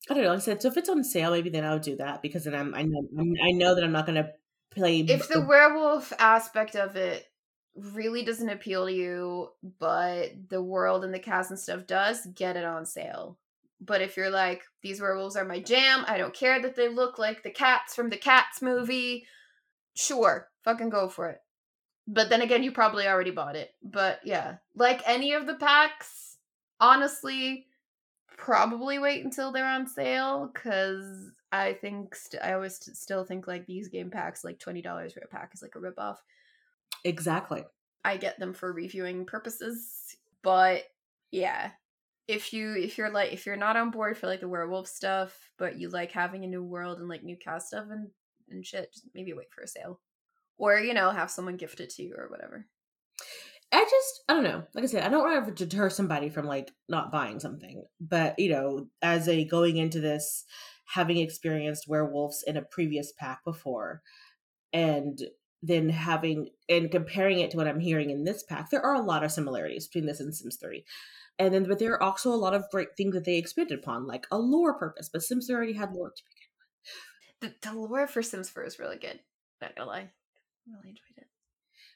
I 0.09 0.13
don't 0.13 0.23
know. 0.23 0.33
I 0.33 0.39
said 0.39 0.61
so 0.61 0.67
if 0.67 0.77
it's 0.77 0.89
on 0.89 1.03
sale, 1.03 1.31
maybe 1.31 1.49
then 1.49 1.65
I'll 1.65 1.79
do 1.79 1.95
that 1.97 2.21
because 2.21 2.43
then 2.43 2.55
I'm 2.55 2.75
I 2.75 2.83
know 2.83 3.07
I 3.43 3.51
know 3.51 3.75
that 3.75 3.83
I'm 3.83 3.91
not 3.91 4.05
gonna 4.05 4.29
play. 4.71 4.99
If 4.99 5.27
the 5.27 5.41
werewolf 5.41 6.13
aspect 6.19 6.75
of 6.75 6.95
it 6.95 7.25
really 7.75 8.23
doesn't 8.23 8.49
appeal 8.49 8.85
to 8.85 8.93
you, 8.93 9.49
but 9.79 10.31
the 10.49 10.61
world 10.61 11.03
and 11.03 11.13
the 11.13 11.19
CAS 11.19 11.49
and 11.49 11.59
stuff 11.59 11.87
does, 11.87 12.25
get 12.35 12.55
it 12.55 12.65
on 12.65 12.85
sale. 12.85 13.37
But 13.81 14.01
if 14.01 14.15
you're 14.15 14.29
like, 14.29 14.63
these 14.81 15.01
werewolves 15.01 15.35
are 15.35 15.45
my 15.45 15.59
jam, 15.59 16.05
I 16.07 16.17
don't 16.17 16.33
care 16.33 16.61
that 16.61 16.75
they 16.75 16.87
look 16.87 17.19
like 17.19 17.43
the 17.43 17.51
cats 17.51 17.93
from 17.93 18.09
the 18.09 18.17
Cats 18.17 18.61
movie, 18.61 19.25
sure, 19.95 20.47
fucking 20.63 20.89
go 20.89 21.09
for 21.09 21.29
it. 21.29 21.39
But 22.07 22.29
then 22.29 22.41
again, 22.41 22.63
you 22.63 22.71
probably 22.71 23.07
already 23.07 23.31
bought 23.31 23.55
it. 23.55 23.73
But 23.83 24.19
yeah, 24.23 24.57
like 24.75 25.01
any 25.05 25.33
of 25.33 25.47
the 25.47 25.55
packs, 25.55 26.37
honestly, 26.79 27.65
probably 28.37 28.99
wait 28.99 29.23
until 29.23 29.51
they're 29.51 29.65
on 29.65 29.87
sale 29.87 30.51
because 30.53 31.31
I 31.51 31.73
think 31.73 32.15
st- 32.15 32.43
I 32.43 32.53
always 32.53 32.77
st- 32.77 32.97
still 32.97 33.23
think 33.23 33.47
like 33.47 33.65
these 33.65 33.87
game 33.87 34.09
packs, 34.11 34.43
like 34.43 34.59
twenty 34.59 34.81
dollars 34.81 35.13
for 35.13 35.21
a 35.21 35.27
pack, 35.27 35.51
is 35.53 35.61
like 35.61 35.75
a 35.75 35.79
ripoff. 35.79 36.17
Exactly. 37.03 37.63
I 38.03 38.17
get 38.17 38.39
them 38.39 38.53
for 38.53 38.71
reviewing 38.71 39.25
purposes, 39.25 40.15
but 40.43 40.83
yeah, 41.31 41.71
if 42.27 42.53
you 42.53 42.75
if 42.75 42.97
you're 42.97 43.09
like 43.09 43.33
if 43.33 43.45
you're 43.45 43.55
not 43.55 43.77
on 43.77 43.91
board 43.91 44.17
for 44.17 44.27
like 44.27 44.41
the 44.41 44.47
werewolf 44.47 44.87
stuff, 44.87 45.51
but 45.57 45.79
you 45.79 45.89
like 45.89 46.11
having 46.11 46.43
a 46.43 46.47
new 46.47 46.63
world 46.63 46.99
and 46.99 47.07
like 47.07 47.23
new 47.23 47.37
CAS 47.37 47.67
stuff 47.67 47.85
and 47.89 48.09
and 48.49 48.65
shit, 48.65 48.91
just 48.93 49.07
maybe 49.15 49.33
wait 49.33 49.51
for 49.51 49.61
a 49.61 49.67
sale, 49.67 49.99
or 50.57 50.77
you 50.79 50.93
know 50.93 51.11
have 51.11 51.31
someone 51.31 51.57
gift 51.57 51.79
it 51.79 51.89
to 51.91 52.03
you 52.03 52.15
or 52.17 52.29
whatever. 52.29 52.67
I 53.71 53.83
just 53.83 54.23
I 54.29 54.33
don't 54.33 54.43
know. 54.43 54.63
Like 54.73 54.83
I 54.83 54.87
said, 54.87 55.03
I 55.03 55.09
don't 55.09 55.23
want 55.23 55.57
to 55.57 55.65
deter 55.65 55.89
somebody 55.89 56.29
from 56.29 56.45
like 56.45 56.71
not 56.87 57.11
buying 57.11 57.39
something, 57.39 57.83
but 57.99 58.37
you 58.39 58.49
know, 58.49 58.87
as 59.01 59.27
a 59.27 59.45
going 59.45 59.77
into 59.77 59.99
this 59.99 60.45
having 60.93 61.17
experienced 61.17 61.87
werewolves 61.87 62.43
in 62.45 62.57
a 62.57 62.61
previous 62.61 63.11
pack 63.11 63.43
before, 63.43 64.01
and 64.71 65.19
then 65.61 65.89
having 65.89 66.49
and 66.69 66.91
comparing 66.91 67.39
it 67.39 67.51
to 67.51 67.57
what 67.57 67.67
I'm 67.67 67.79
hearing 67.79 68.11
in 68.11 68.23
this 68.23 68.43
pack, 68.43 68.69
there 68.69 68.85
are 68.85 68.95
a 68.95 69.01
lot 69.01 69.23
of 69.23 69.31
similarities 69.31 69.87
between 69.87 70.05
this 70.05 70.19
and 70.19 70.33
Sims 70.33 70.57
3. 70.57 70.85
And 71.37 71.53
then 71.53 71.67
but 71.67 71.79
there 71.79 71.93
are 71.93 72.03
also 72.03 72.31
a 72.31 72.35
lot 72.35 72.53
of 72.53 72.69
great 72.71 72.95
things 72.95 73.13
that 73.13 73.25
they 73.25 73.37
expanded 73.37 73.79
upon, 73.79 74.07
like 74.07 74.25
a 74.31 74.37
lore 74.37 74.77
purpose. 74.77 75.09
But 75.11 75.23
Sims 75.23 75.47
3 75.47 75.55
already 75.55 75.73
had 75.73 75.91
lore 75.91 76.11
to 76.11 76.23
begin 77.41 77.51
with. 77.51 77.57
The, 77.61 77.69
the 77.69 77.75
lore 77.77 78.07
for 78.07 78.21
Sims 78.21 78.49
4 78.49 78.63
is 78.63 78.79
really 78.79 78.97
good. 78.97 79.19
Not 79.61 79.75
gonna 79.75 79.89
lie. 79.89 80.11
Really 80.67 80.89
enjoyed 80.89 81.17
it. 81.17 81.27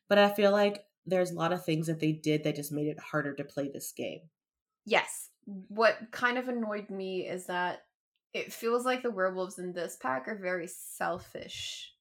But 0.08 0.18
I 0.18 0.30
feel 0.30 0.52
like 0.52 0.84
there's 1.06 1.32
a 1.32 1.36
lot 1.36 1.54
of 1.54 1.66
things 1.66 1.88
that 1.88 2.00
they 2.00 2.12
did 2.12 2.44
that 2.44 2.56
just 2.56 2.72
made 2.72 2.88
it 2.88 3.00
harder 3.00 3.34
to 3.34 3.44
play 3.44 3.70
this 3.70 3.92
game. 3.92 4.22
Yes. 4.86 5.30
What 5.46 5.98
kind 6.12 6.38
of 6.38 6.48
annoyed 6.48 6.90
me 6.90 7.28
is 7.28 7.46
that 7.46 7.84
it 8.34 8.54
feels 8.54 8.86
like 8.86 9.02
the 9.02 9.12
werewolves 9.12 9.58
in 9.58 9.74
this 9.74 9.98
pack 9.98 10.28
are 10.28 10.38
very 10.38 10.68
selfish. 10.68 11.94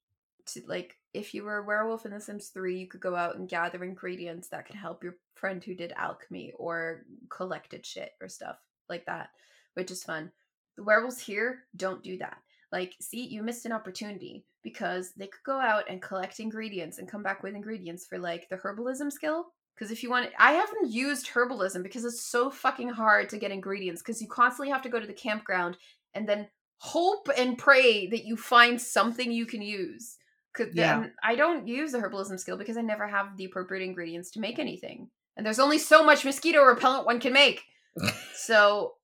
To 0.49 0.63
like 0.67 0.97
if 1.13 1.35
you 1.35 1.45
were 1.45 1.59
a 1.59 1.67
werewolf 1.67 2.07
in 2.07 2.13
The 2.13 2.21
Sims 2.21 2.49
3, 2.49 2.79
you 2.79 2.87
could 2.87 3.01
go 3.01 3.15
out 3.15 3.37
and 3.37 3.49
gather 3.49 3.83
ingredients 3.85 4.49
that 4.49 4.67
could 4.67 4.77
help 4.77 5.03
your 5.03 5.17
friend 5.35 5.63
who 5.63 5.75
did 5.75 5.93
alchemy 5.97 6.53
or 6.59 7.05
collected 7.31 7.85
shit 7.85 8.13
or 8.21 8.29
stuff 8.29 8.57
like 8.89 9.07
that, 9.07 9.31
which 9.75 9.91
is 9.91 10.03
fun. 10.03 10.31
The 10.77 10.85
werewolves 10.85 11.21
here 11.21 11.65
don't 11.77 12.03
do 12.03 12.19
that. 12.19 12.39
Like, 12.71 12.95
see, 13.01 13.27
you 13.27 13.43
missed 13.43 13.67
an 13.67 13.73
opportunity 13.73 14.45
because 14.63 15.13
they 15.17 15.27
could 15.27 15.45
go 15.45 15.59
out 15.59 15.85
and 15.89 16.03
collect 16.03 16.41
ingredients 16.41 16.99
and 16.99 17.09
come 17.09 17.23
back 17.23 17.43
with 17.43 17.55
ingredients 17.55 18.07
for 18.07 18.19
like 18.19 18.49
the 18.49 18.57
herbalism 18.57 19.11
skill. 19.11 19.47
Because 19.75 19.91
if 19.91 20.03
you 20.03 20.11
want, 20.11 20.31
I 20.39 20.53
haven't 20.53 20.91
used 20.91 21.29
herbalism 21.29 21.83
because 21.83 22.05
it's 22.05 22.21
so 22.21 22.51
fucking 22.51 22.89
hard 22.89 23.29
to 23.31 23.39
get 23.39 23.53
ingredients 23.53 24.03
because 24.03 24.21
you 24.21 24.29
constantly 24.29 24.71
have 24.73 24.83
to 24.83 24.89
go 24.89 24.99
to 24.99 25.07
the 25.07 25.13
campground 25.13 25.77
and 26.15 26.29
then 26.29 26.49
hope 26.79 27.29
and 27.37 27.57
pray 27.57 28.09
that 28.09 28.25
you 28.25 28.37
find 28.37 28.81
something 28.81 29.31
you 29.31 29.47
can 29.47 29.63
use. 29.63 30.17
Cause 30.55 30.69
yeah. 30.73 31.07
I 31.23 31.37
don't 31.37 31.69
use 31.69 31.93
the 31.93 31.99
herbalism 31.99 32.41
skill 32.41 32.57
because 32.57 32.77
I 32.77 32.81
never 32.81 33.07
have 33.07 33.37
the 33.37 33.45
appropriate 33.45 33.85
ingredients 33.85 34.33
to 34.33 34.41
make 34.41 34.59
anything. 34.59 35.09
And 35.37 35.47
there's 35.47 35.61
only 35.61 35.79
so 35.79 36.05
much 36.05 36.25
mosquito 36.25 36.65
repellent 36.65 37.07
one 37.07 37.21
can 37.21 37.33
make. 37.33 37.63
so 38.35 38.95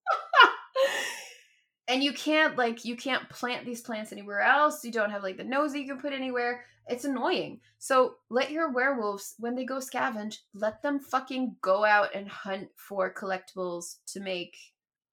and 1.88 2.02
you 2.02 2.12
can't 2.12 2.56
like 2.56 2.84
you 2.84 2.96
can't 2.96 3.28
plant 3.28 3.66
these 3.66 3.82
plants 3.82 4.12
anywhere 4.12 4.40
else. 4.40 4.84
You 4.84 4.92
don't 4.92 5.10
have 5.10 5.22
like 5.22 5.36
the 5.36 5.44
nose 5.44 5.72
that 5.72 5.80
you 5.80 5.86
can 5.86 6.00
put 6.00 6.12
anywhere. 6.12 6.64
It's 6.86 7.04
annoying. 7.04 7.60
So 7.78 8.16
let 8.30 8.50
your 8.50 8.70
werewolves 8.72 9.34
when 9.38 9.54
they 9.54 9.64
go 9.64 9.76
scavenge 9.76 10.36
let 10.54 10.82
them 10.82 10.98
fucking 10.98 11.56
go 11.62 11.84
out 11.84 12.14
and 12.14 12.28
hunt 12.28 12.68
for 12.76 13.12
collectibles 13.12 13.96
to 14.08 14.20
make 14.20 14.56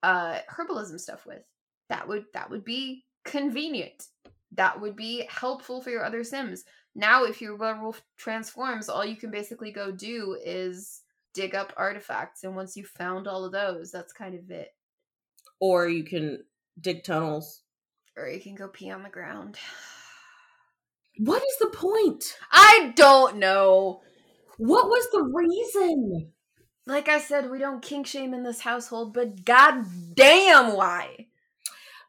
uh 0.03 0.39
herbalism 0.49 0.99
stuff 0.99 1.25
with. 1.25 1.43
That 1.89 2.07
would 2.07 2.25
that 2.33 2.49
would 2.49 2.63
be 2.63 3.05
convenient. 3.25 4.07
That 4.53 4.79
would 4.79 4.95
be 4.95 5.27
helpful 5.29 5.81
for 5.81 5.89
your 5.89 6.05
other 6.05 6.23
sims. 6.23 6.63
Now 6.95 7.25
if 7.25 7.41
your 7.41 7.55
werewolf 7.57 8.01
transforms 8.17 8.87
all 8.87 9.05
you 9.05 9.17
can 9.17 9.31
basically 9.31 9.71
go 9.71 9.91
do 9.91 10.37
is 10.43 11.01
dig 11.33 11.53
up 11.53 11.73
artifacts. 11.75 12.43
And 12.43 12.55
once 12.55 12.77
you've 12.77 12.87
found 12.87 13.27
all 13.27 13.43
of 13.43 13.51
those 13.51 13.91
that's 13.91 14.13
kind 14.13 14.35
of 14.35 14.49
it. 14.51 14.69
Or 15.59 15.87
you 15.87 16.03
can 16.03 16.43
dig 16.79 17.03
tunnels. 17.03 17.61
Or 18.17 18.27
you 18.27 18.39
can 18.39 18.55
go 18.55 18.67
pee 18.67 18.91
on 18.91 19.03
the 19.03 19.09
ground. 19.09 19.57
What 21.17 21.43
is 21.43 21.57
the 21.59 21.67
point? 21.67 22.37
I 22.51 22.93
don't 22.95 23.35
know. 23.35 24.01
What 24.57 24.87
was 24.87 25.07
the 25.11 25.21
reason? 25.21 26.31
Like 26.87 27.09
I 27.09 27.19
said, 27.19 27.51
we 27.51 27.59
don't 27.59 27.81
kink 27.81 28.07
shame 28.07 28.33
in 28.33 28.43
this 28.43 28.61
household, 28.61 29.13
but 29.13 29.43
god 29.43 29.85
damn 30.15 30.75
why? 30.75 31.27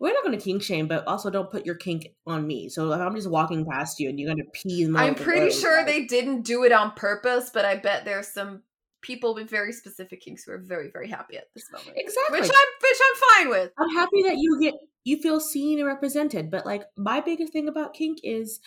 We're 0.00 0.14
not 0.14 0.24
going 0.24 0.36
to 0.36 0.44
kink 0.44 0.62
shame, 0.62 0.88
but 0.88 1.06
also 1.06 1.30
don't 1.30 1.50
put 1.50 1.66
your 1.66 1.74
kink 1.74 2.08
on 2.26 2.46
me. 2.46 2.68
So 2.68 2.90
if 2.92 3.00
I'm 3.00 3.14
just 3.14 3.30
walking 3.30 3.64
past 3.64 4.00
you 4.00 4.08
and 4.08 4.18
you're 4.18 4.34
going 4.34 4.44
to 4.44 4.50
pee 4.52 4.82
in 4.82 4.90
my 4.90 5.04
I'm 5.04 5.14
pretty 5.14 5.50
sure 5.50 5.84
they 5.84 6.04
didn't 6.06 6.42
do 6.42 6.64
it 6.64 6.72
on 6.72 6.92
purpose, 6.92 7.50
but 7.52 7.64
I 7.64 7.76
bet 7.76 8.04
there's 8.04 8.28
some 8.28 8.62
people 9.02 9.34
with 9.34 9.50
very 9.50 9.72
specific 9.72 10.22
kinks 10.22 10.44
who 10.44 10.52
are 10.52 10.58
very 10.58 10.90
very 10.90 11.08
happy 11.08 11.36
at 11.36 11.52
this 11.54 11.70
moment. 11.70 11.92
Exactly. 11.96 12.40
Which 12.40 12.50
i'm 12.50 12.66
which 12.80 12.98
i'm 13.00 13.20
fine 13.36 13.50
with. 13.50 13.72
I'm 13.78 13.90
happy 13.90 14.22
that 14.22 14.36
you 14.38 14.58
get 14.60 14.74
you 15.04 15.18
feel 15.18 15.40
seen 15.40 15.78
and 15.78 15.86
represented 15.86 16.50
but 16.50 16.64
like 16.64 16.84
my 16.96 17.20
biggest 17.20 17.52
thing 17.52 17.68
about 17.68 17.94
kink 17.94 18.18
is 18.22 18.60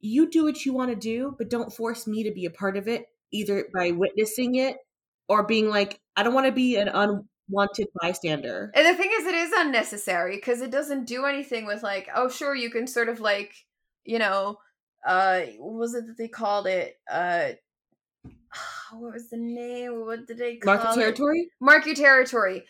you 0.00 0.28
do 0.28 0.44
what 0.44 0.64
you 0.64 0.72
want 0.72 0.90
to 0.90 0.96
do 0.96 1.34
but 1.38 1.48
don't 1.48 1.72
force 1.72 2.06
me 2.06 2.24
to 2.24 2.32
be 2.32 2.44
a 2.44 2.50
part 2.50 2.76
of 2.76 2.88
it 2.88 3.06
either 3.30 3.68
by 3.74 3.90
witnessing 3.92 4.56
it 4.56 4.76
or 5.28 5.44
being 5.44 5.68
like 5.68 6.00
i 6.16 6.22
don't 6.22 6.34
want 6.34 6.46
to 6.46 6.52
be 6.52 6.76
an 6.76 6.88
unwanted 7.48 7.86
bystander. 8.00 8.70
And 8.74 8.86
the 8.86 8.94
thing 8.94 9.10
is 9.12 9.26
it 9.26 9.34
is 9.34 9.52
unnecessary 9.56 10.36
because 10.36 10.60
it 10.60 10.70
doesn't 10.70 11.06
do 11.06 11.24
anything 11.24 11.66
with 11.66 11.82
like 11.82 12.08
oh 12.14 12.28
sure 12.28 12.54
you 12.54 12.70
can 12.70 12.86
sort 12.86 13.08
of 13.08 13.20
like 13.20 13.54
you 14.04 14.18
know 14.18 14.58
uh 15.06 15.42
what 15.58 15.74
was 15.74 15.94
it 15.94 16.06
that 16.06 16.18
they 16.18 16.28
called 16.28 16.66
it? 16.66 16.98
Uh 17.10 17.50
what 18.92 19.14
was 19.14 19.30
the 19.30 19.36
name? 19.36 20.04
What 20.04 20.26
did 20.26 20.38
they 20.38 20.56
call 20.56 20.74
Mark 20.74 20.84
your 20.84 21.04
territory? 21.04 21.40
It? 21.40 21.48
Mark 21.60 21.86
your 21.86 21.94
territory. 21.94 22.64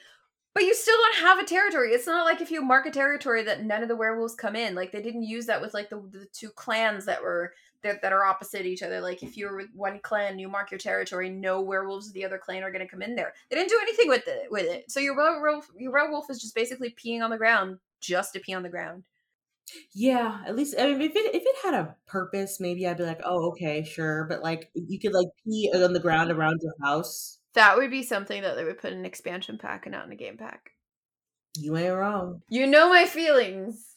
But 0.54 0.64
you 0.64 0.74
still 0.74 0.96
don't 0.96 1.26
have 1.26 1.38
a 1.38 1.44
territory. 1.44 1.92
It's 1.92 2.06
not 2.06 2.24
like 2.24 2.40
if 2.40 2.50
you 2.50 2.62
mark 2.62 2.86
a 2.86 2.90
territory 2.90 3.44
that 3.44 3.64
none 3.64 3.82
of 3.82 3.88
the 3.88 3.94
werewolves 3.94 4.34
come 4.34 4.56
in. 4.56 4.74
Like 4.74 4.90
they 4.90 5.02
didn't 5.02 5.22
use 5.22 5.46
that 5.46 5.60
with 5.60 5.72
like 5.72 5.88
the, 5.88 6.00
the 6.10 6.26
two 6.32 6.50
clans 6.50 7.04
that 7.04 7.22
were 7.22 7.52
that, 7.82 8.02
that 8.02 8.12
are 8.12 8.24
opposite 8.24 8.66
each 8.66 8.82
other. 8.82 9.00
Like 9.00 9.22
if 9.22 9.36
you're 9.36 9.56
with 9.56 9.68
one 9.74 10.00
clan, 10.00 10.38
you 10.38 10.48
mark 10.48 10.70
your 10.70 10.78
territory, 10.78 11.30
no 11.30 11.60
werewolves 11.60 12.08
of 12.08 12.14
the 12.14 12.24
other 12.24 12.38
clan 12.38 12.64
are 12.64 12.72
going 12.72 12.84
to 12.84 12.90
come 12.90 13.02
in 13.02 13.14
there. 13.14 13.34
They 13.48 13.56
didn't 13.56 13.70
do 13.70 13.78
anything 13.80 14.08
with 14.08 14.26
it. 14.26 14.50
With 14.50 14.66
it, 14.66 14.90
so 14.90 15.00
your 15.00 15.16
werewolf, 15.16 15.70
your 15.76 15.92
werewolf 15.92 16.30
is 16.30 16.40
just 16.40 16.54
basically 16.54 16.90
peeing 16.90 17.22
on 17.22 17.30
the 17.30 17.38
ground, 17.38 17.78
just 18.00 18.32
to 18.32 18.40
pee 18.40 18.54
on 18.54 18.62
the 18.62 18.68
ground. 18.68 19.04
Yeah, 19.94 20.40
at 20.46 20.56
least 20.56 20.74
I 20.78 20.86
mean, 20.92 21.00
if 21.02 21.14
it 21.16 21.34
if 21.34 21.42
it 21.44 21.56
had 21.62 21.74
a 21.74 21.96
purpose, 22.06 22.60
maybe 22.60 22.86
I'd 22.86 22.96
be 22.98 23.04
like, 23.04 23.20
oh, 23.24 23.48
okay, 23.50 23.82
sure. 23.84 24.26
But 24.28 24.42
like, 24.42 24.70
you 24.74 24.98
could 24.98 25.12
like 25.12 25.28
pee 25.44 25.70
on 25.74 25.92
the 25.92 26.00
ground 26.00 26.30
around 26.30 26.60
your 26.62 26.74
house. 26.82 27.38
That 27.54 27.76
would 27.76 27.90
be 27.90 28.02
something 28.02 28.42
that 28.42 28.54
they 28.56 28.64
would 28.64 28.78
put 28.78 28.92
in 28.92 28.98
an 29.00 29.04
expansion 29.06 29.58
pack 29.58 29.86
and 29.86 29.92
not 29.92 30.06
in 30.06 30.12
a 30.12 30.16
game 30.16 30.36
pack. 30.36 30.70
You 31.56 31.76
ain't 31.76 31.94
wrong. 31.94 32.42
You 32.48 32.66
know 32.66 32.88
my 32.88 33.04
feelings 33.06 33.94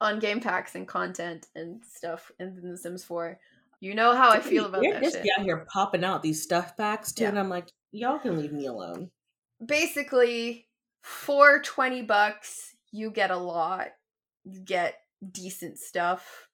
on 0.00 0.18
game 0.20 0.40
packs 0.40 0.74
and 0.74 0.86
content 0.88 1.46
and 1.54 1.82
stuff 1.84 2.30
in 2.38 2.60
The 2.62 2.78
Sims 2.78 3.04
4. 3.04 3.38
You 3.80 3.94
know 3.94 4.14
how 4.14 4.30
I 4.30 4.40
feel 4.40 4.64
about 4.66 4.82
You're 4.82 4.94
that 4.94 5.02
just 5.02 5.16
shit. 5.16 5.26
out 5.38 5.44
here 5.44 5.66
popping 5.70 6.04
out 6.04 6.22
these 6.22 6.42
stuff 6.42 6.76
packs 6.76 7.12
too, 7.12 7.24
Yeah. 7.24 7.30
and 7.30 7.38
I'm 7.38 7.50
like, 7.50 7.68
y'all 7.92 8.18
can 8.18 8.38
leave 8.38 8.52
me 8.52 8.66
alone. 8.66 9.10
Basically, 9.64 10.66
for 11.02 11.60
20 11.60 12.02
bucks, 12.02 12.74
you 12.92 13.10
get 13.10 13.30
a 13.30 13.36
lot. 13.36 13.88
You 14.44 14.60
get 14.60 14.94
decent 15.32 15.78
stuff. 15.78 16.48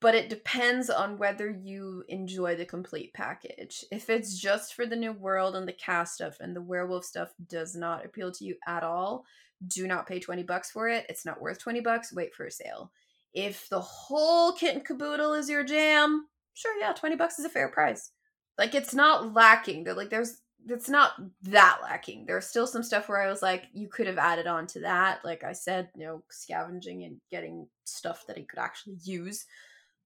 But 0.00 0.16
it 0.16 0.28
depends 0.28 0.90
on 0.90 1.16
whether 1.16 1.48
you 1.48 2.02
enjoy 2.08 2.56
the 2.56 2.64
complete 2.64 3.14
package. 3.14 3.84
If 3.92 4.10
it's 4.10 4.36
just 4.36 4.74
for 4.74 4.84
the 4.84 4.96
new 4.96 5.12
world 5.12 5.54
and 5.54 5.66
the 5.66 5.72
CAS 5.72 6.14
stuff 6.14 6.38
and 6.40 6.56
the 6.56 6.60
werewolf 6.60 7.04
stuff 7.04 7.32
does 7.48 7.76
not 7.76 8.04
appeal 8.04 8.32
to 8.32 8.44
you 8.44 8.56
at 8.66 8.82
all, 8.82 9.24
do 9.68 9.86
not 9.86 10.08
pay 10.08 10.18
20 10.18 10.42
bucks 10.42 10.72
for 10.72 10.88
it. 10.88 11.06
It's 11.08 11.24
not 11.24 11.40
worth 11.40 11.60
20 11.60 11.80
bucks. 11.80 12.12
Wait 12.12 12.34
for 12.34 12.46
a 12.46 12.50
sale. 12.50 12.90
If 13.32 13.68
the 13.68 13.80
whole 13.80 14.52
kit 14.52 14.74
and 14.74 14.84
caboodle 14.84 15.34
is 15.34 15.48
your 15.48 15.62
jam, 15.62 16.26
sure, 16.54 16.76
yeah, 16.80 16.92
20 16.92 17.14
bucks 17.14 17.38
is 17.38 17.44
a 17.44 17.48
fair 17.48 17.68
price. 17.68 18.10
Like 18.58 18.74
it's 18.74 18.94
not 18.94 19.32
lacking. 19.32 19.84
They're 19.84 19.94
like 19.94 20.10
there's 20.10 20.41
it's 20.68 20.88
not 20.88 21.12
that 21.42 21.78
lacking. 21.82 22.26
There's 22.26 22.46
still 22.46 22.66
some 22.66 22.82
stuff 22.82 23.08
where 23.08 23.20
I 23.20 23.28
was 23.28 23.42
like, 23.42 23.64
you 23.72 23.88
could 23.88 24.06
have 24.06 24.18
added 24.18 24.46
on 24.46 24.66
to 24.68 24.80
that. 24.80 25.24
Like 25.24 25.44
I 25.44 25.52
said, 25.52 25.88
you 25.96 26.04
know, 26.04 26.22
scavenging 26.30 27.04
and 27.04 27.20
getting 27.30 27.66
stuff 27.84 28.24
that 28.26 28.36
he 28.36 28.44
could 28.44 28.58
actually 28.58 28.96
use. 29.02 29.46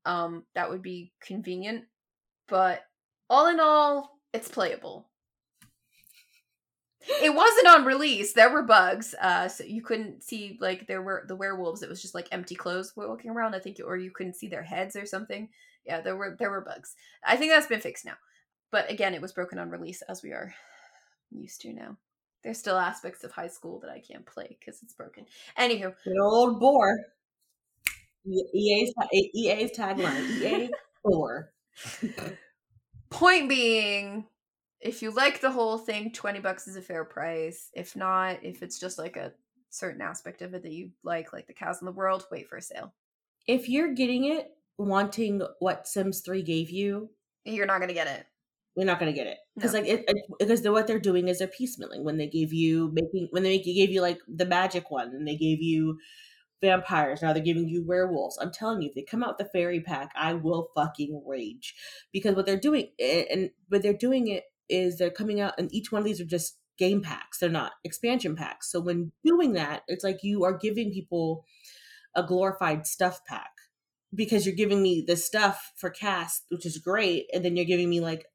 Um, 0.04 0.44
that 0.54 0.70
would 0.70 0.82
be 0.82 1.12
convenient. 1.20 1.84
But 2.48 2.84
all 3.28 3.48
in 3.48 3.60
all, 3.60 4.18
it's 4.32 4.48
playable. 4.48 5.08
It 7.22 7.34
wasn't 7.34 7.68
on 7.68 7.84
release. 7.84 8.32
There 8.32 8.50
were 8.50 8.62
bugs, 8.62 9.14
uh, 9.20 9.46
so 9.46 9.62
you 9.62 9.80
couldn't 9.80 10.24
see 10.24 10.58
like 10.60 10.88
there 10.88 11.02
were 11.02 11.24
the 11.28 11.36
werewolves. 11.36 11.82
It 11.82 11.88
was 11.88 12.02
just 12.02 12.16
like 12.16 12.26
empty 12.32 12.56
clothes 12.56 12.94
walking 12.96 13.30
around. 13.30 13.54
I 13.54 13.60
think, 13.60 13.78
or 13.84 13.96
you 13.96 14.10
couldn't 14.10 14.34
see 14.34 14.48
their 14.48 14.62
heads 14.62 14.96
or 14.96 15.06
something. 15.06 15.48
Yeah, 15.84 16.00
there 16.00 16.16
were 16.16 16.34
there 16.36 16.50
were 16.50 16.62
bugs. 16.62 16.96
I 17.24 17.36
think 17.36 17.52
that's 17.52 17.68
been 17.68 17.80
fixed 17.80 18.04
now. 18.04 18.16
But 18.70 18.90
again, 18.90 19.14
it 19.14 19.22
was 19.22 19.32
broken 19.32 19.58
on 19.58 19.70
release, 19.70 20.02
as 20.02 20.22
we 20.22 20.32
are 20.32 20.54
used 21.30 21.60
to 21.62 21.72
now. 21.72 21.96
There's 22.42 22.58
still 22.58 22.78
aspects 22.78 23.24
of 23.24 23.32
high 23.32 23.48
school 23.48 23.80
that 23.80 23.90
I 23.90 24.00
can't 24.00 24.26
play 24.26 24.56
because 24.58 24.82
it's 24.82 24.94
broken. 24.94 25.26
Anywho, 25.58 25.94
Good 26.04 26.20
old 26.22 26.60
boar. 26.60 26.96
EA's 28.26 28.92
EA's 29.34 29.76
tagline. 29.76 30.42
EA 30.42 30.70
four. 31.02 31.52
point 33.10 33.48
being, 33.48 34.26
if 34.80 35.02
you 35.02 35.10
like 35.10 35.40
the 35.40 35.50
whole 35.50 35.78
thing, 35.78 36.12
20 36.12 36.40
bucks 36.40 36.68
is 36.68 36.76
a 36.76 36.82
fair 36.82 37.04
price. 37.04 37.70
If 37.74 37.96
not, 37.96 38.42
if 38.42 38.62
it's 38.62 38.78
just 38.78 38.98
like 38.98 39.16
a 39.16 39.32
certain 39.70 40.00
aspect 40.00 40.42
of 40.42 40.54
it 40.54 40.62
that 40.62 40.72
you 40.72 40.90
like, 41.02 41.32
like 41.32 41.46
the 41.46 41.52
cows 41.52 41.80
in 41.80 41.86
the 41.86 41.92
world, 41.92 42.26
wait 42.30 42.48
for 42.48 42.56
a 42.56 42.62
sale. 42.62 42.94
If 43.46 43.68
you're 43.68 43.94
getting 43.94 44.24
it 44.24 44.50
wanting 44.78 45.40
what 45.60 45.86
Sims 45.86 46.20
3 46.20 46.42
gave 46.42 46.70
you, 46.70 47.10
You're 47.44 47.66
not 47.66 47.78
going 47.78 47.88
to 47.88 47.94
get 47.94 48.08
it. 48.08 48.26
You're 48.76 48.86
not 48.86 48.98
gonna 48.98 49.12
get 49.12 49.26
it. 49.26 49.38
Because 49.54 49.72
No. 49.72 49.80
like 49.80 49.88
it, 49.88 50.04
it 50.08 50.16
because 50.38 50.62
they're, 50.62 50.72
what 50.72 50.86
they're 50.86 50.98
doing 51.00 51.28
is 51.28 51.38
they're 51.38 51.48
piecemealing. 51.48 52.02
When 52.02 52.18
they 52.18 52.26
gave 52.28 52.52
you 52.52 52.90
making 52.92 53.28
when 53.30 53.42
they 53.42 53.50
make, 53.56 53.64
gave 53.64 53.90
you 53.90 54.02
like 54.02 54.20
the 54.28 54.46
magic 54.46 54.90
one 54.90 55.08
and 55.08 55.26
they 55.26 55.36
gave 55.36 55.62
you 55.62 55.98
vampires 56.62 57.20
now 57.22 57.32
they're 57.32 57.42
giving 57.42 57.68
you 57.68 57.84
werewolves. 57.86 58.38
I'm 58.40 58.50
telling 58.52 58.82
you 58.82 58.88
if 58.88 58.94
they 58.94 59.02
come 59.02 59.22
out 59.22 59.36
with 59.38 59.46
the 59.46 59.58
fairy 59.58 59.80
pack 59.80 60.10
i 60.16 60.34
will 60.34 60.70
fucking 60.74 61.22
rage. 61.26 61.74
Because 62.12 62.34
what 62.34 62.46
they're 62.46 62.58
doing 62.60 62.90
a- 62.98 63.26
and 63.28 63.50
what 63.68 63.82
they're 63.82 63.92
doing 63.92 64.28
it 64.28 64.44
is 64.68 64.98
they're 64.98 65.10
coming 65.10 65.40
out 65.40 65.54
and 65.58 65.72
each 65.74 65.92
one 65.92 66.00
of 66.00 66.06
these 66.06 66.20
are 66.20 66.24
just 66.26 66.58
game 66.78 67.02
packs. 67.02 67.38
They're 67.38 67.50
not 67.50 67.72
expansion 67.84 68.36
packs. 68.36 68.70
So 68.70 68.80
when 68.80 69.12
doing 69.24 69.52
that 69.54 69.82
it's 69.88 70.04
like 70.04 70.22
you 70.22 70.44
are 70.44 70.56
giving 70.56 70.92
people 70.92 71.44
a 72.14 72.22
glorified 72.22 72.86
stuff 72.86 73.24
pack 73.26 73.50
because 74.14 74.46
you're 74.46 74.54
giving 74.54 74.82
me 74.82 75.04
the 75.06 75.16
stuff 75.16 75.72
for 75.76 75.90
CAS 75.90 76.42
which 76.50 76.66
is 76.66 76.78
great 76.78 77.26
and 77.32 77.44
then 77.44 77.56
you're 77.56 77.64
giving 77.66 77.90
me 77.90 78.00
like 78.00 78.26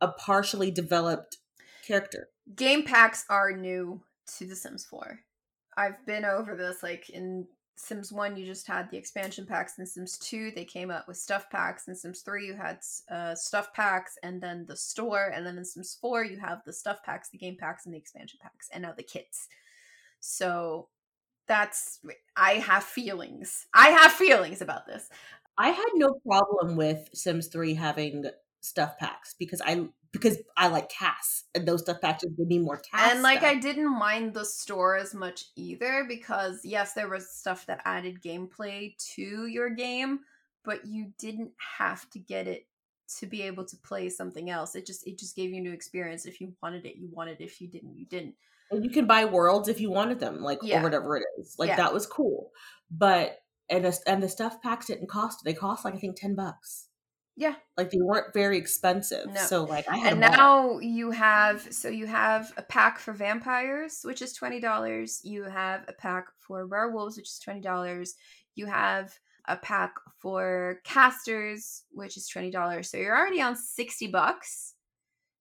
a 0.00 0.08
partially 0.08 0.70
developed 0.70 1.38
character. 1.86 2.28
Game 2.54 2.84
packs 2.84 3.24
are 3.28 3.52
new 3.52 4.02
to 4.38 4.46
The 4.46 4.56
Sims 4.56 4.84
4. 4.84 5.20
I've 5.76 6.04
been 6.06 6.24
over 6.24 6.56
this. 6.56 6.82
Like 6.82 7.08
in 7.10 7.46
Sims 7.76 8.12
1, 8.12 8.36
you 8.36 8.44
just 8.44 8.66
had 8.66 8.90
the 8.90 8.96
expansion 8.96 9.46
packs. 9.46 9.78
In 9.78 9.86
Sims 9.86 10.18
2, 10.18 10.52
they 10.54 10.64
came 10.64 10.90
out 10.90 11.06
with 11.06 11.16
stuff 11.16 11.48
packs. 11.50 11.86
In 11.88 11.94
Sims 11.94 12.22
3, 12.22 12.46
you 12.46 12.54
had 12.54 12.80
uh, 13.10 13.34
stuff 13.34 13.72
packs 13.72 14.18
and 14.22 14.40
then 14.42 14.66
the 14.66 14.76
store. 14.76 15.30
And 15.34 15.46
then 15.46 15.56
in 15.56 15.64
Sims 15.64 15.96
4, 16.00 16.24
you 16.24 16.38
have 16.38 16.62
the 16.64 16.72
stuff 16.72 16.98
packs, 17.04 17.30
the 17.30 17.38
game 17.38 17.56
packs, 17.58 17.86
and 17.86 17.94
the 17.94 17.98
expansion 17.98 18.38
packs, 18.42 18.68
and 18.72 18.82
now 18.82 18.92
the 18.96 19.02
kits. 19.02 19.48
So 20.20 20.88
that's. 21.46 22.00
I 22.36 22.54
have 22.54 22.82
feelings. 22.82 23.66
I 23.72 23.90
have 23.90 24.12
feelings 24.12 24.60
about 24.60 24.86
this. 24.86 25.08
I 25.56 25.70
had 25.70 25.90
no 25.94 26.20
problem 26.26 26.76
with 26.76 27.08
Sims 27.14 27.48
3 27.48 27.74
having 27.74 28.24
stuff 28.60 28.98
packs 28.98 29.34
because 29.38 29.60
I 29.64 29.86
because 30.12 30.38
I 30.56 30.68
like 30.68 30.88
CAS 30.88 31.44
and 31.54 31.66
those 31.68 31.82
stuff 31.82 32.00
packs 32.00 32.22
just 32.22 32.36
give 32.36 32.46
me 32.48 32.58
more 32.58 32.78
CAS. 32.78 33.12
and 33.12 33.22
like 33.22 33.38
stuff. 33.40 33.50
I 33.50 33.54
didn't 33.56 33.98
mind 33.98 34.34
the 34.34 34.44
store 34.44 34.96
as 34.96 35.14
much 35.14 35.44
either 35.56 36.04
because 36.08 36.60
yes, 36.64 36.94
there 36.94 37.08
was 37.08 37.30
stuff 37.30 37.66
that 37.66 37.80
added 37.84 38.22
gameplay 38.22 38.94
to 39.14 39.46
your 39.46 39.70
game, 39.70 40.20
but 40.64 40.86
you 40.86 41.12
didn't 41.18 41.52
have 41.78 42.08
to 42.10 42.18
get 42.18 42.46
it 42.46 42.66
to 43.18 43.26
be 43.26 43.42
able 43.42 43.64
to 43.64 43.76
play 43.78 44.08
something 44.08 44.50
else. 44.50 44.74
It 44.74 44.86
just 44.86 45.06
it 45.06 45.18
just 45.18 45.36
gave 45.36 45.50
you 45.50 45.56
a 45.58 45.60
new 45.62 45.72
experience. 45.72 46.26
If 46.26 46.40
you 46.40 46.52
wanted 46.62 46.84
it, 46.86 46.96
you 46.96 47.08
wanted 47.12 47.40
it. 47.40 47.44
If 47.44 47.60
you 47.60 47.68
didn't, 47.68 47.96
you 47.96 48.06
didn't. 48.06 48.34
And 48.70 48.84
you 48.84 48.90
can 48.90 49.06
buy 49.06 49.24
worlds 49.24 49.68
if 49.68 49.80
you 49.80 49.90
wanted 49.90 50.20
them, 50.20 50.42
like 50.42 50.58
Yeah. 50.62 50.80
or 50.80 50.82
whatever 50.82 51.16
it 51.16 51.24
is. 51.38 51.54
Like 51.58 51.68
Yeah. 51.68 51.76
that 51.76 51.94
was 51.94 52.06
cool. 52.06 52.50
But 52.90 53.38
and 53.70 53.84
the, 53.84 53.98
and 54.06 54.22
the 54.22 54.28
stuff 54.28 54.62
packs 54.62 54.86
didn't 54.86 55.08
cost. 55.08 55.40
They 55.44 55.54
cost 55.54 55.84
like 55.84 55.94
I 55.94 55.98
think 55.98 56.16
ten 56.16 56.34
bucks. 56.34 56.87
Yeah. 57.40 57.54
Like 57.76 57.92
they 57.92 58.00
weren't 58.00 58.34
very 58.34 58.58
expensive. 58.58 59.26
No. 59.28 59.40
So 59.42 59.62
like 59.62 59.88
I 59.88 59.96
had 59.96 60.14
And 60.14 60.22
them 60.24 60.32
all. 60.32 60.72
now 60.74 60.78
you 60.80 61.12
have 61.12 61.72
so 61.72 61.88
you 61.88 62.06
have 62.08 62.52
a 62.56 62.62
pack 62.62 62.98
for 62.98 63.12
vampires, 63.12 64.00
which 64.02 64.20
is 64.22 64.32
twenty 64.32 64.58
dollars. 64.58 65.20
You 65.22 65.44
have 65.44 65.84
a 65.86 65.92
pack 65.92 66.24
for 66.40 66.66
werewolves, 66.66 67.16
which 67.16 67.28
is 67.28 67.38
twenty 67.38 67.60
dollars. 67.60 68.14
You 68.56 68.66
have 68.66 69.12
a 69.46 69.56
pack 69.56 69.94
for 70.20 70.80
casters, 70.82 71.84
which 71.92 72.16
is 72.16 72.26
twenty 72.26 72.50
dollars. 72.50 72.90
So 72.90 72.96
you're 72.96 73.16
already 73.16 73.40
on 73.40 73.54
sixty 73.54 74.08
bucks. 74.08 74.74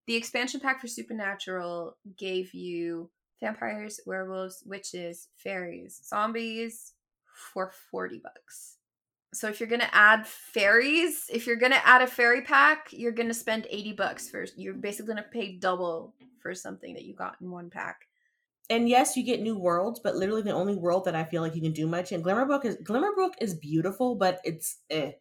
The 0.06 0.16
expansion 0.16 0.60
pack 0.60 0.80
for 0.80 0.88
Supernatural 0.88 1.98
gave 2.16 2.54
you 2.54 3.10
vampires, 3.42 4.00
werewolves, 4.06 4.62
witches, 4.68 5.30
fairies, 5.36 6.00
zombies 6.08 6.94
for 7.54 7.72
forty 7.90 8.20
bucks. 8.24 8.77
So 9.34 9.50
if 9.50 9.60
you're 9.60 9.70
gonna 9.70 9.90
add 9.92 10.26
fairies, 10.28 11.26
if 11.32 11.48
you're 11.48 11.56
gonna 11.58 11.82
add 11.84 12.02
a 12.02 12.08
fairy 12.08 12.42
pack, 12.42 12.88
you're 12.92 13.12
gonna 13.12 13.34
spend 13.34 13.68
eighty 13.70 13.94
bucks 13.94 14.30
for. 14.30 14.46
You're 14.56 14.74
basically 14.74 15.14
gonna 15.16 15.26
pay 15.32 15.58
double 15.58 16.16
for 16.40 16.54
something 16.56 16.94
that 16.94 17.04
you 17.06 17.14
got 17.16 17.38
in 17.42 17.52
one 17.52 17.70
pack. 17.70 18.08
and 18.70 18.90
yes, 18.90 19.16
you 19.16 19.24
get 19.24 19.42
new 19.42 19.58
worlds, 19.58 20.00
but 20.00 20.16
literally 20.16 20.42
the 20.42 20.52
only 20.52 20.76
world 20.76 21.06
that 21.06 21.16
I 21.16 21.24
feel 21.24 21.42
like 21.42 21.56
you 21.56 21.62
can 21.62 21.72
do 21.74 21.88
much 21.88 22.12
in 22.12 22.22
Glimmerbrook 22.24 22.66
is 22.66 22.78
Glimmerbrook 22.78 23.34
is 23.42 23.54
beautiful, 23.56 24.16
but 24.16 24.40
it's 24.44 24.80
eh. 24.90 25.14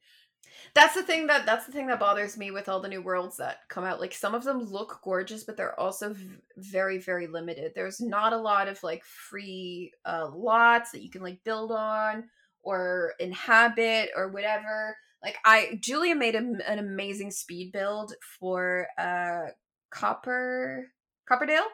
That's 0.75 0.95
the 0.95 1.03
thing 1.03 1.27
that 1.29 1.47
that's 1.47 1.67
the 1.67 1.73
thing 1.73 1.87
that 1.89 1.99
bothers 2.01 2.37
me 2.37 2.51
with 2.51 2.69
all 2.69 2.81
the 2.81 2.89
new 2.89 3.03
worlds 3.03 3.37
that 3.39 3.61
come 3.69 3.85
out. 3.85 4.01
Like 4.01 4.15
some 4.15 4.35
of 4.35 4.45
them 4.45 4.61
look 4.61 5.01
gorgeous, 5.03 5.45
but 5.45 5.57
they're 5.57 5.79
also 5.79 6.13
v- 6.15 6.39
very 6.57 6.99
very 6.99 7.27
limited. 7.27 7.73
There's 7.75 8.01
not 8.01 8.33
a 8.33 8.39
lot 8.39 8.69
of 8.69 8.83
like 8.83 9.05
free 9.05 9.93
uh, 10.05 10.29
lots 10.35 10.91
that 10.93 11.03
you 11.03 11.11
can 11.11 11.23
like 11.23 11.43
build 11.45 11.73
on 11.73 12.29
or 12.67 13.15
inhabit 13.21 14.11
or 14.17 14.29
whatever. 14.29 14.97
Like 15.23 15.37
I 15.45 15.79
Julia 15.81 16.15
made 16.15 16.35
a, 16.35 16.39
an 16.71 16.79
amazing 16.79 17.31
speed 17.31 17.73
build 17.73 18.13
for 18.39 18.89
uh 18.99 19.47
Copper 19.91 20.89
Copperdale, 21.31 21.67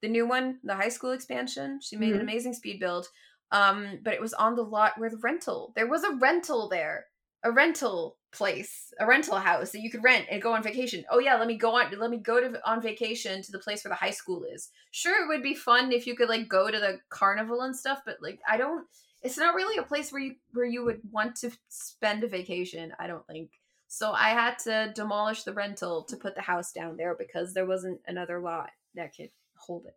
the 0.00 0.08
new 0.08 0.26
one, 0.26 0.58
the 0.64 0.74
high 0.76 0.88
school 0.88 1.10
expansion. 1.10 1.80
She 1.82 1.96
made 1.96 2.14
an 2.14 2.20
Mhm. 2.20 2.22
amazing 2.22 2.54
speed 2.54 2.80
build. 2.80 3.06
Um, 3.52 4.00
but 4.02 4.14
it 4.14 4.20
was 4.20 4.34
on 4.34 4.56
the 4.56 4.62
lot 4.64 4.98
where 4.98 5.10
the 5.10 5.18
rental. 5.18 5.72
There 5.76 5.86
was 5.86 6.04
a 6.04 6.12
rental 6.12 6.68
there 6.68 7.06
a 7.46 7.52
rental 7.52 8.16
place, 8.32 8.92
a 8.98 9.06
rental 9.06 9.36
house 9.38 9.70
that 9.70 9.80
you 9.80 9.90
could 9.90 10.02
rent 10.02 10.26
and 10.30 10.42
go 10.42 10.52
on 10.52 10.62
vacation. 10.62 11.04
Oh 11.10 11.20
yeah, 11.20 11.36
let 11.36 11.46
me 11.46 11.56
go 11.56 11.76
on 11.76 11.96
let 11.98 12.10
me 12.10 12.18
go 12.18 12.40
to 12.40 12.60
on 12.68 12.82
vacation 12.82 13.40
to 13.42 13.52
the 13.52 13.58
place 13.60 13.84
where 13.84 13.90
the 13.90 13.94
high 13.96 14.10
school 14.10 14.44
is. 14.44 14.70
Sure 14.90 15.22
it 15.24 15.28
would 15.28 15.42
be 15.42 15.54
fun 15.54 15.92
if 15.92 16.06
you 16.06 16.16
could 16.16 16.28
like 16.28 16.48
go 16.48 16.70
to 16.70 16.78
the 16.78 16.98
carnival 17.08 17.62
and 17.62 17.74
stuff, 17.76 18.00
but 18.04 18.16
like 18.20 18.40
I 18.48 18.56
don't 18.56 18.84
it's 19.22 19.38
not 19.38 19.54
really 19.54 19.78
a 19.78 19.82
place 19.82 20.12
where 20.12 20.22
you 20.22 20.36
where 20.52 20.66
you 20.66 20.84
would 20.84 21.00
want 21.10 21.36
to 21.36 21.50
spend 21.68 22.24
a 22.24 22.28
vacation, 22.28 22.92
I 22.98 23.06
don't 23.06 23.26
think. 23.26 23.50
So 23.88 24.12
I 24.12 24.30
had 24.30 24.58
to 24.60 24.92
demolish 24.94 25.44
the 25.44 25.52
rental 25.52 26.02
to 26.04 26.16
put 26.16 26.34
the 26.34 26.42
house 26.42 26.72
down 26.72 26.96
there 26.96 27.14
because 27.14 27.54
there 27.54 27.66
wasn't 27.66 28.00
another 28.06 28.40
lot 28.40 28.70
that 28.94 29.16
could 29.16 29.30
hold 29.56 29.86
it. 29.86 29.96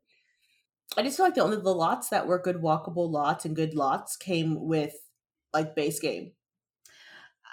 I 0.97 1.03
just 1.03 1.17
feel 1.17 1.25
like 1.25 1.35
the 1.35 1.43
only 1.43 1.57
the 1.57 1.73
lots 1.73 2.09
that 2.09 2.27
were 2.27 2.39
good 2.39 2.57
walkable 2.57 3.09
lots 3.09 3.45
and 3.45 3.55
good 3.55 3.75
lots 3.75 4.15
came 4.15 4.67
with 4.67 4.95
like 5.53 5.75
base 5.75 5.99
game. 5.99 6.31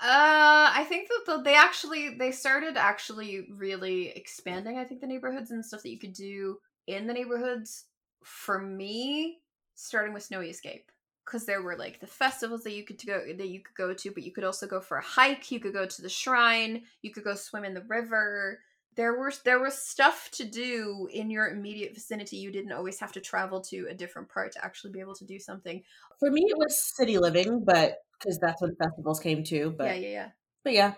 Uh, 0.03 0.71
I 0.75 0.85
think 0.89 1.09
that 1.09 1.23
the, 1.27 1.43
they 1.43 1.55
actually 1.55 2.17
they 2.17 2.31
started 2.31 2.77
actually 2.77 3.49
really 3.51 4.11
expanding. 4.11 4.79
I 4.79 4.85
think 4.85 5.01
the 5.01 5.07
neighborhoods 5.07 5.51
and 5.51 5.65
stuff 5.65 5.83
that 5.83 5.91
you 5.91 5.99
could 5.99 6.13
do 6.13 6.59
in 6.87 7.07
the 7.07 7.15
neighborhoods. 7.15 7.85
For 8.25 8.61
me, 8.61 9.39
starting 9.77 10.13
with 10.13 10.25
Snowy 10.25 10.51
Escape, 10.51 10.91
because 11.27 11.45
there 11.45 11.63
were 11.63 11.77
like 11.77 11.99
the 11.99 12.07
festivals 12.07 12.63
that 12.63 12.73
you 12.73 12.85
could 12.85 13.05
go 13.05 13.21
that 13.27 13.49
you 13.49 13.61
could 13.61 13.75
go 13.75 13.93
to, 13.93 14.11
but 14.13 14.23
you 14.23 14.33
could 14.33 14.45
also 14.45 14.67
go 14.67 14.81
for 14.81 14.99
a 14.99 15.05
hike. 15.05 15.51
You 15.51 15.61
could 15.61 15.73
go 15.73 15.85
to 15.85 16.03
the 16.03 16.09
shrine. 16.09 16.83
You 17.03 17.13
could 17.13 17.25
go 17.25 17.35
swim 17.35 17.65
in 17.65 17.75
the 17.75 17.83
river. 17.83 18.61
There 18.95 19.19
were 19.19 19.33
there 19.45 19.59
was 19.59 19.77
stuff 19.77 20.31
to 20.35 20.45
do 20.45 21.09
in 21.13 21.31
your 21.31 21.49
immediate 21.49 21.95
vicinity. 21.95 22.37
You 22.37 22.53
didn't 22.53 22.73
always 22.73 23.01
have 23.01 23.13
to 23.13 23.21
travel 23.21 23.61
to 23.63 23.89
a 23.91 23.95
different 23.95 24.29
part 24.29 24.53
to 24.53 24.65
actually 24.65 24.93
be 24.93 25.01
able 25.01 25.17
to 25.17 25.25
do 25.25 25.39
something. 25.39 25.83
For 26.21 26.31
me, 26.31 26.43
it 26.49 26.57
was 26.57 26.95
city 26.97 27.19
living, 27.19 27.65
but 27.65 27.99
because 28.19 28.39
that's 28.39 28.63
when 28.63 28.77
festivals 28.77 29.21
came 29.21 29.43
too. 29.43 29.75
But 29.77 29.87
yeah, 29.87 29.95
yeah, 29.95 30.09
yeah. 30.09 30.29
but 30.63 30.73
yeah, 30.75 30.95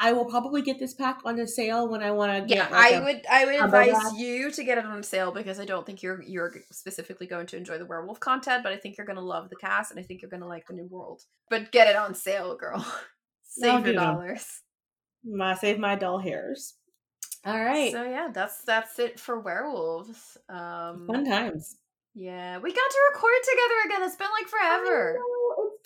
I 0.00 0.12
will 0.12 0.24
probably 0.24 0.62
get 0.62 0.78
this 0.78 0.94
pack 0.94 1.18
on 1.24 1.38
a 1.38 1.46
sale 1.46 1.88
when 1.88 2.02
I 2.02 2.12
want 2.12 2.32
to 2.32 2.46
get. 2.46 2.56
Yeah, 2.70 2.76
like, 2.76 2.92
I 2.92 2.96
a- 2.96 3.04
would 3.04 3.26
I 3.30 3.44
would 3.44 3.54
advise 3.56 4.12
you 4.16 4.50
to 4.50 4.64
get 4.64 4.78
it 4.78 4.84
on 4.86 5.02
sale 5.02 5.32
because 5.32 5.60
I 5.60 5.64
don't 5.64 5.84
think 5.84 6.02
you're 6.02 6.22
you're 6.22 6.52
specifically 6.70 7.26
going 7.26 7.46
to 7.48 7.56
enjoy 7.56 7.78
the 7.78 7.86
werewolf 7.86 8.20
content, 8.20 8.62
but 8.62 8.72
I 8.72 8.76
think 8.76 8.96
you're 8.96 9.06
going 9.06 9.18
to 9.18 9.22
love 9.24 9.50
the 9.50 9.56
CAS 9.56 9.90
and 9.90 10.00
I 10.00 10.02
think 10.02 10.22
you're 10.22 10.30
going 10.30 10.40
to 10.42 10.46
like 10.48 10.66
the 10.66 10.74
new 10.74 10.86
world. 10.86 11.22
But 11.50 11.72
get 11.72 11.88
it 11.88 11.96
on 11.96 12.14
sale, 12.14 12.56
girl. 12.56 12.84
Save 13.42 13.84
your 13.84 13.92
do 13.94 14.00
dollars. 14.00 14.46
my 15.24 15.54
save 15.54 15.78
my 15.78 15.94
doll 15.94 16.18
hairs. 16.18 16.74
All 17.44 17.58
right, 17.62 17.92
So 17.92 18.02
yeah, 18.04 18.28
that's 18.32 18.62
that's 18.64 18.98
it 18.98 19.18
for 19.20 19.40
werewolves. 19.40 20.38
Um 20.48 21.06
fun 21.06 21.24
times. 21.26 21.76
yeah, 22.14 22.58
we 22.58 22.70
got 22.70 22.90
to 22.90 22.98
record 23.12 23.32
together 23.42 23.74
again. 23.86 24.02
It's 24.06 24.16
been 24.16 24.28
like 24.40 24.48
forever. 24.48 25.18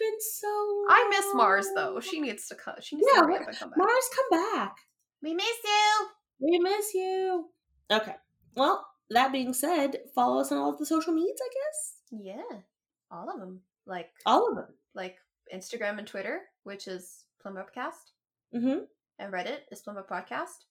I 0.01 0.05
been 0.11 0.21
so. 0.21 0.85
I 0.89 1.07
miss 1.11 1.27
Mars 1.35 1.69
though. 1.75 2.01
She 2.01 2.21
needs 2.21 2.47
to 2.49 2.55
come. 2.55 2.75
She 2.81 2.97
needs 2.97 3.09
Yeah, 3.13 3.21
to 3.21 3.27
hurry 3.27 3.33
what- 3.35 3.43
up 3.43 3.49
and 3.49 3.59
come 3.59 3.71
back. 3.71 3.79
Mars, 3.79 4.11
come 4.15 4.41
back. 4.55 4.77
we 5.23 5.35
miss 5.35 5.47
you. 5.65 6.07
We 6.41 6.59
miss 6.59 6.95
you. 6.95 7.49
Okay. 7.91 8.15
Well, 8.55 8.87
that 9.11 9.33
being 9.33 9.53
said, 9.55 9.97
follow 10.15 10.41
us 10.41 10.53
on 10.53 10.59
all 10.59 10.71
of 10.73 10.79
the 10.79 10.87
social 10.87 11.13
medias, 11.13 11.41
I 11.43 11.49
guess. 11.53 11.95
Yeah, 12.11 12.59
all 13.11 13.31
of 13.33 13.41
them. 13.41 13.61
Like 13.87 14.11
All 14.27 14.49
of 14.51 14.57
them. 14.57 14.75
like 14.95 15.17
Instagram 15.55 15.99
and 15.99 16.07
Twitter, 16.07 16.41
which 16.65 16.89
is 16.89 17.25
Plumbobcast, 17.45 18.11
Mm-hmm. 18.55 18.81
and 19.19 19.33
Reddit 19.33 19.61
is 19.71 19.81
Plumbob 19.83 20.09
Podcast. 20.09 20.65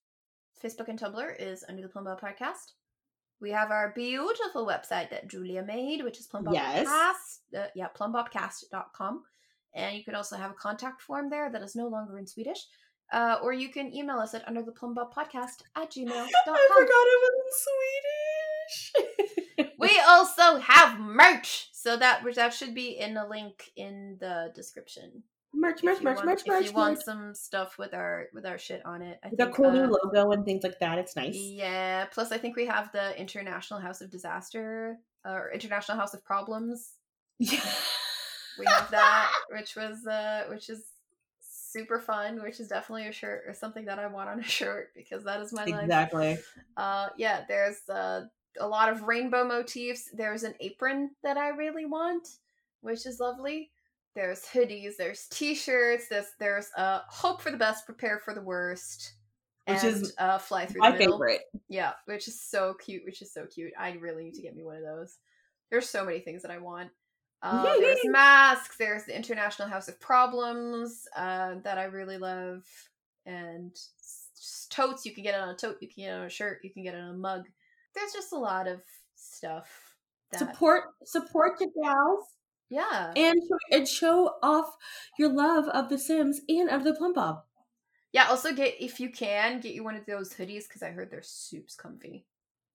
Facebook 0.64 0.88
and 0.90 1.00
Tumblr 1.00 1.36
is 1.40 1.64
under 1.70 1.82
the 1.82 1.90
Plumbob 1.90 2.20
Podcast. 2.20 2.74
We 3.42 3.52
have 3.52 3.72
our 3.72 3.92
beautiful 3.96 4.66
website 4.66 5.10
that 5.10 5.28
Julia 5.28 5.64
made, 5.64 6.04
which 6.04 6.20
is 6.20 6.28
plumbobcast. 6.28 6.54
Yes. 6.54 7.40
Uh, 7.56 7.68
yeah, 7.76 7.88
plumbobcast.com. 7.96 9.24
And 9.74 9.98
you 9.98 10.04
can 10.04 10.16
also 10.16 10.38
have 10.38 10.52
a 10.52 10.56
contact 10.56 11.02
form 11.02 11.30
there 11.30 11.52
that 11.52 11.62
is 11.62 11.76
no 11.76 11.88
longer 11.88 12.18
in 12.18 12.28
Swedish. 12.28 12.66
Uh, 13.12 13.38
or 13.44 13.54
you 13.54 13.70
can 13.70 13.94
email 13.94 14.18
us 14.18 14.34
at 14.34 14.48
under 14.48 14.64
the 14.64 14.72
plumbob 14.72 15.14
podcast 15.14 15.62
at 15.76 15.92
gmail.com. 15.92 16.08
I 16.48 16.70
forgot 16.74 17.06
it 17.06 17.20
was 17.24 17.34
in 17.44 17.52
Swedish. 19.58 19.74
we 19.80 20.00
also 20.08 20.58
have 20.60 21.00
merch. 21.00 21.70
So 21.74 21.98
that 21.98 22.24
that 22.36 22.54
should 22.54 22.74
be 22.74 22.98
in 22.98 23.16
a 23.16 23.28
link 23.28 23.70
in 23.76 24.18
the 24.20 24.52
description. 24.56 25.24
Merch, 25.58 25.84
merch, 25.84 26.02
merch, 26.02 26.18
want, 26.18 26.26
merch, 26.28 26.42
if 26.42 26.48
merch. 26.48 26.66
you 26.66 26.72
want 26.74 27.02
some 27.02 27.34
stuff 27.34 27.78
with 27.78 27.94
our 27.94 28.28
with 28.34 28.46
our 28.46 28.58
shit 28.58 28.86
on 28.86 29.02
it. 29.02 29.20
I 29.24 29.30
think, 29.30 29.56
cool 29.56 29.72
new 29.72 29.84
uh, 29.84 29.98
logo 30.04 30.32
and 30.32 30.44
things 30.44 30.64
like 30.64 30.80
that. 30.80 30.98
It's 30.98 31.16
nice. 31.16 31.36
Yeah. 31.36 32.06
Plus, 32.06 32.32
I 32.32 32.38
think 32.38 32.56
we 32.56 32.66
have 32.66 32.92
the 32.92 33.18
International 33.20 33.80
House 33.80 34.02
of 34.02 34.10
Disaster 34.10 34.98
or 35.24 35.52
International 35.54 35.98
House 35.98 36.14
of 36.14 36.24
Problems. 36.24 36.94
Yeah. 37.40 37.60
We 38.60 38.66
have 38.68 38.92
that, 38.92 39.32
which 39.50 39.76
was 39.76 40.06
uh, 40.06 40.44
which 40.50 40.70
is 40.70 40.84
super 41.40 42.00
fun. 42.00 42.42
Which 42.44 42.60
is 42.60 42.68
definitely 42.68 43.08
a 43.08 43.12
shirt 43.12 43.44
or 43.48 43.54
something 43.54 43.86
that 43.86 44.00
I 44.00 44.08
want 44.08 44.30
on 44.30 44.40
a 44.40 44.44
shirt 44.44 44.92
because 44.96 45.24
that 45.24 45.42
is 45.42 45.54
my 45.54 45.66
life. 45.66 45.84
exactly. 45.84 46.38
Uh, 46.76 47.10
yeah, 47.18 47.44
there's 47.48 47.88
uh, 47.90 48.26
a 48.60 48.68
lot 48.68 48.90
of 48.90 49.04
rainbow 49.04 49.46
motifs. 49.46 50.10
There's 50.14 50.44
an 50.44 50.56
apron 50.60 51.12
that 51.24 51.38
I 51.38 51.50
really 51.50 51.86
want, 51.86 52.28
which 52.82 53.06
is 53.06 53.20
lovely. 53.20 53.72
There's 54.16 54.42
hoodies. 54.46 54.96
There's 54.98 55.28
t-shirts. 55.28 56.08
There's 56.08 56.28
there's 56.40 56.70
uh, 56.78 57.02
hope 57.10 57.42
for 57.42 57.52
the 57.52 57.58
best, 57.58 57.86
prepare 57.86 58.20
for 58.20 58.34
the 58.34 58.42
worst, 58.42 59.14
Which 59.68 59.84
and, 59.84 59.88
is 60.04 60.14
uh, 60.18 60.38
fly 60.38 60.66
through 60.66 60.80
My 60.80 60.92
the 60.92 61.00
middle. 61.00 61.18
favorite. 61.18 61.42
Yeah, 61.68 61.94
which 62.06 62.28
is 62.28 62.42
so 62.42 62.76
cute. 62.76 63.04
Which 63.06 63.22
is 63.22 63.34
so 63.34 63.46
cute. 63.46 63.74
I 63.78 63.92
really 63.94 64.24
need 64.24 64.36
to 64.36 64.42
get 64.42 64.56
me 64.56 64.64
one 64.64 64.78
of 64.78 64.84
those. 64.84 65.18
There's 65.70 65.90
so 65.90 66.06
many 66.06 66.20
things 66.20 66.42
that 66.44 66.52
I 66.52 66.60
want. 66.60 66.92
Uh, 67.42 67.78
there's 67.80 68.00
masks. 68.06 68.78
There's 68.78 69.04
the 69.04 69.16
International 69.16 69.68
House 69.68 69.88
of 69.90 70.00
Problems 70.00 71.08
uh, 71.16 71.56
that 71.64 71.78
I 71.78 71.84
really 71.84 72.18
love, 72.18 72.64
and 73.26 73.76
totes. 74.70 75.06
You 75.06 75.14
can 75.14 75.24
get 75.24 75.36
it 75.36 75.42
on 75.42 75.50
a 75.50 75.56
tote. 75.56 75.78
You 75.82 75.90
can 75.90 76.04
get 76.06 76.12
it 76.12 76.20
on 76.20 76.26
a 76.26 76.30
shirt. 76.30 76.60
You 76.64 76.72
can 76.72 76.84
get 76.84 76.96
it 76.96 77.02
on 77.02 77.16
a 77.16 77.18
mug. 77.18 77.44
There's 77.94 78.14
just 78.14 78.32
a 78.32 78.38
lot 78.38 78.68
of 78.68 78.82
stuff. 79.16 79.68
That, 80.32 80.40
Support 80.40 80.84
support 81.04 81.60
your 81.60 81.70
gals 81.84 82.26
yeah, 82.70 83.18
and 83.18 83.42
show, 83.48 83.58
and 83.78 83.88
show 83.88 84.36
off 84.44 84.76
your 85.18 85.30
love 85.30 85.68
of 85.70 85.90
the 85.90 85.98
Sims 85.98 86.42
and 86.48 86.70
of 86.70 86.84
the 86.84 86.94
Plumbob. 86.94 87.44
yeah. 88.12 88.26
Also, 88.30 88.54
get 88.54 88.76
if 88.80 89.00
you 89.00 89.10
can 89.12 89.60
get 89.60 89.74
you 89.74 89.84
one 89.84 89.96
of 89.96 90.06
those 90.06 90.34
hoodies 90.34 90.68
because 90.68 90.82
I 90.84 90.92
heard 90.92 91.12
they're 91.12 91.22
soups 91.22 91.76
comfy. 91.76 92.26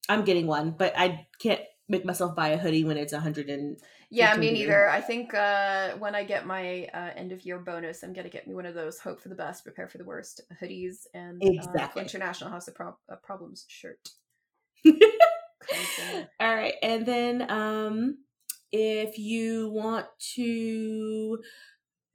I'm 0.09 0.25
getting 0.25 0.47
one, 0.47 0.73
but 0.73 0.93
I 0.97 1.29
can't 1.39 1.61
make 1.89 2.05
myself 2.05 2.35
buy 2.35 2.49
a 2.49 2.59
hoodie 2.59 2.85
when 2.85 2.97
it's 2.97 3.13
a 3.13 3.21
hundred 3.21 3.49
and 3.49 3.81
Yeah, 4.11 4.37
me 4.37 4.51
neither. 4.51 4.89
I 4.89 5.01
think 5.01 5.35
uh, 5.35 5.93
when 5.99 6.15
I 6.15 6.25
get 6.25 6.45
my 6.47 6.87
uh, 6.93 7.11
end 7.15 7.33
of 7.33 7.45
year 7.47 7.59
bonus, 7.59 8.03
I'm 8.03 8.13
gonna 8.13 8.29
get 8.29 8.47
me 8.47 8.55
one 8.55 8.67
of 8.67 8.75
those 8.75 8.99
"Hope 8.99 9.21
for 9.21 9.29
the 9.29 9.35
best, 9.37 9.63
prepare 9.65 9.89
for 9.89 9.99
the 9.99 10.05
worst" 10.05 10.41
hoodies 10.61 11.07
and 11.15 11.43
Exactly. 11.43 12.03
uh, 12.03 12.03
International 12.03 12.51
House 12.51 12.67
of 12.67 12.75
Pro- 12.75 12.99
uh, 13.09 13.17
Problems 13.17 13.65
shirt. 13.69 14.09
uh, 14.87 16.25
All 16.41 16.55
right, 16.55 16.75
and 16.83 17.07
then 17.07 17.51
um, 17.51 18.19
if 18.73 19.19
you 19.19 19.71
want 19.71 20.07
to 20.35 21.39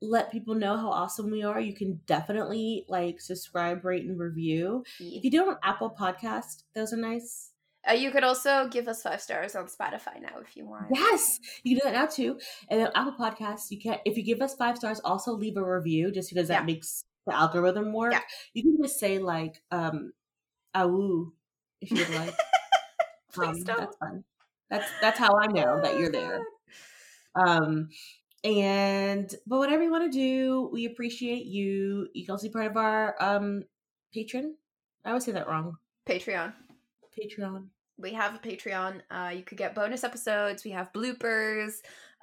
let 0.02 0.32
people 0.32 0.56
know 0.56 0.78
how 0.78 0.90
awesome 0.90 1.32
we 1.32 1.44
are, 1.44 1.60
you 1.60 1.74
can 1.74 2.00
definitely 2.06 2.86
like 2.88 3.20
subscribe, 3.22 3.84
rate, 3.86 4.06
and 4.06 4.20
review. 4.20 4.84
If 5.00 5.24
you 5.24 5.32
do 5.32 5.44
it 5.44 5.48
on 5.50 5.58
Apple 5.64 5.96
Podcast, 5.98 6.64
those 6.76 6.94
are 6.94 6.98
nice. 6.98 7.52
Uh, 7.88 7.94
you 7.94 8.10
could 8.12 8.24
also 8.24 8.68
give 8.70 8.88
us 8.88 9.04
five 9.04 9.22
stars 9.22 9.56
on 9.56 9.66
Spotify 9.68 10.20
now 10.22 10.40
if 10.42 10.58
you 10.58 10.66
want. 10.66 10.88
Yes, 10.94 11.40
you 11.64 11.76
can 11.76 11.86
do 11.88 11.92
that 11.94 12.00
now 12.00 12.08
too. 12.08 12.40
And 12.70 12.82
then 12.82 12.90
Apple 12.96 13.14
Podcasts, 13.20 13.70
you 13.70 13.80
can 13.80 14.00
if 14.06 14.18
you 14.18 14.24
give 14.24 14.42
us 14.42 14.56
five 14.56 14.78
stars, 14.78 15.00
also 15.02 15.34
leave 15.34 15.56
a 15.58 15.64
review 15.64 16.12
just 16.12 16.30
because 16.30 16.48
that 16.48 16.62
Yeah. 16.62 16.66
makes 16.66 17.04
the 17.28 17.34
algorithm 17.36 17.94
work. 17.94 18.14
Yeah. 18.14 18.22
You 18.54 18.64
can 18.64 18.78
just 18.82 19.00
say 19.00 19.20
like 19.20 19.62
um 19.72 20.14
"awoo" 20.76 21.32
if 21.82 21.92
you 21.92 21.98
would 21.98 22.10
like. 22.16 22.36
Please 23.34 23.58
Um, 23.60 23.64
don't. 23.66 23.80
That's 23.80 23.98
fun. 23.98 24.24
That's 24.70 24.90
that's 25.02 25.20
how 25.20 25.38
I 25.38 25.48
know 25.48 25.80
that 25.82 26.00
you're 26.00 26.12
there. 26.12 26.42
Um, 27.36 27.90
and 28.44 29.34
but 29.46 29.58
whatever 29.58 29.84
you 29.84 29.92
want 29.92 30.12
to 30.12 30.18
do, 30.18 30.70
we 30.72 30.86
appreciate 30.86 31.46
you. 31.46 32.08
You 32.14 32.26
can 32.26 32.32
also 32.32 32.48
be 32.48 32.54
part 32.54 32.68
of 32.68 32.78
our 32.78 33.16
um 33.20 33.64
patron. 34.14 34.56
I 35.04 35.10
always 35.10 35.26
say 35.26 35.32
that 35.34 35.48
wrong. 35.48 35.78
Patreon. 36.08 36.54
Patreon. 37.18 37.68
we 37.98 38.12
have 38.14 38.36
a 38.36 38.40
patreon 38.40 39.00
uh 39.10 39.32
you 39.34 39.42
could 39.42 39.58
get 39.58 39.74
bonus 39.74 40.04
episodes 40.04 40.66
we 40.66 40.72
have 40.72 40.92
bloopers 40.92 41.76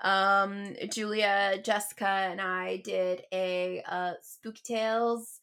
um 0.04 0.74
julia 0.90 1.58
jessica 1.64 2.06
and 2.30 2.40
i 2.42 2.76
did 2.84 3.22
a 3.32 3.82
uh 3.88 4.12
spooky 4.22 4.60
tales 4.64 5.40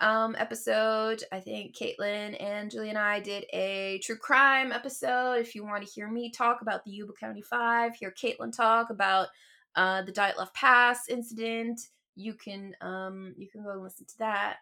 um 0.00 0.34
episode 0.38 1.22
i 1.32 1.38
think 1.38 1.76
caitlin 1.76 2.36
and 2.42 2.70
Julie 2.70 2.88
and 2.88 2.98
i 2.98 3.20
did 3.20 3.44
a 3.52 4.00
true 4.02 4.16
crime 4.16 4.72
episode 4.72 5.34
if 5.34 5.54
you 5.54 5.64
want 5.64 5.86
to 5.86 5.92
hear 5.92 6.10
me 6.10 6.30
talk 6.30 6.62
about 6.62 6.84
the 6.84 6.90
yuba 6.90 7.12
county 7.12 7.42
five 7.42 7.94
hear 7.94 8.12
caitlin 8.12 8.54
talk 8.54 8.90
about 8.90 9.28
uh 9.76 10.02
the 10.02 10.12
Dyatlov 10.12 10.52
Pass 10.54 11.08
incident 11.08 11.80
you 12.16 12.34
can 12.34 12.74
um 12.80 13.34
you 13.36 13.48
can 13.48 13.62
go 13.62 13.70
and 13.70 13.82
listen 13.82 14.06
to 14.06 14.18
that 14.18 14.56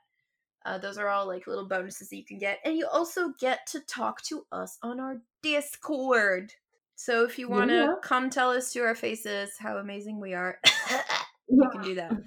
uh, 0.65 0.78
those 0.78 0.98
are 0.98 1.09
all 1.09 1.27
like 1.27 1.47
little 1.47 1.66
bonuses 1.66 2.11
that 2.11 2.16
you 2.16 2.24
can 2.24 2.39
get. 2.39 2.59
And 2.65 2.77
you 2.77 2.86
also 2.86 3.32
get 3.40 3.66
to 3.69 3.81
talk 3.81 4.23
to 4.24 4.47
us 4.52 4.78
on 4.82 5.01
our 5.01 5.16
Discord. 5.43 6.52
So 6.97 7.24
if 7.24 7.39
you 7.39 7.48
want 7.48 7.70
to 7.70 7.77
Yeah. 7.86 7.94
come 8.02 8.28
tell 8.28 8.51
us 8.51 8.73
to 8.74 8.81
our 8.81 8.94
faces 8.94 9.57
how 9.59 9.78
amazing 9.78 10.20
we 10.20 10.35
are, 10.35 10.59
you 11.48 11.69
can 11.73 11.81
do 11.82 11.94
that. 11.94 12.12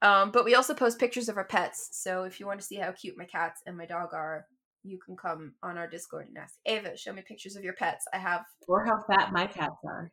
Um, 0.00 0.30
but 0.30 0.44
we 0.44 0.54
also 0.54 0.74
post 0.74 0.98
pictures 1.00 1.28
of 1.28 1.36
our 1.36 1.44
pets. 1.44 1.88
So 1.92 2.22
if 2.24 2.38
you 2.38 2.46
want 2.46 2.60
to 2.60 2.66
see 2.66 2.76
how 2.76 2.92
cute 2.92 3.16
my 3.18 3.24
cats 3.24 3.60
and 3.66 3.76
my 3.76 3.86
dog 3.86 4.14
are, 4.14 4.46
you 4.84 4.98
can 5.04 5.16
come 5.16 5.54
on 5.62 5.76
our 5.76 5.88
Discord 5.88 6.28
and 6.28 6.38
ask 6.38 6.54
Ava, 6.66 6.96
show 6.96 7.12
me 7.12 7.22
pictures 7.26 7.56
of 7.56 7.64
your 7.64 7.72
pets. 7.74 8.04
I 8.14 8.18
have, 8.18 8.42
Or 8.68 8.84
how 8.84 9.02
fat 9.12 9.32
my 9.32 9.46
cats 9.46 9.76
are. 9.84 10.12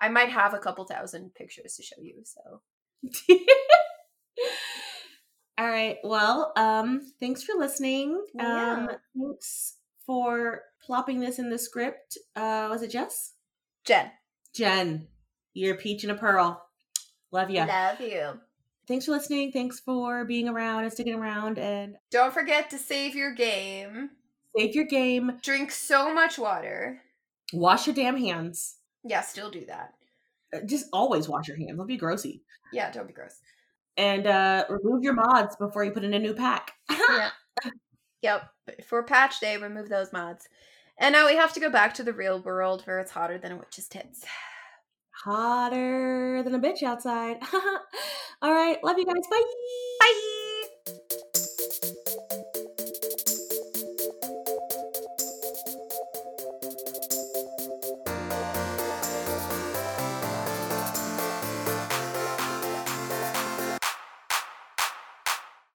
I 0.00 0.08
might 0.08 0.30
have 0.30 0.54
a 0.54 0.58
couple 0.58 0.84
thousand 0.86 1.34
pictures 1.34 1.74
to 1.74 1.82
show 1.82 2.00
you. 2.02 2.22
So 2.24 2.62
All 5.58 5.68
right. 5.68 5.96
Well, 6.04 6.52
um, 6.56 7.00
thanks 7.18 7.42
for 7.42 7.54
listening. 7.58 8.12
Um, 8.38 8.46
Yeah. 8.46 8.86
thanks 9.16 9.76
for 10.04 10.62
plopping 10.84 11.20
this 11.20 11.38
in 11.38 11.48
the 11.50 11.58
script. 11.58 12.18
Uh, 12.34 12.68
was 12.70 12.82
it 12.82 12.90
Jess? 12.90 13.32
Jen, 13.84 14.10
Jen, 14.54 15.08
you're 15.54 15.74
a 15.74 15.78
peach 15.78 16.02
and 16.04 16.12
a 16.12 16.16
pearl. 16.16 16.62
Love 17.32 17.50
you. 17.50 17.64
love 17.64 18.00
you. 18.00 18.40
Thanks 18.88 19.06
for 19.06 19.12
listening. 19.12 19.50
Thanks 19.52 19.80
for 19.80 20.24
being 20.24 20.48
around 20.48 20.84
and 20.84 20.92
sticking 20.92 21.14
around 21.14 21.58
and 21.58 21.96
Don't 22.10 22.32
forget 22.32 22.70
to 22.70 22.78
save 22.78 23.14
your 23.16 23.34
game. 23.34 24.10
save 24.56 24.74
your 24.74 24.84
game. 24.84 25.38
Drink 25.42 25.70
so 25.72 26.14
much 26.14 26.38
water. 26.38 27.02
Wash 27.52 27.86
your 27.86 27.94
damn 27.96 28.16
hands. 28.16 28.76
Yeah, 29.04 29.20
still 29.22 29.50
do 29.50 29.64
that. 29.66 29.94
Uh, 30.54 30.60
Just 30.66 30.86
always 30.92 31.28
wash 31.28 31.48
your 31.48 31.56
hands. 31.56 31.76
Don't 31.76 31.86
be 31.86 31.98
grossy. 31.98 32.40
Yeah, 32.72 32.90
don't 32.90 33.06
be 33.06 33.12
gross. 33.12 33.38
And 33.96 34.26
uh, 34.26 34.64
remove 34.68 35.02
your 35.02 35.14
mods 35.14 35.56
before 35.56 35.84
you 35.84 35.90
put 35.90 36.04
in 36.04 36.14
a 36.14 36.18
new 36.18 36.34
pack. 36.34 36.72
yeah. 36.90 37.30
Yep. 38.22 38.42
For 38.88 39.02
patch 39.04 39.38
day, 39.40 39.56
remove 39.56 39.88
those 39.88 40.12
mods. 40.12 40.48
And 40.98 41.12
now 41.12 41.26
we 41.26 41.36
have 41.36 41.52
to 41.52 41.60
go 41.60 41.70
back 41.70 41.94
to 41.94 42.02
the 42.02 42.12
real 42.14 42.40
world 42.40 42.82
where 42.84 42.98
it's 42.98 43.12
hotter 43.12 43.38
than 43.38 43.52
a 43.52 43.56
witch's 43.56 43.86
tits. 43.86 44.24
Hotter 45.24 46.42
than 46.44 46.54
a 46.54 46.60
bitch 46.60 46.82
outside. 46.82 47.38
All 48.42 48.52
right. 48.52 48.82
Love 48.84 48.98
you 48.98 49.06
guys. 49.06 49.26
Bye. 49.30 49.42
Bye. 50.00 50.22